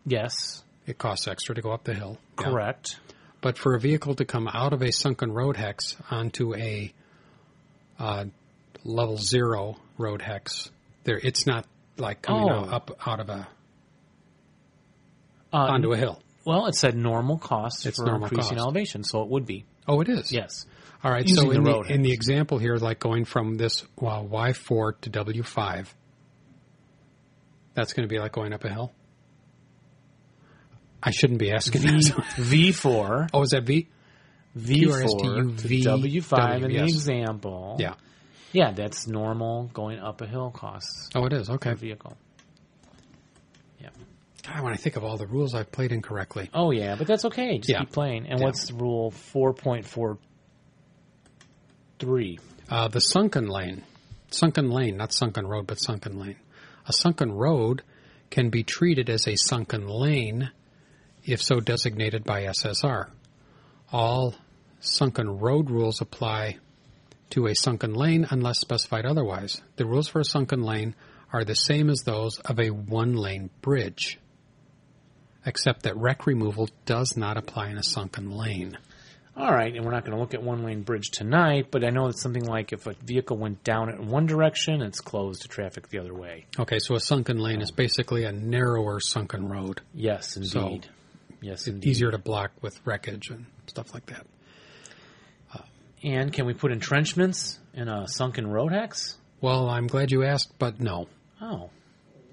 yes, 0.05 0.63
it 0.85 0.97
costs 0.97 1.27
extra 1.27 1.55
to 1.55 1.61
go 1.61 1.71
up 1.71 1.83
the 1.83 1.93
hill. 1.93 2.17
Yeah. 2.39 2.45
correct. 2.45 2.99
But 3.41 3.57
for 3.57 3.75
a 3.75 3.79
vehicle 3.79 4.15
to 4.15 4.25
come 4.25 4.47
out 4.47 4.73
of 4.73 4.81
a 4.81 4.91
sunken 4.91 5.31
road 5.31 5.55
hex 5.57 5.95
onto 6.09 6.55
a 6.55 6.91
uh, 7.99 8.25
level 8.83 9.17
zero 9.17 9.77
road 9.97 10.21
hex, 10.21 10.71
there 11.03 11.19
it's 11.21 11.45
not 11.45 11.65
like 11.97 12.21
coming 12.21 12.49
Oh. 12.49 12.65
out, 12.65 12.73
up 12.73 12.97
out 13.05 13.19
of 13.19 13.29
a 13.29 13.47
Uh, 15.53 15.57
onto 15.57 15.93
a 15.93 15.97
hill. 15.97 16.21
Well, 16.45 16.65
it 16.67 16.75
said 16.75 16.95
normal 16.95 17.37
cost 17.37 17.85
It's 17.85 17.97
for 17.97 18.05
normal 18.05 18.27
increasing 18.27 18.57
cost. 18.57 18.65
elevation, 18.65 19.03
so 19.03 19.21
it 19.23 19.29
would 19.29 19.45
be. 19.45 19.65
Oh, 19.87 20.01
it 20.01 20.09
is. 20.09 20.31
Yes. 20.31 20.65
All 21.03 21.11
right. 21.11 21.27
Using 21.27 21.45
so 21.45 21.51
in 21.51 21.63
the 21.63 21.71
the, 21.83 21.93
in 21.93 22.01
the 22.01 22.11
example 22.11 22.57
here, 22.57 22.75
like 22.77 22.99
going 22.99 23.25
from 23.25 23.55
this 23.55 23.83
well, 23.99 24.25
Y 24.27 24.53
four 24.53 24.93
to 24.93 25.09
W 25.09 25.43
five, 25.43 25.93
that's 27.73 27.93
going 27.93 28.07
to 28.07 28.11
be 28.13 28.19
like 28.19 28.31
going 28.31 28.53
up 28.53 28.63
a 28.65 28.69
hill. 28.69 28.91
I 31.07 31.11
shouldn't 31.11 31.39
be 31.39 31.51
asking. 31.51 31.81
V, 31.83 32.71
V4. 32.71 33.29
oh, 33.33 33.41
is 33.43 33.51
that 33.51 33.63
V? 33.63 33.87
V4 34.57 34.67
to 34.67 35.67
QRSTUV, 35.67 35.83
W5 35.83 36.55
in 36.55 36.61
the 36.63 36.73
yes. 36.73 36.89
example. 36.89 37.75
Yeah. 37.79 37.93
Yeah, 38.53 38.71
that's 38.71 39.05
normal 39.05 39.69
going 39.73 39.99
up 39.99 40.21
a 40.21 40.25
hill 40.27 40.49
costs 40.49 41.09
Oh, 41.13 41.25
it 41.25 41.33
is. 41.33 41.49
Okay. 41.49 41.73
vehicle. 41.73 42.15
Yeah. 43.81 43.89
God, 44.47 44.63
when 44.63 44.73
I 44.73 44.77
think 44.77 44.95
of 44.95 45.03
all 45.03 45.17
the 45.17 45.27
rules 45.27 45.53
I've 45.53 45.71
played 45.71 45.91
incorrectly. 45.91 46.49
Oh 46.53 46.71
yeah, 46.71 46.95
but 46.95 47.05
that's 47.05 47.25
okay. 47.25 47.57
Just 47.57 47.69
Yeah. 47.69 47.79
keep 47.81 47.91
playing. 47.91 48.27
And 48.27 48.39
Yeah. 48.39 48.45
what's 48.45 48.71
rule 48.71 49.11
four 49.11 49.53
point 49.53 49.85
four 49.85 50.17
three? 51.99 52.39
Uh, 52.69 52.87
the 52.87 52.99
sunken 53.01 53.47
lane, 53.47 53.83
sunken 54.31 54.69
lane, 54.71 54.97
not 54.97 55.13
sunken 55.13 55.45
road, 55.45 55.67
but 55.67 55.75
sunken 55.75 56.17
lane. 56.17 56.37
A 56.87 56.93
sunken 56.93 57.31
road 57.33 57.83
can 58.29 58.49
be 58.49 58.63
treated 58.63 59.09
as 59.09 59.27
a 59.27 59.35
sunken 59.35 59.87
lane 59.87 60.49
if 61.25 61.41
so 61.41 61.59
designated 61.59 62.23
by 62.23 62.43
SSR. 62.43 63.09
All 63.91 64.35
sunken 64.79 65.39
road 65.39 65.69
rules 65.69 66.01
apply 66.01 66.57
to 67.31 67.47
a 67.47 67.55
sunken 67.55 67.93
lane 67.93 68.27
unless 68.29 68.59
specified 68.59 69.05
otherwise. 69.05 69.61
The 69.77 69.85
rules 69.85 70.07
for 70.07 70.19
a 70.19 70.25
sunken 70.25 70.61
lane 70.61 70.95
are 71.33 71.43
the 71.43 71.55
same 71.55 71.89
as 71.89 72.01
those 72.01 72.39
of 72.39 72.59
a 72.59 72.69
one 72.69 73.15
lane 73.15 73.49
bridge, 73.61 74.19
except 75.45 75.83
that 75.83 75.97
wreck 75.97 76.25
removal 76.25 76.69
does 76.85 77.17
not 77.17 77.37
apply 77.37 77.69
in 77.69 77.77
a 77.77 77.83
sunken 77.83 78.31
lane. 78.31 78.77
All 79.37 79.51
right, 79.51 79.75
and 79.75 79.83
we're 79.83 79.91
not 79.91 80.05
going 80.05 80.15
to 80.15 80.21
look 80.21 80.33
at 80.33 80.41
one 80.41 80.63
lane 80.63 80.83
bridge 80.83 81.09
tonight, 81.11 81.67
but 81.69 81.83
I 81.83 81.89
know 81.89 82.07
it's 82.07 82.21
something 82.21 82.45
like 82.45 82.71
if 82.71 82.87
a 82.87 82.93
vehicle 83.03 83.35
went 83.35 83.65
down 83.65 83.89
it 83.89 83.99
in 83.99 84.07
one 84.07 84.27
direction, 84.27 84.81
it's 84.81 85.01
closed 85.01 85.41
to 85.41 85.49
traffic 85.49 85.89
the 85.89 85.99
other 85.99 86.13
way. 86.13 86.45
Okay, 86.57 86.79
so 86.79 86.95
a 86.95 87.01
sunken 87.01 87.39
lane 87.39 87.61
is 87.61 87.69
basically 87.69 88.23
a 88.23 88.31
narrower 88.31 89.01
sunken 89.01 89.49
road. 89.49 89.81
Yes, 89.93 90.37
So, 90.41 90.79
yes, 91.45 91.67
indeed. 91.67 91.89
easier 91.89 92.11
to 92.11 92.17
block 92.17 92.51
with 92.61 92.79
wreckage 92.85 93.29
and 93.29 93.45
stuff 93.67 93.93
like 93.93 94.05
that. 94.07 94.25
Uh, 95.53 95.59
and 96.03 96.33
can 96.33 96.45
we 96.45 96.53
put 96.53 96.71
entrenchments 96.71 97.59
in 97.73 97.87
a 97.87 98.07
sunken 98.07 98.47
road 98.47 98.71
hex? 98.71 99.17
Well, 99.41 99.69
I'm 99.69 99.87
glad 99.87 100.11
you 100.11 100.23
asked, 100.23 100.57
but 100.59 100.79
no. 100.79 101.07
Oh, 101.41 101.69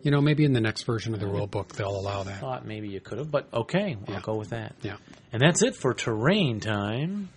You 0.02 0.10
know, 0.10 0.20
maybe 0.20 0.44
in 0.44 0.52
the 0.52 0.60
next 0.60 0.82
version 0.84 1.14
of 1.14 1.20
the 1.20 1.26
rule 1.26 1.46
book 1.46 1.74
they'll 1.76 1.96
allow 1.96 2.22
that. 2.24 2.40
thought 2.40 2.66
maybe 2.66 2.88
you 2.88 3.00
could 3.00 3.18
have, 3.18 3.30
but 3.30 3.48
okay, 3.52 3.96
Yeah. 4.08 4.14
I'll 4.16 4.20
go 4.20 4.36
with 4.36 4.50
that. 4.50 4.74
Yeah. 4.82 4.96
And 5.32 5.40
that's 5.42 5.62
it 5.62 5.76
for 5.76 5.94
terrain 5.94 6.60
time. 6.60 7.28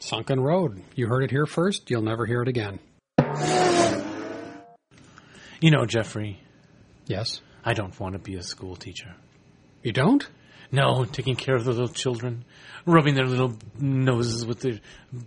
Sunken 0.00 0.40
road. 0.40 0.82
You 0.96 1.06
heard 1.06 1.22
it 1.24 1.30
here 1.30 1.46
first. 1.46 1.90
You'll 1.90 2.02
never 2.02 2.26
hear 2.26 2.42
it 2.42 2.48
again. 2.48 2.78
You 5.60 5.70
know, 5.70 5.86
Jeffrey, 5.86 6.40
Yes. 7.06 7.40
I 7.64 7.74
don't 7.74 7.98
want 8.00 8.14
to 8.14 8.18
be 8.18 8.34
a 8.34 8.42
school 8.42 8.74
teacher. 8.74 9.14
You 9.84 9.92
don't? 9.92 10.26
No, 10.72 11.04
taking 11.04 11.36
care 11.36 11.54
of 11.54 11.64
the 11.64 11.70
little 11.70 11.88
children, 11.88 12.46
rubbing 12.86 13.14
their 13.14 13.26
little 13.26 13.54
noses 13.78 14.46
with 14.46 14.60
their 14.60 14.80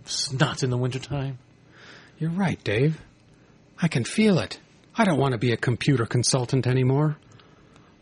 snot 0.04 0.64
in 0.64 0.70
the 0.70 0.76
wintertime. 0.76 1.38
You're 2.18 2.30
right, 2.30 2.62
Dave. 2.64 3.00
I 3.80 3.86
can 3.86 4.04
feel 4.04 4.38
it. 4.40 4.58
I 4.96 5.04
don't 5.04 5.20
want 5.20 5.32
to 5.32 5.38
be 5.38 5.52
a 5.52 5.56
computer 5.56 6.04
consultant 6.04 6.66
anymore. 6.66 7.16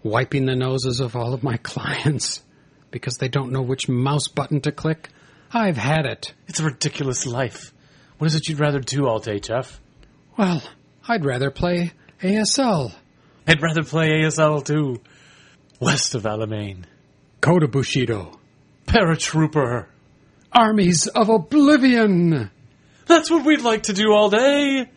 Wiping 0.03 0.47
the 0.47 0.57
noses 0.57 1.01
of 1.01 1.16
all 1.16 1.34
of 1.34 1.42
my 1.42 1.57
clients 1.62 2.42
because 2.90 3.16
they 3.16 3.28
don't 3.28 3.53
know 3.53 3.62
which 3.62 3.88
mouse 3.88 4.28
button 4.28 4.61
to 4.62 4.72
click. 4.72 5.11
I've 5.53 5.76
had 5.76 6.07
it. 6.07 6.32
It's 6.47 6.61
a 6.61 6.64
ridiculous 6.64 7.26
life. 7.26 7.74
What 8.18 8.28
is 8.28 8.36
it 8.36 8.49
you'd 8.49 8.61
rather 8.61 8.80
do 8.80 9.07
all 9.07 9.18
day, 9.18 9.38
Jeff? 9.38 9.80
Well, 10.38 10.62
I'd 11.07 11.24
rather 11.24 11.51
play 11.51 11.92
ASL. 12.22 12.95
I'd 13.47 13.61
rather 13.61 13.82
play 13.82 14.22
ASL 14.22 14.64
too. 14.64 15.03
West 15.80 16.14
of 16.14 16.22
Alamein. 16.22 16.84
Code 17.45 17.64
of 17.64 17.72
Bushido. 17.72 18.40
Paratrooper. 18.86 19.84
Armies 20.51 21.09
of 21.09 21.28
Oblivion. 21.28 22.51
That's 23.05 23.30
what 23.30 23.45
we'd 23.45 23.61
like 23.61 23.82
to 23.82 23.92
do 23.92 24.14
all 24.14 24.30
day. 24.30 24.88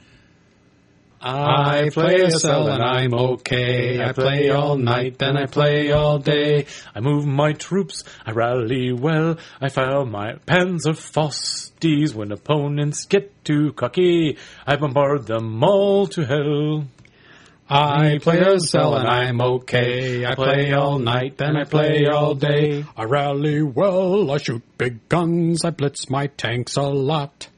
I 1.19 1.89
play 1.91 2.19
ASL 2.19 2.73
and 2.73 2.81
I'm 2.81 3.13
okay. 3.13 4.01
I 4.01 4.13
play 4.13 4.49
all 4.49 4.77
night, 4.77 5.17
then 5.17 5.35
I 5.35 5.47
play 5.47 5.91
all 5.91 6.19
day. 6.19 6.67
I 6.95 7.01
move 7.01 7.25
my 7.25 7.51
troops, 7.51 8.05
I 8.25 8.31
rally 8.31 8.93
well. 8.93 9.37
I 9.59 9.67
fire 9.67 10.05
my 10.05 10.35
panzer 10.47 10.95
Fosties 10.95 12.13
when 12.13 12.31
opponents 12.31 13.07
get 13.07 13.43
too 13.43 13.73
cocky. 13.73 14.37
I 14.65 14.77
bombard 14.77 15.25
them 15.25 15.61
all 15.65 16.07
to 16.07 16.23
hell. 16.23 16.85
I 17.69 18.19
play 18.19 18.37
ASL 18.39 18.97
and 18.97 19.07
I'm 19.07 19.41
okay. 19.41 20.25
I 20.25 20.35
play 20.35 20.71
all 20.71 20.99
night, 20.99 21.37
then 21.37 21.57
I 21.57 21.65
play 21.65 22.05
all 22.05 22.33
day. 22.33 22.85
I 22.95 23.03
rally 23.03 23.61
well, 23.61 24.31
I 24.31 24.37
shoot 24.37 24.63
big 24.77 25.09
guns, 25.09 25.65
I 25.65 25.71
blitz 25.71 26.09
my 26.09 26.27
tanks 26.27 26.77
a 26.77 26.83
lot. 26.83 27.49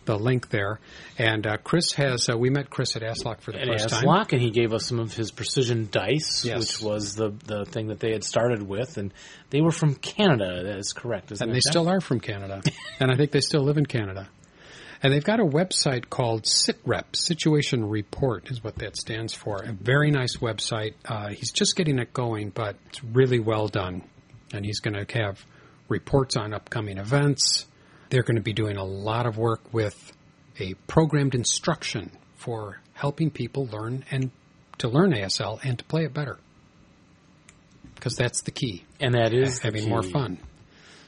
the 0.05 0.17
link 0.17 0.49
there. 0.49 0.79
And 1.17 1.45
uh, 1.45 1.57
Chris 1.57 1.91
has, 1.93 2.29
uh, 2.29 2.37
we 2.37 2.49
met 2.49 2.69
Chris 2.69 2.95
at 2.95 3.01
ASLOK 3.01 3.41
for 3.41 3.51
the 3.51 3.61
At 3.61 3.67
first 3.67 3.89
time. 3.89 4.03
ASLOK, 4.05 4.33
and 4.33 4.41
he 4.41 4.51
gave 4.51 4.73
us 4.73 4.85
some 4.85 4.99
of 4.99 5.13
his 5.13 5.31
precision 5.31 5.89
dice, 5.91 6.45
Yes. 6.45 6.59
which 6.59 6.81
was 6.81 7.15
the 7.15 7.31
the 7.45 7.65
thing 7.65 7.87
that 7.87 7.99
they 7.99 8.11
had 8.11 8.23
started 8.23 8.61
with, 8.61 8.97
and 8.97 9.13
they 9.49 9.61
were 9.61 9.71
from 9.71 9.95
Canada. 9.95 10.63
That 10.63 10.77
is 10.77 10.93
correct, 10.93 11.31
isn't 11.31 11.47
And 11.47 11.55
they 11.55 11.61
still 11.61 11.89
are 11.89 12.01
from 12.01 12.19
Canada. 12.19 12.61
and 12.99 13.11
I 13.11 13.15
think 13.15 13.31
they 13.31 13.41
still 13.41 13.63
live 13.63 13.77
in 13.77 13.85
Canada. 13.85 14.29
And 15.03 15.13
they've 15.13 15.23
got 15.23 15.39
a 15.39 15.45
website 15.45 16.09
called 16.09 16.45
SITREP, 16.45 17.15
Situation 17.15 17.85
Report 17.85 18.49
is 18.49 18.63
what 18.63 18.75
that 18.77 18.97
stands 18.97 19.33
for. 19.35 19.57
A 19.57 19.71
very 19.71 20.09
nice 20.09 20.37
website. 20.37 20.93
Uh, 21.03 21.27
he's 21.27 21.51
just 21.51 21.75
getting 21.75 21.99
it 21.99 22.11
going, 22.13 22.49
but 22.49 22.75
it's 22.87 23.03
really 23.03 23.39
well 23.39 23.67
done. 23.67 24.03
And 24.53 24.65
he's 24.65 24.79
going 24.79 24.93
to 25.05 25.19
have 25.19 25.45
reports 25.89 26.35
on 26.37 26.53
upcoming 26.53 26.97
events. 26.97 27.65
They're 28.09 28.23
going 28.23 28.37
to 28.37 28.41
be 28.41 28.53
doing 28.53 28.77
a 28.77 28.83
lot 28.83 29.25
of 29.25 29.37
work 29.37 29.73
with 29.73 30.13
a 30.59 30.73
programmed 30.87 31.35
instruction 31.35 32.11
for 32.35 32.79
helping 32.93 33.29
people 33.29 33.67
learn 33.67 34.05
and 34.11 34.31
to 34.77 34.87
learn 34.87 35.11
ASL 35.11 35.59
and 35.63 35.77
to 35.79 35.85
play 35.85 36.05
it 36.05 36.13
better. 36.13 36.37
Because 37.95 38.15
that's 38.15 38.41
the 38.41 38.51
key 38.51 38.85
and 38.99 39.15
that 39.15 39.33
is 39.33 39.59
the 39.59 39.63
having 39.63 39.89
more 39.89 40.03
fun. 40.03 40.37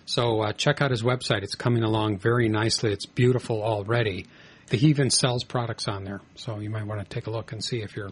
So 0.05 0.41
uh, 0.41 0.53
check 0.53 0.81
out 0.81 0.91
his 0.91 1.03
website. 1.03 1.43
It's 1.43 1.55
coming 1.55 1.83
along 1.83 2.19
very 2.19 2.47
nicely. 2.47 2.93
It's 2.93 3.05
beautiful 3.05 3.61
already. 3.61 4.25
He 4.71 4.87
even 4.87 5.09
sells 5.09 5.43
products 5.43 5.87
on 5.87 6.03
there, 6.03 6.21
so 6.35 6.59
you 6.59 6.69
might 6.69 6.85
want 6.85 7.01
to 7.01 7.07
take 7.07 7.27
a 7.27 7.29
look 7.29 7.51
and 7.51 7.63
see 7.63 7.81
if 7.81 7.95
you're. 7.95 8.11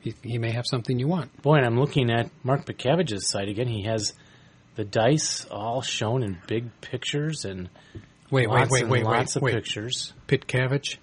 He, 0.00 0.14
he 0.22 0.38
may 0.38 0.50
have 0.50 0.66
something 0.66 0.98
you 0.98 1.08
want. 1.08 1.42
Boy, 1.42 1.56
and 1.56 1.66
I'm 1.66 1.78
looking 1.78 2.10
at 2.10 2.30
Mark 2.42 2.64
Pitcavage's 2.64 3.28
site 3.28 3.48
again. 3.48 3.66
He 3.66 3.84
has 3.84 4.14
the 4.76 4.84
dice 4.84 5.46
all 5.50 5.82
shown 5.82 6.22
in 6.22 6.38
big 6.46 6.80
pictures 6.80 7.44
and 7.44 7.68
Wait, 8.30 8.48
lots 8.48 8.70
wait, 8.70 8.84
wait, 8.84 8.90
wait, 8.90 9.04
lots 9.04 9.34
wait, 9.34 9.36
of 9.36 9.42
wait. 9.42 9.54
pictures. 9.54 10.12
Pitcavage 10.26 10.96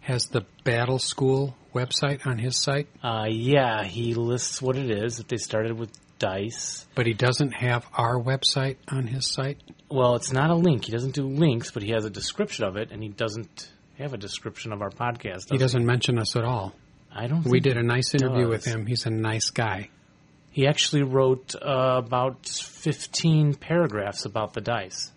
has 0.00 0.26
the 0.26 0.44
Battle 0.64 0.98
School 0.98 1.56
website 1.74 2.26
on 2.26 2.38
his 2.38 2.56
site, 2.56 2.88
Uh, 3.02 3.26
yeah, 3.28 3.84
he 3.84 4.14
lists 4.14 4.62
what 4.62 4.76
it 4.76 4.90
is. 4.90 5.18
That 5.18 5.28
they 5.28 5.36
started 5.36 5.78
with 5.78 5.90
dice. 6.18 6.86
but 6.94 7.06
he 7.06 7.12
doesn't 7.12 7.52
have 7.52 7.86
our 7.92 8.18
website 8.18 8.76
on 8.88 9.06
his 9.06 9.30
site. 9.30 9.58
Well, 9.90 10.16
it's 10.16 10.32
not 10.32 10.50
a 10.50 10.54
link. 10.54 10.86
He 10.86 10.92
doesn't 10.92 11.14
do 11.14 11.26
links, 11.26 11.70
but 11.70 11.82
he 11.82 11.90
has 11.90 12.04
a 12.06 12.10
description 12.10 12.64
of 12.64 12.76
it, 12.76 12.90
and 12.90 13.02
he 13.02 13.10
doesn't 13.10 13.70
have 13.98 14.14
a 14.14 14.16
description 14.16 14.72
of 14.72 14.80
our 14.80 14.90
podcast. 14.90 15.50
He 15.50 15.58
does 15.58 15.72
doesn't 15.72 15.84
mention 15.84 16.18
us 16.18 16.36
at 16.36 16.44
all. 16.44 16.74
I 17.14 17.26
don't. 17.26 17.44
We 17.44 17.60
did 17.60 17.76
a 17.76 17.82
nice 17.82 18.14
interview 18.14 18.48
with 18.48 18.64
him. 18.64 18.86
He's 18.86 19.06
a 19.06 19.10
nice 19.10 19.50
guy. 19.50 19.90
He 20.50 20.66
actually 20.66 21.02
wrote 21.02 21.54
uh, 21.54 22.00
about 22.04 22.46
15 22.46 23.54
paragraphs 23.54 24.24
about 24.24 24.54
the 24.54 24.62
dice. 24.62 25.12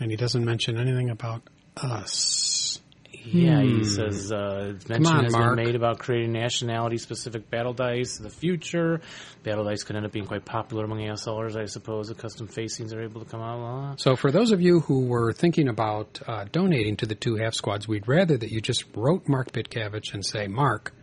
And 0.00 0.10
he 0.10 0.16
doesn't 0.16 0.44
mention 0.44 0.78
anything 0.78 1.10
about 1.10 1.42
us. 1.76 2.80
Yeah, 3.22 3.60
he 3.62 3.84
says 3.84 4.32
uh, 4.32 4.72
mention 4.88 5.04
Hmm. 5.12 5.18
on, 5.18 5.24
has 5.24 5.32
Mark. 5.34 5.54
been 5.56 5.64
made 5.66 5.74
about 5.74 5.98
creating 5.98 6.32
nationality-specific 6.32 7.50
battle 7.50 7.74
dice 7.74 8.16
in 8.18 8.24
the 8.24 8.30
future. 8.30 9.02
Battle 9.42 9.64
dice 9.64 9.82
could 9.82 9.94
end 9.96 10.06
up 10.06 10.12
being 10.12 10.24
quite 10.26 10.46
popular 10.46 10.84
among 10.86 11.00
ASLers, 11.00 11.54
I 11.54 11.66
suppose. 11.66 12.08
The 12.08 12.14
custom 12.14 12.46
facings 12.48 12.94
are 12.94 13.02
able 13.02 13.22
to 13.22 13.30
come 13.30 13.42
out. 13.42 13.92
Uh, 13.92 13.96
So, 13.98 14.16
for 14.16 14.32
those 14.32 14.52
of 14.52 14.62
you 14.62 14.80
who 14.80 15.04
were 15.04 15.34
thinking 15.34 15.68
about 15.68 16.18
uh, 16.26 16.46
donating 16.50 16.96
to 16.96 17.06
the 17.06 17.14
two 17.14 17.36
half 17.36 17.52
squads, 17.52 17.86
we'd 17.86 18.08
rather 18.08 18.38
that 18.38 18.50
you 18.50 18.62
just 18.62 18.84
wrote 18.96 19.28
Mark 19.28 19.52
Pitcavage 19.52 20.14
and 20.14 20.24
say, 20.24 20.46
Mark, 20.48 20.94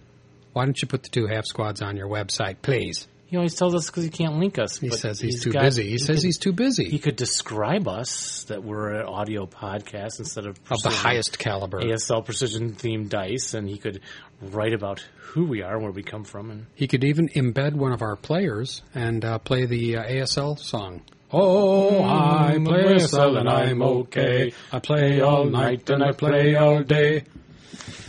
why 0.54 0.66
don't 0.66 0.82
you 0.82 0.88
put 0.88 1.04
the 1.04 1.10
two 1.10 1.28
half 1.28 1.46
squads 1.46 1.84
on 1.84 1.96
your 1.96 2.08
website, 2.10 2.64
please? 2.64 3.08
He 3.28 3.36
always 3.36 3.56
tells 3.56 3.76
us 3.76 3.88
because 3.88 4.06
he 4.06 4.10
can't 4.10 4.38
link 4.40 4.58
us. 4.58 4.78
He 4.80 4.90
says 4.90 5.20
he's, 5.20 5.44
too 5.44 5.52
got- 5.52 5.64
busy. 5.64 5.90
He, 5.90 5.98
says 5.98 6.18
could- 6.18 6.26
he's 6.26 6.38
too 6.38 6.54
busy. 6.54 6.90
He 6.90 6.98
could 6.98 7.18
describe 7.18 7.88
us 7.88 8.46
that 8.46 8.64
we're 8.64 8.94
an 9.02 9.06
audio 9.06 9.46
podcast 9.46 10.20
instead 10.20 10.46
of 10.46 10.58
of 10.72 10.82
the 10.82 10.90
highest 10.90 11.38
caliber. 11.38 11.82
ASL 11.82 12.24
precision 12.24 12.72
themed 12.74 13.10
dice, 13.10 13.54
and 13.54 13.68
he 13.68 13.78
could 13.78 14.00
write 14.42 14.74
about 14.74 15.06
who 15.18 15.46
we 15.46 15.62
are, 15.62 15.78
where 15.78 15.92
we 15.92 16.04
come 16.04 16.24
from, 16.24 16.50
and 16.52 16.66
He 16.74 16.88
could 16.88 17.04
even 17.04 17.28
embed 17.30 17.74
one 17.74 17.92
of 17.92 18.02
our 18.02 18.16
players 18.16 18.82
and 18.96 19.26
uh, 19.26 19.40
play 19.40 19.66
the 19.66 19.98
uh, 19.98 20.04
ASL 20.04 20.58
song. 20.58 21.02
Oh, 21.30 22.02
I 22.06 22.58
play 22.64 22.84
ASL 22.96 23.38
and 23.38 23.50
I'm 23.50 23.82
okay. 23.82 24.54
I 24.72 24.80
play 24.80 25.20
all 25.20 25.44
night 25.44 25.90
and 25.90 26.02
I 26.02 26.14
play 26.14 26.56
all 26.56 26.82
day. 26.84 27.26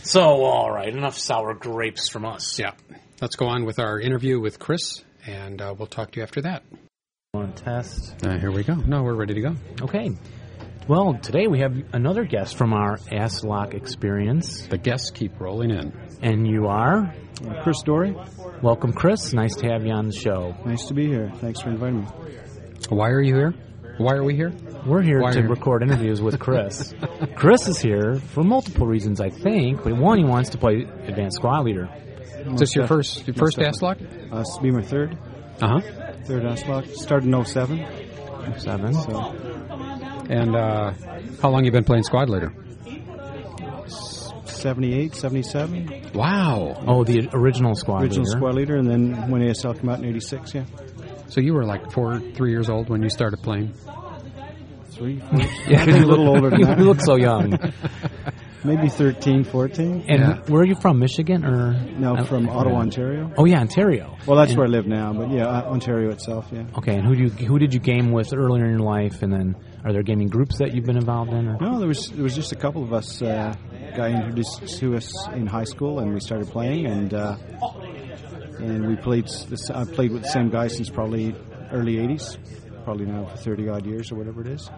so 0.05 0.21
all 0.45 0.71
right, 0.71 0.89
enough 0.95 1.19
sour 1.19 1.55
grapes 1.55 2.09
from 2.09 2.25
us. 2.25 2.57
Yeah. 2.61 2.73
Let's 3.21 3.35
go 3.35 3.47
on 3.47 3.65
with 3.65 3.81
our 3.81 3.99
interview 3.99 4.39
with 4.39 4.61
Chris, 4.61 5.03
and 5.29 5.61
uh, 5.61 5.75
we'll 5.77 5.87
talk 5.87 6.11
to 6.13 6.17
you 6.21 6.23
after 6.23 6.41
that. 6.43 6.63
Want 7.35 7.57
to 7.57 7.63
test? 7.65 8.25
Uh, 8.25 8.39
here 8.39 8.51
we 8.51 8.65
go. 8.65 8.75
No, 8.75 9.03
we're 9.03 9.15
ready 9.15 9.35
to 9.35 9.41
go. 9.41 9.55
Okay. 9.83 10.11
Well, 10.89 11.19
today 11.23 11.47
we 11.47 11.61
have 11.61 11.77
another 11.93 12.25
guest 12.25 12.57
from 12.57 12.73
our 12.73 12.97
ASLOK 12.97 13.75
experience, 13.75 14.67
The 14.69 14.79
guests 14.79 15.11
keep 15.11 15.39
rolling 15.39 15.71
in. 15.71 15.93
and 16.23 16.47
you 16.49 16.67
are 16.69 17.15
Chris 17.63 17.83
Doary, 17.83 18.17
welcome, 18.63 18.93
Chris. 18.95 19.35
Nice 19.35 19.55
to 19.57 19.69
have 19.69 19.85
you 19.85 19.93
on 19.93 20.07
the 20.07 20.13
show. 20.15 20.55
nice 20.65 20.87
to 20.87 20.95
be 20.95 21.07
here. 21.07 21.31
Thanks 21.37 21.61
for 21.61 21.69
inviting 21.69 22.01
me. 22.01 22.07
Why 22.89 23.11
are 23.11 23.21
you 23.21 23.35
here? 23.35 23.55
Why 23.99 24.15
are 24.15 24.25
we 24.25 24.35
here? 24.35 24.53
We're 24.87 25.03
here 25.03 25.21
Why 25.21 25.33
to 25.33 25.41
are 25.41 25.49
record 25.49 25.83
interviews 25.83 26.23
with 26.23 26.39
Chris. 26.39 26.95
Chris 27.37 27.69
is 27.69 27.79
here 27.79 28.15
for 28.15 28.43
multiple 28.43 28.87
reasons, 28.87 29.21
I 29.21 29.29
think. 29.29 29.83
But 29.85 29.95
one, 29.97 30.19
he 30.19 30.25
wants 30.25 30.51
to 30.51 30.59
play 30.59 30.87
Advanced 31.05 31.37
Squad 31.37 31.65
Leader. 31.65 31.89
Is 32.55 32.61
this 32.61 32.75
your 32.77 32.87
first 32.87 33.27
your 33.27 33.35
first 33.35 33.59
ASLOK? 33.59 34.33
Uh, 34.33 34.39
this 34.39 34.49
will 34.55 34.63
be 34.63 34.71
my 34.71 34.83
third, 34.83 35.17
Uh 35.61 35.69
huh. 35.69 35.81
third 36.25 36.43
ASLOK. 36.45 36.95
Started 36.95 37.33
in 37.33 37.45
07. 37.45 37.87
Seven. 38.59 38.95
So 38.95 39.21
And 40.31 40.57
uh, 40.57 40.93
how 41.43 41.51
long 41.51 41.65
you 41.65 41.71
been 41.73 41.85
playing 41.85 42.05
Squad 42.05 42.29
Leader? 42.31 42.53
78, 43.87 45.15
77. 45.15 46.11
Wow. 46.15 46.83
Oh, 46.87 47.05
the 47.05 47.29
original 47.33 47.75
Squad 47.75 48.03
Original 48.03 48.25
Leader. 48.25 48.39
squad 48.39 48.55
leader, 48.55 48.77
and 48.77 48.91
then 48.91 49.31
when 49.31 49.41
ASL 49.43 49.79
came 49.79 49.89
out 49.89 50.01
in 50.01 50.05
86, 50.07 50.55
yeah. 50.55 50.65
So 51.29 51.41
you 51.41 51.55
were 51.55 51.65
like 51.65 51.93
four, 51.93 52.19
three 52.35 52.51
years 52.51 52.69
old 52.69 52.89
when 52.89 53.03
you 53.03 53.09
started 53.11 53.41
playing. 53.43 53.73
Three, 54.91 55.21
four. 55.21 55.41
Yeah, 55.69 55.85
a 55.85 56.05
little 56.05 56.29
older 56.29 56.51
than 56.51 56.61
you 56.61 56.67
that. 56.67 56.79
look 56.81 57.01
so 57.01 57.15
young. 57.17 57.53
Maybe 58.65 58.89
13, 58.89 59.45
14. 59.45 60.05
And 60.09 60.21
Yeah. 60.21 60.39
where 60.49 60.63
are 60.63 60.67
you 60.67 60.75
from? 60.75 60.99
Michigan 60.99 61.45
or 61.45 61.75
No, 61.99 62.17
from 62.25 62.49
I 62.49 62.53
Ottawa. 62.53 62.81
Ontario. 62.81 63.31
Oh 63.39 63.45
yeah, 63.45 63.61
Ontario. 63.61 64.17
Well, 64.27 64.37
that's 64.37 64.51
And- 64.51 64.59
where 64.59 64.67
I 64.67 64.71
live 64.71 64.87
now, 64.87 65.13
but 65.13 65.31
yeah, 65.31 65.47
uh, 65.47 65.71
Ontario 65.71 66.11
itself, 66.11 66.49
yeah. 66.53 66.65
Okay, 66.77 66.97
and 66.97 67.07
who 67.07 67.15
do 67.15 67.23
you 67.25 67.29
who 67.31 67.59
did 67.59 67.73
you 67.73 67.81
game 67.81 68.11
with 68.11 68.35
earlier 68.35 68.65
in 68.65 68.71
your 68.73 68.81
life, 68.81 69.23
and 69.23 69.33
then 69.33 69.55
are 69.85 69.93
there 69.93 70.03
gaming 70.03 70.29
groups 70.29 70.59
that 70.59 70.75
you've 70.75 70.85
been 70.87 70.97
involved 70.97 71.33
in? 71.33 71.47
Or? 71.49 71.57
No, 71.61 71.79
there 71.79 71.87
was 71.89 72.11
there 72.11 72.25
was 72.25 72.35
just 72.35 72.51
a 72.53 72.57
couple 72.57 72.83
of 72.83 72.93
us. 72.93 73.23
Uh, 73.23 73.55
guy 73.97 74.11
introduced 74.11 74.79
to 74.81 74.97
us 74.97 75.29
in 75.35 75.47
high 75.47 75.65
school, 75.65 76.01
and 76.01 76.13
we 76.13 76.21
started 76.21 76.49
playing, 76.49 76.87
and 76.87 77.15
uh, 77.15 77.37
and 78.59 78.87
we 78.89 78.97
played. 78.97 79.27
This, 79.49 79.71
I 79.71 79.85
played 79.85 80.13
with 80.13 80.23
the 80.23 80.29
same 80.29 80.51
guy 80.51 80.67
since 80.69 80.91
probably 80.91 81.35
early 81.73 81.97
'80s, 81.99 82.39
probably 82.85 83.07
now 83.07 83.27
for 83.27 83.37
30 83.37 83.69
odd 83.69 83.87
years 83.87 84.11
or 84.11 84.17
whatever 84.17 84.41
it 84.41 84.49
is. 84.49 84.69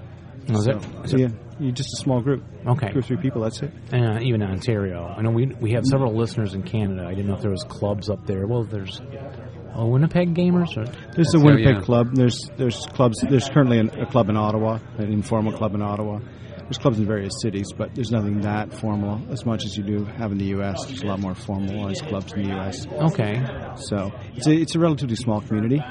Was 0.55 0.65
so, 0.65 0.71
it- 0.73 0.77
is 1.05 1.11
so 1.11 1.17
it- 1.17 1.21
yeah, 1.21 1.29
you're 1.59 1.73
just 1.73 1.89
a 1.95 2.03
small 2.03 2.21
group. 2.21 2.43
Okay. 2.67 2.93
two 2.93 2.99
or 2.99 3.03
three 3.03 3.17
people. 3.17 3.43
That's 3.43 3.61
it. 3.63 3.73
uh, 3.93 4.19
even 4.21 4.43
in 4.43 4.51
Ontario. 4.51 5.07
I 5.17 5.23
know 5.23 5.31
we 5.31 5.47
we 5.47 5.73
have 5.73 5.85
several 5.85 6.15
listeners 6.17 6.55
in 6.55 6.63
Canada. 6.63 7.05
I 7.07 7.11
didn't 7.15 7.27
know 7.29 7.35
if 7.37 7.43
there 7.43 7.51
was 7.51 7.65
clubs 7.65 8.09
up 8.11 8.27
there. 8.27 8.47
Well, 8.47 8.65
there's 8.65 9.01
oh, 9.75 9.87
Winnipeg 9.87 10.35
Gamers. 10.35 10.77
Or, 10.77 10.85
There's 11.15 11.29
the 11.33 11.39
So, 11.39 11.45
Winnipeg 11.45 11.77
yeah. 11.77 11.81
Club. 11.83 12.15
There's 12.15 12.51
there's 12.57 12.87
clubs. 12.95 13.21
There's 13.21 13.49
currently 13.49 13.79
an, 13.79 13.91
a 14.01 14.07
club 14.07 14.29
in 14.29 14.37
Ottawa, 14.37 14.79
an 14.99 15.13
informal 15.13 15.53
club 15.53 15.75
in 15.75 15.83
Ottawa. 15.83 16.21
There's 16.63 16.79
clubs 16.79 17.01
in 17.01 17.05
various 17.07 17.33
cities, 17.43 17.73
but 17.77 17.97
there's 17.97 18.13
nothing 18.13 18.43
that 18.43 18.73
formal 18.73 19.21
as 19.33 19.45
much 19.45 19.65
as 19.65 19.77
you 19.77 19.83
do 19.83 20.05
have 20.05 20.31
in 20.31 20.39
the 20.39 20.45
U.S. 20.51 20.85
There's 20.87 21.03
a 21.03 21.07
lot 21.07 21.19
more 21.19 21.35
formalized 21.35 22.07
clubs 22.07 22.33
in 22.33 22.45
the 22.45 22.49
U.S. 22.51 22.87
okay, 22.87 23.43
So 23.75 24.13
it's 24.37 24.47
a, 24.47 24.53
it's 24.53 24.77
a 24.77 24.79
relatively 24.79 25.17
small 25.17 25.41
community. 25.41 25.83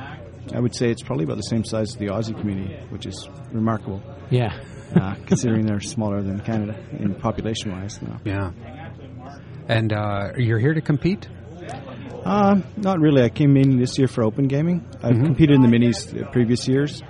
I 0.53 0.59
would 0.59 0.75
say 0.75 0.89
it's 0.89 1.03
probably 1.03 1.25
about 1.25 1.37
the 1.37 1.43
same 1.43 1.63
size 1.63 1.89
as 1.93 1.95
the 1.95 2.07
Aussie 2.07 2.37
community, 2.39 2.75
which 2.89 3.05
is 3.05 3.29
remarkable 3.51 4.01
yeah. 4.29 4.59
uh, 4.95 5.15
considering 5.25 5.65
they're 5.65 5.79
smaller 5.79 6.21
than 6.21 6.39
Canada 6.39 6.77
in 6.99 7.15
population 7.15 7.71
wise. 7.71 8.01
No. 8.01 8.17
Yeah. 8.25 8.51
And 9.67 9.93
uh, 9.93 10.31
you're 10.37 10.59
here 10.59 10.73
to 10.73 10.81
compete? 10.81 11.27
Uh, 12.25 12.61
not 12.75 12.99
really. 12.99 13.23
I 13.23 13.29
came 13.29 13.55
in 13.55 13.77
this 13.77 13.97
year 13.97 14.07
for 14.07 14.23
open 14.23 14.47
gaming. 14.47 14.85
I've 15.01 15.15
competed 15.23 15.55
in 15.55 15.61
the 15.61 15.67
minis 15.67 16.11
the 16.11 16.25
previous 16.25 16.67
years. 16.67 17.01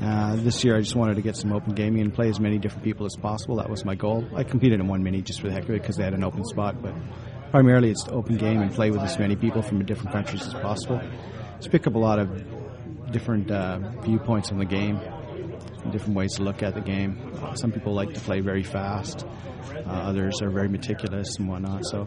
Uh, 0.00 0.36
this 0.36 0.62
year, 0.62 0.76
I 0.76 0.80
just 0.80 0.94
wanted 0.94 1.16
to 1.16 1.22
get 1.22 1.36
some 1.36 1.52
open 1.52 1.74
gaming 1.74 2.02
and 2.02 2.12
play 2.14 2.28
as 2.28 2.38
many 2.38 2.58
different 2.58 2.84
people 2.84 3.06
as 3.06 3.16
possible. 3.16 3.56
That 3.56 3.70
was 3.70 3.84
my 3.84 3.94
goal. 3.94 4.24
I 4.34 4.44
competed 4.44 4.78
in 4.80 4.88
one 4.88 5.02
mini 5.02 5.22
just 5.22 5.40
for 5.40 5.48
the 5.48 5.54
heck 5.54 5.64
of 5.64 5.70
it 5.70 5.82
because 5.82 5.96
they 5.96 6.04
had 6.04 6.14
an 6.14 6.22
open 6.22 6.44
spot, 6.44 6.82
but 6.82 6.94
primarily 7.50 7.90
it's 7.90 8.04
to 8.04 8.12
open 8.12 8.36
game 8.36 8.60
and 8.60 8.72
play 8.72 8.90
with 8.90 9.00
as 9.00 9.18
many 9.18 9.36
people 9.36 9.62
from 9.62 9.84
different 9.84 10.12
countries 10.12 10.46
as 10.46 10.52
possible. 10.54 11.00
Just 11.56 11.70
pick 11.70 11.86
up 11.86 11.94
a 11.94 11.98
lot 11.98 12.18
of 12.18 12.28
different 13.10 13.50
uh, 13.50 13.78
viewpoints 14.02 14.50
on 14.50 14.58
the 14.58 14.64
game, 14.64 15.00
different 15.90 16.14
ways 16.16 16.34
to 16.34 16.42
look 16.42 16.62
at 16.62 16.74
the 16.74 16.80
game. 16.80 17.32
Some 17.54 17.72
people 17.72 17.94
like 17.94 18.12
to 18.14 18.20
play 18.20 18.40
very 18.40 18.62
fast. 18.62 19.24
Uh, 19.74 19.90
others 19.90 20.40
are 20.42 20.50
very 20.50 20.68
meticulous 20.68 21.36
and 21.38 21.48
whatnot. 21.48 21.84
So 21.86 22.04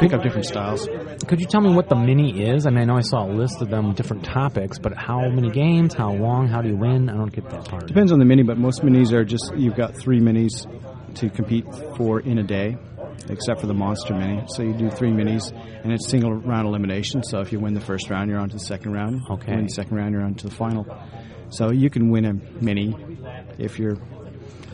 pick 0.00 0.12
up 0.12 0.22
different 0.22 0.46
styles. 0.46 0.88
Could 1.26 1.40
you 1.40 1.46
tell 1.46 1.60
me 1.60 1.72
what 1.74 1.88
the 1.88 1.96
mini 1.96 2.48
is? 2.48 2.66
I 2.66 2.70
mean, 2.70 2.82
I 2.82 2.84
know 2.84 2.96
I 2.96 3.02
saw 3.02 3.26
a 3.26 3.32
list 3.32 3.60
of 3.60 3.68
them, 3.68 3.94
different 3.94 4.24
topics, 4.24 4.78
but 4.78 4.94
how 4.96 5.28
many 5.28 5.50
games? 5.50 5.94
How 5.94 6.12
long? 6.12 6.48
How 6.48 6.62
do 6.62 6.68
you 6.68 6.76
win? 6.76 7.08
I 7.08 7.14
don't 7.14 7.32
get 7.32 7.48
that 7.50 7.66
part. 7.68 7.86
Depends 7.86 8.12
on 8.12 8.18
the 8.18 8.24
mini, 8.24 8.42
but 8.42 8.58
most 8.58 8.82
minis 8.82 9.12
are 9.12 9.24
just 9.24 9.52
you've 9.56 9.76
got 9.76 9.96
three 9.96 10.20
minis 10.20 10.66
to 11.16 11.28
compete 11.30 11.64
for 11.96 12.20
in 12.20 12.38
a 12.38 12.44
day, 12.44 12.76
except 13.28 13.60
for 13.60 13.66
the 13.66 13.74
monster 13.74 14.14
mini. 14.14 14.42
So 14.48 14.62
you 14.62 14.72
do 14.72 14.90
three 14.90 15.10
minis, 15.10 15.52
and 15.84 15.92
it's 15.92 16.08
single 16.08 16.32
round 16.34 16.66
elimination. 16.66 17.22
So 17.22 17.40
if 17.40 17.52
you 17.52 17.60
win 17.60 17.74
the 17.74 17.80
first 17.80 18.10
round, 18.10 18.30
you're 18.30 18.40
on 18.40 18.48
to 18.50 18.56
the 18.56 18.64
second 18.64 18.92
round. 18.92 19.20
Okay. 19.30 19.54
Win 19.54 19.64
the 19.64 19.70
second 19.72 19.96
round, 19.96 20.12
you're 20.12 20.22
on 20.22 20.34
to 20.36 20.48
the 20.48 20.54
final. 20.54 20.86
So 21.50 21.70
you 21.70 21.90
can 21.90 22.10
win 22.10 22.24
a 22.24 22.32
mini 22.62 22.94
if 23.58 23.78
your 23.78 23.96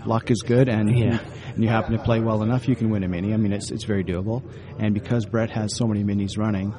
luck 0.05 0.31
is 0.31 0.43
good 0.43 0.68
and 0.68 0.97
Yeah. 0.97 1.18
and 1.55 1.62
you 1.64 1.68
happen 1.70 1.97
to 1.97 2.02
play 2.02 2.20
well 2.20 2.43
enough. 2.43 2.68
You 2.68 2.77
can 2.77 2.90
win 2.90 3.02
a 3.02 3.09
mini. 3.09 3.32
I 3.35 3.39
mean, 3.39 3.52
it's 3.52 3.70
it's 3.70 3.85
very 3.85 4.05
doable. 4.05 4.43
And 4.78 4.94
because 4.94 5.24
Bret 5.27 5.51
has 5.51 5.74
so 5.77 5.86
many 5.86 6.05
minis 6.05 6.36
running. 6.39 6.74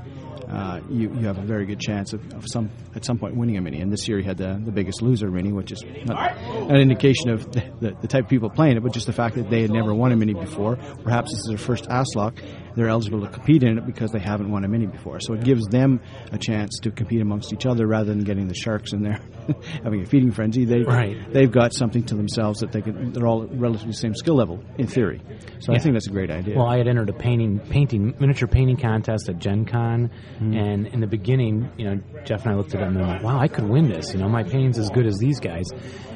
Uh, 0.49 0.80
you, 0.90 1.14
you 1.14 1.26
have 1.26 1.38
a 1.38 1.45
very 1.45 1.65
good 1.65 1.80
chance 1.80 2.14
of, 2.14 2.22
of 2.34 2.45
some 2.48 2.69
at 2.95 3.03
some 3.03 3.18
point 3.18 3.36
winning 3.36 3.57
a 3.57 3.61
mini. 3.61 3.82
And 3.82 3.91
this 3.91 4.07
year 4.07 4.19
he 4.19 4.24
had 4.24 4.38
the, 4.38 4.61
the 4.64 4.72
biggest 4.72 5.02
loser 5.02 5.30
mini, 5.30 5.52
which 5.52 5.72
is 5.72 5.84
not 6.06 6.38
an 6.38 6.78
indication 6.78 7.30
of 7.30 7.52
the, 7.52 7.64
the, 7.82 7.98
the 8.02 8.07
type 8.07 8.24
of 8.26 8.30
people 8.30 8.49
playing 8.49 8.78
it, 8.78 8.84
but 8.84 8.94
just 8.94 9.07
the 9.07 9.14
fact 9.14 9.36
that 9.36 9.49
they 9.49 9.61
had 9.61 9.72
never 9.72 9.94
won 9.94 10.11
a 10.14 10.15
mini 10.15 10.34
before. 10.34 10.78
Perhaps 11.03 11.32
this 11.32 11.40
is 11.40 11.45
their 11.49 11.57
first 11.57 11.86
ASLOK. 11.90 12.41
They're 12.78 12.88
eligible 12.88 13.20
to 13.22 13.28
compete 13.28 13.64
in 13.64 13.78
it 13.78 13.86
because 13.86 14.12
they 14.12 14.20
haven't 14.20 14.49
won 14.49 14.64
a 14.64 14.68
mini 14.70 14.86
before. 14.86 15.20
So 15.20 15.34
it 15.34 15.44
gives 15.44 15.68
them 15.68 15.99
a 16.32 16.38
chance 16.38 16.80
to 16.84 16.91
compete 16.91 17.20
amongst 17.22 17.52
each 17.52 17.66
other 17.66 17.86
rather 17.88 18.14
than 18.14 18.24
getting 18.24 18.48
the 18.48 18.54
sharks 18.54 18.94
in 18.94 19.02
there 19.04 19.20
having 19.84 20.04
a 20.04 20.06
feeding 20.06 20.32
frenzy. 20.32 20.64
They 20.64 20.84
Right. 20.84 21.18
they've 21.34 21.52
got 21.52 21.74
something 21.74 22.04
to 22.04 22.16
themselves 22.16 22.60
that 22.62 22.72
they 22.72 22.82
can. 22.82 23.12
They're 23.12 23.28
all 23.28 23.45
relatively 23.48 23.91
the 23.91 23.98
same 23.98 24.14
skill 24.16 24.36
level 24.36 24.64
in 24.78 24.88
theory. 24.88 25.22
So 25.60 25.74
I 25.74 25.80
think 25.80 25.95
that's 25.95 26.08
a 26.08 26.12
great 26.12 26.30
idea. 26.32 26.56
Well, 26.56 26.68
I 26.68 26.78
had 26.78 26.88
entered 26.88 27.10
a 27.10 27.14
painting, 27.14 27.60
painting, 27.60 28.14
miniature 28.20 28.48
painting 28.48 28.78
contest 28.78 29.28
at 29.28 29.40
Gen 29.40 29.66
Con, 29.66 30.10
Mm-hmm. 30.38 30.54
and 30.54 30.88
in 30.88 30.99
the 30.99 31.08
beginning, 31.08 31.72
you 31.78 31.86
know, 31.86 31.99
Jeff 32.24 32.44
and 32.45 32.54
I 32.54 32.56
looked 32.58 32.76
at 32.76 32.82
it 32.82 32.88
and 32.88 32.98
I'm 32.99 33.08
like, 33.08 33.24
wow, 33.24 33.40
I 33.40 33.48
could 33.48 33.68
win 33.68 33.90
this. 33.90 34.14
You 34.14 34.20
know, 34.20 34.30
my 34.30 34.44
painting's 34.44 34.78
as 34.78 34.91
good 34.91 35.08
as 35.08 35.18
these 35.18 35.40
guys. 35.40 35.66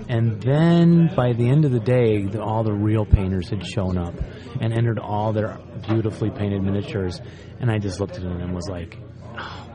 And 0.08 0.40
then 0.42 1.10
by 1.16 1.34
the 1.34 1.50
end 1.50 1.66
of 1.66 1.72
the 1.72 1.80
day, 1.80 2.24
the, 2.26 2.40
all 2.42 2.64
the 2.64 2.74
real 2.74 3.06
painters 3.06 3.50
had 3.50 3.66
shown 3.66 3.98
up 3.98 4.14
and 4.60 4.74
entered 4.74 5.00
all 5.00 5.32
their 5.34 5.58
beautifully 5.88 6.30
painted 6.30 6.62
miniatures, 6.64 7.22
and 7.60 7.72
I 7.72 7.78
just 7.80 8.00
looked 8.00 8.18
at 8.18 8.24
it 8.24 8.32
and 8.32 8.54
was 8.54 8.68
like, 8.70 8.98
oh, 9.38 9.68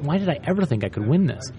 why 0.00 0.18
did 0.18 0.28
I 0.28 0.38
ever 0.44 0.64
think 0.64 0.84
I 0.84 0.88
could 0.88 1.06
win 1.06 1.26
this? 1.26 1.50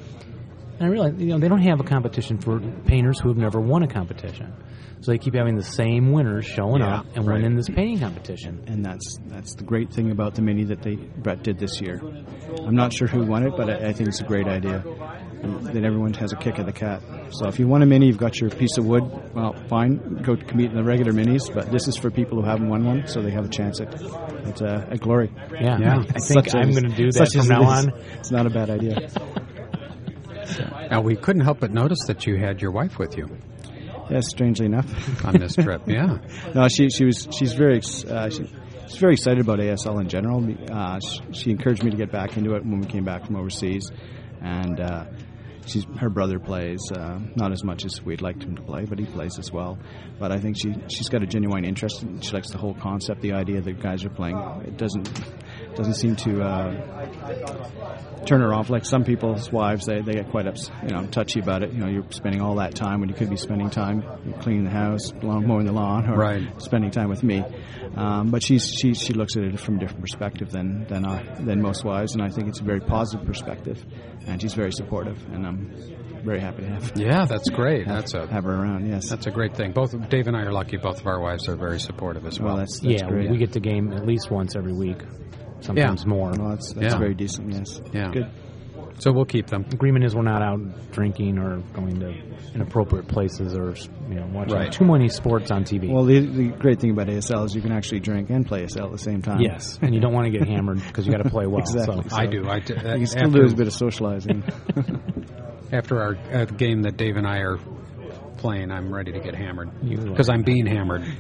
And 0.78 0.84
I 0.84 0.88
realized, 0.88 1.20
you 1.22 1.28
know, 1.28 1.40
they 1.40 1.48
don't 1.48 1.62
have 1.62 1.80
a 1.80 1.84
competition 1.86 2.38
for 2.38 2.60
painters 2.86 3.20
who 3.20 3.30
have 3.30 3.38
never 3.38 3.62
won 3.62 3.84
a 3.84 3.88
competition. 3.88 4.54
So 5.02 5.12
they 5.12 5.18
keep 5.18 5.36
having 5.36 5.56
the 5.56 5.64
same 5.64 6.12
winners 6.12 6.46
showing 6.46 6.82
Yeah, 6.82 6.98
up 7.00 7.06
and 7.16 7.26
right. 7.28 7.36
winning 7.36 7.56
this 7.56 7.70
painting 7.70 8.00
competition. 8.00 8.64
and 8.68 8.84
that's 8.84 9.18
that's 9.28 9.54
the 9.56 9.64
great 9.64 9.94
thing 9.94 10.10
about 10.12 10.36
the 10.36 10.42
mini 10.42 10.64
that 10.66 10.82
they 10.82 10.96
Bret 10.96 11.44
did 11.44 11.60
this 11.60 11.80
year. 11.80 12.02
I'm 12.66 12.76
not 12.76 12.92
sure 12.92 13.08
who 13.08 13.24
won 13.26 13.46
it, 13.46 13.54
but 13.56 13.70
I, 13.70 13.90
I 13.90 13.94
think 13.94 14.10
it's 14.10 14.22
a 14.22 14.26
great 14.26 14.48
idea. 14.48 14.84
And 15.46 15.66
that 15.68 15.84
everyone 15.84 16.14
has 16.16 16.34
a 16.34 16.36
kick 16.36 16.58
of 16.58 16.66
the 16.66 16.72
cat. 16.74 17.02
So 17.32 17.48
if 17.48 17.60
you 17.60 17.68
want 17.68 17.84
a 17.84 17.86
mini, 17.86 18.08
you've 18.08 18.18
got 18.18 18.40
your 18.40 18.50
piece 18.50 18.78
of 18.78 18.86
wood. 18.86 19.04
Well, 19.34 19.54
fine, 19.70 20.22
go 20.24 20.36
compete 20.36 20.72
in 20.72 20.76
the 20.76 20.84
regular 20.84 21.12
minis. 21.12 21.54
But 21.54 21.72
this 21.72 21.88
is 21.88 21.98
for 21.98 22.10
people 22.10 22.42
who 22.42 22.48
haven't 22.48 22.68
won 22.70 22.84
one, 22.86 23.08
so 23.08 23.22
they 23.22 23.32
have 23.32 23.46
a 23.46 23.50
chance 23.50 23.80
at 23.82 23.94
at, 23.94 24.62
uh, 24.62 24.86
at 24.92 25.00
glory. 25.00 25.32
Yeah, 25.54 25.78
Yeah. 25.80 26.00
I 26.00 26.04
think 26.20 26.46
Such 26.46 26.56
I'm 26.56 26.72
going 26.72 26.90
to 26.90 26.96
do 26.96 27.12
that 27.12 27.32
such 27.32 27.38
from 27.38 27.48
now 27.48 27.62
is. 27.80 27.86
on. 27.86 27.94
It's 28.20 28.32
not 28.32 28.46
a 28.46 28.50
bad 28.50 28.70
idea. 28.70 29.10
Now, 30.90 31.02
we 31.02 31.16
couldn't 31.16 31.42
help 31.44 31.60
but 31.60 31.72
notice 31.72 32.00
that 32.08 32.26
you 32.28 32.38
had 32.38 32.62
your 32.62 32.72
wife 32.72 33.00
with 33.00 33.18
you 33.18 33.28
yes, 34.10 34.28
strangely 34.30 34.68
enough. 34.68 35.26
on 35.26 35.34
this 35.40 35.56
trip. 35.56 35.82
Yeah. 35.88 36.18
no, 36.54 36.68
she 36.68 36.90
she 36.90 37.06
was 37.06 37.28
she's 37.32 37.54
very 37.54 37.78
uh, 37.80 38.30
she, 38.30 38.48
she's 38.88 38.98
very 39.00 39.14
excited 39.14 39.40
about 39.40 39.60
ASL 39.60 40.00
in 40.00 40.08
general. 40.10 40.44
Uh, 40.72 41.00
she, 41.00 41.22
she 41.34 41.50
encouraged 41.52 41.84
me 41.84 41.92
to 41.92 41.98
get 41.98 42.12
back 42.12 42.38
into 42.38 42.54
it 42.56 42.64
when 42.64 42.80
we 42.80 42.86
came 42.88 43.04
back 43.04 43.26
from 43.26 43.36
overseas, 43.36 43.90
and 44.42 44.80
uh, 44.80 45.06
she's 45.66 45.86
her 45.98 46.10
brother 46.10 46.40
plays 46.40 46.80
uh, 46.92 47.20
not 47.36 47.52
as 47.52 47.64
much 47.64 47.86
as 47.86 48.02
we'd 48.04 48.22
like 48.22 48.42
him 48.42 48.56
to 48.56 48.62
play, 48.62 48.86
but 48.86 49.00
he 49.00 49.06
plays 49.06 49.38
as 49.40 49.52
well. 49.52 49.78
But 50.20 50.32
I 50.32 50.40
think 50.40 50.58
she 50.58 50.74
she's 50.88 51.10
got 51.10 51.24
a 51.24 51.28
genuine 51.28 51.66
interest. 51.66 52.04
In, 52.04 52.22
she 52.22 52.32
likes 52.32 52.50
the 52.52 52.58
whole 52.58 52.76
concept, 52.76 53.22
the 53.22 53.34
idea 53.34 53.62
that 53.62 53.80
guys 53.82 54.06
are 54.06 54.10
playing. 54.10 54.38
It 54.66 54.78
doesn't 54.78 55.10
doesn't 55.76 55.96
seem 55.96 56.16
to. 56.18 56.42
Uh, 56.42 57.06
turn 58.26 58.42
her 58.42 58.54
off 58.54 58.70
like 58.72 58.84
some 58.86 59.04
people's 59.04 59.52
wives 59.52 59.86
they, 59.86 60.02
they 60.02 60.14
get 60.14 60.30
quite 60.32 60.48
ups, 60.48 60.72
you 60.82 60.90
know 60.90 61.06
touchy 61.08 61.40
about 61.40 61.62
it 61.62 61.72
you 61.72 61.80
know 61.80 61.88
you're 61.88 62.06
spending 62.10 62.42
all 62.42 62.56
that 62.56 62.74
time 62.74 63.00
when 63.00 63.08
you 63.08 63.14
could 63.14 63.30
be 63.30 63.36
spending 63.38 63.70
time 63.70 64.04
cleaning 64.40 64.64
the 64.64 64.70
house 64.72 65.14
mowing 65.22 65.66
the 65.66 65.72
lawn 65.72 66.10
or 66.10 66.18
Right. 66.18 66.60
spending 66.62 66.90
time 66.90 67.08
with 67.10 67.22
me 67.24 67.44
um, 67.96 68.32
but 68.32 68.42
she's 68.42 68.68
she 68.74 68.96
she 68.96 69.14
looks 69.14 69.38
at 69.38 69.44
it 69.44 69.60
from 69.60 69.76
a 69.76 69.80
different 69.80 70.02
perspective 70.02 70.50
than 70.52 70.86
than 70.88 71.06
I, 71.06 71.22
than 71.40 71.62
most 71.62 71.84
wives 71.86 72.14
and 72.16 72.24
I 72.24 72.30
think 72.30 72.48
it's 72.48 72.60
a 72.60 72.64
very 72.64 72.80
positive 72.82 73.26
perspective 73.28 73.84
and 74.26 74.42
she's 74.42 74.56
very 74.56 74.72
supportive 74.72 75.24
and 75.32 75.46
I'm 75.46 75.72
very 76.24 76.40
happy 76.40 76.64
to 76.64 76.70
have 76.70 76.94
Yeah, 76.96 77.26
that's 77.26 77.50
great. 77.52 77.88
That's 77.88 78.16
a 78.16 78.26
have 78.26 78.46
her 78.46 78.52
around 78.56 78.88
yes 78.90 79.08
that's 79.08 79.28
a 79.28 79.32
great 79.32 79.56
thing. 79.56 79.72
Both 79.74 79.94
Dave 80.10 80.26
and 80.26 80.36
I 80.36 80.42
are 80.42 80.52
lucky. 80.52 80.78
Both 80.78 81.00
of 81.02 81.06
our 81.06 81.20
wives 81.22 81.48
are 81.48 81.56
very 81.56 81.80
supportive 81.80 82.26
as 82.26 82.40
well. 82.40 82.56
well 82.56 82.58
that's, 82.58 82.80
that's 82.80 83.02
yeah, 83.04 83.08
great 83.08 83.30
we 83.30 83.38
get 83.38 83.52
to 83.52 83.60
game 83.60 83.94
at 83.94 84.08
least 84.08 84.32
once 84.32 84.56
every 84.56 84.74
week, 84.74 84.98
sometimes 85.66 86.06
more. 86.06 86.32
well, 86.38 86.50
that's, 86.52 86.74
that's 86.74 86.94
Yeah. 86.94 87.00
very 87.00 87.14
decent 87.14 87.52
yes 87.54 87.82
Yeah. 87.94 88.12
good 88.12 88.30
So 89.00 89.12
we'll 89.12 89.26
keep 89.26 89.48
them. 89.48 89.66
agreement 89.74 90.06
is 90.06 90.16
we're 90.16 90.22
not 90.22 90.42
out 90.42 90.60
drinking 90.92 91.38
or 91.38 91.58
going 91.74 92.00
to 92.00 92.14
inappropriate 92.54 93.08
places 93.10 93.54
or 93.54 93.76
you 94.10 94.16
know 94.16 94.26
watching 94.32 94.56
Right. 94.56 94.72
too 94.72 94.86
many 94.86 95.10
sports 95.10 95.52
on 95.52 95.66
TV. 95.66 95.92
Well, 95.92 96.06
the, 96.06 96.20
the 96.22 96.48
great 96.50 96.80
thing 96.80 96.92
about 96.92 97.08
ASL 97.08 97.44
is 97.46 97.54
you 97.54 97.62
can 97.62 97.74
actually 97.74 98.00
drink 98.00 98.30
and 98.30 98.46
play 98.46 98.64
ASL 98.64 98.86
at 98.86 98.92
the 98.94 98.98
same 98.98 99.22
time. 99.22 99.42
yes, 99.42 99.78
and 99.82 99.94
you 99.94 100.00
don't 100.00 100.14
want 100.14 100.32
to 100.32 100.38
get 100.38 100.48
hammered 100.48 100.80
because 100.88 101.06
you 101.06 101.12
got 101.12 101.24
to 101.24 101.30
play 101.30 101.46
well. 101.46 101.60
Exactly. 101.60 102.08
So. 102.08 102.16
I 102.16 102.26
do. 102.28 102.48
I 102.48 102.60
do. 102.60 102.74
You 102.76 102.80
can 102.80 103.06
still 103.08 103.24
after, 103.28 103.44
do 103.46 103.52
a 103.54 103.56
bit 103.56 103.68
of 103.68 103.74
socializing. 103.74 104.44
after 105.74 106.02
our 106.02 106.16
uh, 106.32 106.46
game 106.46 106.84
that 106.84 106.96
Dave 106.96 107.18
and 107.18 107.28
I 107.28 107.40
are 107.40 107.58
playing, 108.46 108.72
I'm 108.72 108.94
ready 108.94 109.12
to 109.12 109.20
get 109.20 109.34
hammered 109.36 109.72
because 109.82 110.30
I'm 110.30 110.44
being 110.44 110.66
hammered. 110.68 111.04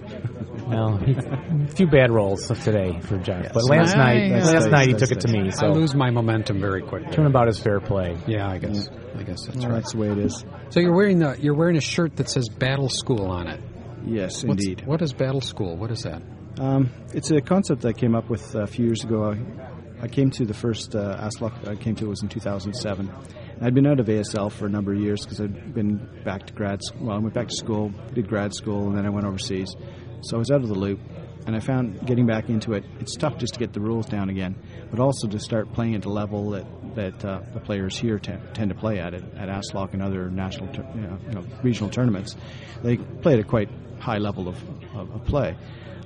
Well, 0.65 0.97
he- 0.97 1.13
a 1.13 1.67
few 1.75 1.85
bad 1.85 2.09
rolls 2.09 2.49
of 2.49 2.59
today 2.63 2.99
for 3.01 3.19
Jeff, 3.19 3.53
but 3.53 3.65
last 3.69 3.95
I- 3.95 3.99
night, 3.99 4.29
that's 4.31 4.45
last 4.47 4.63
nice, 4.63 4.71
night 4.71 4.87
he 4.87 4.93
took 4.95 5.11
it 5.11 5.19
to 5.19 5.27
me. 5.27 5.51
So 5.51 5.67
I 5.67 5.69
lose 5.69 5.93
my 5.93 6.09
momentum 6.09 6.59
very 6.59 6.81
quickly. 6.81 7.11
turnabout 7.11 7.49
is 7.49 7.59
fair 7.59 7.79
play. 7.79 8.17
Yeah, 8.25 8.49
I 8.49 8.57
guess. 8.57 8.87
I 9.15 9.21
guess 9.21 9.45
that's 9.45 9.57
well, 9.57 9.67
right. 9.67 9.73
that's 9.75 9.91
the 9.91 9.99
way 9.99 10.07
it 10.09 10.17
is. 10.17 10.43
So 10.69 10.79
you're 10.79 10.95
wearing 10.95 11.19
the 11.19 11.37
you're 11.39 11.53
wearing 11.53 11.77
a 11.77 11.81
shirt 11.81 12.15
that 12.15 12.29
says 12.29 12.49
Battle 12.49 12.89
School 12.89 13.27
on 13.29 13.47
it. 13.47 13.61
Yes, 14.07 14.43
What's- 14.43 14.65
indeed. 14.65 14.87
What 14.87 15.03
is 15.03 15.13
Battle 15.13 15.41
School? 15.41 15.77
What 15.77 15.91
is 15.91 16.01
that? 16.01 16.23
Um, 16.57 16.89
it's 17.13 17.29
a 17.29 17.41
concept 17.41 17.85
I 17.85 17.93
came 17.93 18.15
up 18.15 18.27
with 18.27 18.55
a 18.55 18.65
few 18.65 18.85
years 18.85 19.03
ago. 19.03 19.33
I, 19.33 20.05
I 20.05 20.07
came 20.07 20.31
to 20.31 20.45
the 20.45 20.55
first 20.55 20.95
uh, 20.95 21.15
ASLOK 21.27 21.67
I 21.67 21.75
came 21.75 21.93
to 21.97 22.07
was 22.07 22.23
in 22.23 22.29
2007. 22.29 23.11
I'd 23.61 23.73
been 23.73 23.87
out 23.87 23.99
of 23.99 24.07
ASL 24.07 24.51
for 24.51 24.65
a 24.65 24.69
number 24.69 24.93
of 24.93 24.99
years 24.99 25.23
because 25.23 25.39
I'd 25.39 25.73
been 25.73 25.97
back 26.23 26.45
to 26.47 26.53
grad 26.53 26.83
school. 26.83 27.07
Well, 27.07 27.15
I 27.15 27.19
went 27.19 27.33
back 27.33 27.47
to 27.47 27.55
school, 27.55 27.93
did 28.13 28.27
grad 28.27 28.53
school, 28.53 28.87
and 28.87 28.97
then 28.97 29.05
I 29.05 29.09
went 29.09 29.25
overseas. 29.25 29.73
So 30.21 30.35
I 30.35 30.39
was 30.39 30.51
out 30.51 30.61
of 30.61 30.67
the 30.67 30.75
loop. 30.75 30.99
And 31.45 31.55
I 31.55 31.59
found 31.59 32.03
getting 32.07 32.25
back 32.25 32.49
into 32.49 32.73
it, 32.73 32.83
it's 32.99 33.15
tough 33.15 33.37
just 33.37 33.53
to 33.53 33.59
get 33.59 33.71
the 33.71 33.79
rules 33.79 34.07
down 34.07 34.29
again, 34.29 34.55
but 34.89 34.99
also 34.99 35.27
to 35.27 35.37
start 35.37 35.71
playing 35.73 35.93
at 35.93 36.01
the 36.01 36.09
level 36.09 36.49
that, 36.51 36.65
that 36.95 37.23
uh, 37.23 37.41
the 37.53 37.59
players 37.59 37.95
here 37.95 38.17
tend, 38.17 38.41
tend 38.55 38.69
to 38.69 38.75
play 38.75 38.97
at, 38.97 39.13
at, 39.13 39.23
at 39.35 39.47
ASLOK 39.47 39.93
and 39.93 40.01
other 40.01 40.31
national, 40.31 40.73
you 40.73 41.01
know, 41.01 41.19
you 41.27 41.33
know, 41.33 41.43
regional 41.61 41.91
tournaments. 41.91 42.35
They 42.81 42.97
play 42.97 43.33
at 43.33 43.39
a 43.39 43.43
quite 43.43 43.69
high 43.99 44.17
level 44.17 44.47
of, 44.47 44.57
of, 44.95 45.11
of 45.11 45.25
play. 45.25 45.55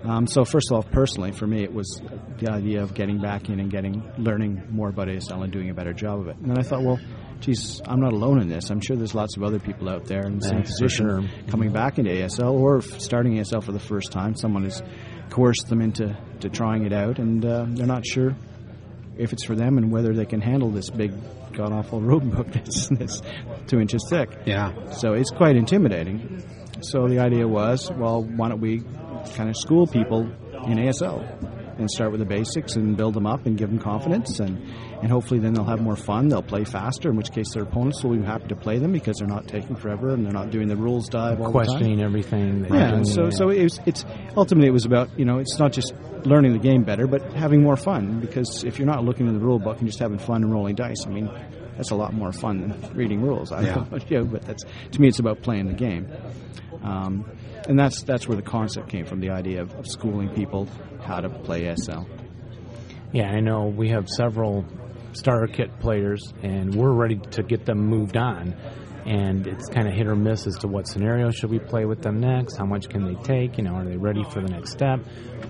Um, 0.03 0.27
so 0.27 0.43
first 0.43 0.71
of 0.71 0.75
all, 0.75 0.83
personally, 0.83 1.31
for 1.31 1.47
me, 1.47 1.63
it 1.63 1.73
was 1.73 2.01
the 2.39 2.51
idea 2.51 2.81
of 2.83 2.93
getting 2.93 3.19
back 3.19 3.47
in 3.47 3.61
and 3.61 3.71
getting 3.71 4.03
learning 4.17 4.67
more 4.69 4.89
about 4.89 5.07
ASL 5.07 5.43
and 5.43 5.53
doing 5.53 5.69
a 5.69 5.73
better 5.73 5.93
job 5.93 6.19
of 6.19 6.27
it. 6.27 6.37
And 6.37 6.49
then 6.49 6.57
I 6.57 6.63
thought, 6.63 6.83
well, 6.83 6.99
geez, 7.39 7.81
I'm 7.85 7.99
not 7.99 8.13
alone 8.13 8.41
in 8.41 8.49
this. 8.49 8.69
I'm 8.69 8.81
sure 8.81 8.95
there's 8.95 9.15
lots 9.15 9.37
of 9.37 9.43
other 9.43 9.59
people 9.59 9.89
out 9.89 10.05
there 10.05 10.25
in 10.25 10.39
the 10.39 10.47
same 10.47 10.63
position 10.63 11.07
sure. 11.07 11.49
coming 11.49 11.71
back 11.71 11.97
into 11.97 12.11
ASL 12.11 12.53
or 12.53 12.81
starting 12.81 13.37
ASL 13.37 13.63
for 13.63 13.71
the 13.71 13.79
first 13.79 14.11
time. 14.11 14.35
Someone 14.35 14.63
has 14.63 14.81
coerced 15.29 15.67
them 15.67 15.81
into 15.81 16.17
to 16.41 16.49
trying 16.49 16.85
it 16.85 16.93
out, 16.93 17.19
and 17.19 17.45
uh, 17.45 17.65
they're 17.69 17.85
not 17.85 18.05
sure 18.05 18.35
if 19.17 19.33
it's 19.33 19.43
for 19.43 19.55
them 19.55 19.77
and 19.77 19.91
whether 19.91 20.13
they 20.13 20.25
can 20.25 20.41
handle 20.41 20.71
this 20.71 20.89
big 20.89 21.13
god 21.53 21.73
awful 21.73 21.99
rule 22.01 22.21
book 22.21 22.47
that's, 22.51 22.87
that's 22.89 23.21
two 23.67 23.79
inches 23.79 24.05
thick. 24.09 24.29
Yeah. 24.45 24.91
So 24.91 25.13
it's 25.13 25.31
quite 25.31 25.55
intimidating. 25.55 26.43
So 26.81 27.07
the 27.07 27.19
idea 27.19 27.47
was, 27.47 27.91
well, 27.91 28.23
why 28.23 28.49
don't 28.49 28.61
we 28.61 28.81
kind 29.35 29.49
of 29.49 29.57
school 29.57 29.85
people 29.85 30.21
in 30.67 30.77
ASL 30.77 31.58
and 31.79 31.89
start 31.89 32.11
with 32.11 32.19
the 32.19 32.25
basics 32.25 32.75
and 32.75 32.95
build 32.95 33.13
them 33.13 33.25
up 33.25 33.45
and 33.45 33.57
give 33.57 33.69
them 33.69 33.79
confidence 33.79 34.39
and, 34.39 34.57
and 35.01 35.09
hopefully 35.09 35.39
then 35.39 35.53
they'll 35.53 35.63
have 35.65 35.81
more 35.81 35.95
fun. 35.95 36.27
They'll 36.27 36.41
play 36.43 36.63
faster, 36.65 37.09
in 37.09 37.15
which 37.15 37.31
case 37.31 37.53
their 37.53 37.63
opponents 37.63 38.03
will 38.03 38.15
be 38.15 38.23
happy 38.23 38.47
to 38.49 38.55
play 38.55 38.77
them 38.77 38.91
because 38.91 39.17
they're 39.17 39.27
not 39.27 39.47
taking 39.47 39.75
forever 39.75 40.09
and 40.13 40.25
they're 40.25 40.33
not 40.33 40.51
doing 40.51 40.67
the 40.67 40.75
rules 40.75 41.07
dive 41.09 41.39
all 41.41 41.51
the 41.51 41.59
time. 41.59 41.67
Questioning 41.67 42.01
everything. 42.01 42.61
That 42.63 42.71
Yeah, 42.73 42.91
doing, 42.91 43.05
so 43.05 43.23
yeah. 43.25 43.29
so 43.31 43.49
it 43.49 43.63
was, 43.63 43.79
it's 43.85 44.05
ultimately 44.37 44.67
it 44.67 44.73
was 44.73 44.85
about 44.85 45.17
you 45.17 45.25
know 45.25 45.39
it's 45.39 45.57
not 45.57 45.71
just 45.71 45.93
learning 46.25 46.51
the 46.53 46.59
game 46.59 46.83
better, 46.83 47.07
but 47.07 47.21
having 47.33 47.63
more 47.63 47.77
fun. 47.77 48.19
Because 48.19 48.63
if 48.65 48.77
you're 48.77 48.87
not 48.87 49.03
looking 49.05 49.27
in 49.27 49.33
the 49.33 49.39
rule 49.39 49.57
book 49.59 49.77
and 49.79 49.87
just 49.87 49.99
having 49.99 50.17
fun 50.19 50.43
and 50.43 50.51
rolling 50.51 50.75
dice, 50.75 51.05
I 51.07 51.09
mean, 51.09 51.29
that's 51.77 51.91
a 51.91 51.95
lot 51.95 52.13
more 52.13 52.33
fun 52.33 52.59
than 52.67 52.93
reading 52.93 53.21
rules. 53.21 53.51
I 53.53 53.61
Yeah. 53.61 53.75
don't 53.75 53.91
know 54.11 54.25
but 54.25 54.41
that's 54.43 54.63
to 54.91 54.99
me, 55.01 55.07
it's 55.07 55.19
about 55.19 55.41
playing 55.41 55.67
the 55.67 55.73
game. 55.73 56.07
Um, 56.83 57.25
and 57.67 57.77
that's 57.77 58.03
that's 58.03 58.27
where 58.27 58.35
the 58.35 58.43
concept 58.43 58.89
came 58.89 59.05
from, 59.05 59.19
the 59.19 59.29
idea 59.29 59.61
of, 59.61 59.73
of 59.75 59.87
schooling 59.87 60.29
people 60.29 60.67
how 61.01 61.19
to 61.19 61.29
play 61.29 61.73
SL. 61.75 62.03
Yeah, 63.11 63.29
I 63.29 63.39
know 63.39 63.65
we 63.65 63.89
have 63.89 64.07
several 64.07 64.65
starter 65.13 65.47
kit 65.47 65.79
players, 65.79 66.33
and 66.43 66.73
we're 66.75 66.91
ready 66.91 67.15
to 67.31 67.43
get 67.43 67.65
them 67.65 67.79
moved 67.79 68.17
on. 68.17 68.55
And 69.05 69.47
it's 69.47 69.67
kind 69.69 69.87
of 69.87 69.93
hit 69.93 70.05
or 70.07 70.15
miss 70.15 70.45
as 70.45 70.57
to 70.59 70.67
what 70.67 70.87
scenario 70.87 71.31
should 71.31 71.49
we 71.49 71.57
play 71.57 71.85
with 71.85 72.01
them 72.01 72.19
next. 72.19 72.57
How 72.57 72.65
much 72.65 72.89
can 72.89 73.05
they 73.05 73.19
take? 73.23 73.57
You 73.57 73.63
know, 73.63 73.73
are 73.73 73.85
they 73.85 73.97
ready 73.97 74.23
for 74.25 74.41
the 74.41 74.49
next 74.49 74.71
step? 74.71 74.99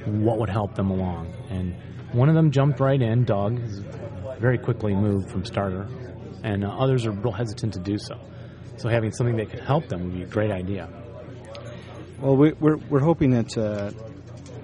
What 0.05 0.39
would 0.39 0.49
help 0.49 0.75
them 0.75 0.91
along? 0.91 1.33
And 1.49 1.75
one 2.13 2.29
of 2.29 2.35
them 2.35 2.51
jumped 2.51 2.79
right 2.79 3.01
in. 3.01 3.25
Doug 3.25 3.59
very 4.39 4.57
quickly 4.57 4.95
moved 4.95 5.29
from 5.29 5.43
starter, 5.43 5.87
and 6.43 6.63
uh, 6.63 6.69
others 6.69 7.05
are 7.05 7.11
real 7.11 7.33
hesitant 7.33 7.73
to 7.73 7.79
do 7.79 7.97
so. 7.97 8.17
So 8.77 8.87
having 8.87 9.11
something 9.11 9.35
that 9.37 9.49
could 9.49 9.59
help 9.59 9.89
them 9.89 10.03
would 10.05 10.13
be 10.13 10.23
a 10.23 10.27
great 10.27 10.51
idea. 10.51 10.87
Well, 12.21 12.35
we, 12.35 12.51
we're 12.51 12.75
we're 12.75 12.99
hoping 12.99 13.31
that 13.31 13.57
uh, 13.57 13.91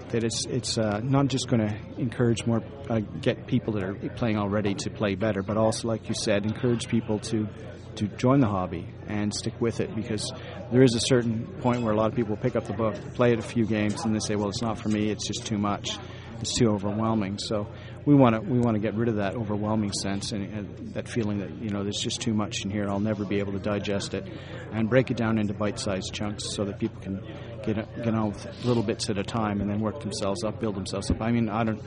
that 0.09 0.25
it's 0.25 0.45
it's 0.45 0.77
uh, 0.77 0.99
not 1.01 1.27
just 1.27 1.47
going 1.47 1.65
to 1.65 1.73
encourage 1.97 2.45
more, 2.45 2.61
uh, 2.89 2.99
get 2.99 3.47
people 3.47 3.73
that 3.73 3.83
are 3.83 3.93
playing 3.93 4.37
already 4.37 4.73
to 4.75 4.89
play 4.89 5.15
better, 5.15 5.41
but 5.41 5.55
also, 5.55 5.87
like 5.87 6.09
you 6.09 6.15
said, 6.15 6.45
encourage 6.45 6.89
people 6.89 7.19
to 7.19 7.47
to 7.95 8.07
join 8.07 8.41
the 8.41 8.47
hobby 8.47 8.85
and 9.07 9.33
stick 9.33 9.53
with 9.61 9.79
it 9.79 9.95
because 9.95 10.33
there 10.69 10.83
is 10.83 10.95
a 10.95 10.99
certain 10.99 11.47
point 11.61 11.81
where 11.81 11.93
a 11.93 11.95
lot 11.95 12.09
of 12.09 12.15
people 12.15 12.35
pick 12.35 12.57
up 12.57 12.65
the 12.65 12.73
book, 12.73 12.93
play 13.13 13.31
it 13.31 13.39
a 13.39 13.41
few 13.41 13.65
games, 13.65 14.03
and 14.03 14.13
they 14.13 14.19
say, 14.19 14.35
"Well, 14.35 14.49
it's 14.49 14.61
not 14.61 14.77
for 14.77 14.89
me. 14.89 15.09
It's 15.09 15.25
just 15.25 15.45
too 15.45 15.57
much. 15.57 15.97
It's 16.41 16.55
too 16.55 16.67
overwhelming." 16.71 17.37
So 17.39 17.67
we 18.05 18.13
want 18.13 18.35
to 18.35 18.41
we 18.41 18.59
want 18.59 18.75
to 18.75 18.79
get 18.79 18.93
rid 18.93 19.09
of 19.09 19.15
that 19.15 19.35
overwhelming 19.35 19.91
sense 19.91 20.31
and, 20.31 20.53
and 20.53 20.93
that 20.93 21.09
feeling 21.09 21.39
that 21.39 21.49
you 21.61 21.69
know 21.69 21.83
there's 21.83 21.99
just 21.99 22.21
too 22.21 22.33
much 22.33 22.63
in 22.63 22.69
here. 22.69 22.87
I'll 22.87 22.99
never 22.99 23.25
be 23.25 23.39
able 23.39 23.53
to 23.53 23.59
digest 23.59 24.13
it, 24.13 24.25
and 24.71 24.89
break 24.89 25.11
it 25.11 25.17
down 25.17 25.37
into 25.37 25.53
bite-sized 25.53 26.13
chunks 26.13 26.53
so 26.55 26.65
that 26.65 26.79
people 26.79 27.01
can 27.01 27.21
get 27.63 27.75
get 28.03 28.13
on 28.13 28.29
with 28.29 28.65
little 28.65 28.83
bits 28.83 29.09
at 29.09 29.17
a 29.17 29.23
time 29.23 29.61
and 29.61 29.69
then 29.69 29.79
work 29.79 30.01
themselves 30.01 30.43
up, 30.43 30.59
build 30.59 30.75
themselves 30.75 31.09
up. 31.09 31.21
I 31.21 31.31
mean, 31.31 31.49
I 31.49 31.63
don't. 31.63 31.81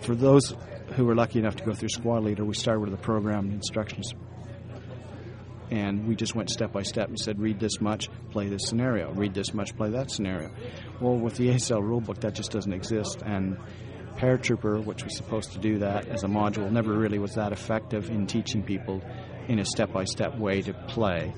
For 0.00 0.14
those 0.14 0.54
who 0.94 1.04
were 1.04 1.14
lucky 1.14 1.38
enough 1.38 1.56
to 1.56 1.64
go 1.64 1.74
through 1.74 1.90
Squad 1.90 2.24
Leader, 2.24 2.44
we 2.44 2.54
started 2.54 2.80
with 2.80 2.94
a 2.94 3.02
program 3.02 3.50
instructions 3.50 4.12
and 5.70 6.06
we 6.06 6.14
just 6.14 6.34
went 6.34 6.50
step 6.50 6.72
by 6.72 6.82
step 6.82 7.08
and 7.08 7.18
said, 7.18 7.38
read 7.38 7.60
this 7.60 7.80
much, 7.80 8.08
play 8.30 8.48
this 8.48 8.62
scenario. 8.66 9.12
Read 9.12 9.34
this 9.34 9.52
much, 9.52 9.76
play 9.76 9.90
that 9.90 10.10
scenario. 10.10 10.50
Well, 11.00 11.16
with 11.16 11.36
the 11.36 11.48
ASL 11.48 11.82
rulebook, 11.82 12.20
that 12.20 12.34
just 12.34 12.50
doesn't 12.50 12.72
exist. 12.72 13.22
And 13.24 13.58
Paratrooper, 14.18 14.84
which 14.84 15.04
was 15.04 15.16
supposed 15.16 15.52
to 15.52 15.58
do 15.58 15.78
that 15.78 16.08
as 16.08 16.24
a 16.24 16.26
module, 16.26 16.70
never 16.70 16.92
really 16.92 17.18
was 17.18 17.34
that 17.34 17.52
effective 17.52 18.10
in 18.10 18.26
teaching 18.26 18.62
people 18.62 19.00
in 19.48 19.58
a 19.58 19.64
step 19.64 19.92
by 19.92 20.04
step 20.04 20.36
way 20.36 20.60
to 20.62 20.74
play. 20.88 21.32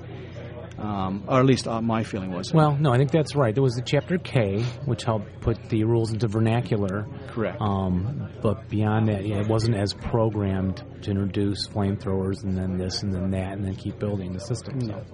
Um, 0.77 1.25
or 1.27 1.39
at 1.39 1.45
least 1.45 1.67
uh, 1.67 1.79
my 1.81 2.03
feeling 2.03 2.31
was. 2.31 2.51
Well, 2.51 2.75
no, 2.75 2.91
I 2.91 2.97
think 2.97 3.11
that's 3.11 3.35
right. 3.35 3.53
There 3.53 3.61
was 3.61 3.75
the 3.75 3.83
chapter 3.83 4.17
K, 4.17 4.63
which 4.85 5.03
helped 5.03 5.41
put 5.41 5.69
the 5.69 5.83
rules 5.83 6.11
into 6.11 6.27
vernacular. 6.27 7.07
Correct. 7.27 7.61
Um, 7.61 8.29
but 8.41 8.67
beyond 8.67 9.09
that, 9.09 9.25
yeah, 9.25 9.41
it 9.41 9.47
wasn't 9.47 9.75
as 9.75 9.93
programmed 9.93 10.83
to 11.03 11.11
introduce 11.11 11.67
flamethrowers 11.67 12.43
and 12.43 12.57
then 12.57 12.77
this 12.77 13.03
and 13.03 13.13
then 13.13 13.29
that 13.31 13.53
and 13.53 13.63
then 13.63 13.75
keep 13.75 13.99
building 13.99 14.33
the 14.33 14.39
system. 14.39 14.81
So. 14.81 15.05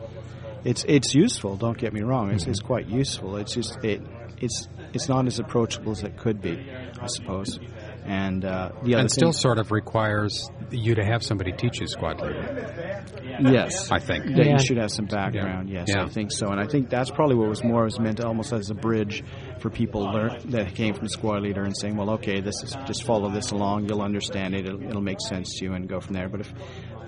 it's 0.64 0.85
it's 0.88 1.14
useful. 1.14 1.57
Don't 1.57 1.77
get 1.77 1.91
me 1.91 2.02
wrong. 2.02 2.31
It's, 2.31 2.48
it's 2.48 2.61
quite 2.61 2.88
useful. 2.88 3.35
It's 3.35 3.53
just 3.53 3.77
it 3.84 4.02
it's 4.39 4.69
it's 4.98 5.07
not 5.10 5.26
as 5.28 5.40
approachable 5.40 5.91
as 5.94 6.03
it 6.03 6.18
could 6.18 6.41
be, 6.41 6.60
I 7.02 7.07
suppose. 7.07 7.60
And 8.06 8.45
uh, 8.45 8.72
the 8.84 8.94
other 8.95 9.02
And 9.02 9.11
still 9.11 9.32
thing, 9.32 9.40
sort 9.40 9.57
of 9.60 9.72
requires 9.72 10.49
you 10.72 10.95
to 10.95 11.03
have 11.03 11.24
somebody 11.24 11.52
teach 11.52 11.82
you 11.82 11.88
squad 11.88 12.22
leader. 12.22 13.03
yes, 13.41 13.91
I 13.91 13.99
think. 13.99 14.26
that 14.36 14.45
Yeah. 14.45 14.53
you 14.53 14.60
should 14.60 14.78
have 14.78 14.91
some 14.91 15.06
background. 15.06 15.69
Yes, 15.69 15.88
Yeah. 15.90 16.03
I 16.03 16.07
think 16.07 16.32
so. 16.32 16.48
And 16.48 16.60
I 16.60 16.68
think 16.68 16.90
that's 16.90 17.11
probably 17.11 17.36
what 17.36 17.49
was 17.49 17.64
more 17.64 17.84
was 17.84 17.99
meant 17.99 18.22
almost 18.24 18.53
as 18.53 18.69
a 18.69 18.74
bridge 18.76 19.24
for 19.60 19.69
people 19.69 20.02
learn 20.03 20.38
that 20.52 20.74
came 20.76 20.94
from 20.94 21.07
squad 21.10 21.41
leader 21.44 21.64
and 21.64 21.76
saying, 21.76 21.98
well, 21.98 22.11
okay, 22.11 22.40
this 22.41 22.56
is 22.64 22.76
just 22.86 23.03
follow 23.03 23.30
this 23.30 23.52
along. 23.52 23.90
You'll 23.90 24.02
understand 24.02 24.56
it. 24.56 24.65
It'll, 24.68 24.82
it'll 24.84 25.02
make 25.02 25.19
sense 25.19 25.56
to 25.60 25.65
you 25.65 25.74
and 25.74 25.88
go 25.90 25.99
from 25.99 26.14
there. 26.14 26.30
But 26.30 26.41
if 26.41 26.53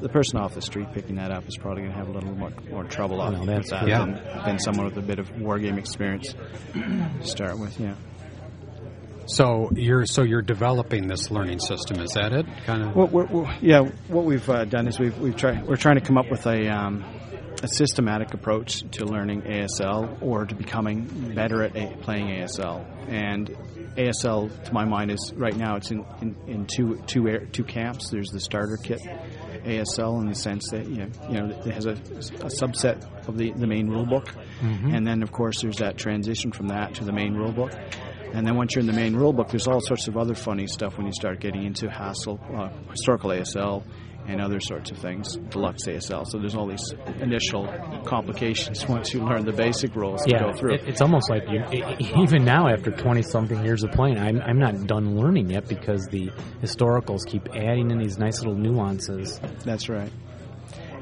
the 0.01 0.09
person 0.09 0.39
off 0.39 0.53
the 0.55 0.61
street 0.61 0.87
picking 0.93 1.15
that 1.15 1.31
up 1.31 1.47
is 1.47 1.57
probably 1.57 1.83
going 1.83 1.93
to 1.93 1.97
have 1.99 2.07
a 2.09 2.11
little 2.11 2.31
more, 2.33 2.51
more 2.71 2.83
trouble 2.85 3.21
off 3.21 3.33
Well, 3.33 3.45
with 3.45 3.69
that 3.69 3.87
Yeah. 3.87 3.99
than, 3.99 4.13
than 4.45 4.59
someone 4.59 4.85
with 4.85 4.97
a 4.97 5.01
bit 5.01 5.19
of 5.19 5.29
war 5.39 5.59
game 5.59 5.77
experience 5.77 6.33
to 6.73 7.09
start 7.23 7.59
with. 7.59 7.79
Yeah. 7.79 7.95
So 9.27 9.69
you're 9.75 10.05
so 10.07 10.23
you're 10.23 10.41
developing 10.41 11.07
this 11.07 11.29
learning 11.29 11.59
system. 11.59 11.99
Is 11.99 12.11
that 12.13 12.33
it? 12.33 12.47
Kind 12.65 12.81
of. 12.83 12.95
We're, 12.95 13.57
yeah, 13.61 13.81
what 14.07 14.25
we've 14.25 14.49
uh, 14.49 14.65
done 14.65 14.87
is 14.87 14.97
we've 14.99 15.15
we've 15.19 15.35
tried 15.35 15.67
we're 15.67 15.75
trying 15.75 15.95
to 15.95 16.01
come 16.01 16.17
up 16.17 16.31
with 16.31 16.47
a 16.47 16.67
um, 16.67 17.03
a 17.61 17.67
systematic 17.67 18.33
approach 18.33 18.81
to 18.91 19.05
learning 19.05 19.43
ASL 19.43 20.19
or 20.23 20.45
to 20.45 20.55
becoming 20.55 21.33
better 21.35 21.61
at 21.61 21.75
a, 21.75 21.95
playing 21.97 22.27
ASL. 22.27 22.83
And 23.07 23.49
ASL, 23.97 24.63
to 24.63 24.73
my 24.73 24.85
mind, 24.85 25.11
is 25.11 25.33
right 25.35 25.55
now 25.55 25.75
it's 25.75 25.91
in, 25.91 26.05
in, 26.21 26.35
in 26.47 26.65
two 26.65 26.99
two 27.05 27.27
air, 27.27 27.45
two 27.45 27.63
camps. 27.65 28.09
There's 28.09 28.29
the 28.29 28.39
starter 28.39 28.77
kit 28.81 28.99
ASL 29.63 30.21
in 30.21 30.27
the 30.27 30.35
sense 30.35 30.69
that 30.71 30.87
you 30.87 30.97
know, 30.97 31.07
you 31.29 31.39
know 31.41 31.61
it 31.65 31.73
has 31.73 31.85
a, 31.85 31.91
a 31.91 32.49
subset 32.49 33.27
of 33.27 33.37
the, 33.37 33.51
the 33.51 33.67
main 33.67 33.87
rule 33.87 34.05
book, 34.05 34.33
and 34.61 35.05
then 35.07 35.23
of 35.23 35.31
course 35.31 35.61
there's 35.61 35.77
that 35.77 35.97
transition 35.97 36.51
from 36.51 36.67
that 36.67 36.95
to 36.95 37.03
the 37.03 37.11
main 37.13 37.33
rule 37.35 37.51
book. 37.51 37.71
And 38.33 38.45
then 38.45 38.55
once 38.55 38.75
you're 38.75 38.81
in 38.81 38.87
the 38.87 38.93
main 38.93 39.15
rule 39.15 39.33
book, 39.33 39.49
there's 39.49 39.67
all 39.67 39.81
sorts 39.81 40.07
of 40.07 40.15
other 40.15 40.35
funny 40.35 40.67
stuff 40.67 40.97
when 40.97 41.07
you 41.07 41.13
start 41.13 41.39
getting 41.39 41.63
into 41.63 41.87
HASL, 41.87 42.37
uh, 42.55 42.69
historical 42.91 43.31
ASL, 43.31 43.83
and 44.29 44.39
other 44.41 44.59
sorts 44.59 44.91
of 44.91 44.97
things, 44.97 45.35
deluxe 45.49 45.83
ASL. 45.87 46.25
So 46.27 46.37
there's 46.39 46.55
all 46.55 46.67
these 46.67 46.93
initial 47.19 47.65
complications 48.05 48.87
once 48.95 49.13
you 49.13 49.23
learn 49.23 49.45
the 49.45 49.51
basic 49.53 49.95
rules 49.95 50.21
to 50.23 50.29
Yeah, 50.31 50.39
go 50.39 50.53
through. 50.53 50.75
it, 50.75 50.87
it's 50.87 51.01
almost 51.01 51.29
like 51.29 51.43
you, 51.49 51.63
even 52.21 52.45
now 52.45 52.67
after 52.67 52.91
twenty 52.91 53.21
something 53.23 53.63
years 53.65 53.83
of 53.83 53.91
playing, 53.91 54.17
I'm 54.17 54.39
I'm 54.41 54.59
not 54.59 54.87
done 54.87 55.17
learning 55.17 55.49
yet 55.49 55.67
because 55.67 56.05
the 56.11 56.29
historicals 56.61 57.25
keep 57.25 57.47
adding 57.55 57.91
in 57.91 57.97
these 57.97 58.17
nice 58.17 58.37
little 58.39 58.55
nuances. 58.55 59.39
That's 59.65 59.89
right. 59.89 60.11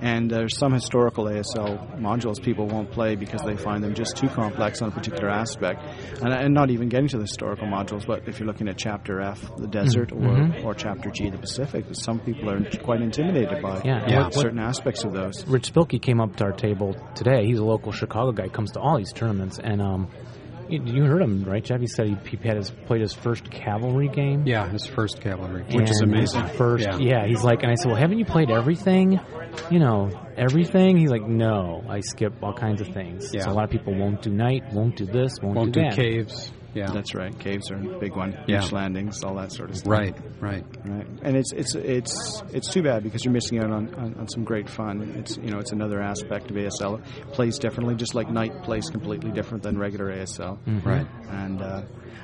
And 0.02 0.30
there's 0.30 0.58
some 0.58 0.74
historical 0.74 1.26
ASL 1.26 2.00
modules 2.00 2.42
people 2.42 2.68
won't 2.68 2.92
play 2.92 3.16
because 3.16 3.42
they 3.42 3.56
find 3.56 3.84
them 3.84 3.94
just 3.94 4.16
too 4.18 4.28
complex 4.30 4.82
on 4.82 4.90
a 4.90 4.92
particular 4.92 5.30
aspect. 5.30 5.82
And, 6.22 6.34
and 6.34 6.54
not 6.54 6.70
even 6.70 6.90
getting 6.90 7.08
to 7.10 7.18
the 7.18 7.24
historical 7.24 7.68
modules, 7.68 8.06
but 8.06 8.28
if 8.28 8.40
you're 8.40 8.48
looking 8.48 8.68
at 8.68 8.78
Chapter 8.78 9.22
F, 9.22 9.42
the 9.58 9.68
desert, 9.68 10.10
Mhm. 10.10 10.64
or, 10.64 10.68
or 10.70 10.74
Chapter 10.74 11.10
G, 11.10 11.30
the 11.30 11.38
Pacific, 11.38 11.86
some 11.94 12.20
people 12.20 12.50
are 12.50 12.64
quite 12.84 13.02
intimidated 13.02 13.62
by 13.62 13.82
Yeah, 13.84 14.06
Yeah. 14.08 14.24
What, 14.26 14.34
certain 14.34 14.60
aspects 14.60 15.04
of 15.04 15.14
those. 15.14 15.46
Rich 15.48 15.74
Spilkey 15.74 16.02
came 16.02 16.20
up 16.22 16.36
to 16.38 16.44
our 16.46 16.52
table 16.54 16.96
today. 17.16 17.46
He's 17.46 17.60
a 17.60 17.66
local 17.66 17.92
Chicago 17.92 18.32
guy. 18.32 18.48
Comes 18.50 18.72
to 18.74 18.80
all 18.80 18.98
these 18.98 19.14
tournaments, 19.14 19.60
and 19.64 19.82
um, 19.82 20.08
you, 20.70 20.82
you 20.84 21.04
heard 21.06 21.22
him 21.22 21.44
right, 21.44 21.64
Jeff? 21.64 21.80
He 21.80 21.88
said 21.88 22.08
he, 22.08 22.38
he 22.38 22.48
had 22.48 22.58
his 22.58 22.72
played 22.86 23.02
his 23.02 23.14
first 23.14 23.50
cavalry 23.50 24.08
game. 24.10 24.46
Yeah, 24.46 24.70
his 24.70 24.86
first 24.86 25.22
cavalry, 25.22 25.64
which 25.72 25.90
is 25.90 26.02
amazing. 26.02 26.48
First, 26.48 26.86
yeah. 26.86 26.98
yeah. 26.98 27.26
he's 27.28 27.44
like, 27.44 27.64
and 27.64 27.72
I 27.72 27.76
said, 27.76 27.88
well, 27.88 28.00
haven't 28.00 28.20
you 28.20 28.26
played 28.26 28.52
everything? 28.52 29.20
You 29.72 29.80
know, 29.80 30.10
everything? 30.36 30.98
He's 30.98 31.10
like, 31.10 31.24
no, 31.28 31.84
I 31.90 32.02
skip 32.02 32.34
all 32.44 32.54
kinds 32.54 32.82
of 32.82 32.88
things. 32.90 33.34
Yeah. 33.34 33.44
So 33.44 33.52
a 33.52 33.54
lot 33.54 33.66
of 33.66 33.70
people 33.72 33.94
won't 33.96 34.22
do 34.22 34.30
night, 34.30 34.72
won't 34.74 34.96
do 34.96 35.06
this, 35.06 35.34
won't, 35.42 35.56
Won't 35.56 35.74
do 35.74 35.82
do 35.82 35.88
that. 35.90 35.96
caves. 35.96 36.52
Yeah, 36.78 36.92
That's 36.92 37.16
right. 37.16 37.38
Caves 37.40 37.72
are 37.72 37.76
a 37.76 38.00
big 38.00 38.16
one. 38.16 38.38
Yeah. 38.48 38.62
Beach 38.62 38.72
landings, 38.72 39.24
all 39.24 39.36
that 39.36 39.52
sort 39.52 39.72
of 39.72 39.78
stuff. 39.78 39.92
right, 39.92 40.16
right. 40.40 40.64
Right, 40.86 41.08
and 41.24 41.36
it's 41.36 41.52
it's 41.52 41.74
it's 41.74 42.44
it's 42.54 42.72
too 42.72 42.84
bad 42.84 43.04
because 43.04 43.26
you're 43.26 43.34
missing 43.34 43.58
out 43.60 43.72
on, 43.72 43.94
on, 43.96 44.16
on 44.20 44.28
some 44.28 44.44
great 44.44 44.70
fun. 44.70 45.02
It's 45.18 45.38
you 45.38 45.50
know 45.50 45.58
it's 45.60 45.72
another 45.72 46.00
aspect 46.02 46.52
of 46.52 46.56
ASL. 46.58 47.00
It 47.00 47.32
plays 47.34 47.58
differently, 47.58 47.96
just 47.96 48.14
like 48.14 48.30
Night 48.30 48.64
plays 48.64 48.90
completely 48.90 49.32
different 49.32 49.64
than 49.64 49.78
regular 49.78 50.12
ASL. 50.16 50.60
Right. 50.86 51.08
And 51.30 51.62
uh, 51.62 51.82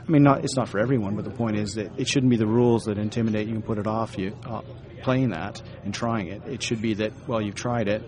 I 0.07 0.11
mean, 0.11 0.23
not 0.23 0.43
it's 0.43 0.55
not 0.55 0.69
for 0.69 0.79
everyone, 0.79 1.15
but 1.15 1.25
the 1.25 1.31
point 1.31 1.57
is 1.57 1.73
that 1.73 1.99
it 1.99 2.07
shouldn't 2.07 2.29
be 2.29 2.37
the 2.37 2.47
rules 2.47 2.83
that 2.83 2.97
intimidate 2.97 3.47
you 3.47 3.55
and 3.55 3.65
put 3.65 3.77
it 3.79 3.87
off 3.87 4.17
you 4.17 4.37
uh, 4.45 4.61
playing 5.01 5.29
that 5.29 5.61
and 5.83 5.93
trying 5.93 6.27
it. 6.27 6.41
It 6.45 6.61
should 6.61 6.81
be 6.81 6.93
that 6.95 7.11
well, 7.27 7.41
you've 7.41 7.55
tried 7.55 7.87
it, 7.87 8.03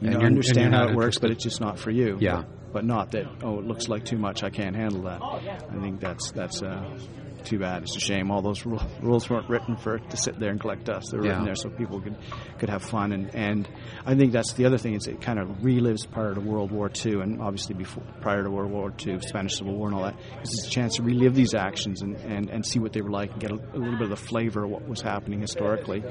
you 0.00 0.08
And 0.08 0.18
know, 0.18 0.26
understand 0.26 0.74
how 0.74 0.88
it 0.88 0.94
works, 0.94 1.18
but 1.18 1.30
it's 1.30 1.42
just 1.42 1.60
not 1.60 1.78
for 1.78 1.90
you. 1.90 2.18
Yeah. 2.20 2.42
But, 2.42 2.48
but 2.72 2.84
not 2.84 3.12
that 3.12 3.26
oh, 3.42 3.58
it 3.58 3.66
looks 3.66 3.88
like 3.88 4.04
too 4.04 4.18
much. 4.18 4.42
I 4.42 4.50
can't 4.50 4.76
handle 4.76 5.02
that. 5.02 5.22
I 5.22 5.80
think 5.80 6.00
that's 6.00 6.30
that's. 6.32 6.62
Uh, 6.62 6.98
too 7.44 7.60
bad. 7.60 7.84
It's 7.84 7.94
a 7.96 8.00
shame. 8.00 8.32
All 8.32 8.42
those 8.42 8.66
ru- 8.66 8.80
rules 9.00 9.30
weren't 9.30 9.48
written 9.48 9.76
for 9.76 9.94
it 9.94 10.10
to 10.10 10.16
sit 10.16 10.36
there 10.40 10.50
and 10.50 10.60
collect 10.60 10.86
dust. 10.86 11.12
They 11.12 11.18
were 11.18 11.26
Yeah. 11.26 11.30
written 11.30 11.44
there 11.44 11.54
so 11.54 11.68
people 11.70 12.00
could 12.00 12.16
could 12.58 12.68
have 12.68 12.82
fun. 12.82 13.12
And, 13.12 13.32
and 13.36 13.68
I 14.04 14.16
think 14.16 14.32
that's 14.32 14.54
the 14.54 14.64
other 14.64 14.78
thing 14.78 14.94
is 14.94 15.06
it 15.06 15.20
kind 15.20 15.38
of 15.38 15.46
relives 15.62 16.10
part 16.10 16.36
of 16.38 16.44
World 16.44 16.72
War 16.72 16.90
II 17.04 17.20
and 17.20 17.40
obviously 17.40 17.76
before 17.76 18.02
prior 18.20 18.42
to 18.42 18.50
World 18.50 18.72
War 18.72 18.92
II, 19.06 19.20
Spanish 19.20 19.58
Civil 19.58 19.74
War 19.76 19.86
and 19.86 19.96
all 19.96 20.02
that. 20.02 20.16
It's 20.40 20.66
a 20.66 20.70
chance 20.70 20.96
to 20.96 21.04
relive 21.04 21.36
these 21.36 21.54
actions 21.54 22.02
and, 22.02 22.16
and, 22.16 22.50
and 22.50 22.66
see 22.66 22.80
what 22.80 22.92
they 22.92 23.00
were 23.00 23.12
like 23.12 23.30
and 23.30 23.40
get 23.40 23.52
a, 23.52 23.54
a 23.54 23.78
little 23.78 23.92
bit 23.96 24.02
of 24.02 24.10
the 24.10 24.16
flavor 24.16 24.64
of 24.64 24.70
what 24.70 24.88
was 24.88 25.00
happening 25.00 25.40
historically 25.40 26.02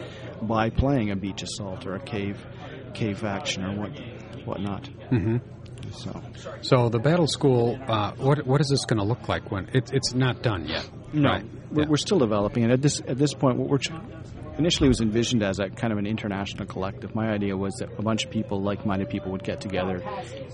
by 0.42 0.70
playing 0.70 1.12
a 1.12 1.18
beach 1.18 1.44
assault 1.44 1.86
or 1.86 1.96
a 1.96 2.00
cave 2.00 2.38
cave 2.94 3.26
action 3.26 3.66
or 3.66 3.76
what 3.78 3.92
whatnot. 4.46 4.88
hmm 5.10 5.36
So 5.96 6.22
So 6.62 6.90
the 6.90 7.00
battle 7.00 7.28
school, 7.28 7.78
uh, 7.88 8.12
what 8.18 8.46
what 8.46 8.62
is 8.62 8.68
this 8.70 8.86
going 8.86 9.00
to 9.00 9.06
look 9.06 9.28
like 9.30 9.52
when 9.52 9.70
it, 9.74 9.92
it's 9.94 10.14
not 10.14 10.42
done 10.42 10.68
yet? 10.68 10.90
No, 11.14 11.30
Right. 11.30 11.46
we're, 11.72 11.84
Yeah. 11.84 11.90
we're 11.90 11.98
still 11.98 12.20
developing, 12.20 12.64
and 12.64 12.72
at 12.74 12.82
this 12.82 13.02
at 13.08 13.18
this 13.18 13.34
point, 13.34 13.58
what 13.58 13.70
we're 13.70 13.78
tr- 13.78 13.94
initially 14.58 14.88
was 14.90 15.02
envisioned 15.02 15.44
as 15.44 15.60
a 15.60 15.70
kind 15.70 15.92
of 15.94 16.00
an 16.00 16.06
international 16.06 16.66
collective. 16.66 17.14
My 17.16 17.30
idea 17.30 17.56
was 17.58 17.74
that 17.80 17.90
a 17.98 18.02
bunch 18.02 18.26
of 18.26 18.32
people, 18.32 18.62
like-minded 18.62 19.10
people, 19.10 19.32
would 19.32 19.44
get 19.44 19.60
together 19.62 20.02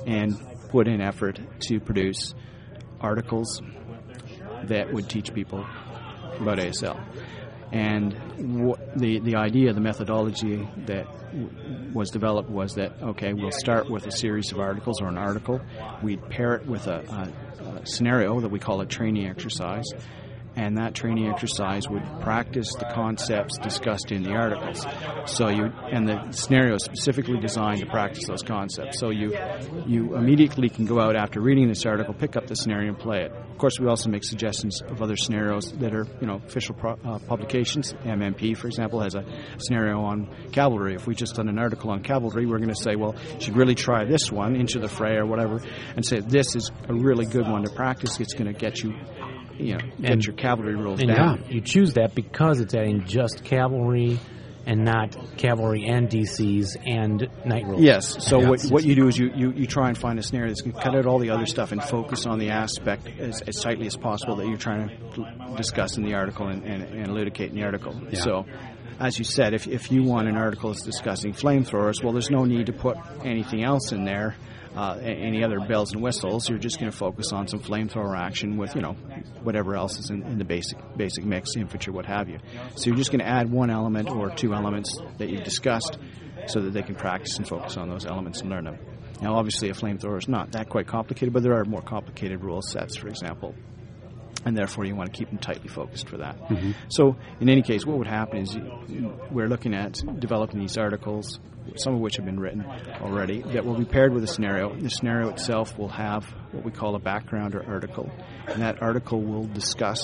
and 0.07 0.35
put 0.69 0.87
in 0.87 1.01
effort 1.01 1.39
to 1.67 1.79
produce 1.79 2.33
articles 2.99 3.61
that 4.65 4.91
would 4.93 5.09
teach 5.09 5.33
people 5.33 5.65
about 6.39 6.57
ASL. 6.59 6.99
And 7.71 8.13
wh- 8.13 8.79
the 8.99 9.19
the 9.19 9.35
idea, 9.35 9.71
the 9.73 9.79
methodology 9.81 10.67
that 10.87 11.05
w- 11.31 11.91
was 11.93 12.09
developed 12.09 12.49
was 12.49 12.73
that 12.75 13.01
okay, 13.01 13.33
we'll 13.33 13.51
start 13.51 13.89
with 13.89 14.05
a 14.07 14.11
series 14.11 14.51
of 14.51 14.59
articles 14.59 15.01
or 15.01 15.07
an 15.07 15.17
article. 15.17 15.61
We'd 16.03 16.27
pair 16.29 16.55
it 16.55 16.65
with 16.67 16.87
a, 16.87 16.99
a, 17.61 17.65
a 17.81 17.85
scenario 17.85 18.39
that 18.41 18.49
we 18.51 18.59
call 18.59 18.81
a 18.81 18.85
training 18.85 19.25
exercise, 19.27 19.85
and 20.55 20.77
that 20.77 20.93
training 20.93 21.27
exercise 21.27 21.87
would 21.89 22.03
practice 22.21 22.73
the 22.75 22.85
concepts 22.93 23.57
discussed 23.57 24.11
in 24.11 24.23
the 24.23 24.31
articles. 24.31 24.85
So 25.25 25.49
you 25.49 25.65
and 25.91 26.07
the 26.07 26.31
scenario 26.31 26.75
is 26.75 26.83
specifically 26.83 27.39
designed 27.39 27.79
to 27.79 27.85
practice 27.85 28.25
those 28.27 28.43
concepts. 28.43 28.99
So 28.99 29.09
you 29.09 29.37
you 29.85 30.15
immediately 30.15 30.69
can 30.69 30.85
go 30.85 30.99
out 30.99 31.15
after 31.15 31.41
reading 31.41 31.67
this 31.67 31.85
article, 31.85 32.13
pick 32.13 32.35
up 32.35 32.47
the 32.47 32.55
scenario 32.55 32.89
and 32.89 32.99
play 32.99 33.23
it. 33.23 33.31
Of 33.31 33.57
course, 33.57 33.79
we 33.79 33.87
also 33.87 34.09
make 34.09 34.23
suggestions 34.23 34.81
of 34.81 35.01
other 35.01 35.15
scenarios 35.15 35.71
that 35.73 35.93
are 35.93 36.05
you 36.19 36.27
know 36.27 36.41
official 36.45 36.75
pro, 36.75 36.93
uh, 37.03 37.19
publications. 37.19 37.93
MMP, 38.03 38.57
for 38.57 38.67
example, 38.67 38.99
has 39.01 39.15
a 39.15 39.23
scenario 39.57 40.01
on 40.01 40.27
cavalry. 40.51 40.95
If 40.95 41.07
we 41.07 41.15
just 41.15 41.35
done 41.35 41.47
an 41.47 41.59
article 41.59 41.91
on 41.91 42.03
cavalry, 42.03 42.45
we're 42.45 42.57
going 42.57 42.69
to 42.69 42.75
say, 42.75 42.95
well, 42.95 43.15
you 43.35 43.41
should 43.41 43.57
really 43.57 43.75
try 43.75 44.05
this 44.05 44.31
one, 44.31 44.55
Into 44.55 44.79
the 44.79 44.87
Fray 44.87 45.15
or 45.15 45.25
whatever, 45.25 45.61
and 45.95 46.05
say 46.05 46.19
this 46.19 46.55
is 46.55 46.71
a 46.89 46.93
really 46.93 47.25
good 47.25 47.47
one 47.47 47.63
to 47.63 47.69
practice. 47.69 48.19
It's 48.19 48.33
going 48.33 48.51
to 48.51 48.59
get 48.59 48.83
you 48.83 48.93
you 49.57 49.73
know, 49.73 49.79
get 49.99 50.11
And- 50.11 50.25
your 50.25 50.35
cavalry 50.35 50.75
rules 50.75 50.99
And 51.01 51.09
down. 51.15 51.43
you, 51.49 51.55
you 51.55 51.61
choose 51.61 51.93
that 51.93 52.15
because 52.15 52.59
it's 52.59 52.73
adding 52.73 53.05
just 53.05 53.43
cavalry 53.43 54.19
and 54.65 54.85
not 54.85 55.17
cavalry 55.37 55.85
and 55.87 56.07
DCs 56.07 56.77
and 56.85 57.27
night 57.45 57.65
rules. 57.65 57.81
Yes. 57.81 58.23
So 58.27 58.37
what, 58.47 58.61
what 58.65 58.83
you 58.83 58.93
do 58.93 59.07
is 59.07 59.17
you, 59.17 59.31
you, 59.35 59.51
you 59.53 59.65
try 59.65 59.87
and 59.89 59.97
find 59.97 60.19
a 60.19 60.23
scenario 60.23 60.49
that's 60.49 60.61
going 60.61 60.75
to 60.75 60.81
cut 60.81 60.95
out 60.95 61.07
all 61.07 61.17
the 61.17 61.31
other 61.31 61.47
stuff 61.47 61.71
and 61.71 61.81
focus 61.83 62.27
on 62.27 62.37
the 62.37 62.51
aspect 62.51 63.07
as, 63.19 63.41
as 63.41 63.55
tightly 63.59 63.87
as 63.87 63.97
possible 63.97 64.35
that 64.35 64.47
you're 64.47 64.57
trying 64.57 64.89
to 65.13 65.53
discuss 65.57 65.97
in 65.97 66.03
the 66.03 66.13
article 66.13 66.47
and, 66.47 66.63
and, 66.63 66.83
and 66.83 67.07
elucidate 67.07 67.49
in 67.49 67.55
the 67.55 67.63
article. 67.63 67.99
Yeah. 68.11 68.19
So, 68.19 68.45
as 68.99 69.17
you 69.17 69.25
said, 69.25 69.55
if, 69.55 69.67
if 69.67 69.91
you 69.91 70.03
want 70.03 70.27
an 70.27 70.37
article 70.37 70.69
that's 70.69 70.83
discussing 70.83 71.33
flamethrowers, 71.33 72.03
well, 72.03 72.13
there's 72.13 72.29
no 72.29 72.45
need 72.45 72.67
to 72.67 72.73
put 72.73 72.97
anything 73.25 73.63
else 73.63 73.91
in 73.91 74.05
there. 74.05 74.35
Uh, 74.75 74.97
any 75.01 75.43
other 75.43 75.59
bells 75.59 75.91
and 75.91 76.01
whistles? 76.01 76.47
You're 76.47 76.57
just 76.57 76.79
going 76.79 76.89
to 76.89 76.97
focus 76.97 77.33
on 77.33 77.47
some 77.47 77.59
flamethrower 77.59 78.17
action 78.17 78.55
with, 78.55 78.73
you 78.73 78.81
know, 78.81 78.93
whatever 79.43 79.75
else 79.75 79.99
is 79.99 80.09
in, 80.09 80.23
in 80.23 80.37
the 80.37 80.45
basic 80.45 80.77
basic 80.95 81.25
mix, 81.25 81.57
infantry, 81.57 81.91
what 81.91 82.05
have 82.05 82.29
you. 82.29 82.39
So 82.75 82.85
you're 82.87 82.95
just 82.95 83.11
going 83.11 83.19
to 83.19 83.27
add 83.27 83.51
one 83.51 83.69
element 83.69 84.09
or 84.09 84.29
two 84.29 84.53
elements 84.53 84.97
that 85.17 85.29
you've 85.29 85.43
discussed, 85.43 85.97
so 86.47 86.61
that 86.61 86.71
they 86.73 86.83
can 86.83 86.95
practice 86.95 87.37
and 87.37 87.47
focus 87.47 87.75
on 87.77 87.89
those 87.89 88.05
elements 88.05 88.41
and 88.41 88.49
learn 88.49 88.63
them. 88.63 88.79
Now, 89.21 89.35
obviously, 89.35 89.69
a 89.69 89.73
flamethrower 89.73 90.17
is 90.17 90.27
not 90.27 90.53
that 90.53 90.69
quite 90.69 90.87
complicated, 90.87 91.33
but 91.33 91.43
there 91.43 91.53
are 91.53 91.65
more 91.65 91.81
complicated 91.81 92.43
rule 92.43 92.61
sets, 92.61 92.95
for 92.97 93.07
example, 93.07 93.53
and 94.45 94.57
therefore 94.57 94.85
you 94.85 94.95
want 94.95 95.13
to 95.13 95.17
keep 95.17 95.29
them 95.29 95.37
tightly 95.37 95.67
focused 95.67 96.09
for 96.09 96.17
that. 96.17 96.37
So, 96.89 97.17
in 97.39 97.49
any 97.49 97.61
case, 97.61 97.85
what 97.85 97.97
would 97.97 98.07
happen 98.07 98.39
is 98.39 98.55
you, 98.55 99.13
we're 99.29 99.47
looking 99.47 99.75
at 99.75 100.01
developing 100.19 100.59
these 100.59 100.77
articles, 100.77 101.39
some 101.75 101.93
of 101.93 101.99
which 101.99 102.15
have 102.17 102.25
been 102.25 102.39
written 102.39 102.65
already, 103.01 103.41
that 103.41 103.65
will 103.65 103.77
be 103.77 103.85
paired 103.85 104.13
with 104.13 104.23
a 104.23 104.27
scenario. 104.27 104.75
The 104.75 104.89
scenario 104.89 105.29
itself 105.29 105.77
will 105.77 105.89
have 105.89 106.25
what 106.51 106.65
we 106.65 106.71
call 106.71 106.95
a 106.95 106.99
background 106.99 107.55
or 107.55 107.65
article, 107.65 108.11
and 108.47 108.61
that 108.61 108.81
article 108.81 109.21
will 109.21 109.45
discuss 109.45 110.01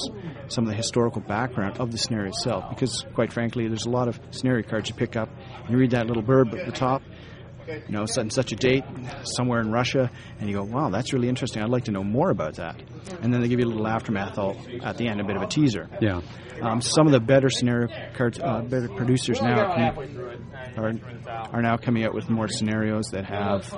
some 0.48 0.64
of 0.66 0.70
the 0.70 0.76
historical 0.76 1.22
background 1.22 1.80
of 1.80 1.92
the 1.92 1.98
scenario 1.98 2.30
itself. 2.30 2.70
Because, 2.70 3.06
quite 3.14 3.34
frankly, 3.34 3.68
there's 3.68 3.86
a 3.86 3.90
lot 3.90 4.08
of 4.08 4.20
scenario 4.32 4.68
cards 4.68 4.90
you 4.90 4.96
pick 4.96 5.16
up, 5.16 5.30
and 5.62 5.70
you 5.70 5.78
read 5.78 5.92
that 5.92 6.08
little 6.08 6.24
blurb 6.24 6.58
at 6.58 6.66
the 6.66 6.72
top, 6.72 7.02
you 7.68 7.82
know, 7.90 8.06
such 8.06 8.22
and 8.22 8.34
such 8.34 8.52
a 8.52 8.56
date 8.56 8.84
somewhere 9.24 9.62
in 9.62 9.72
Russia, 9.72 10.10
and 10.40 10.50
you 10.50 10.56
go, 10.56 10.64
wow, 10.64 10.90
that's 10.90 11.14
really 11.14 11.30
interesting. 11.30 11.62
I'd 11.62 11.70
like 11.70 11.86
to 11.86 11.92
know 11.92 12.04
more 12.04 12.30
about 12.30 12.56
that. 12.56 12.82
And 13.22 13.34
then 13.34 13.42
they 13.42 13.48
give 13.48 13.60
you 13.60 13.66
a 13.66 13.70
little 13.70 13.88
aftermath 13.88 14.38
all 14.38 14.58
at 14.84 14.98
the 14.98 15.08
end, 15.08 15.22
a 15.22 15.24
bit 15.24 15.36
of 15.36 15.42
a 15.42 15.48
teaser. 15.48 15.90
Yeah. 16.02 16.22
Um, 16.62 16.82
some 16.82 17.06
of 17.06 17.14
the 17.14 17.20
better 17.20 17.50
scenario 17.50 17.88
cards, 18.16 18.40
uh, 18.40 18.62
better 18.62 18.90
producers 18.90 19.42
now 19.42 19.94
are, 20.78 20.94
are 21.54 21.62
now 21.62 21.78
coming 21.78 22.04
out 22.04 22.14
with 22.14 22.30
more 22.30 22.48
scenarios 22.48 23.10
that 23.12 23.26
have 23.26 23.72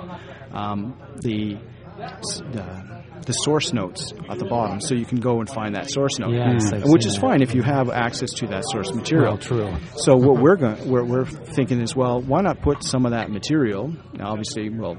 um, 0.52 0.98
the, 1.20 1.58
the 1.98 2.99
the 3.26 3.32
source 3.32 3.72
notes 3.72 4.12
at 4.28 4.38
the 4.38 4.44
bottom, 4.44 4.80
so 4.80 4.94
you 4.94 5.04
can 5.04 5.20
go 5.20 5.40
and 5.40 5.48
find 5.48 5.74
that 5.74 5.90
source 5.90 6.18
note, 6.18 6.34
I've 6.34 6.84
which 6.84 7.06
is 7.06 7.14
that. 7.14 7.20
fine 7.20 7.42
if 7.42 7.54
you 7.54 7.62
have 7.62 7.90
access 7.90 8.30
to 8.34 8.46
that 8.48 8.64
source 8.70 8.92
material. 8.92 9.32
Well, 9.32 9.38
true. 9.38 9.76
So 9.96 10.16
what 10.16 10.40
we're 10.40 10.56
going, 10.56 10.88
we're, 10.88 11.04
we're 11.04 11.26
thinking 11.26 11.80
is, 11.80 11.94
well, 11.94 12.20
why 12.20 12.40
not 12.40 12.62
put 12.62 12.82
some 12.82 13.04
of 13.06 13.12
that 13.12 13.30
material? 13.30 13.92
Now, 14.14 14.30
obviously, 14.30 14.68
we'll 14.70 14.96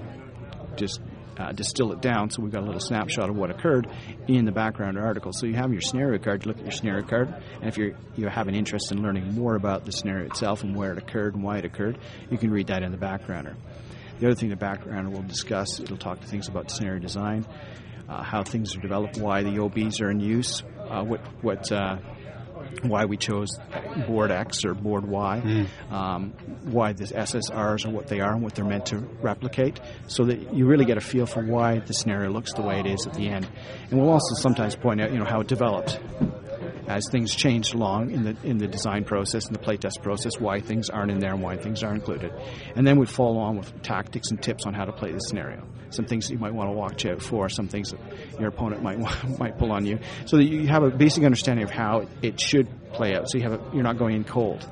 just 0.76 1.02
uh, 1.38 1.52
distill 1.52 1.92
it 1.92 2.02
down, 2.02 2.30
so 2.30 2.42
we've 2.42 2.52
got 2.52 2.64
a 2.64 2.66
little 2.66 2.80
snapshot 2.80 3.30
of 3.30 3.36
what 3.36 3.50
occurred 3.50 3.88
in 4.28 4.46
the 4.46 4.52
background 4.52 4.98
article. 4.98 5.32
So 5.34 5.48
you 5.48 5.56
have 5.56 5.72
your 5.72 5.82
scenario 5.82 6.20
card. 6.20 6.46
You 6.46 6.50
look 6.50 6.60
at 6.60 6.64
your 6.64 6.72
scenario 6.72 7.06
card, 7.06 7.34
and 7.56 7.68
if 7.68 7.78
you 7.78 7.96
you 8.16 8.28
have 8.28 8.48
an 8.48 8.56
interest 8.56 8.92
in 8.92 9.02
learning 9.02 9.34
more 9.34 9.56
about 9.56 9.86
the 9.86 9.92
scenario 9.92 10.26
itself 10.26 10.64
and 10.64 10.76
where 10.76 10.92
it 10.92 10.98
occurred 10.98 11.36
and 11.36 11.44
why 11.44 11.58
it 11.58 11.66
occurred, 11.66 11.98
you 12.30 12.38
can 12.38 12.52
read 12.52 12.68
that 12.68 12.84
in 12.84 12.92
the 12.92 12.98
backgrounder. 12.98 13.56
The 14.20 14.28
other 14.28 14.36
thing 14.36 14.50
the 14.50 14.56
backgrounder 14.56 15.12
will 15.12 15.24
discuss, 15.24 15.80
it'll 15.80 15.98
talk 15.98 16.22
to 16.22 16.28
things 16.28 16.48
about 16.48 16.70
scenario 16.70 17.00
design, 17.00 17.44
uh, 18.12 18.24
how 18.24 18.44
things 18.44 18.76
are 18.76 18.82
developed, 18.82 19.18
why 19.18 19.44
the 19.44 19.60
OBs 19.60 20.02
are 20.02 20.10
in 20.12 20.20
use, 20.20 20.64
uh, 20.90 21.04
what 21.04 21.22
what 21.42 21.72
uh, 21.72 21.98
why 22.84 23.06
we 23.06 23.18
chose 23.18 23.50
board 24.08 24.32
X 24.32 24.66
or 24.66 24.74
board 24.74 25.08
Y, 25.08 25.68
um, 25.90 26.32
why 26.64 26.94
the 26.94 27.06
SSRs 27.06 27.86
are 27.86 27.90
what 27.90 28.08
they 28.08 28.20
are 28.20 28.34
and 28.34 28.42
what 28.42 28.56
they're 28.56 28.66
meant 28.66 28.88
to 28.88 28.98
replicate, 29.22 29.80
so 30.08 30.26
that 30.26 30.54
you 30.54 30.66
really 30.66 30.86
get 30.86 30.98
a 30.98 31.02
feel 31.02 31.26
for 31.26 31.44
why 31.44 31.80
the 31.80 31.94
scenario 31.94 32.30
looks 32.32 32.54
the 32.54 32.62
way 32.62 32.80
it 32.80 32.86
is 32.86 33.08
at 33.08 33.14
the 33.14 33.28
end. 33.30 33.48
And 33.90 34.00
we'll 34.00 34.10
also 34.10 34.36
sometimes 34.36 34.76
point 34.76 35.02
out, 35.02 35.12
you 35.12 35.20
know, 35.20 35.26
how 35.26 35.42
it 35.42 35.48
developed 35.48 36.00
as 36.88 37.08
things 37.10 37.34
changed 37.34 37.74
along 37.74 38.12
in 38.12 38.24
the 38.24 38.36
in 38.44 38.58
the 38.58 38.68
design 38.68 39.04
process 39.04 39.46
and 39.48 39.56
the 39.56 39.60
playtest 39.60 40.02
process, 40.02 40.40
why 40.40 40.60
things 40.60 40.90
aren't 40.90 41.12
in 41.12 41.20
there 41.20 41.34
and 41.34 41.42
why 41.42 41.56
things 41.56 41.84
are 41.84 41.94
included, 41.94 42.32
and 42.76 42.86
then 42.86 43.00
we'd 43.00 43.10
follow 43.10 43.40
on 43.40 43.58
with 43.58 43.82
tactics 43.82 44.30
and 44.32 44.42
tips 44.42 44.66
on 44.66 44.74
how 44.74 44.86
to 44.86 44.92
play 44.92 45.12
the 45.12 45.20
scenario. 45.20 45.66
Some 45.92 46.06
things 46.06 46.30
you 46.30 46.38
might 46.38 46.54
want 46.54 46.70
to 46.70 46.74
watch 46.74 47.06
out 47.06 47.22
for, 47.22 47.50
some 47.50 47.68
things 47.68 47.92
that 47.92 48.00
your 48.40 48.50
opponent 48.50 48.82
might 48.82 49.00
might 49.40 49.58
pull 49.58 49.72
on 49.72 49.86
you, 49.86 50.00
so 50.26 50.38
that 50.38 50.46
you 50.46 50.68
have 50.68 50.84
a 50.84 50.90
basic 50.90 51.24
understanding 51.24 51.64
of 51.64 51.72
how 51.72 52.08
it 52.22 52.40
should 52.40 52.68
play 52.94 53.16
out. 53.16 53.30
So 53.30 53.38
you 53.38 53.44
have 53.44 53.54
a, 53.54 53.72
you're 53.74 53.84
not 53.84 53.98
going 53.98 54.16
in 54.16 54.24
cold, 54.24 54.68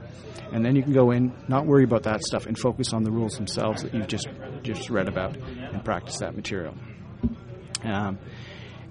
and 0.51 0.65
then 0.65 0.75
you 0.75 0.83
can 0.83 0.93
go 0.93 1.11
in, 1.11 1.33
not 1.47 1.65
worry 1.65 1.83
about 1.83 2.03
that 2.03 2.21
stuff, 2.23 2.45
and 2.45 2.57
focus 2.57 2.93
on 2.93 3.03
the 3.03 3.11
rules 3.11 3.33
themselves 3.35 3.83
that 3.83 3.93
you've 3.93 4.07
just 4.07 4.27
just 4.63 4.89
read 4.89 5.07
about 5.07 5.37
and 5.37 5.83
practice 5.83 6.19
that 6.19 6.35
material. 6.35 6.75
Um, 7.83 8.19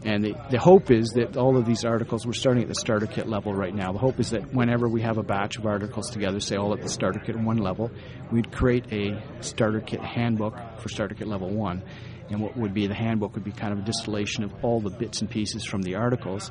and 0.05 0.23
the, 0.23 0.35
the 0.51 0.59
hope 0.59 0.91
is 0.93 1.11
that 1.17 1.37
all 1.37 1.57
of 1.57 1.67
these 1.67 1.85
articles, 1.85 2.25
we're 2.25 2.33
starting 2.33 2.63
at 2.63 2.69
the 2.69 2.75
starter 2.75 3.07
kit 3.07 3.29
level 3.29 3.53
right 3.53 3.75
now. 3.75 3.93
The 3.93 3.99
hope 3.99 4.21
is 4.21 4.31
that 4.31 4.55
whenever 4.55 4.89
we 4.89 5.03
have 5.03 5.19
a 5.19 5.25
batch 5.25 5.59
of 5.59 5.67
articles 5.67 6.11
together, 6.11 6.39
say 6.39 6.57
all 6.57 6.73
at 6.73 6.83
the 6.83 6.89
starter 6.89 7.19
kit 7.19 7.37
one 7.37 7.57
level, 7.57 7.91
we'd 8.31 8.53
create 8.53 8.93
a 8.93 9.21
starter 9.41 9.81
kit 9.81 10.01
handbook 10.01 10.55
for 10.79 10.89
starter 10.89 11.17
kit 11.17 11.27
level 11.27 11.51
one. 11.51 11.83
And 12.31 12.41
what 12.41 12.57
would 12.57 12.75
be 12.75 12.87
the 12.87 12.95
handbook 12.95 13.35
would 13.35 13.45
be 13.45 13.53
kind 13.53 13.73
of 13.73 13.79
a 13.79 13.83
distillation 13.83 14.45
of 14.45 14.53
all 14.63 14.81
the 14.81 14.91
bits 14.91 15.21
and 15.21 15.31
pieces 15.31 15.65
from 15.65 15.83
the 15.83 15.95
articles, 15.95 16.51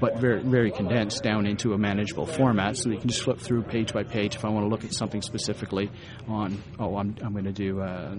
but 0.00 0.18
very 0.18 0.42
very 0.42 0.70
condensed 0.70 1.22
down 1.22 1.46
into 1.46 1.74
a 1.74 1.78
manageable 1.78 2.26
format, 2.26 2.76
so 2.76 2.88
that 2.88 2.94
you 2.94 3.00
can 3.00 3.08
just 3.08 3.22
flip 3.22 3.38
through 3.38 3.62
page 3.62 3.92
by 3.92 4.04
page. 4.04 4.36
If 4.36 4.44
I 4.44 4.48
want 4.48 4.64
to 4.64 4.68
look 4.68 4.84
at 4.84 4.94
something 4.94 5.22
specifically 5.22 5.90
on, 6.28 6.62
oh, 6.78 6.96
I'm 6.96 7.14
I'm 7.22 7.32
going 7.32 7.44
to 7.44 7.52
do. 7.52 7.80
Uh, 7.80 8.16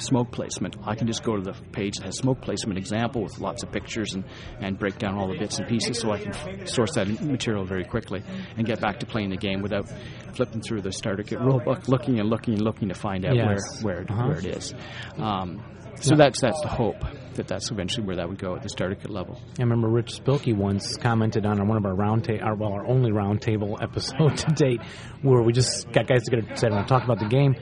smoke 0.00 0.30
placement. 0.32 0.76
I 0.84 0.94
can 0.94 1.06
just 1.06 1.22
go 1.22 1.36
to 1.36 1.42
the 1.42 1.52
page 1.72 1.94
that 1.98 2.06
has 2.06 2.16
smoke 2.18 2.40
placement 2.40 2.78
example 2.78 3.22
with 3.22 3.38
lots 3.38 3.62
of 3.62 3.70
pictures 3.72 4.14
and, 4.14 4.24
and 4.60 4.78
break 4.78 4.98
down 4.98 5.16
all 5.16 5.28
the 5.28 5.38
bits 5.38 5.58
and 5.58 5.68
pieces 5.68 5.98
so 5.98 6.10
I 6.10 6.18
can 6.18 6.34
f- 6.34 6.68
source 6.68 6.94
that 6.94 7.08
material 7.22 7.64
very 7.64 7.84
quickly 7.84 8.22
and 8.56 8.66
get 8.66 8.80
back 8.80 9.00
to 9.00 9.06
playing 9.06 9.30
the 9.30 9.36
game 9.36 9.62
without 9.62 9.86
flipping 10.34 10.60
through 10.62 10.82
the 10.82 10.92
starter 10.92 11.22
kit 11.22 11.38
rulebook, 11.38 11.88
looking 11.88 12.18
and 12.20 12.28
looking 12.30 12.54
and 12.54 12.62
looking 12.62 12.88
to 12.88 12.94
find 12.94 13.24
out 13.24 13.34
Yes. 13.34 13.82
where, 13.82 13.96
where, 13.96 14.06
Uh-huh. 14.10 14.28
where 14.28 14.38
it 14.38 14.46
is. 14.46 14.74
Um, 15.18 15.62
so 16.00 16.14
that's 16.16 16.40
that's 16.40 16.60
the 16.62 16.68
hope 16.68 16.96
that 17.40 17.48
that's 17.48 17.70
eventually 17.70 18.06
where 18.06 18.16
that 18.16 18.28
would 18.28 18.38
go 18.38 18.54
at 18.54 18.62
the 18.62 18.68
starter 18.68 18.94
kit 18.94 19.10
level. 19.10 19.40
I 19.58 19.62
remember 19.62 19.88
Rich 19.88 20.20
Spilkey 20.22 20.54
once 20.54 20.96
commented 20.96 21.46
on 21.46 21.66
one 21.66 21.78
of 21.78 21.86
our 21.86 21.94
round 21.94 22.24
table, 22.24 22.44
our, 22.44 22.54
well, 22.54 22.72
our 22.72 22.86
only 22.86 23.12
round 23.12 23.40
table 23.40 23.78
episode 23.82 24.36
to 24.36 24.52
date, 24.52 24.80
where 25.22 25.42
we 25.42 25.52
just 25.52 25.90
got 25.90 26.06
guys 26.06 26.24
together 26.24 26.46
and 26.48 26.58
said, 26.58 26.72
"Want 26.72 26.86
to 26.86 26.94
talk 26.94 27.04
about 27.04 27.18
the 27.18 27.28
game, 27.28 27.56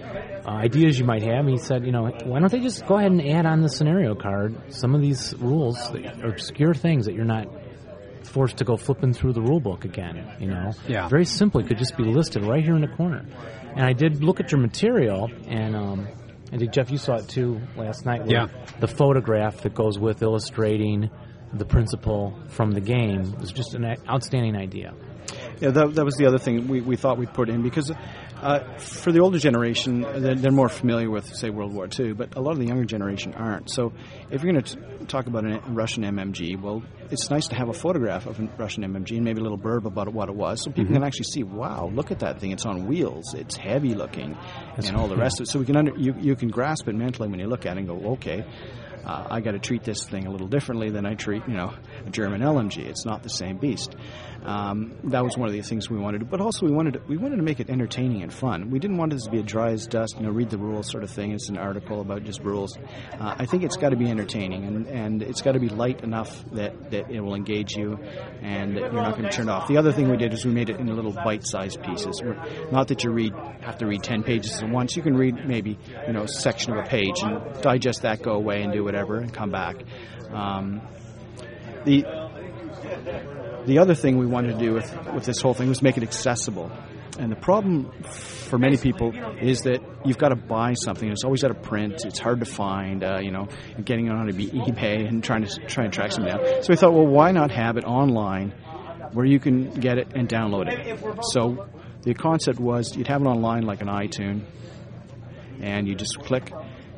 uh, 0.47 0.51
ideas 0.51 0.99
you 0.99 1.05
might 1.05 1.23
have." 1.23 1.47
He 1.47 1.59
said, 1.59 1.87
"You 1.87 1.93
know, 1.93 2.11
why 2.25 2.41
don't 2.41 2.51
they 2.51 2.61
just 2.61 2.87
go 2.87 2.97
ahead 2.99 3.13
and 3.13 3.27
add 3.27 3.47
on 3.47 3.61
the 3.61 3.69
scenario 3.69 4.15
card 4.15 4.73
some 4.73 4.95
of 4.95 5.01
these 5.01 5.35
rules, 5.39 5.77
that 5.93 6.23
are 6.25 6.31
obscure 6.31 6.75
things 6.75 7.07
that 7.07 7.15
you're 7.15 7.25
not." 7.25 7.47
Forced 8.25 8.59
to 8.59 8.65
go 8.65 8.77
flipping 8.77 9.15
through 9.15 9.33
the 9.33 9.41
rule 9.41 9.61
book 9.61 9.87
again, 9.87 10.37
you 10.39 10.49
know. 10.49 10.73
Yeah. 10.87 11.09
Very 11.09 11.25
simply, 11.25 11.65
could 11.65 11.79
just 11.79 11.97
be 11.97 12.05
listed 12.05 12.45
right 12.45 12.63
here 12.63 12.75
in 12.75 12.83
the 12.83 12.89
corner. 12.89 13.25
And 13.75 13.81
I 13.81 13.95
did 13.95 14.23
look 14.23 14.39
at 14.39 14.53
your 14.53 14.61
material, 14.61 15.31
and 15.47 15.75
um, 15.75 16.09
I 16.53 16.57
think 16.57 16.73
Jeff, 16.73 16.91
you 16.91 16.99
saw 16.99 17.17
it 17.17 17.29
too 17.29 17.61
last 17.77 18.07
night. 18.07 18.23
Yeah. 18.27 18.49
The 18.81 18.89
photograph 18.89 19.63
that 19.63 19.75
goes 19.75 19.99
with 19.99 20.23
illustrating 20.23 21.11
the 21.53 21.65
principle 21.65 22.39
from 22.49 22.73
the 22.73 22.81
game 22.81 23.33
was 23.39 23.53
just 23.53 23.75
an 23.75 23.97
outstanding 24.09 24.57
idea. 24.57 24.95
Yeah, 25.61 25.71
that, 25.71 25.95
that 25.95 26.05
was 26.05 26.15
the 26.17 26.27
other 26.27 26.39
thing 26.39 26.69
we, 26.69 26.81
we 26.81 26.97
thought 26.97 27.19
we'd 27.19 27.33
put 27.33 27.49
in 27.49 27.63
because 27.63 27.93
uh, 28.41 28.79
for 28.79 29.11
the 29.11 29.21
older 29.21 29.39
generation, 29.39 30.03
they're, 30.03 30.35
they're 30.35 30.53
more 30.53 30.69
familiar 30.69 31.11
with, 31.11 31.35
say, 31.35 31.51
World 31.51 31.75
War 31.75 31.89
II, 31.99 32.13
but 32.13 32.37
a 32.37 32.41
lot 32.41 32.53
of 32.53 32.59
the 32.59 32.67
younger 32.67 32.85
generation 32.85 33.35
aren't. 33.35 33.71
So 33.71 33.93
if 34.31 34.43
you're 34.43 34.53
going 34.53 34.63
to 34.63 35.05
talk 35.07 35.27
about 35.27 35.45
a 35.45 35.61
Russian 35.69 36.05
MMG, 36.05 36.61
well, 36.61 36.83
it's 37.11 37.31
nice 37.31 37.49
to 37.49 37.57
have 37.57 37.69
a 37.69 37.73
photograph 37.73 38.27
of 38.27 38.39
a 38.39 38.49
Russian 38.57 38.85
MMG 38.85 39.17
and 39.17 39.25
maybe 39.25 39.41
a 39.41 39.43
little 39.43 39.59
blurb 39.59 39.87
about 39.87 40.13
what 40.13 40.29
it 40.29 40.35
was 40.35 40.63
so 40.63 40.71
people 40.71 40.95
can 40.95 41.03
actually 41.03 41.25
see, 41.25 41.43
wow, 41.43 41.91
look 41.93 42.11
at 42.11 42.21
that 42.21 42.41
thing. 42.41 42.53
It's 42.53 42.67
on 42.67 42.87
wheels. 42.87 43.35
It's 43.35 43.57
heavy 43.57 43.95
looking 43.95 44.37
and 44.77 44.97
all 44.97 45.09
the 45.09 45.17
rest 45.17 45.41
of 45.41 45.45
it. 45.45 45.51
So 45.51 45.59
we 45.59 45.65
can 45.65 45.77
under, 45.77 45.93
you, 45.97 46.15
you 46.19 46.37
can 46.37 46.49
grasp 46.49 46.89
it 46.89 46.95
mentally 46.95 47.29
when 47.29 47.41
you 47.41 47.49
look 47.49 47.67
at 47.67 47.77
it 47.77 47.81
and 47.81 47.89
go, 47.89 48.13
okay, 48.13 48.45
uh, 49.05 49.27
I 49.31 49.41
got 49.41 49.53
to 49.53 49.59
treat 49.59 49.85
this 49.85 50.05
thing 50.05 50.27
a 50.27 50.31
little 50.31 50.49
differently 50.49 50.91
than 50.91 51.07
I 51.07 51.15
treat, 51.15 51.43
you 51.49 51.55
know, 51.55 51.73
a 52.07 52.11
German 52.11 52.41
LMG. 52.41 52.87
It's 52.87 53.05
not 53.05 53.23
the 53.23 53.29
same 53.29 53.59
beast. 53.59 53.95
Um, 54.45 54.97
that 55.05 55.25
was 55.25 55.37
one 55.37 55.49
of 55.49 55.55
the 55.55 55.63
things 55.63 55.91
we 55.91 55.99
wanted 55.99 56.21
to, 56.21 56.25
but 56.25 56.41
also 56.41 56.65
we 56.65 56.73
wanted 56.73 56.95
to, 56.95 57.01
we 57.09 57.17
wanted 57.17 57.37
to 57.37 57.43
make 57.43 57.61
it 57.61 57.69
entertaining 57.69 58.23
and 58.23 58.33
fun. 58.33 58.71
We 58.71 58.79
didn't 58.79 58.97
want 58.97 59.13
this 59.13 59.25
to 59.25 59.31
be 59.31 59.41
a 59.41 59.43
dry 59.43 59.73
as 59.73 59.87
dust, 59.87 60.17
you 60.17 60.23
know, 60.23 60.31
read 60.31 60.51
the 60.51 60.59
rules 60.59 60.89
sort 60.91 61.03
of 61.03 61.11
thing. 61.11 61.33
It's 61.33 61.49
an 61.49 61.59
article 61.59 62.01
about 62.01 62.25
just 62.25 62.41
rules. 62.43 62.77
Uh, 62.77 63.35
I 63.37 63.47
think 63.47 63.65
it's 63.65 63.77
got 63.77 63.91
to 63.91 63.97
be 63.97 64.09
entertaining 64.09 64.65
and, 64.65 64.87
and 64.87 65.23
it's 65.23 65.43
got 65.43 65.53
to 65.53 65.61
be 65.61 65.69
light 65.69 66.03
enough 66.03 66.45
that, 66.53 66.91
that 66.91 67.11
it 67.11 67.21
will 67.21 67.35
engage 67.35 67.77
you 67.77 67.99
and 68.41 68.77
that 68.77 68.93
you're 68.93 69.03
not 69.03 69.19
going 69.19 69.29
to 69.29 69.31
turn 69.31 69.49
it 69.49 69.53
off. 69.53 69.69
The 69.69 69.77
other 69.77 69.93
thing 69.93 70.09
we 70.09 70.17
did 70.17 70.33
is 70.33 70.45
we 70.45 70.53
made 70.53 70.71
it 70.71 70.79
in 70.79 70.87
little 70.95 71.13
bite-sized 71.13 71.83
pieces. 71.83 72.23
We're, 72.23 72.37
not 72.71 72.89
that 72.89 73.05
you 73.05 73.11
read 73.11 73.35
have 73.61 73.79
to 73.79 73.87
read 73.87 74.03
ten 74.03 74.23
pages 74.23 74.63
at 74.63 74.69
once. 74.69 74.97
You 74.97 75.03
can 75.03 75.17
read 75.17 75.47
maybe 75.47 75.79
you 76.07 76.13
know 76.13 76.23
a 76.23 76.29
section 76.29 76.73
of 76.73 76.85
a 76.85 76.89
page 76.89 77.23
and 77.23 77.63
digest 77.63 78.03
that, 78.03 78.23
go 78.23 78.33
away, 78.33 78.63
and 78.63 78.73
do 78.73 78.85
whatever, 78.85 79.19
and 79.19 79.33
come 79.33 79.51
back. 79.51 79.77
Um, 80.33 80.83
the 81.89 82.05
the 83.67 83.79
other 83.79 83.95
thing 83.95 84.19
we 84.19 84.27
wanted 84.27 84.59
to 84.59 84.59
do 84.59 84.73
with, 84.73 84.89
with 85.15 85.25
this 85.25 85.41
whole 85.43 85.55
thing 85.55 85.69
was 85.69 85.83
make 85.83 85.97
it 85.97 86.03
accessible. 86.03 86.71
And 87.19 87.31
the 87.33 87.37
problem 87.37 87.91
for 88.03 88.59
many 88.59 88.77
people 88.77 89.13
is 89.41 89.63
that 89.63 89.81
you've 90.05 90.19
got 90.19 90.29
to 90.29 90.37
buy 90.37 90.75
something. 90.75 91.11
It's 91.11 91.25
always 91.25 91.45
out 91.45 91.51
of 91.51 91.63
print. 91.63 92.05
It's 92.05 92.19
hard 92.19 92.41
to 92.41 92.47
find. 92.47 93.03
Uh, 93.03 93.19
you 93.21 93.31
know, 93.31 93.49
getting 93.85 94.07
it 94.07 94.13
on 94.13 94.29
eBay 94.29 95.07
and 95.07 95.23
trying 95.23 95.45
to 95.45 95.61
try 95.67 95.85
and 95.85 95.93
track 95.93 96.13
something 96.13 96.33
down. 96.33 96.63
So 96.63 96.69
we 96.71 96.77
thought, 96.77 96.93
well, 96.93 97.07
why 97.07 97.33
not 97.33 97.51
have 97.51 97.77
it 97.77 97.85
online, 97.85 98.53
where 99.13 99.27
you 99.27 99.41
can 99.41 99.71
get 99.81 99.99
it 99.99 100.13
and 100.15 100.29
download 100.29 100.71
it? 100.71 100.99
So 101.33 101.67
the 102.03 102.15
concept 102.15 102.61
was 102.61 102.97
you'd 102.97 103.09
have 103.09 103.23
it 103.23 103.27
online 103.27 103.65
like 103.65 103.83
an 103.83 103.89
iTunes, 103.89 104.45
and 105.61 105.89
you 105.89 105.95
just 105.95 106.19
click 106.21 106.53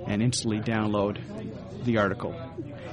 and 0.06 0.22
instantly 0.22 0.60
download 0.60 1.18
the 1.84 1.98
article. 1.98 2.34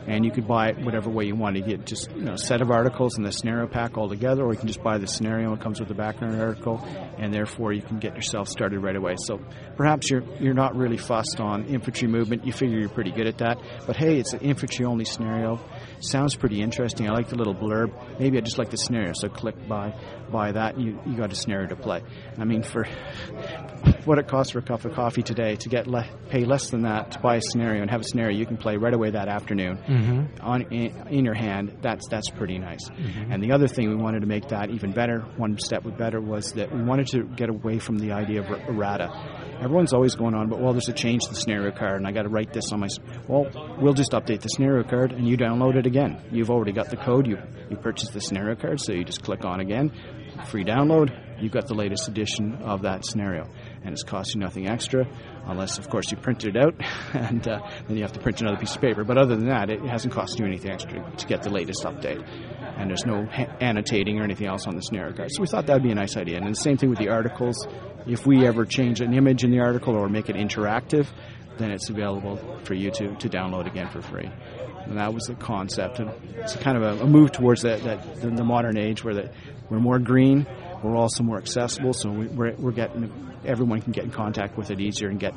And 0.08 0.24
you 0.24 0.32
could 0.32 0.48
buy 0.48 0.70
it 0.70 0.80
whatever 0.84 1.10
way 1.10 1.26
you 1.26 1.36
want. 1.36 1.58
You 1.58 1.64
get 1.64 1.86
just 1.86 2.10
you 2.12 2.22
know, 2.22 2.34
a 2.34 2.38
set 2.38 2.62
of 2.62 2.72
articles 2.72 3.18
in 3.18 3.24
the 3.24 3.32
scenario 3.32 3.68
pack 3.68 3.98
all 3.98 4.08
together, 4.08 4.44
or 4.44 4.54
you 4.54 4.58
can 4.58 4.68
just 4.68 4.82
buy 4.82 4.98
the 4.98 5.08
scenario. 5.08 5.54
It 5.54 5.60
comes 5.60 5.80
with 5.80 5.90
the 5.90 5.96
background 5.96 6.40
article, 6.40 6.82
and 7.18 7.34
therefore 7.34 7.74
you 7.74 7.82
can 7.82 8.00
get 8.00 8.16
yourself 8.16 8.48
started 8.48 8.80
right 8.80 8.96
away. 8.96 9.16
So 9.26 9.40
perhaps 9.76 10.10
you're 10.10 10.24
you're 10.40 10.54
not 10.54 10.76
really 10.76 10.98
fussed 10.98 11.40
on 11.40 11.66
infantry 11.66 12.08
movement. 12.08 12.46
You 12.46 12.54
figure 12.54 12.80
you're 12.80 12.90
pretty 12.90 13.12
good 13.12 13.28
at 13.28 13.40
that. 13.40 13.62
But 13.86 13.98
hey, 13.98 14.18
it's 14.18 14.34
an 14.34 14.40
infantry 14.40 14.86
only 14.86 15.06
scenario. 15.06 15.60
Sounds 15.99 16.36
pretty 16.36 16.61
interesting. 16.61 17.10
I 17.10 17.14
like 17.14 17.30
the 17.30 17.36
little 17.36 17.56
blurb. 17.56 17.91
Maybe 18.19 18.38
I 18.38 18.41
just 18.41 18.57
like 18.57 18.69
the 18.69 18.78
scenario. 18.78 19.14
So 19.14 19.30
click 19.30 19.56
buy 19.68 19.94
buy 20.32 20.52
that. 20.52 20.80
You 20.80 20.99
you 21.06 21.15
got 21.18 21.32
a 21.32 21.36
scenario 21.36 21.68
to 21.69 21.76
play. 21.76 22.02
I 22.38 22.44
mean 22.45 22.61
for 22.64 22.86
what 24.06 24.19
it 24.19 24.28
costs 24.28 24.52
for 24.53 24.60
a 24.60 24.61
cup 24.61 24.86
of 24.86 24.94
coffee 24.94 25.22
today 25.24 25.56
to 25.56 25.69
get 25.69 25.88
le- 25.88 26.07
pay 26.30 26.45
less 26.45 26.69
than 26.69 26.84
that 26.84 27.11
to 27.11 27.19
buy 27.19 27.36
a 27.38 27.41
scenario 27.41 27.82
and 27.82 27.90
have 27.91 28.02
a 28.02 28.03
scenario 28.03 28.38
you 28.38 28.45
can 28.45 28.57
play 28.57 28.78
right 28.78 28.94
away 28.94 29.11
that 29.11 29.28
afternoon 29.28 29.80
on 30.41 30.61
in, 30.74 31.07
in 31.10 31.26
your 31.26 31.34
hand. 31.34 31.78
That's 31.82 32.07
that's 32.10 32.30
pretty 32.30 32.57
nice. 32.60 32.90
And 33.30 33.41
the 33.41 33.52
other 33.52 33.68
thing 33.68 33.90
we 33.90 33.95
wanted 33.95 34.22
to 34.22 34.28
make 34.28 34.49
that 34.49 34.69
even 34.69 34.91
better, 34.91 35.22
one 35.38 35.57
step 35.60 35.84
better, 35.98 36.19
was 36.22 36.53
that 36.53 36.72
we 36.74 36.82
wanted 36.84 37.07
to 37.07 37.24
get 37.24 37.49
away 37.49 37.80
from 37.80 37.98
the 37.98 38.11
idea 38.11 38.41
of 38.41 38.49
er- 38.52 38.64
errata. 38.69 39.10
Everyone's 39.60 39.94
always 39.94 40.14
going 40.14 40.36
on, 40.36 40.49
but 40.49 40.60
well, 40.60 40.74
there's 40.74 40.88
a 40.90 40.94
change 40.94 41.24
to 41.24 41.30
the 41.30 41.36
scenario 41.36 41.72
card, 41.72 41.95
and 41.98 42.06
I 42.07 42.11
got 42.11 42.24
to 42.24 42.30
write 42.30 42.53
this 42.53 42.72
on 42.72 42.80
my. 42.82 42.88
Well, 43.28 43.48
we'll 43.82 43.95
just 43.95 44.11
update 44.11 44.41
the 44.41 44.49
scenario 44.49 44.84
card, 44.84 45.11
and 45.14 45.28
you 45.28 45.36
download 45.36 45.76
it 45.76 45.87
again. 45.88 46.22
You've 46.32 46.52
already 46.52 46.72
got 46.72 46.90
the 46.90 46.98
code. 46.98 47.26
You 47.26 47.38
you 47.70 47.78
purchased 47.78 48.14
the 48.14 48.22
scenario 48.22 48.56
card, 48.56 48.80
so 48.80 48.94
you 48.94 49.04
just 49.04 49.24
click 49.24 49.44
on 49.44 49.60
again, 49.60 49.92
free 50.46 50.64
download. 50.64 51.12
You've 51.42 51.52
got 51.52 51.68
the 51.68 51.74
latest 51.74 52.08
edition 52.08 52.56
of 52.64 52.84
that 52.84 53.06
scenario, 53.06 53.50
and 53.84 53.94
it's 53.94 54.04
cost 54.04 54.34
you 54.34 54.40
nothing 54.40 54.68
extra, 54.68 55.06
unless 55.46 55.78
of 55.78 55.90
course 55.90 56.12
you 56.12 56.18
printed 56.18 56.56
it 56.56 56.64
out, 56.64 56.74
and 57.14 57.48
uh, 57.48 57.60
then 57.88 57.98
you 57.98 58.04
have 58.04 58.14
to 58.14 58.20
print 58.20 58.42
another 58.42 58.58
piece 58.58 58.76
of 58.76 58.82
paper. 58.82 59.04
But 59.04 59.18
other 59.18 59.36
than 59.36 59.48
that, 59.48 59.70
it 59.70 59.82
hasn't 59.82 60.14
cost 60.14 60.40
you 60.40 60.46
anything 60.46 60.72
extra 60.72 61.12
to 61.18 61.28
get 61.28 61.44
the 61.44 61.50
latest 61.50 61.84
update, 61.84 62.26
and 62.78 62.90
there's 62.90 63.06
no 63.06 63.26
ha- 63.26 63.56
annotating 63.60 64.20
or 64.20 64.24
anything 64.24 64.48
else 64.48 64.66
on 64.68 64.76
the 64.76 64.82
scenario 64.82 65.14
card. 65.14 65.30
So 65.32 65.42
we 65.42 65.48
thought 65.48 65.66
that'd 65.68 65.84
be 65.84 65.92
a 65.92 65.96
nice 65.96 66.18
idea. 66.18 66.38
And 66.38 66.48
the 66.50 66.56
same 66.56 66.78
thing 66.78 66.90
with 66.90 67.00
the 67.00 67.10
articles. 67.10 67.68
If 68.06 68.26
we 68.26 68.48
ever 68.48 68.64
change 68.66 69.02
an 69.02 69.14
image 69.14 69.44
in 69.44 69.52
the 69.52 69.60
article 69.60 69.94
or 69.94 70.08
make 70.08 70.30
it 70.30 70.38
interactive, 70.38 71.08
then 71.58 71.72
it's 71.72 71.90
available 71.90 72.38
for 72.64 72.74
you 72.74 72.90
to, 72.92 73.16
to 73.16 73.30
download 73.30 73.68
again 73.68 73.90
for 73.90 74.02
free. 74.02 74.30
And 74.90 74.98
that 74.98 75.14
was 75.14 75.24
the 75.24 75.36
concept. 75.36 76.00
And 76.00 76.12
it's 76.38 76.56
kind 76.56 76.78
of 76.78 76.84
a, 76.84 77.04
a 77.04 77.08
move 77.08 77.32
towards 77.32 77.64
that, 77.64 77.84
that 77.84 78.22
the, 78.22 78.30
the 78.30 78.44
modern 78.44 78.78
age 78.78 79.04
where 79.04 79.14
the, 79.14 79.32
we're 79.70 79.80
more 79.80 80.00
green, 80.00 80.48
we're 80.84 80.96
also 80.96 81.24
more 81.24 81.38
accessible, 81.38 81.94
so 81.94 82.10
we, 82.10 82.28
we're, 82.28 82.56
we're 82.56 82.72
getting 82.72 83.12
everyone 83.46 83.82
can 83.82 83.92
get 83.92 84.04
in 84.04 84.12
contact 84.12 84.58
with 84.58 84.72
it 84.72 84.80
easier 84.80 85.10
and 85.10 85.20
get 85.20 85.34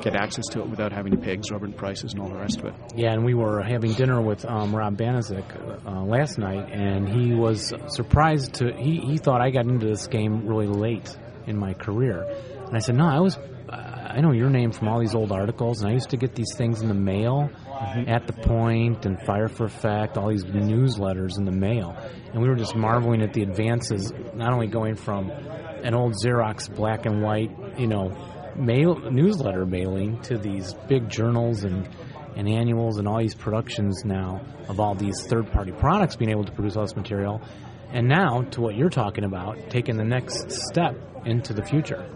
get 0.00 0.14
access 0.14 0.46
to 0.46 0.60
it 0.60 0.68
without 0.68 0.92
having 0.92 1.12
to 1.12 1.18
pay 1.18 1.32
exorbitant 1.32 1.76
prices 1.76 2.12
and 2.12 2.22
all 2.22 2.28
the 2.28 2.36
rest 2.36 2.58
of 2.58 2.66
it. 2.66 2.74
Yeah, 2.94 3.12
and 3.12 3.24
we 3.24 3.34
were 3.34 3.62
having 3.62 3.92
dinner 3.92 4.20
with 4.20 4.44
um, 4.44 4.74
Rob 4.74 4.96
Banazik 4.96 5.86
uh, 5.86 6.02
last 6.02 6.38
night, 6.38 6.70
and 6.72 7.08
he 7.08 7.34
was 7.34 7.72
surprised 7.88 8.54
to 8.54 8.72
he, 8.72 8.98
he 8.98 9.18
thought 9.18 9.40
I 9.40 9.50
got 9.50 9.66
into 9.66 9.86
this 9.86 10.06
game 10.06 10.46
really 10.46 10.66
late 10.66 11.16
in 11.46 11.58
my 11.58 11.74
career, 11.74 12.22
and 12.66 12.76
I 12.76 12.80
said, 12.80 12.96
no, 12.96 13.06
I 13.06 13.20
was. 13.20 13.38
I 14.12 14.20
know 14.20 14.32
your 14.32 14.50
name 14.50 14.72
from 14.72 14.88
all 14.88 14.98
these 14.98 15.14
old 15.14 15.30
articles, 15.30 15.80
and 15.80 15.90
I 15.90 15.94
used 15.94 16.10
to 16.10 16.16
get 16.16 16.34
these 16.34 16.52
things 16.56 16.80
in 16.82 16.88
the 16.88 16.94
mail 16.94 17.48
mm-hmm. 17.48 18.08
at 18.08 18.26
the 18.26 18.32
Point 18.32 19.06
and 19.06 19.20
Fire 19.22 19.48
for 19.48 19.66
Effect, 19.66 20.18
all 20.18 20.30
these 20.30 20.44
newsletters 20.44 21.38
in 21.38 21.44
the 21.44 21.52
mail, 21.52 21.96
and 22.32 22.42
we 22.42 22.48
were 22.48 22.56
just 22.56 22.74
marveling 22.74 23.22
at 23.22 23.32
the 23.32 23.42
advances, 23.42 24.12
not 24.34 24.52
only 24.52 24.66
going 24.66 24.96
from 24.96 25.30
an 25.30 25.94
old 25.94 26.14
Xerox 26.14 26.74
black 26.74 27.06
and 27.06 27.22
white, 27.22 27.50
you 27.78 27.86
know, 27.86 28.10
mail 28.56 28.98
newsletter 29.10 29.64
mailing 29.64 30.20
to 30.22 30.36
these 30.36 30.74
big 30.88 31.08
journals 31.08 31.62
and 31.62 31.88
and 32.36 32.48
annuals 32.48 32.98
and 32.98 33.08
all 33.08 33.18
these 33.18 33.34
productions 33.34 34.04
now 34.04 34.40
of 34.68 34.78
all 34.78 34.94
these 34.94 35.26
third 35.26 35.50
party 35.50 35.72
products 35.72 36.16
being 36.16 36.30
able 36.30 36.44
to 36.44 36.52
produce 36.52 36.76
all 36.76 36.84
this 36.84 36.96
material, 36.96 37.40
and 37.92 38.08
now 38.08 38.42
to 38.42 38.60
what 38.60 38.76
you're 38.76 38.90
talking 38.90 39.24
about, 39.24 39.70
taking 39.70 39.96
the 39.96 40.04
next 40.04 40.50
step 40.50 40.96
into 41.24 41.52
the 41.52 41.62
future. 41.62 42.08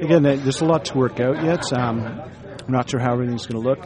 Again, 0.00 0.22
there's 0.22 0.62
a 0.62 0.64
lot 0.64 0.86
to 0.86 0.96
work 0.96 1.20
out 1.20 1.44
yet. 1.44 1.70
Um, 1.74 2.00
I'm 2.00 2.72
not 2.72 2.88
sure 2.88 2.98
how 2.98 3.12
everything's 3.12 3.46
going 3.46 3.62
to 3.62 3.68
look, 3.68 3.80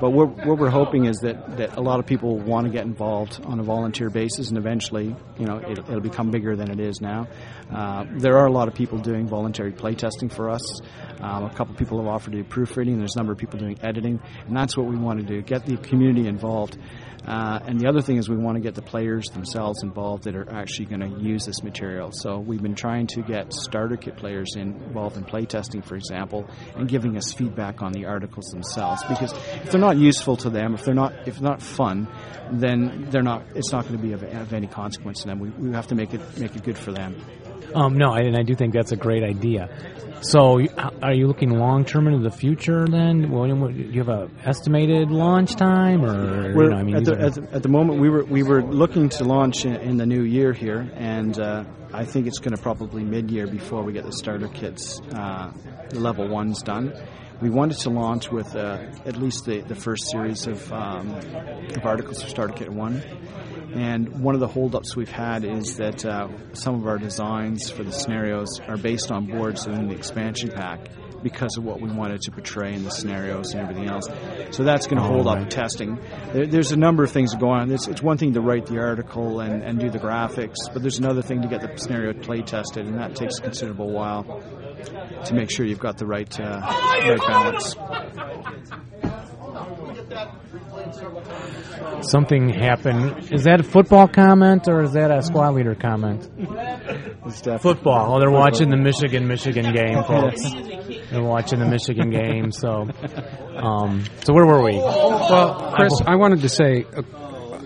but 0.00 0.10
what, 0.10 0.46
what 0.46 0.56
we're 0.56 0.70
hoping 0.70 1.06
is 1.06 1.16
that, 1.22 1.56
that 1.56 1.76
a 1.76 1.80
lot 1.80 1.98
of 1.98 2.06
people 2.06 2.38
want 2.38 2.66
to 2.66 2.72
get 2.72 2.84
involved 2.84 3.40
on 3.44 3.58
a 3.58 3.64
volunteer 3.64 4.08
basis, 4.08 4.50
and 4.50 4.56
eventually, 4.56 5.16
you 5.36 5.46
know, 5.46 5.56
it, 5.56 5.88
will 5.88 6.00
become 6.00 6.30
bigger 6.30 6.54
than 6.54 6.70
it 6.70 6.78
is 6.78 7.00
now. 7.00 7.26
Uh, 7.74 8.04
there 8.18 8.38
are 8.38 8.46
a 8.46 8.52
lot 8.52 8.68
of 8.68 8.74
people 8.74 8.98
doing 8.98 9.26
voluntary 9.26 9.72
playtesting 9.72 10.32
for 10.32 10.48
us. 10.48 10.80
Um, 11.20 11.44
a 11.44 11.54
couple 11.54 11.74
people 11.74 11.98
have 11.98 12.06
offered 12.06 12.32
to 12.32 12.38
do 12.38 12.44
proofreading. 12.44 12.98
There's 12.98 13.16
a 13.16 13.18
number 13.18 13.32
of 13.32 13.38
people 13.38 13.58
doing 13.58 13.78
editing, 13.82 14.20
and 14.46 14.56
that's 14.56 14.76
what 14.76 14.86
we 14.86 14.96
want 14.96 15.18
to 15.18 15.26
do: 15.26 15.42
get 15.42 15.66
the 15.66 15.76
community 15.76 16.28
involved. 16.28 16.78
Uh, 17.26 17.58
and 17.66 17.80
the 17.80 17.88
other 17.88 18.00
thing 18.00 18.16
is 18.16 18.28
we 18.28 18.36
want 18.36 18.56
to 18.56 18.60
get 18.60 18.74
the 18.74 18.82
players 18.82 19.26
themselves 19.26 19.82
involved 19.82 20.24
that 20.24 20.34
are 20.34 20.50
actually 20.50 20.86
going 20.86 21.00
to 21.00 21.20
use 21.20 21.44
this 21.44 21.62
material. 21.62 22.10
So 22.12 22.38
we've 22.38 22.62
been 22.62 22.74
trying 22.74 23.06
to 23.08 23.22
get 23.22 23.52
starter 23.52 23.96
kit 23.96 24.16
players 24.16 24.54
involved 24.56 25.16
in 25.16 25.24
playtesting, 25.24 25.84
for 25.84 25.96
example, 25.96 26.48
and 26.76 26.88
giving 26.88 27.16
us 27.16 27.32
feedback 27.32 27.82
on 27.82 27.92
the 27.92 28.06
articles 28.06 28.46
themselves. 28.46 29.02
Because 29.08 29.32
if 29.32 29.70
they're 29.70 29.80
not 29.80 29.96
useful 29.96 30.36
to 30.38 30.50
them, 30.50 30.74
if 30.74 30.84
they're 30.84 30.94
not 30.94 31.12
if 31.26 31.38
they're 31.38 31.50
not 31.50 31.62
fun, 31.62 32.08
then 32.50 33.08
they're 33.10 33.22
not. 33.22 33.44
It's 33.54 33.72
not 33.72 33.84
going 33.84 33.96
to 33.96 34.02
be 34.02 34.12
of, 34.12 34.22
of 34.22 34.52
any 34.52 34.66
consequence 34.66 35.20
to 35.22 35.28
them. 35.28 35.38
We, 35.38 35.50
we 35.50 35.72
have 35.72 35.88
to 35.88 35.94
make 35.94 36.14
it 36.14 36.38
make 36.38 36.56
it 36.56 36.62
good 36.62 36.78
for 36.78 36.92
them. 36.92 37.16
Um, 37.74 37.98
no, 37.98 38.14
and 38.14 38.36
I 38.36 38.42
do 38.42 38.54
think 38.54 38.72
that's 38.72 38.92
a 38.92 38.96
great 38.96 39.22
idea. 39.22 39.68
So, 40.20 40.60
are 41.00 41.14
you 41.14 41.28
looking 41.28 41.50
long 41.50 41.84
term 41.84 42.08
into 42.08 42.28
the 42.28 42.36
future? 42.36 42.86
Then, 42.86 43.30
well, 43.30 43.46
do 43.46 43.72
you 43.72 44.00
have 44.00 44.08
a 44.08 44.28
estimated 44.44 45.10
launch 45.10 45.54
time, 45.54 46.04
or 46.04 46.50
you 46.50 46.70
know, 46.70 46.76
I 46.76 46.82
mean, 46.82 46.96
at 46.96 47.04
the, 47.04 47.20
at, 47.20 47.34
the, 47.34 47.48
at 47.52 47.62
the, 47.62 47.68
moment 47.68 48.00
we 48.00 48.10
were 48.10 48.24
we 48.24 48.42
were 48.42 48.62
looking 48.62 49.08
to 49.10 49.24
launch 49.24 49.64
in, 49.64 49.76
in 49.76 49.96
the 49.96 50.06
new 50.06 50.22
year 50.22 50.52
here, 50.52 50.90
and 50.96 51.38
uh, 51.38 51.64
I 51.92 52.04
think 52.04 52.26
it's 52.26 52.40
going 52.40 52.56
to 52.56 52.60
probably 52.60 53.04
mid 53.04 53.30
year 53.30 53.46
before 53.46 53.84
we 53.84 53.92
get 53.92 54.04
the 54.04 54.12
starter 54.12 54.48
kits, 54.48 55.00
uh, 55.14 55.52
level 55.92 56.28
ones 56.28 56.62
done. 56.62 56.92
We 57.40 57.50
wanted 57.50 57.78
to 57.78 57.90
launch 57.90 58.30
with 58.30 58.56
uh, 58.56 58.84
at 59.06 59.16
least 59.16 59.44
the, 59.44 59.60
the 59.60 59.74
first 59.76 60.10
series 60.10 60.46
of, 60.46 60.72
um, 60.72 61.10
of 61.10 61.84
articles 61.84 62.22
for 62.22 62.28
Starter 62.28 62.54
Kit 62.54 62.68
One 62.70 63.02
and 63.72 64.22
one 64.22 64.34
of 64.34 64.40
the 64.40 64.48
holdups 64.48 64.96
we've 64.96 65.10
had 65.10 65.44
is 65.44 65.76
that 65.76 66.04
uh, 66.04 66.28
some 66.54 66.74
of 66.76 66.86
our 66.86 66.98
designs 66.98 67.70
for 67.70 67.84
the 67.84 67.92
scenarios 67.92 68.60
are 68.66 68.78
based 68.78 69.12
on 69.12 69.26
boards 69.26 69.66
in 69.66 69.88
the 69.88 69.94
expansion 69.94 70.50
pack 70.50 70.88
because 71.22 71.56
of 71.58 71.64
what 71.64 71.80
we 71.80 71.90
wanted 71.90 72.20
to 72.22 72.30
portray 72.30 72.72
in 72.72 72.84
the 72.84 72.90
scenarios 72.90 73.52
and 73.52 73.60
everything 73.60 73.88
else. 73.88 74.08
So 74.52 74.62
that's 74.62 74.86
going 74.86 75.02
to 75.02 75.06
hold 75.06 75.26
up 75.26 75.50
testing. 75.50 75.98
There, 76.32 76.46
there's 76.46 76.72
a 76.72 76.76
number 76.76 77.02
of 77.02 77.10
things 77.10 77.34
going 77.34 77.60
on. 77.60 77.70
It's, 77.70 77.88
it's, 77.88 78.00
one 78.00 78.18
thing 78.18 78.34
to 78.34 78.40
write 78.40 78.66
the 78.66 78.78
article 78.78 79.40
and, 79.40 79.62
and 79.62 79.78
do 79.80 79.90
the 79.90 79.98
graphics, 79.98 80.56
but 80.72 80.80
there's 80.80 80.98
another 80.98 81.20
thing 81.20 81.42
to 81.42 81.48
get 81.48 81.60
the 81.60 81.76
scenario 81.76 82.14
play 82.14 82.42
tested, 82.42 82.86
and 82.86 82.98
that 82.98 83.16
takes 83.16 83.38
a 83.38 83.42
considerable 83.42 83.90
while 83.90 84.40
to 85.26 85.34
make 85.34 85.50
sure 85.50 85.66
you've 85.66 85.78
got 85.78 85.98
the 85.98 86.06
right, 86.06 86.40
uh, 86.40 86.60
right 86.60 87.18
balance. 87.26 87.74
Something 92.02 92.48
happened. 92.48 93.32
Is 93.32 93.44
that 93.44 93.60
a 93.60 93.62
football 93.62 94.08
comment 94.08 94.68
or 94.68 94.82
is 94.82 94.92
that 94.92 95.10
a 95.10 95.22
squad 95.22 95.54
leader 95.54 95.74
comment? 95.74 96.24
Football. 97.60 98.14
Oh, 98.14 98.20
they're 98.20 98.30
watching 98.30 98.70
the 98.70 98.76
Michigan 98.76 99.26
Michigan 99.26 99.72
game, 99.74 100.02
folks. 100.04 100.42
They're 101.10 101.22
watching 101.22 101.58
the 101.58 101.66
Michigan 101.66 102.10
game. 102.10 102.52
So, 102.52 102.88
um, 103.56 104.04
so 104.24 104.32
where 104.32 104.46
were 104.46 104.62
we? 104.62 104.76
Well, 104.76 105.72
Chris, 105.74 105.92
I 106.06 106.16
wanted 106.16 106.40
to 106.42 106.48
say. 106.48 106.84
Uh, 106.96 107.02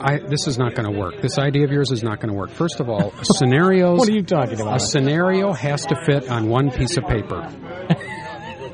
I, 0.03 0.19
this 0.19 0.47
is 0.47 0.59
not 0.59 0.75
going 0.75 0.93
to 0.93 0.99
work. 0.99 1.21
This 1.21 1.39
idea 1.39 1.65
of 1.65 1.71
yours 1.71 1.91
is 1.91 2.03
not 2.03 2.21
going 2.21 2.31
to 2.31 2.35
work. 2.35 2.51
First 2.51 2.81
of 2.81 2.89
all, 2.89 3.13
scenarios. 3.23 3.99
what 3.99 4.09
are 4.09 4.13
you 4.13 4.23
talking 4.23 4.61
about? 4.61 4.77
A 4.77 4.81
scenario 4.81 5.53
has 5.53 5.87
to 5.87 5.97
fit 6.05 6.29
on 6.29 6.49
one 6.49 6.71
piece 6.71 6.97
of 6.97 7.05
paper. 7.05 7.49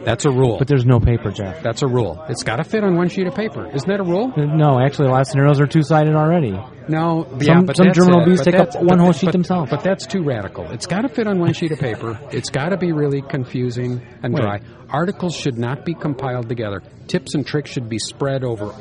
That's 0.09 0.25
a 0.25 0.31
rule. 0.31 0.57
But 0.59 0.69
there's 0.69 0.87
no 0.87 1.01
paper, 1.01 1.31
Jeff. 1.31 1.63
That's 1.63 1.83
a 1.83 1.87
rule. 1.87 2.25
It's 2.31 2.43
got 2.43 2.57
to 2.57 2.65
fit 2.65 2.83
on 2.83 2.97
one 2.97 3.11
sheet 3.11 3.27
of 3.27 3.35
paper. 3.35 3.67
Isn't 3.67 3.89
that 3.89 4.01
a 4.01 4.05
rule? 4.05 4.33
No, 4.37 4.81
actually, 4.81 5.09
a 5.09 5.11
lot 5.11 5.21
of 5.21 5.27
scenarios 5.27 5.61
are 5.61 5.67
two 5.67 5.83
sided 5.83 6.15
already. 6.15 6.53
No, 6.89 7.27
some, 7.29 7.41
yeah, 7.43 7.61
but 7.61 7.77
some 7.77 7.93
German 7.93 8.25
bees 8.25 8.41
take 8.41 8.55
up 8.55 8.75
one 8.77 8.99
whole 8.99 9.13
sheet 9.13 9.27
but, 9.27 9.33
themselves. 9.33 9.71
But 9.71 9.85
that's 9.85 10.07
too 10.07 10.23
radical. 10.23 10.71
It's 10.71 10.87
got 10.87 11.03
to 11.03 11.11
fit 11.11 11.27
on 11.27 11.39
one 11.39 11.53
sheet 11.53 11.73
of 11.73 11.79
paper. 11.79 12.19
It's 12.33 12.49
got 12.49 12.71
to 12.71 12.79
be 12.79 12.93
really 12.93 13.21
confusing 13.21 14.01
and 14.23 14.33
Wait. 14.33 14.41
dry. 14.41 14.61
Articles 14.89 15.37
should 15.37 15.59
not 15.59 15.85
be 15.85 15.93
compiled 15.93 16.49
together. 16.49 16.83
Tips 17.07 17.35
and 17.35 17.47
tricks 17.47 17.71
should 17.71 17.91
be 17.91 17.99
spread 17.99 18.45
over 18.45 18.75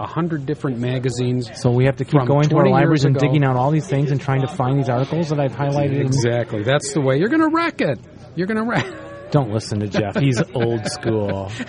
a 0.00 0.06
hundred 0.06 0.46
different 0.46 0.78
magazines. 0.78 1.50
So 1.60 1.70
we 1.70 1.84
have 1.84 1.96
to 1.96 2.04
keep 2.04 2.24
going 2.26 2.48
to 2.48 2.56
our 2.56 2.68
libraries 2.68 3.04
and 3.04 3.14
digging 3.16 3.44
out 3.44 3.56
all 3.56 3.70
these 3.70 3.86
things 3.86 4.10
and 4.10 4.20
trying 4.20 4.40
to 4.40 4.48
find 4.48 4.78
these 4.78 4.88
articles 4.88 5.28
that 5.28 5.38
I've 5.38 5.52
highlighted. 5.52 6.00
Exactly. 6.00 6.62
That's 6.62 6.94
the 6.94 7.00
way. 7.00 7.18
You're 7.18 7.28
going 7.28 7.42
to 7.42 7.54
wreck 7.54 7.80
it. 7.80 8.00
You're 8.34 8.46
going 8.46 8.56
to 8.56 8.64
wreck. 8.64 8.86
Don't 9.30 9.50
listen 9.52 9.80
to 9.80 9.86
Jeff. 9.86 10.16
He's 10.16 10.42
old 10.54 10.86
school. 10.86 11.52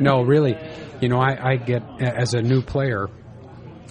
No, 0.00 0.22
really. 0.22 0.56
You 1.00 1.08
know, 1.08 1.18
I, 1.18 1.52
I 1.52 1.56
get 1.56 1.82
as 2.00 2.34
a 2.34 2.40
new 2.42 2.62
player. 2.62 3.08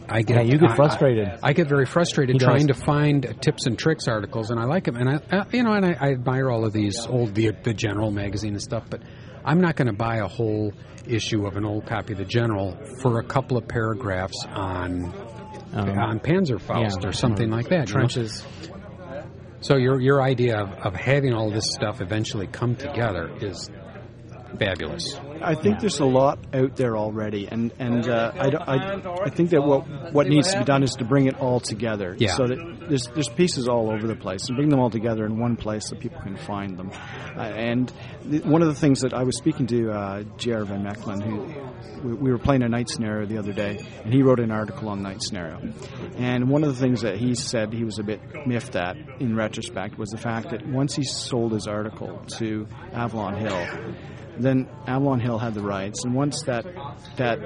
I 0.10 0.22
get 0.22 0.38
Yeah, 0.38 0.54
you 0.54 0.58
get 0.58 0.76
frustrated. 0.76 1.28
I, 1.28 1.50
I 1.50 1.54
get 1.54 1.68
very 1.68 1.86
frustrated 1.86 2.36
He 2.36 2.40
does. 2.40 2.48
trying 2.48 2.68
to 2.68 2.74
find 2.74 3.36
tips 3.42 3.66
and 3.66 3.78
tricks 3.78 4.08
articles, 4.08 4.50
and 4.50 4.58
I 4.60 4.64
like 4.64 4.86
them. 4.86 4.96
And 4.96 5.10
I, 5.10 5.16
uh, 5.36 5.44
you 5.52 5.64
know, 5.64 5.74
and 5.74 5.86
I, 5.86 5.98
I 6.00 6.12
admire 6.14 6.50
all 6.50 6.66
of 6.66 6.72
these 6.72 7.06
old 7.06 7.36
the, 7.36 7.52
the 7.64 7.74
General 7.74 8.10
magazine 8.12 8.54
and 8.54 8.62
stuff. 8.62 8.86
But 8.90 9.02
I'm 9.48 9.61
not 9.61 9.76
going 9.78 9.88
to 9.88 9.94
buy 9.94 10.18
a 10.18 10.28
whole 10.28 10.74
issue 11.07 11.48
of 11.48 11.56
an 11.56 11.65
old 11.65 11.86
copy 11.88 12.11
of 12.14 12.19
the 12.19 12.26
General 12.26 12.78
for 13.02 13.19
a 13.19 13.24
couple 13.24 13.57
of 13.57 13.68
paragraphs 13.68 14.45
on 14.49 15.14
Um, 15.74 15.90
on 15.99 16.19
Panzerfaust 16.19 17.02
yeah, 17.03 17.10
or 17.10 17.14
something 17.14 17.49
like 17.49 17.68
that. 17.69 17.88
you 17.90 17.94
know? 17.95 17.99
Trenches. 17.99 18.45
So 19.61 19.76
your 19.76 19.99
your 19.99 20.22
idea 20.22 20.60
of, 20.64 20.69
of 20.86 20.95
having 20.95 21.34
all 21.34 21.49
this 21.52 21.65
stuff 21.78 21.99
eventually 22.02 22.48
come 22.48 22.76
together 22.76 23.30
is 23.41 23.69
fabulous. 24.60 25.15
I 25.41 25.55
think 25.55 25.80
there's 25.80 25.99
a 25.99 26.05
lot 26.05 26.39
out 26.53 26.76
there 26.76 26.97
already, 26.97 27.47
and 27.47 27.73
and 27.80 28.07
uh, 28.07 28.31
I, 28.35 28.47
I, 28.49 29.23
I 29.26 29.30
think 29.30 29.51
that 29.51 29.61
what 29.61 30.14
what 30.14 30.27
needs 30.27 30.51
to 30.51 30.59
be 30.59 30.65
done 30.65 30.84
is 30.84 30.91
to 30.95 31.05
bring 31.05 31.27
it 31.27 31.39
all 31.39 31.59
together. 31.59 32.15
Yeah. 32.18 32.35
So 32.35 32.47
that 32.47 32.85
there's 32.88 33.07
there's 33.14 33.30
pieces 33.30 33.68
all 33.68 33.89
over 33.91 34.07
the 34.07 34.15
place, 34.15 34.47
and 34.47 34.57
bring 34.57 34.69
them 34.69 34.80
all 34.80 34.89
together 34.89 35.26
in 35.26 35.39
one 35.39 35.55
place 35.55 35.89
so 35.89 35.95
people 35.95 36.19
can 36.22 36.38
find 36.38 36.77
them. 36.77 36.91
Uh, 37.35 37.41
and 37.41 37.91
the, 38.26 38.39
one 38.39 38.61
of 38.61 38.68
the 38.68 38.76
things 38.76 39.01
that 39.01 39.14
I 39.14 39.23
was 39.23 39.38
speaking 39.38 39.68
to 39.68 39.91
uh, 39.91 40.23
J.R. 40.38 40.65
Van 40.65 40.84
Mechelen, 40.84 41.22
who 41.23 42.07
we, 42.07 42.14
we 42.14 42.31
were 42.31 42.38
playing 42.39 42.64
a 42.64 42.69
night 42.69 42.89
scenario 42.89 43.26
the 43.26 43.38
other 43.38 43.53
day, 43.53 43.85
and 44.03 44.14
he 44.14 44.22
wrote 44.22 44.39
an 44.39 44.51
article 44.51 44.89
on 44.89 45.01
night 45.01 45.22
scenario. 45.22 45.61
And 46.18 46.49
one 46.49 46.64
of 46.64 46.69
the 46.69 46.80
things 46.80 47.01
that 47.01 47.18
he 47.18 47.35
said 47.35 47.73
he 47.73 47.84
was 47.84 47.99
a 47.99 48.03
bit 48.03 48.22
miffed 48.45 48.76
at 48.76 48.97
in 49.19 49.35
retrospect 49.35 49.97
was 49.97 50.09
the 50.09 50.18
fact 50.18 50.49
that 50.51 50.65
once 50.68 50.95
he 50.95 51.03
sold 51.03 51.53
his 51.53 51.68
article 51.68 52.23
to 52.38 52.68
Avalon 52.93 53.35
Hill 53.35 53.93
then 54.39 54.68
Avalon 54.88 55.19
Hill 55.19 55.38
had 55.38 55.53
the 55.53 55.61
rights, 55.61 56.03
and 56.05 56.14
once 56.14 56.43
that 56.43 56.65
that 57.18 57.39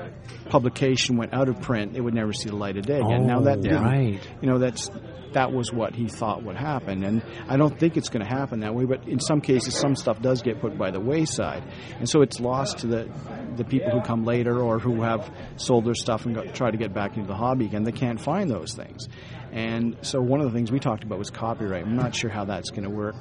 publication 0.50 1.18
went 1.18 1.34
out 1.34 1.50
of 1.50 1.62
print, 1.62 1.96
it 1.96 2.02
would 2.02 2.14
never 2.14 2.34
see 2.34 2.50
the 2.50 2.56
light 2.56 2.78
of 2.78 2.86
day 2.86 3.00
again. 3.00 3.26
now 3.28 3.42
that 3.42 3.60
Oh, 3.66 3.82
right. 3.82 4.20
you 4.42 4.48
know 4.50 4.58
that's 4.60 4.90
that 5.34 5.54
was 5.54 5.72
what 5.72 5.96
he 5.96 6.08
thought 6.10 6.44
would 6.44 6.58
happen, 6.58 7.04
and 7.06 7.24
I 7.48 7.56
don't 7.56 7.80
think 7.80 7.96
it's 7.96 8.10
going 8.10 8.26
to 8.26 8.30
happen 8.30 8.60
that 8.62 8.76
way. 8.76 8.84
But 8.86 9.08
in 9.08 9.20
some 9.22 9.40
cases, 9.40 9.74
some 9.76 9.96
stuff 9.96 10.22
does 10.22 10.42
get 10.42 10.60
put 10.60 10.78
by 10.78 10.92
the 10.92 11.00
wayside, 11.00 11.64
and 12.00 12.10
so 12.10 12.22
it's 12.22 12.40
lost 12.40 12.80
to 12.80 12.88
the 12.88 13.10
the 13.56 13.64
people 13.64 13.92
who 13.92 14.02
come 14.02 14.24
later 14.26 14.60
or 14.60 14.80
who 14.80 15.02
have 15.02 15.30
sold 15.58 15.86
their 15.86 15.94
stuff 15.94 16.26
and 16.26 16.34
got, 16.36 16.54
try 16.56 16.72
to 16.72 16.78
get 16.78 16.94
back 16.94 17.16
into 17.18 17.28
the 17.28 17.36
hobby 17.36 17.66
again. 17.66 17.84
They 17.84 17.92
can't 17.92 18.20
find 18.20 18.50
those 18.50 18.74
things, 18.74 19.08
and 19.52 19.98
so 20.02 20.20
one 20.22 20.42
of 20.42 20.48
the 20.52 20.58
things 20.58 20.72
we 20.72 20.80
talked 20.80 21.04
about 21.04 21.18
was 21.20 21.30
copyright. 21.30 21.86
I'm 21.86 21.96
not 21.96 22.14
sure 22.16 22.30
how 22.30 22.46
that's 22.46 22.70
going 22.72 22.84
to 22.84 22.90
work. 22.90 23.16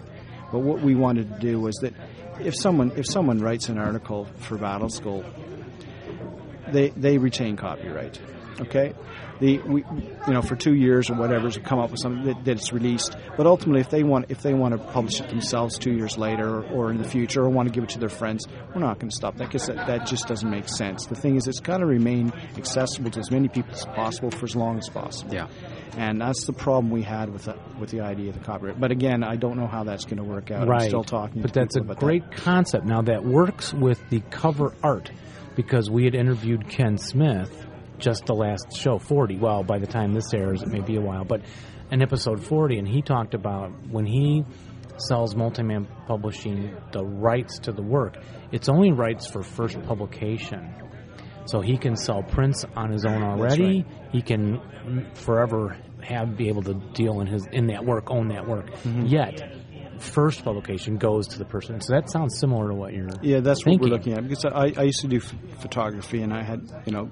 But 0.53 0.63
what 0.63 0.81
we 0.83 0.97
wanted 0.97 1.33
to 1.33 1.39
do 1.39 1.61
was 1.61 1.77
that 1.77 1.95
if 2.45 2.55
someone 2.57 2.93
if 2.97 3.07
someone 3.07 3.41
writes 3.41 3.69
an 3.69 3.79
article 3.79 4.27
for 4.39 4.57
Battle 4.57 4.89
School, 4.89 5.25
they 6.73 6.91
they 6.91 7.19
retain 7.19 7.57
copyright. 7.57 8.21
Okay, 8.61 8.93
the 9.41 9.59
we 9.61 9.85
you 10.27 10.33
know 10.33 10.43
for 10.43 10.55
two 10.55 10.75
years 10.75 11.09
or 11.09 11.15
whatever 11.15 11.49
to 11.51 11.61
come 11.61 11.79
up 11.79 11.91
with 11.91 12.01
something 12.01 12.25
that, 12.45 12.47
it's 12.47 12.73
released. 12.73 13.17
But 13.37 13.47
ultimately, 13.47 13.81
if 13.81 13.91
they 13.91 14.03
want 14.03 14.27
if 14.31 14.43
they 14.43 14.53
want 14.53 14.77
to 14.77 14.87
publish 14.93 15.21
it 15.21 15.29
themselves 15.29 15.79
two 15.79 15.93
years 15.93 16.19
later 16.19 16.47
or, 16.47 16.63
or 16.65 16.91
in 16.91 16.99
the 16.99 17.09
future 17.09 17.43
or 17.43 17.49
want 17.49 17.69
to 17.69 17.73
give 17.73 17.85
it 17.85 17.91
to 17.91 17.99
their 17.99 18.11
friends, 18.11 18.47
we're 18.75 18.83
not 18.83 18.99
going 18.99 19.11
to 19.11 19.17
stop 19.17 19.37
that 19.37 19.47
because 19.47 19.67
that, 19.67 19.87
that 19.87 20.07
just 20.07 20.29
doesn't 20.29 20.51
make 20.51 20.69
sense. 20.69 21.07
The 21.07 21.15
thing 21.15 21.37
is, 21.37 21.49
it's 21.49 21.61
got 21.61 21.79
to 21.79 21.87
remain 21.87 22.33
accessible 22.57 23.11
to 23.13 23.21
as 23.21 23.31
many 23.31 23.49
people 23.49 23.73
as 23.73 23.87
possible 23.87 24.31
for 24.31 24.45
as 24.45 24.55
long 24.55 24.77
as 24.79 24.89
possible. 24.89 25.33
Yeah. 25.33 25.49
And 25.97 26.21
that's 26.21 26.45
the 26.45 26.53
problem 26.53 26.91
we 26.91 27.03
had 27.03 27.31
with 27.31 27.45
the, 27.45 27.57
with 27.79 27.91
the 27.91 28.01
idea 28.01 28.29
of 28.31 28.39
the 28.39 28.45
copyright. 28.45 28.79
But 28.81 28.91
again, 28.93 29.25
I 29.25 29.37
don't 29.37 29.57
know 29.57 29.67
how 29.67 29.85
that's 29.85 30.05
going 30.05 30.19
to 30.19 30.25
work 30.25 30.51
out. 30.51 30.69
right. 30.69 30.83
I'm 30.83 30.89
still 30.89 31.05
talking. 31.05 31.43
But 31.43 31.53
that's 31.53 31.77
a 31.77 31.81
great 31.81 32.31
concept. 32.33 32.85
Now 32.87 33.03
that 33.03 33.25
works 33.25 33.73
with 33.73 34.01
the 34.09 34.21
cover 34.31 34.75
art 34.83 35.11
because 35.57 35.91
we 35.91 36.05
had 36.05 36.15
interviewed 36.15 36.69
Ken 36.69 36.97
Smith 36.97 37.67
just 37.99 38.27
the 38.27 38.35
last 38.35 38.77
show 38.77 38.99
40. 38.99 39.39
Well, 39.39 39.63
by 39.63 39.79
the 39.79 39.87
time 39.87 40.15
this 40.15 40.33
airs, 40.33 40.63
it 40.63 40.69
may 40.69 40.81
be 40.81 40.97
a 40.97 41.01
while, 41.01 41.25
but 41.25 41.43
in 41.91 42.03
episode 42.03 42.43
40, 42.43 42.79
and 42.79 42.89
he 42.89 43.03
talked 43.03 43.35
about 43.35 43.71
when 43.89 44.07
he 44.07 44.45
sells 44.97 45.35
Multiman 45.35 45.87
Publishing 46.07 46.77
the 46.93 47.05
rights 47.05 47.59
to 47.61 47.73
the 47.73 47.83
work, 47.83 48.17
it's 48.53 48.69
only 48.69 48.93
rights 48.93 49.27
for 49.29 49.43
first 49.43 49.81
publication. 49.83 50.75
So 51.47 51.61
he 51.61 51.77
can 51.77 51.97
sell 51.97 52.23
prints 52.23 52.65
on 52.77 52.91
his 52.91 53.05
own 53.05 53.23
already. 53.23 53.85
He 54.13 54.23
can 54.23 54.61
forever 55.15 55.77
have 56.03 56.37
be 56.37 56.49
able 56.49 56.63
to 56.63 56.75
deal 56.95 57.21
in 57.21 57.27
his 57.27 57.47
in 57.53 57.67
that 57.69 57.85
work, 57.85 58.11
own 58.11 58.29
that 58.29 58.47
work. 58.47 58.71
Mm-hmm. 58.71 59.07
Yet, 59.07 59.43
first 59.99 60.45
publication 60.45 60.97
goes 60.97 61.29
to 61.29 61.39
the 61.39 61.45
person. 61.45 61.81
So 61.81 61.95
that 61.95 62.11
sounds 62.11 62.39
similar 62.39 62.69
to 62.69 62.75
what 62.75 62.93
you're. 62.93 63.09
Yeah, 63.23 63.41
that's 63.41 63.65
thinking. 63.65 63.81
what 63.81 63.91
we're 63.91 63.97
looking 63.97 64.13
at. 64.15 64.23
Because 64.27 64.45
I, 64.45 64.73
I 64.77 64.85
used 64.85 65.01
to 65.01 65.09
do 65.09 65.19
f- 65.19 65.35
photography, 65.59 66.23
and 66.23 66.33
I 66.33 66.43
had 66.43 66.69
you 66.87 66.93
know 66.93 67.11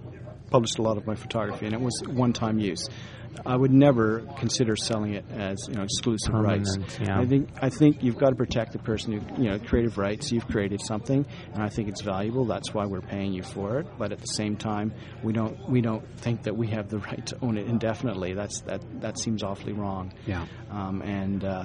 published 0.51 0.79
a 0.79 0.83
lot 0.83 0.97
of 0.97 1.07
my 1.07 1.15
photography, 1.15 1.67
and 1.67 1.75
it 1.75 1.81
was 1.81 2.03
one-time 2.07 2.59
use. 2.59 2.89
I 3.47 3.57
would 3.57 3.73
never 3.73 4.21
consider 4.39 4.77
selling 4.77 5.15
it 5.15 5.25
as 5.33 5.59
you 5.69 5.75
know 5.75 5.83
exclusive 5.83 6.35
rights. 6.35 6.77
Yeah. 7.01 7.19
I 7.19 7.27
think 7.27 7.49
I 7.61 7.71
think 7.71 8.03
you've 8.03 8.19
got 8.19 8.31
to 8.31 8.37
protect 8.37 8.73
the 8.73 8.79
person 8.79 9.13
who 9.13 9.43
you 9.43 9.51
know 9.51 9.59
creative 9.59 9.99
rights. 9.99 10.31
You've 10.33 10.47
created 10.47 10.81
something, 10.85 11.25
and 11.55 11.63
I 11.63 11.69
think 11.69 11.89
it's 11.89 12.03
valuable. 12.03 12.45
That's 12.45 12.75
why 12.75 12.87
we're 12.87 13.01
paying 13.01 13.33
you 13.33 13.43
for 13.43 13.81
it. 13.81 13.87
But 13.99 14.13
at 14.13 14.19
the 14.19 14.27
same 14.27 14.57
time, 14.57 14.93
we 15.23 15.33
don't 15.33 15.69
we 15.69 15.81
don't 15.81 16.05
think 16.19 16.43
that 16.45 16.57
we 16.57 16.69
have 16.69 16.89
the 16.89 16.99
right 17.09 17.25
to 17.27 17.39
own 17.43 17.59
it 17.59 17.67
indefinitely. 17.67 18.35
That's 18.35 18.61
that 18.63 18.83
that 19.01 19.19
seems 19.19 19.43
awfully 19.43 19.73
wrong. 19.73 20.13
Yeah. 20.27 20.47
Um, 20.71 21.03
and 21.03 21.45
uh, 21.45 21.65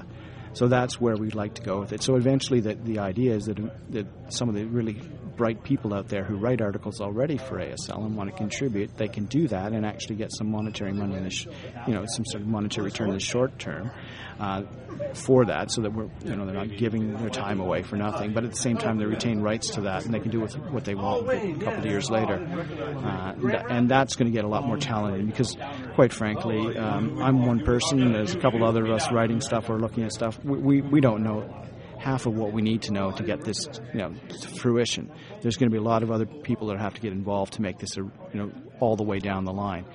so 0.54 0.68
that's 0.68 1.02
where 1.02 1.16
we'd 1.16 1.36
like 1.36 1.56
to 1.56 1.62
go 1.62 1.80
with 1.80 1.94
it. 1.94 2.04
So 2.04 2.16
eventually, 2.16 2.60
the, 2.60 2.76
the 2.76 3.00
idea 3.00 3.36
is 3.36 3.46
that, 3.46 3.58
that 3.92 4.08
some 4.30 4.50
of 4.50 4.56
the 4.56 4.66
really 4.66 5.02
bright 5.36 5.64
people 5.64 5.94
out 5.94 6.08
there 6.08 6.24
who 6.24 6.36
write 6.38 6.62
articles 6.62 7.02
already 7.02 7.38
for 7.38 7.58
ASL 7.60 8.06
and 8.06 8.16
want 8.16 8.30
to 8.30 8.36
contribute, 8.36 8.96
they 8.98 9.08
can 9.08 9.26
do 9.26 9.48
that 9.48 9.72
and 9.74 9.86
actually 9.86 10.16
get 10.16 10.32
some 10.32 10.52
monetary 10.52 10.94
money 10.94 11.16
in 11.16 11.24
the, 11.24 11.30
sh- 11.30 11.48
you 11.88 11.94
know, 11.94 12.06
some 12.08 12.26
sort 12.26 12.42
of 12.42 12.48
monetary 12.48 12.86
return 12.86 13.10
in 13.10 13.14
the 13.16 13.20
short 13.20 13.58
term 13.60 13.92
uh, 14.40 14.64
for 15.14 15.46
that, 15.46 15.72
so 15.72 15.82
that 15.82 15.92
we're, 15.94 16.10
you 16.26 16.36
know, 16.36 16.46
they're 16.46 16.56
not 16.56 16.78
giving 16.78 17.16
their 17.18 17.30
time 17.30 17.60
away 17.60 17.82
for 17.84 17.96
nothing. 17.98 18.34
But 18.34 18.44
at 18.44 18.52
the 18.52 18.58
same 18.58 18.78
time, 18.78 18.98
they 18.98 19.06
retain 19.06 19.42
rights 19.42 19.72
to 19.72 19.82
that, 19.82 20.06
and 20.06 20.14
they 20.14 20.20
can 20.20 20.32
do 20.32 20.40
with 20.40 20.54
what 20.72 20.86
they 20.86 20.96
want 20.96 21.28
a 21.30 21.54
couple 21.64 21.80
of 21.80 21.86
years 21.86 22.10
later. 22.10 22.36
Uh, 22.36 23.34
and- 23.34 23.54
and 23.84 23.90
that's 23.90 24.16
going 24.16 24.32
to 24.32 24.36
get 24.36 24.46
a 24.46 24.48
lot 24.48 24.66
more 24.66 24.78
challenging 24.78 25.28
because, 25.28 25.56
quite 25.96 26.14
frankly, 26.14 26.78
um, 26.78 27.22
I'm 27.22 27.46
one 27.46 27.60
person. 27.64 28.14
There's 28.14 28.34
a 28.36 28.40
couple 28.40 28.64
other 28.64 28.84
of 28.86 28.92
us 28.92 29.12
writing 29.12 29.42
stuff 29.42 29.70
or 29.70 29.80
looking 29.80 30.04
at 30.04 30.12
stuff. 30.14 30.44
We, 30.44 30.58
we, 30.58 30.82
we 30.82 31.02
don't 31.02 31.24
know 31.24 31.42
half 32.04 32.26
of 32.26 32.36
what 32.36 32.52
we 32.52 32.62
need 32.62 32.82
to 32.82 32.92
know 32.92 33.12
to 33.12 33.24
get 33.24 33.42
this, 33.46 33.66
you 33.94 34.00
know, 34.00 34.14
to 34.28 34.48
fruition. 34.50 35.10
There's 35.42 35.56
going 35.56 35.70
to 35.70 35.74
be 35.74 35.78
a 35.80 35.88
lot 35.88 36.04
of 36.04 36.12
other 36.12 36.26
people 36.26 36.68
that 36.68 36.80
have 36.80 36.94
to 36.96 37.02
get 37.02 37.14
involved 37.14 37.54
to 37.54 37.62
make 37.62 37.80
this, 37.80 37.96
a, 37.96 38.02
you 38.02 38.12
know, 38.34 38.52
all 38.82 38.98
the 38.98 39.04
way 39.04 39.20
down 39.20 39.46
the 39.46 39.54
line. 39.54 39.86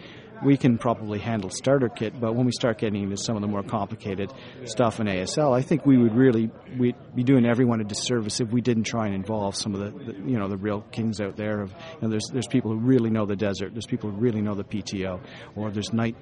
We 0.43 0.56
can 0.56 0.78
probably 0.78 1.18
handle 1.18 1.51
starter 1.51 1.89
kit, 1.89 2.18
but 2.18 2.35
when 2.35 2.47
we 2.47 2.52
start 2.52 2.78
getting 2.78 3.02
into 3.02 3.16
some 3.16 3.35
of 3.35 3.43
the 3.43 3.48
more 3.48 3.64
complicated 3.64 4.32
stuff 4.64 5.01
in 5.01 5.09
ASL, 5.09 5.52
I 5.52 5.62
think 5.62 5.85
we 5.85 5.98
would 5.98 6.14
really 6.14 6.48
we'd 6.78 6.94
be 7.12 7.24
doing 7.24 7.44
everyone 7.44 7.80
a 7.80 7.85
disservice 7.85 8.40
if 8.40 8.48
we 8.52 8.60
didn't 8.60 8.85
try 8.85 9.06
and 9.06 9.16
involve 9.16 9.56
some 9.56 9.74
of 9.74 9.80
the, 9.80 10.12
the 10.12 10.18
you 10.30 10.39
know 10.39 10.47
the 10.47 10.56
real 10.56 10.82
kings 10.93 11.20
out 11.20 11.36
there. 11.36 11.60
Of 11.60 11.72
you 11.72 12.02
know, 12.02 12.09
there's 12.10 12.30
there's 12.32 12.47
people 12.47 12.70
who 12.70 12.78
really 12.78 13.10
know 13.10 13.26
the 13.26 13.35
desert. 13.35 13.72
There's 13.74 13.86
people 13.86 14.12
who 14.12 14.16
really 14.16 14.40
know 14.40 14.55
the 14.55 14.62
PTO, 14.62 15.20
or 15.56 15.72
there's 15.72 15.93
night 15.93 16.14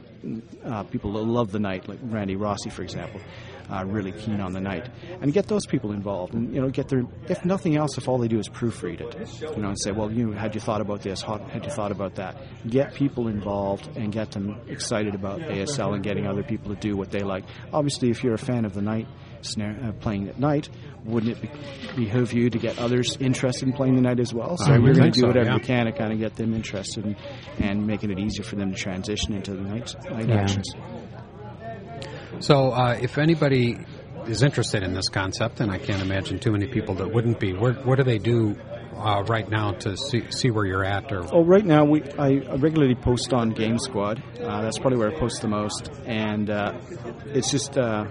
uh, 0.64 0.84
people 0.84 1.12
that 1.12 1.24
love 1.24 1.52
the 1.52 1.60
night, 1.60 1.86
like 1.86 1.98
Randy 2.02 2.36
Rossi, 2.36 2.70
for 2.70 2.82
example 2.82 3.20
uh, 3.70 3.84
really 3.86 4.12
keen 4.12 4.40
on 4.40 4.52
the 4.52 4.60
night, 4.60 4.88
and 5.20 5.32
get 5.32 5.46
those 5.46 5.66
people 5.66 5.92
involved, 5.92 6.34
and 6.34 6.54
you 6.54 6.60
know, 6.60 6.68
get 6.68 6.88
their 6.88 7.02
if 7.28 7.44
nothing 7.44 7.76
else, 7.76 7.96
if 7.98 8.08
all 8.08 8.18
they 8.18 8.28
do 8.28 8.38
is 8.38 8.48
proofread 8.48 9.00
it, 9.00 9.40
you 9.56 9.62
know, 9.62 9.68
and 9.68 9.80
say, 9.80 9.92
well, 9.92 10.10
you 10.10 10.32
had 10.32 10.54
you 10.54 10.60
thought 10.60 10.80
about 10.80 11.02
this, 11.02 11.22
had 11.22 11.64
you 11.64 11.70
thought 11.70 11.92
about 11.92 12.16
that? 12.16 12.36
Get 12.68 12.94
people 12.94 13.28
involved 13.28 13.96
and 13.96 14.12
get 14.12 14.30
them 14.32 14.60
excited 14.68 15.14
about 15.14 15.40
ASL 15.40 15.94
and 15.94 16.02
getting 16.02 16.26
other 16.26 16.42
people 16.42 16.74
to 16.74 16.80
do 16.80 16.96
what 16.96 17.10
they 17.10 17.20
like. 17.20 17.44
Obviously, 17.72 18.10
if 18.10 18.22
you're 18.22 18.34
a 18.34 18.38
fan 18.38 18.64
of 18.64 18.74
the 18.74 18.82
night 18.82 19.06
snare 19.42 19.78
uh, 19.84 19.92
playing 19.92 20.28
at 20.28 20.38
night, 20.40 20.68
wouldn't 21.04 21.36
it 21.36 21.40
be, 21.40 21.50
behoove 21.94 22.32
you 22.32 22.50
to 22.50 22.58
get 22.58 22.78
others 22.78 23.16
interested 23.20 23.68
in 23.68 23.72
playing 23.74 23.94
the 23.94 24.00
night 24.00 24.18
as 24.18 24.34
well? 24.34 24.56
So 24.56 24.72
we're 24.72 24.94
going 24.94 24.94
to 24.94 25.10
do 25.10 25.20
so, 25.20 25.26
whatever 25.28 25.50
yeah. 25.50 25.54
we 25.56 25.60
can 25.60 25.86
to 25.86 25.92
kind 25.92 26.12
of 26.12 26.18
get 26.18 26.34
them 26.34 26.54
interested 26.54 27.04
and, 27.04 27.16
and 27.58 27.86
making 27.86 28.10
it 28.10 28.18
easier 28.18 28.44
for 28.44 28.56
them 28.56 28.72
to 28.72 28.76
transition 28.76 29.34
into 29.34 29.54
the 29.54 29.60
night, 29.60 29.94
night 30.10 30.28
Yeah. 30.28 30.40
actions. 30.40 30.74
So, 32.40 32.70
uh, 32.70 32.98
if 33.00 33.18
anybody 33.18 33.78
is 34.26 34.42
interested 34.42 34.82
in 34.82 34.92
this 34.94 35.08
concept, 35.08 35.60
and 35.60 35.70
I 35.70 35.78
can't 35.78 36.02
imagine 36.02 36.38
too 36.38 36.52
many 36.52 36.66
people 36.66 36.94
that 36.96 37.12
wouldn't 37.12 37.38
be, 37.40 37.52
where, 37.52 37.74
what 37.74 37.96
do 37.98 38.04
they 38.04 38.18
do 38.18 38.56
uh, 38.96 39.22
right 39.28 39.48
now 39.48 39.72
to 39.72 39.96
see, 39.96 40.30
see 40.30 40.50
where 40.50 40.64
you're 40.66 40.84
at? 40.84 41.12
Or 41.12 41.22
Oh, 41.34 41.44
right 41.44 41.64
now 41.64 41.84
we 41.84 42.02
I 42.18 42.38
regularly 42.56 42.94
post 42.94 43.32
on 43.32 43.50
Game 43.50 43.78
Squad. 43.78 44.22
Uh, 44.40 44.62
that's 44.62 44.78
probably 44.78 44.98
where 44.98 45.14
I 45.14 45.18
post 45.18 45.42
the 45.42 45.48
most, 45.48 45.90
and 46.06 46.50
uh, 46.50 46.72
it's 47.26 47.50
just 47.50 47.76
uh, 47.78 48.06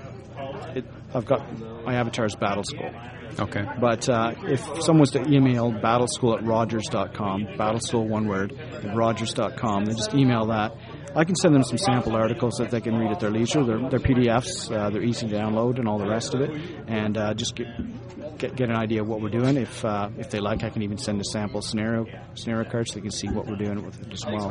it, 0.75 0.85
I've 1.13 1.25
got 1.25 1.41
my 1.85 1.95
avatar's 1.95 2.35
Battle 2.35 2.63
School. 2.63 2.91
okay, 3.39 3.65
But 3.79 4.07
uh, 4.09 4.33
if 4.47 4.61
someone 4.81 5.01
was 5.01 5.11
to 5.11 5.21
email 5.27 5.71
battleschool 5.71 6.37
at 6.37 6.43
rogers.com, 6.45 7.47
battleschool 7.57 8.07
one 8.07 8.27
word, 8.27 8.53
at 8.53 8.95
rogers.com, 8.95 9.85
then 9.85 9.95
just 9.95 10.13
email 10.13 10.45
that. 10.47 10.71
I 11.15 11.23
can 11.23 11.35
send 11.35 11.55
them 11.55 11.63
some 11.63 11.77
sample 11.77 12.15
articles 12.15 12.55
that 12.57 12.71
they 12.71 12.81
can 12.81 12.97
read 12.97 13.11
at 13.11 13.19
their 13.19 13.31
leisure. 13.31 13.63
They're, 13.63 13.89
they're 13.89 13.99
PDFs, 13.99 14.71
uh, 14.71 14.89
they're 14.89 15.03
easy 15.03 15.27
to 15.27 15.35
download, 15.35 15.79
and 15.79 15.87
all 15.87 15.97
the 15.97 16.07
rest 16.07 16.33
of 16.33 16.41
it. 16.41 16.51
And 16.87 17.17
uh, 17.17 17.33
just 17.33 17.55
get, 17.55 17.67
get 18.37 18.55
get 18.55 18.69
an 18.69 18.75
idea 18.75 19.01
of 19.01 19.07
what 19.07 19.21
we're 19.21 19.29
doing. 19.29 19.57
If 19.57 19.85
uh, 19.85 20.09
if 20.17 20.29
they 20.29 20.39
like, 20.39 20.63
I 20.63 20.69
can 20.69 20.81
even 20.81 20.97
send 20.97 21.21
a 21.21 21.25
sample 21.25 21.61
scenario 21.61 22.05
scenario 22.35 22.69
card 22.69 22.87
so 22.87 22.95
they 22.95 23.01
can 23.01 23.11
see 23.11 23.29
what 23.29 23.47
we're 23.47 23.55
doing 23.55 23.83
with 23.83 24.01
it 24.01 24.11
as 24.11 24.25
well. 24.25 24.49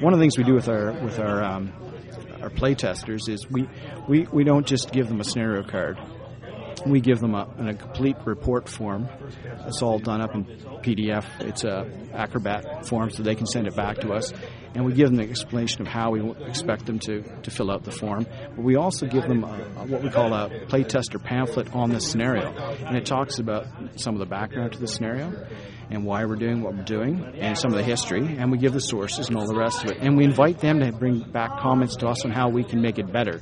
One 0.00 0.12
of 0.12 0.18
the 0.18 0.22
things 0.22 0.36
we 0.36 0.44
do 0.44 0.54
with 0.54 0.68
our 0.68 0.92
with 0.92 1.18
our 1.18 1.42
um, 1.44 1.72
our 2.42 2.50
play 2.50 2.74
testers 2.74 3.28
is 3.28 3.48
we, 3.50 3.68
we, 4.08 4.26
we 4.32 4.44
don't 4.44 4.66
just 4.66 4.92
give 4.92 5.08
them 5.08 5.20
a 5.20 5.24
scenario 5.24 5.62
card 5.62 5.98
we 6.86 7.00
give 7.00 7.20
them 7.20 7.34
a, 7.34 7.48
a 7.58 7.74
complete 7.74 8.16
report 8.24 8.68
form. 8.68 9.08
It's 9.66 9.82
all 9.82 9.98
done 9.98 10.20
up 10.20 10.34
in 10.34 10.44
PDF. 10.44 11.24
It's 11.40 11.64
a 11.64 11.90
Acrobat 12.12 12.86
form, 12.86 13.10
so 13.10 13.22
they 13.22 13.34
can 13.34 13.46
send 13.46 13.66
it 13.66 13.76
back 13.76 13.98
to 13.98 14.12
us, 14.12 14.32
and 14.74 14.84
we 14.84 14.92
give 14.92 15.10
them 15.10 15.20
an 15.20 15.30
explanation 15.30 15.82
of 15.82 15.86
how 15.86 16.10
we 16.10 16.28
expect 16.46 16.86
them 16.86 16.98
to, 17.00 17.22
to 17.42 17.50
fill 17.50 17.70
out 17.70 17.84
the 17.84 17.92
form. 17.92 18.26
But 18.56 18.64
we 18.64 18.76
also 18.76 19.06
give 19.06 19.22
them 19.22 19.44
a, 19.44 19.56
what 19.86 20.02
we 20.02 20.10
call 20.10 20.32
a 20.34 20.50
playtester 20.66 21.22
pamphlet 21.22 21.72
on 21.74 21.90
the 21.90 22.00
scenario, 22.00 22.52
and 22.86 22.96
it 22.96 23.06
talks 23.06 23.38
about 23.38 23.66
some 23.96 24.14
of 24.14 24.20
the 24.20 24.26
background 24.26 24.72
to 24.72 24.78
the 24.78 24.88
scenario 24.88 25.46
and 25.90 26.04
why 26.04 26.24
we're 26.24 26.36
doing 26.36 26.62
what 26.62 26.74
we're 26.74 26.84
doing, 26.84 27.24
and 27.38 27.58
some 27.58 27.72
of 27.72 27.76
the 27.76 27.82
history, 27.82 28.36
and 28.38 28.50
we 28.52 28.58
give 28.58 28.72
the 28.72 28.80
sources 28.80 29.28
and 29.28 29.36
all 29.36 29.46
the 29.46 29.58
rest 29.58 29.84
of 29.84 29.90
it. 29.90 29.98
And 30.00 30.16
we 30.16 30.24
invite 30.24 30.60
them 30.60 30.78
to 30.80 30.92
bring 30.92 31.20
back 31.20 31.58
comments 31.58 31.96
to 31.96 32.06
us 32.06 32.24
on 32.24 32.30
how 32.30 32.48
we 32.48 32.62
can 32.62 32.80
make 32.80 32.98
it 32.98 33.12
better. 33.12 33.40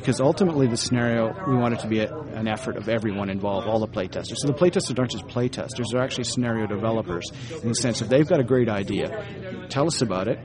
Because 0.00 0.18
ultimately, 0.18 0.66
the 0.66 0.78
scenario, 0.78 1.34
we 1.46 1.54
want 1.56 1.74
it 1.74 1.80
to 1.80 1.86
be 1.86 2.00
a, 2.00 2.10
an 2.34 2.48
effort 2.48 2.78
of 2.78 2.88
everyone 2.88 3.28
involved, 3.28 3.66
all 3.68 3.80
the 3.80 3.86
playtesters. 3.86 4.36
So 4.36 4.46
the 4.46 4.54
playtesters 4.54 4.98
aren't 4.98 5.10
just 5.10 5.26
playtesters, 5.26 5.84
they're 5.92 6.02
actually 6.02 6.24
scenario 6.24 6.66
developers 6.66 7.30
in 7.62 7.68
the 7.68 7.74
sense 7.74 8.00
if 8.00 8.08
they've 8.08 8.26
got 8.26 8.40
a 8.40 8.44
great 8.44 8.70
idea, 8.70 9.66
tell 9.68 9.86
us 9.86 10.00
about 10.00 10.26
it. 10.26 10.38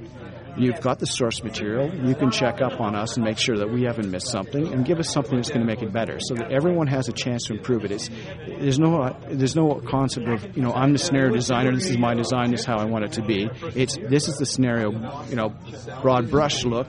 You've 0.58 0.80
got 0.80 1.00
the 1.00 1.06
source 1.06 1.44
material. 1.44 1.94
You 1.94 2.16
can 2.16 2.32
check 2.32 2.62
up 2.62 2.80
on 2.80 2.96
us 2.96 3.18
and 3.18 3.26
make 3.26 3.38
sure 3.38 3.58
that 3.58 3.70
we 3.70 3.84
haven't 3.84 4.10
missed 4.10 4.28
something, 4.28 4.72
and 4.72 4.86
give 4.86 5.00
us 5.00 5.10
something 5.10 5.36
that's 5.36 5.50
going 5.50 5.60
to 5.60 5.66
make 5.66 5.82
it 5.82 5.92
better, 5.92 6.18
so 6.22 6.36
that 6.36 6.52
everyone 6.52 6.88
has 6.88 7.10
a 7.10 7.12
chance 7.12 7.44
to 7.48 7.54
improve 7.54 7.84
it. 7.84 7.92
It's, 7.92 8.10
there's 8.48 8.80
no 8.80 9.02
uh, 9.02 9.20
there's 9.30 9.56
no 9.56 9.82
concept 9.86 10.30
of 10.30 10.56
you 10.56 10.64
know 10.64 10.72
I'm 10.74 10.94
the 10.94 11.00
scenario 11.00 11.34
designer. 11.34 11.74
This 11.76 11.90
is 11.90 11.98
my 11.98 12.14
design. 12.14 12.52
This 12.52 12.62
is 12.62 12.66
how 12.66 12.78
I 12.78 12.86
want 12.86 13.04
it 13.04 13.14
to 13.14 13.22
be. 13.22 13.50
It's 13.76 13.98
this 13.98 14.30
is 14.30 14.36
the 14.38 14.46
scenario. 14.46 14.92
You 15.28 15.36
know, 15.36 15.54
broad 16.02 16.30
brush 16.30 16.64
look. 16.64 16.88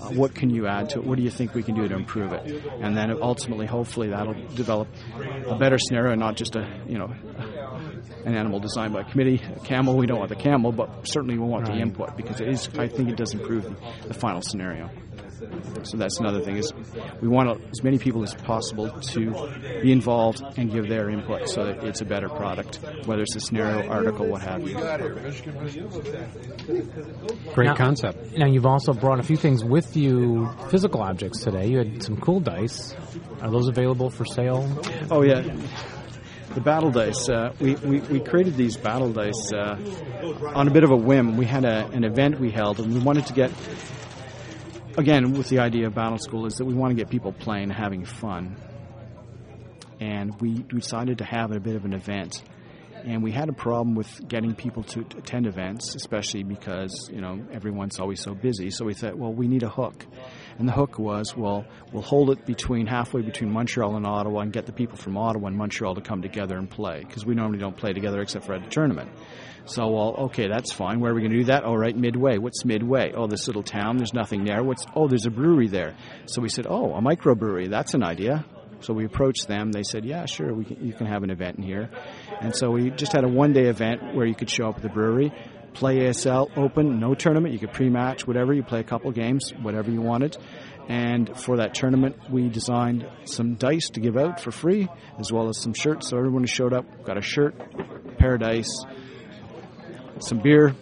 Uh, 0.00 0.10
what 0.10 0.34
can 0.34 0.50
you 0.50 0.66
add 0.66 0.90
to 0.90 0.98
it? 0.98 1.04
What 1.06 1.16
do 1.16 1.22
you 1.22 1.30
think 1.30 1.54
we 1.54 1.62
can 1.62 1.74
do 1.74 1.88
to 1.88 1.94
improve 1.94 2.32
it? 2.32 2.62
And 2.80 2.96
then 2.96 3.10
ultimately, 3.22 3.66
hopefully, 3.66 4.08
that'll 4.08 4.34
develop 4.54 4.88
a 5.46 5.56
better 5.56 5.78
scenario, 5.78 6.12
and 6.12 6.20
not 6.20 6.36
just 6.36 6.54
a 6.56 6.68
you 6.86 6.98
know 6.98 7.12
an 8.24 8.34
animal 8.34 8.60
designed 8.60 8.92
by 8.92 9.00
a 9.00 9.04
committee. 9.04 9.40
A 9.56 9.60
camel, 9.60 9.96
we 9.96 10.06
don't 10.06 10.18
want 10.18 10.30
the 10.30 10.36
camel, 10.36 10.72
but 10.72 11.06
certainly 11.06 11.38
we 11.38 11.46
want 11.46 11.66
the 11.66 11.74
input 11.74 12.16
because 12.16 12.40
it 12.40 12.48
is. 12.48 12.68
I 12.78 12.88
think 12.88 13.08
it 13.08 13.16
does 13.16 13.32
improve 13.32 13.64
the, 13.64 13.76
the 14.08 14.14
final 14.14 14.42
scenario. 14.42 14.90
So 15.84 15.96
that's 15.96 16.18
another 16.20 16.40
thing 16.40 16.56
is 16.56 16.72
we 17.20 17.28
want 17.28 17.60
as 17.70 17.82
many 17.82 17.98
people 17.98 18.22
as 18.22 18.34
possible 18.34 18.90
to 18.90 19.50
be 19.82 19.92
involved 19.92 20.42
and 20.56 20.70
give 20.70 20.88
their 20.88 21.08
input 21.10 21.48
so 21.48 21.64
that 21.64 21.84
it's 21.84 22.00
a 22.00 22.04
better 22.04 22.28
product, 22.28 22.76
whether 23.04 23.22
it's 23.22 23.36
a 23.36 23.40
scenario, 23.40 23.88
article, 23.88 24.26
what 24.26 24.42
have 24.42 24.66
you. 24.66 24.74
Great 27.54 27.66
Now- 27.66 27.74
concept. 27.76 28.36
Now 28.36 28.46
you've 28.46 28.66
also 28.66 28.92
brought 28.92 29.20
a 29.20 29.22
few 29.22 29.36
things 29.36 29.64
with 29.64 29.96
you, 29.96 30.48
physical 30.70 31.02
objects 31.02 31.40
today. 31.42 31.66
You 31.68 31.78
had 31.78 32.02
some 32.02 32.16
cool 32.18 32.40
dice. 32.40 32.94
Are 33.40 33.50
those 33.50 33.68
available 33.68 34.10
for 34.10 34.24
sale? 34.24 34.66
Oh 35.10 35.22
yeah, 35.22 35.42
the 36.54 36.60
battle 36.60 36.90
dice. 36.90 37.28
Uh, 37.28 37.52
we, 37.60 37.74
we 37.76 38.00
we 38.00 38.20
created 38.20 38.56
these 38.56 38.76
battle 38.76 39.12
dice 39.12 39.52
uh, 39.52 39.76
on 40.54 40.68
a 40.68 40.70
bit 40.70 40.84
of 40.84 40.90
a 40.90 40.96
whim. 40.96 41.36
We 41.36 41.44
had 41.46 41.64
a, 41.64 41.86
an 41.88 42.04
event 42.04 42.40
we 42.40 42.50
held, 42.50 42.80
and 42.80 42.92
we 42.94 43.00
wanted 43.00 43.26
to 43.26 43.32
get 43.32 43.50
again 44.96 45.32
with 45.32 45.48
the 45.48 45.58
idea 45.58 45.86
of 45.86 45.94
battle 45.94 46.18
school 46.18 46.46
is 46.46 46.54
that 46.54 46.64
we 46.64 46.74
want 46.74 46.90
to 46.90 46.96
get 46.96 47.10
people 47.10 47.32
playing, 47.32 47.64
and 47.64 47.72
having 47.72 48.04
fun, 48.04 48.56
and 50.00 50.38
we 50.40 50.62
decided 50.62 51.18
to 51.18 51.24
have 51.24 51.52
a 51.52 51.60
bit 51.60 51.76
of 51.76 51.84
an 51.84 51.92
event. 51.92 52.42
And 53.04 53.22
we 53.22 53.30
had 53.30 53.48
a 53.48 53.52
problem 53.52 53.94
with 53.94 54.26
getting 54.26 54.54
people 54.54 54.82
to 54.82 55.04
to 55.04 55.18
attend 55.18 55.46
events, 55.46 55.94
especially 55.94 56.42
because 56.42 57.08
you 57.12 57.20
know 57.20 57.40
everyone's 57.52 58.00
always 58.00 58.20
so 58.20 58.34
busy. 58.34 58.70
So 58.70 58.84
we 58.84 58.94
thought, 58.94 59.16
well, 59.16 59.32
we 59.32 59.46
need 59.46 59.62
a 59.62 59.68
hook. 59.68 60.04
And 60.58 60.66
the 60.66 60.72
hook 60.72 60.98
was, 60.98 61.36
well, 61.36 61.66
we'll 61.92 62.02
hold 62.02 62.30
it 62.30 62.46
between 62.46 62.86
halfway 62.86 63.20
between 63.20 63.52
Montreal 63.52 63.94
and 63.94 64.06
Ottawa 64.06 64.40
and 64.40 64.52
get 64.52 64.64
the 64.64 64.72
people 64.72 64.96
from 64.96 65.18
Ottawa 65.18 65.48
and 65.48 65.56
Montreal 65.56 65.94
to 65.94 66.00
come 66.00 66.22
together 66.22 66.56
and 66.56 66.68
play 66.68 67.04
because 67.06 67.26
we 67.26 67.34
normally 67.34 67.58
don't 67.58 67.76
play 67.76 67.92
together 67.92 68.22
except 68.22 68.46
for 68.46 68.54
at 68.54 68.66
a 68.66 68.68
tournament. 68.70 69.10
So, 69.66 69.88
well, 69.88 70.14
okay, 70.26 70.48
that's 70.48 70.72
fine. 70.72 71.00
Where 71.00 71.10
are 71.10 71.14
we 71.14 71.20
going 71.20 71.32
to 71.32 71.38
do 71.38 71.44
that? 71.44 71.64
All 71.64 71.76
right, 71.76 71.96
Midway. 71.96 72.38
What's 72.38 72.64
Midway? 72.64 73.12
Oh, 73.14 73.26
this 73.26 73.48
little 73.48 73.64
town. 73.64 73.96
There's 73.96 74.14
nothing 74.14 74.44
there. 74.44 74.62
What's? 74.62 74.86
Oh, 74.94 75.08
there's 75.08 75.26
a 75.26 75.30
brewery 75.30 75.66
there. 75.66 75.96
So 76.26 76.40
we 76.40 76.48
said, 76.48 76.66
oh, 76.68 76.94
a 76.94 77.00
microbrewery. 77.00 77.68
That's 77.68 77.94
an 77.94 78.04
idea. 78.04 78.44
So 78.80 78.94
we 78.94 79.04
approached 79.04 79.48
them. 79.48 79.72
They 79.72 79.82
said, 79.82 80.04
yeah, 80.04 80.26
sure, 80.26 80.54
we 80.54 80.64
can, 80.64 80.86
you 80.86 80.92
can 80.92 81.06
have 81.06 81.22
an 81.22 81.30
event 81.30 81.58
in 81.58 81.64
here. 81.64 81.90
And 82.40 82.54
so 82.54 82.70
we 82.70 82.90
just 82.90 83.12
had 83.12 83.24
a 83.24 83.28
one-day 83.28 83.66
event 83.66 84.14
where 84.14 84.26
you 84.26 84.34
could 84.34 84.50
show 84.50 84.68
up 84.68 84.76
at 84.76 84.82
the 84.82 84.88
brewery, 84.88 85.32
play 85.72 85.96
ASL 85.96 86.50
open, 86.56 87.00
no 87.00 87.14
tournament. 87.14 87.52
You 87.52 87.58
could 87.58 87.72
pre-match, 87.72 88.26
whatever. 88.26 88.52
You 88.52 88.62
play 88.62 88.80
a 88.80 88.84
couple 88.84 89.10
games, 89.12 89.52
whatever 89.62 89.90
you 89.90 90.00
wanted. 90.00 90.36
And 90.88 91.36
for 91.36 91.56
that 91.56 91.74
tournament, 91.74 92.30
we 92.30 92.48
designed 92.48 93.08
some 93.24 93.54
dice 93.54 93.88
to 93.90 94.00
give 94.00 94.16
out 94.16 94.40
for 94.40 94.52
free, 94.52 94.88
as 95.18 95.32
well 95.32 95.48
as 95.48 95.60
some 95.60 95.72
shirts. 95.72 96.10
So 96.10 96.18
everyone 96.18 96.42
who 96.42 96.46
showed 96.46 96.72
up 96.72 97.04
got 97.04 97.18
a 97.18 97.22
shirt, 97.22 97.56
pair 98.18 98.34
of 98.34 98.40
dice, 98.40 98.84
some 100.20 100.38
beer, 100.38 100.74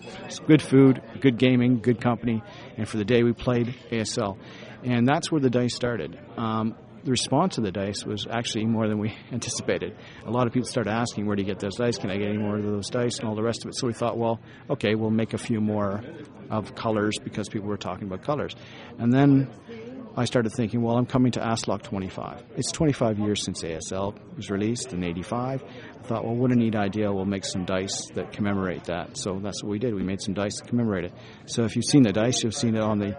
good 0.47 0.63
food, 0.63 1.03
good 1.21 1.39
gaming, 1.39 1.81
good 1.81 2.01
company. 2.01 2.43
And 2.77 2.89
for 2.89 2.97
the 2.97 3.05
day, 3.05 3.23
we 3.23 3.33
played 3.33 3.75
ASL. 3.91 4.39
And 4.83 5.07
that's 5.09 5.33
where 5.33 5.41
the 5.41 5.51
dice 5.51 5.75
started. 5.75 6.19
Um, 6.37 6.75
the 7.05 7.11
response 7.11 7.57
to 7.57 7.61
the 7.61 7.71
dice 7.71 8.05
was 8.05 8.27
actually 8.31 8.65
more 8.65 8.89
than 8.89 8.99
we 8.99 9.15
anticipated. 9.33 9.97
A 10.25 10.31
lot 10.31 10.47
of 10.47 10.53
people 10.53 10.67
started 10.67 10.91
asking, 10.91 11.27
where 11.27 11.37
do 11.37 11.43
you 11.43 11.49
get 11.49 11.59
those 11.59 11.77
dice? 11.77 11.99
Can 11.99 12.11
I 12.11 12.17
get 12.17 12.29
any 12.29 12.39
more 12.39 12.57
of 12.57 12.63
those 12.63 12.89
dice? 12.89 13.19
And 13.19 13.29
all 13.29 13.35
the 13.35 13.43
rest 13.43 13.65
of 13.65 13.69
it. 13.69 13.77
So 13.77 13.87
we 13.87 13.93
thought, 13.93 14.17
well, 14.17 14.41
okay, 14.71 14.95
we'll 14.95 15.11
make 15.11 15.35
a 15.35 15.39
few 15.39 15.61
more 15.61 16.03
of 16.51 16.75
colors 16.75 17.15
because 17.23 17.49
people 17.49 17.69
were 17.69 17.77
talking 17.77 18.07
about 18.07 18.23
colors. 18.23 18.55
And 18.99 19.13
then 19.13 19.51
I 20.17 20.27
started 20.27 20.53
thinking, 20.53 20.81
well, 20.81 20.97
I'm 20.97 21.07
coming 21.07 21.33
to 21.33 21.41
ASLOK 21.41 21.83
25. 21.83 22.45
It's 22.57 22.71
25 22.71 23.19
years 23.19 23.45
since 23.45 23.63
ASL 23.63 24.15
was 24.37 24.49
released 24.49 24.93
in 24.93 25.03
85. 25.03 25.63
I 25.65 26.07
thought, 26.07 26.25
well, 26.25 26.37
what 26.37 26.53
a 26.53 26.55
neat 26.55 26.77
idea. 26.77 27.13
We'll 27.13 27.25
make 27.25 27.45
some 27.45 27.65
dice 27.65 28.07
that 28.15 28.33
commemorate 28.33 28.85
that. 28.85 29.19
So 29.19 29.41
that's 29.43 29.63
what 29.65 29.71
we 29.71 29.81
did. 29.81 29.93
We 29.93 30.05
made 30.05 30.21
some 30.21 30.35
dice 30.35 30.57
to 30.59 30.65
commemorate 30.65 31.07
it. 31.07 31.13
So 31.47 31.65
if 31.65 31.75
you've 31.75 31.85
seen 31.85 32.05
the 32.05 32.13
dice, 32.13 32.45
you've 32.45 32.55
seen 32.55 32.77
it 32.77 32.81
on 32.81 32.99
the 32.99 33.19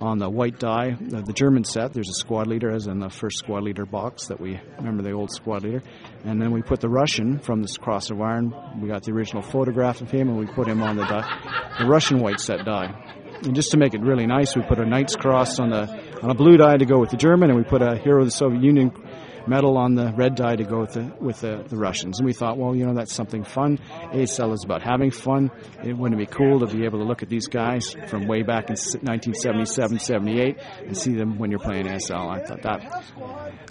on 0.00 0.18
the 0.18 0.30
white 0.30 0.60
die, 0.60 0.96
the, 1.00 1.22
the 1.22 1.32
German 1.32 1.64
set. 1.64 1.92
There's 1.92 2.08
a 2.08 2.14
squad 2.14 2.46
leader, 2.46 2.70
as 2.70 2.86
in 2.86 3.00
the 3.00 3.10
first 3.10 3.38
squad 3.38 3.64
leader 3.64 3.84
box 3.84 4.28
that 4.28 4.40
we 4.40 4.60
remember 4.76 5.02
the 5.02 5.10
old 5.10 5.32
squad 5.32 5.64
leader. 5.64 5.82
And 6.24 6.40
then 6.40 6.52
we 6.52 6.62
put 6.62 6.80
the 6.80 6.88
Russian 6.88 7.40
from 7.40 7.62
this 7.62 7.76
Cross 7.76 8.10
of 8.10 8.20
Iron. 8.20 8.54
We 8.80 8.88
got 8.88 9.02
the 9.02 9.10
original 9.10 9.42
photograph 9.42 10.00
of 10.00 10.08
him, 10.08 10.28
and 10.28 10.38
we 10.38 10.46
put 10.46 10.68
him 10.68 10.82
on 10.82 10.96
the 10.96 11.04
die, 11.04 11.74
the 11.80 11.86
Russian 11.86 12.20
white 12.20 12.38
set 12.38 12.64
die. 12.64 12.94
And 13.42 13.54
just 13.54 13.70
to 13.72 13.76
make 13.76 13.94
it 13.94 14.00
really 14.00 14.26
nice, 14.26 14.56
we 14.56 14.62
put 14.62 14.78
a 14.78 14.86
Knight's 14.86 15.16
Cross 15.16 15.58
on 15.58 15.70
the 15.70 15.86
on 16.22 16.30
a 16.30 16.34
blue 16.34 16.56
die 16.56 16.76
to 16.76 16.86
go 16.86 16.98
with 16.98 17.10
the 17.10 17.16
German, 17.16 17.50
and 17.50 17.58
we 17.58 17.64
put 17.64 17.82
a 17.82 17.96
Hero 17.96 18.20
of 18.20 18.26
the 18.26 18.30
Soviet 18.32 18.62
Union 18.62 18.92
medal 19.46 19.78
on 19.78 19.94
the 19.94 20.12
red 20.14 20.34
die 20.34 20.56
to 20.56 20.64
go 20.64 20.80
with 20.80 20.92
the 20.92 21.12
with 21.20 21.40
the, 21.40 21.64
the 21.68 21.76
Russians. 21.76 22.18
And 22.18 22.26
we 22.26 22.32
thought, 22.32 22.58
well, 22.58 22.76
you 22.76 22.84
know, 22.84 22.94
that's 22.94 23.14
something 23.14 23.44
fun. 23.44 23.78
ASL 24.12 24.52
is 24.52 24.62
about 24.64 24.82
having 24.82 25.10
fun. 25.10 25.50
It 25.82 25.96
wouldn't 25.96 26.20
it 26.20 26.28
be 26.28 26.34
cool 26.34 26.60
to 26.60 26.66
be 26.66 26.84
able 26.84 26.98
to 26.98 27.04
look 27.04 27.22
at 27.22 27.28
these 27.28 27.48
guys 27.48 27.94
from 28.08 28.26
way 28.26 28.42
back 28.42 28.64
in 28.68 28.76
1977, 28.76 29.98
78, 30.00 30.58
and 30.86 30.96
see 30.96 31.14
them 31.14 31.38
when 31.38 31.50
you're 31.50 31.60
playing 31.60 31.86
ASL. 31.86 32.28
I 32.28 32.44
thought 32.44 32.62
that, 32.62 33.04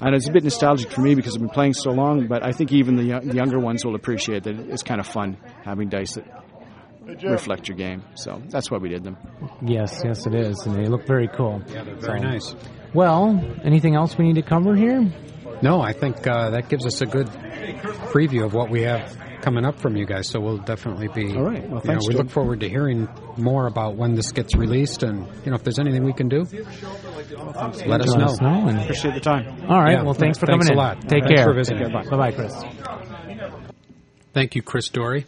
and 0.01 0.15
it's 0.15 0.27
a 0.27 0.31
bit 0.31 0.43
nostalgic 0.43 0.91
for 0.91 1.01
me 1.01 1.15
because 1.15 1.35
I've 1.35 1.41
been 1.41 1.49
playing 1.49 1.73
so 1.73 1.91
long. 1.91 2.27
But 2.27 2.43
I 2.43 2.51
think 2.51 2.71
even 2.73 2.95
the, 2.95 3.03
yo- 3.03 3.19
the 3.21 3.35
younger 3.35 3.59
ones 3.59 3.85
will 3.85 3.95
appreciate 3.95 4.43
that 4.43 4.59
it's 4.59 4.83
kind 4.83 4.99
of 4.99 5.07
fun 5.07 5.37
having 5.63 5.89
dice 5.89 6.13
that 6.13 6.46
reflect 7.23 7.67
your 7.67 7.77
game. 7.77 8.03
So 8.15 8.41
that's 8.49 8.69
why 8.71 8.77
we 8.77 8.89
did 8.89 9.03
them. 9.03 9.17
Yes, 9.61 10.01
yes, 10.03 10.25
it 10.27 10.35
is, 10.35 10.65
and 10.65 10.75
they 10.75 10.87
look 10.87 11.05
very 11.07 11.27
cool. 11.27 11.61
Yeah, 11.67 11.83
they're 11.83 11.95
very 11.95 12.19
So- 12.19 12.25
nice. 12.27 12.55
Well, 12.93 13.43
anything 13.63 13.95
else 13.95 14.17
we 14.17 14.25
need 14.25 14.35
to 14.35 14.41
cover 14.41 14.73
here? 14.75 15.05
No, 15.61 15.81
I 15.81 15.91
think 15.93 16.25
uh, 16.27 16.51
that 16.51 16.69
gives 16.69 16.85
us 16.85 17.01
a 17.01 17.05
good 17.05 17.27
preview 18.11 18.45
of 18.45 18.53
what 18.53 18.69
we 18.69 18.83
have 18.83 19.15
coming 19.41 19.65
up 19.65 19.79
from 19.79 19.95
you 19.97 20.05
guys. 20.05 20.27
So 20.29 20.39
we'll 20.39 20.57
definitely 20.59 21.07
be. 21.09 21.35
All 21.35 21.43
right. 21.43 21.61
Well, 21.61 21.63
you 21.63 21.67
know, 21.75 21.79
thanks, 21.79 22.07
we 22.07 22.13
Jim. 22.13 22.23
look 22.23 22.31
forward 22.31 22.59
to 22.61 22.69
hearing 22.69 23.07
more 23.37 23.67
about 23.67 23.95
when 23.95 24.13
this 24.15 24.31
gets 24.31 24.55
released, 24.55 25.03
and 25.03 25.27
you 25.43 25.49
know 25.51 25.55
if 25.55 25.63
there's 25.63 25.79
anything 25.79 26.03
we 26.05 26.13
can 26.13 26.29
do, 26.29 26.43
let 26.43 26.65
us 27.65 27.85
Let 27.85 28.01
know. 28.19 28.25
us 28.25 28.41
know. 28.41 28.67
And, 28.67 28.79
Appreciate 28.81 29.13
the 29.15 29.19
time. 29.19 29.65
all 29.67 29.81
right. 29.81 29.93
Yeah, 29.93 30.03
well, 30.03 30.13
thanks 30.13 30.37
for 30.39 30.45
thanks 30.45 30.67
coming 30.67 30.69
a 30.69 30.71
in. 30.71 30.77
lot. 30.77 31.01
Take 31.01 31.23
Thanks 31.23 31.35
care. 31.35 31.45
for 31.45 31.53
visiting. 31.53 31.91
Bye 31.91 32.03
bye, 32.03 32.31
Chris. 32.31 32.53
Thank 34.33 34.55
you, 34.55 34.61
Chris 34.61 34.89
Doary. 34.89 35.25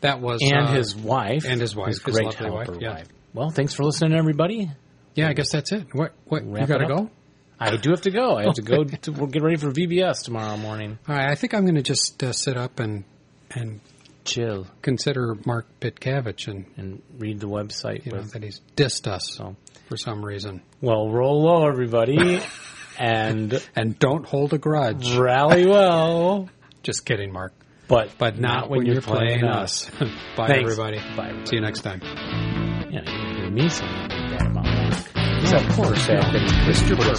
That 0.00 0.20
was 0.20 0.40
And 0.42 0.68
uh, 0.68 0.72
his 0.72 0.96
wife. 0.96 1.44
and 1.46 1.60
his 1.60 1.76
wife, 1.76 1.88
his 1.88 1.98
great 2.00 2.24
lovely 2.24 2.50
wife, 2.50 2.68
yeah. 2.80 2.94
wife. 2.94 3.08
Well, 3.34 3.50
thanks 3.50 3.74
for 3.74 3.84
listening, 3.84 4.18
everybody. 4.18 4.70
Yeah, 5.14 5.28
I 5.28 5.34
guess 5.34 5.52
that's 5.52 5.72
it. 5.72 5.86
What? 5.92 6.14
What? 6.26 6.42
Wrap 6.44 6.62
you 6.62 6.66
got 6.66 6.78
to 6.78 6.86
go. 6.86 7.10
I 7.58 7.76
do 7.76 7.90
have 7.90 8.00
to 8.02 8.10
go. 8.10 8.36
I 8.36 8.44
have 8.44 8.54
to 8.54 8.62
go 8.62 8.84
to 9.02 9.12
we'll 9.12 9.26
get 9.26 9.42
ready 9.42 9.56
for 9.56 9.70
VBS 9.70 10.22
tomorrow 10.24 10.56
morning. 10.56 10.98
All 11.08 11.14
right. 11.14 11.28
I 11.30 11.34
think 11.34 11.52
I'm 11.52 11.62
going 11.64 11.74
to 11.74 11.82
just 11.82 12.22
uh, 12.22 12.32
sit 12.32 12.56
up 12.56 12.80
and 12.80 13.04
and 13.50 13.80
Chill 14.24 14.66
consider 14.82 15.36
Mark 15.44 15.66
Pitcavage 15.80 16.48
and 16.48 16.64
and 16.76 17.02
read 17.18 17.40
the 17.40 17.48
website. 17.48 18.06
you 18.06 18.12
know 18.12 18.22
that 18.22 18.42
he's 18.42 18.60
dissed 18.76 19.06
us 19.06 19.34
so, 19.36 19.56
for 19.88 19.96
some 19.96 20.24
reason. 20.24 20.62
well, 20.80 21.10
roll 21.10 21.42
low, 21.42 21.66
everybody, 21.66 22.40
and 22.98 23.62
And 23.76 23.98
don't 23.98 24.24
hold 24.24 24.52
a 24.54 24.58
grudge. 24.58 25.14
rally 25.16 25.66
well. 25.66 26.48
Just 26.82 27.04
kidding, 27.04 27.30
Mark. 27.32 27.52
But 27.90 28.16
But 28.18 28.38
not, 28.38 28.70
when, 28.70 28.86
you're 28.86 29.02
playing, 29.02 29.42
us. 29.42 29.90
Bye, 30.36 30.46
Thanks. 30.46 30.70
everybody. 30.78 30.98
Bye. 31.16 31.34
See 31.44 31.56
you 31.56 31.60
next 31.62 31.80
time. 31.82 32.00
Yeah, 32.02 33.00
you 33.00 33.04
can 33.04 33.36
hear 33.36 33.50
me 33.50 33.68
saying 33.68 34.08
that 34.08 34.46
about 34.46 34.64
Mark. 34.64 34.94
No, 35.42 35.56
of 35.58 35.68
course. 35.74 36.06
That 36.06 36.32
no. 36.32 36.38
Mr. 36.70 36.96
Burke. 36.96 37.18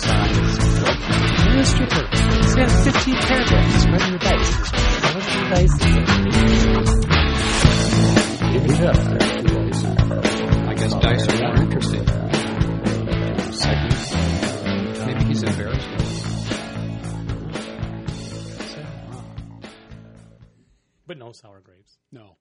Mr. 1.52 1.84
Burke. 1.90 2.16
He's 2.42 2.56
got 2.56 2.72
15 2.72 3.16
paragraphs. 3.16 3.82
Spread 3.82 4.04
your 4.10 4.20
dice. 4.20 4.52
Spread 5.04 5.28
your 5.36 5.48
dice. 5.52 5.76
Good 8.52 8.68
job. 8.78 8.96
I 10.70 10.74
guess 10.74 10.94
dice 10.94 11.28
are 11.28 11.38
more 11.48 11.58
interesting. 11.64 12.06
But 21.12 21.18
no 21.18 21.34
sour 21.34 21.60
grapes. 21.60 21.98
No. 22.14 22.38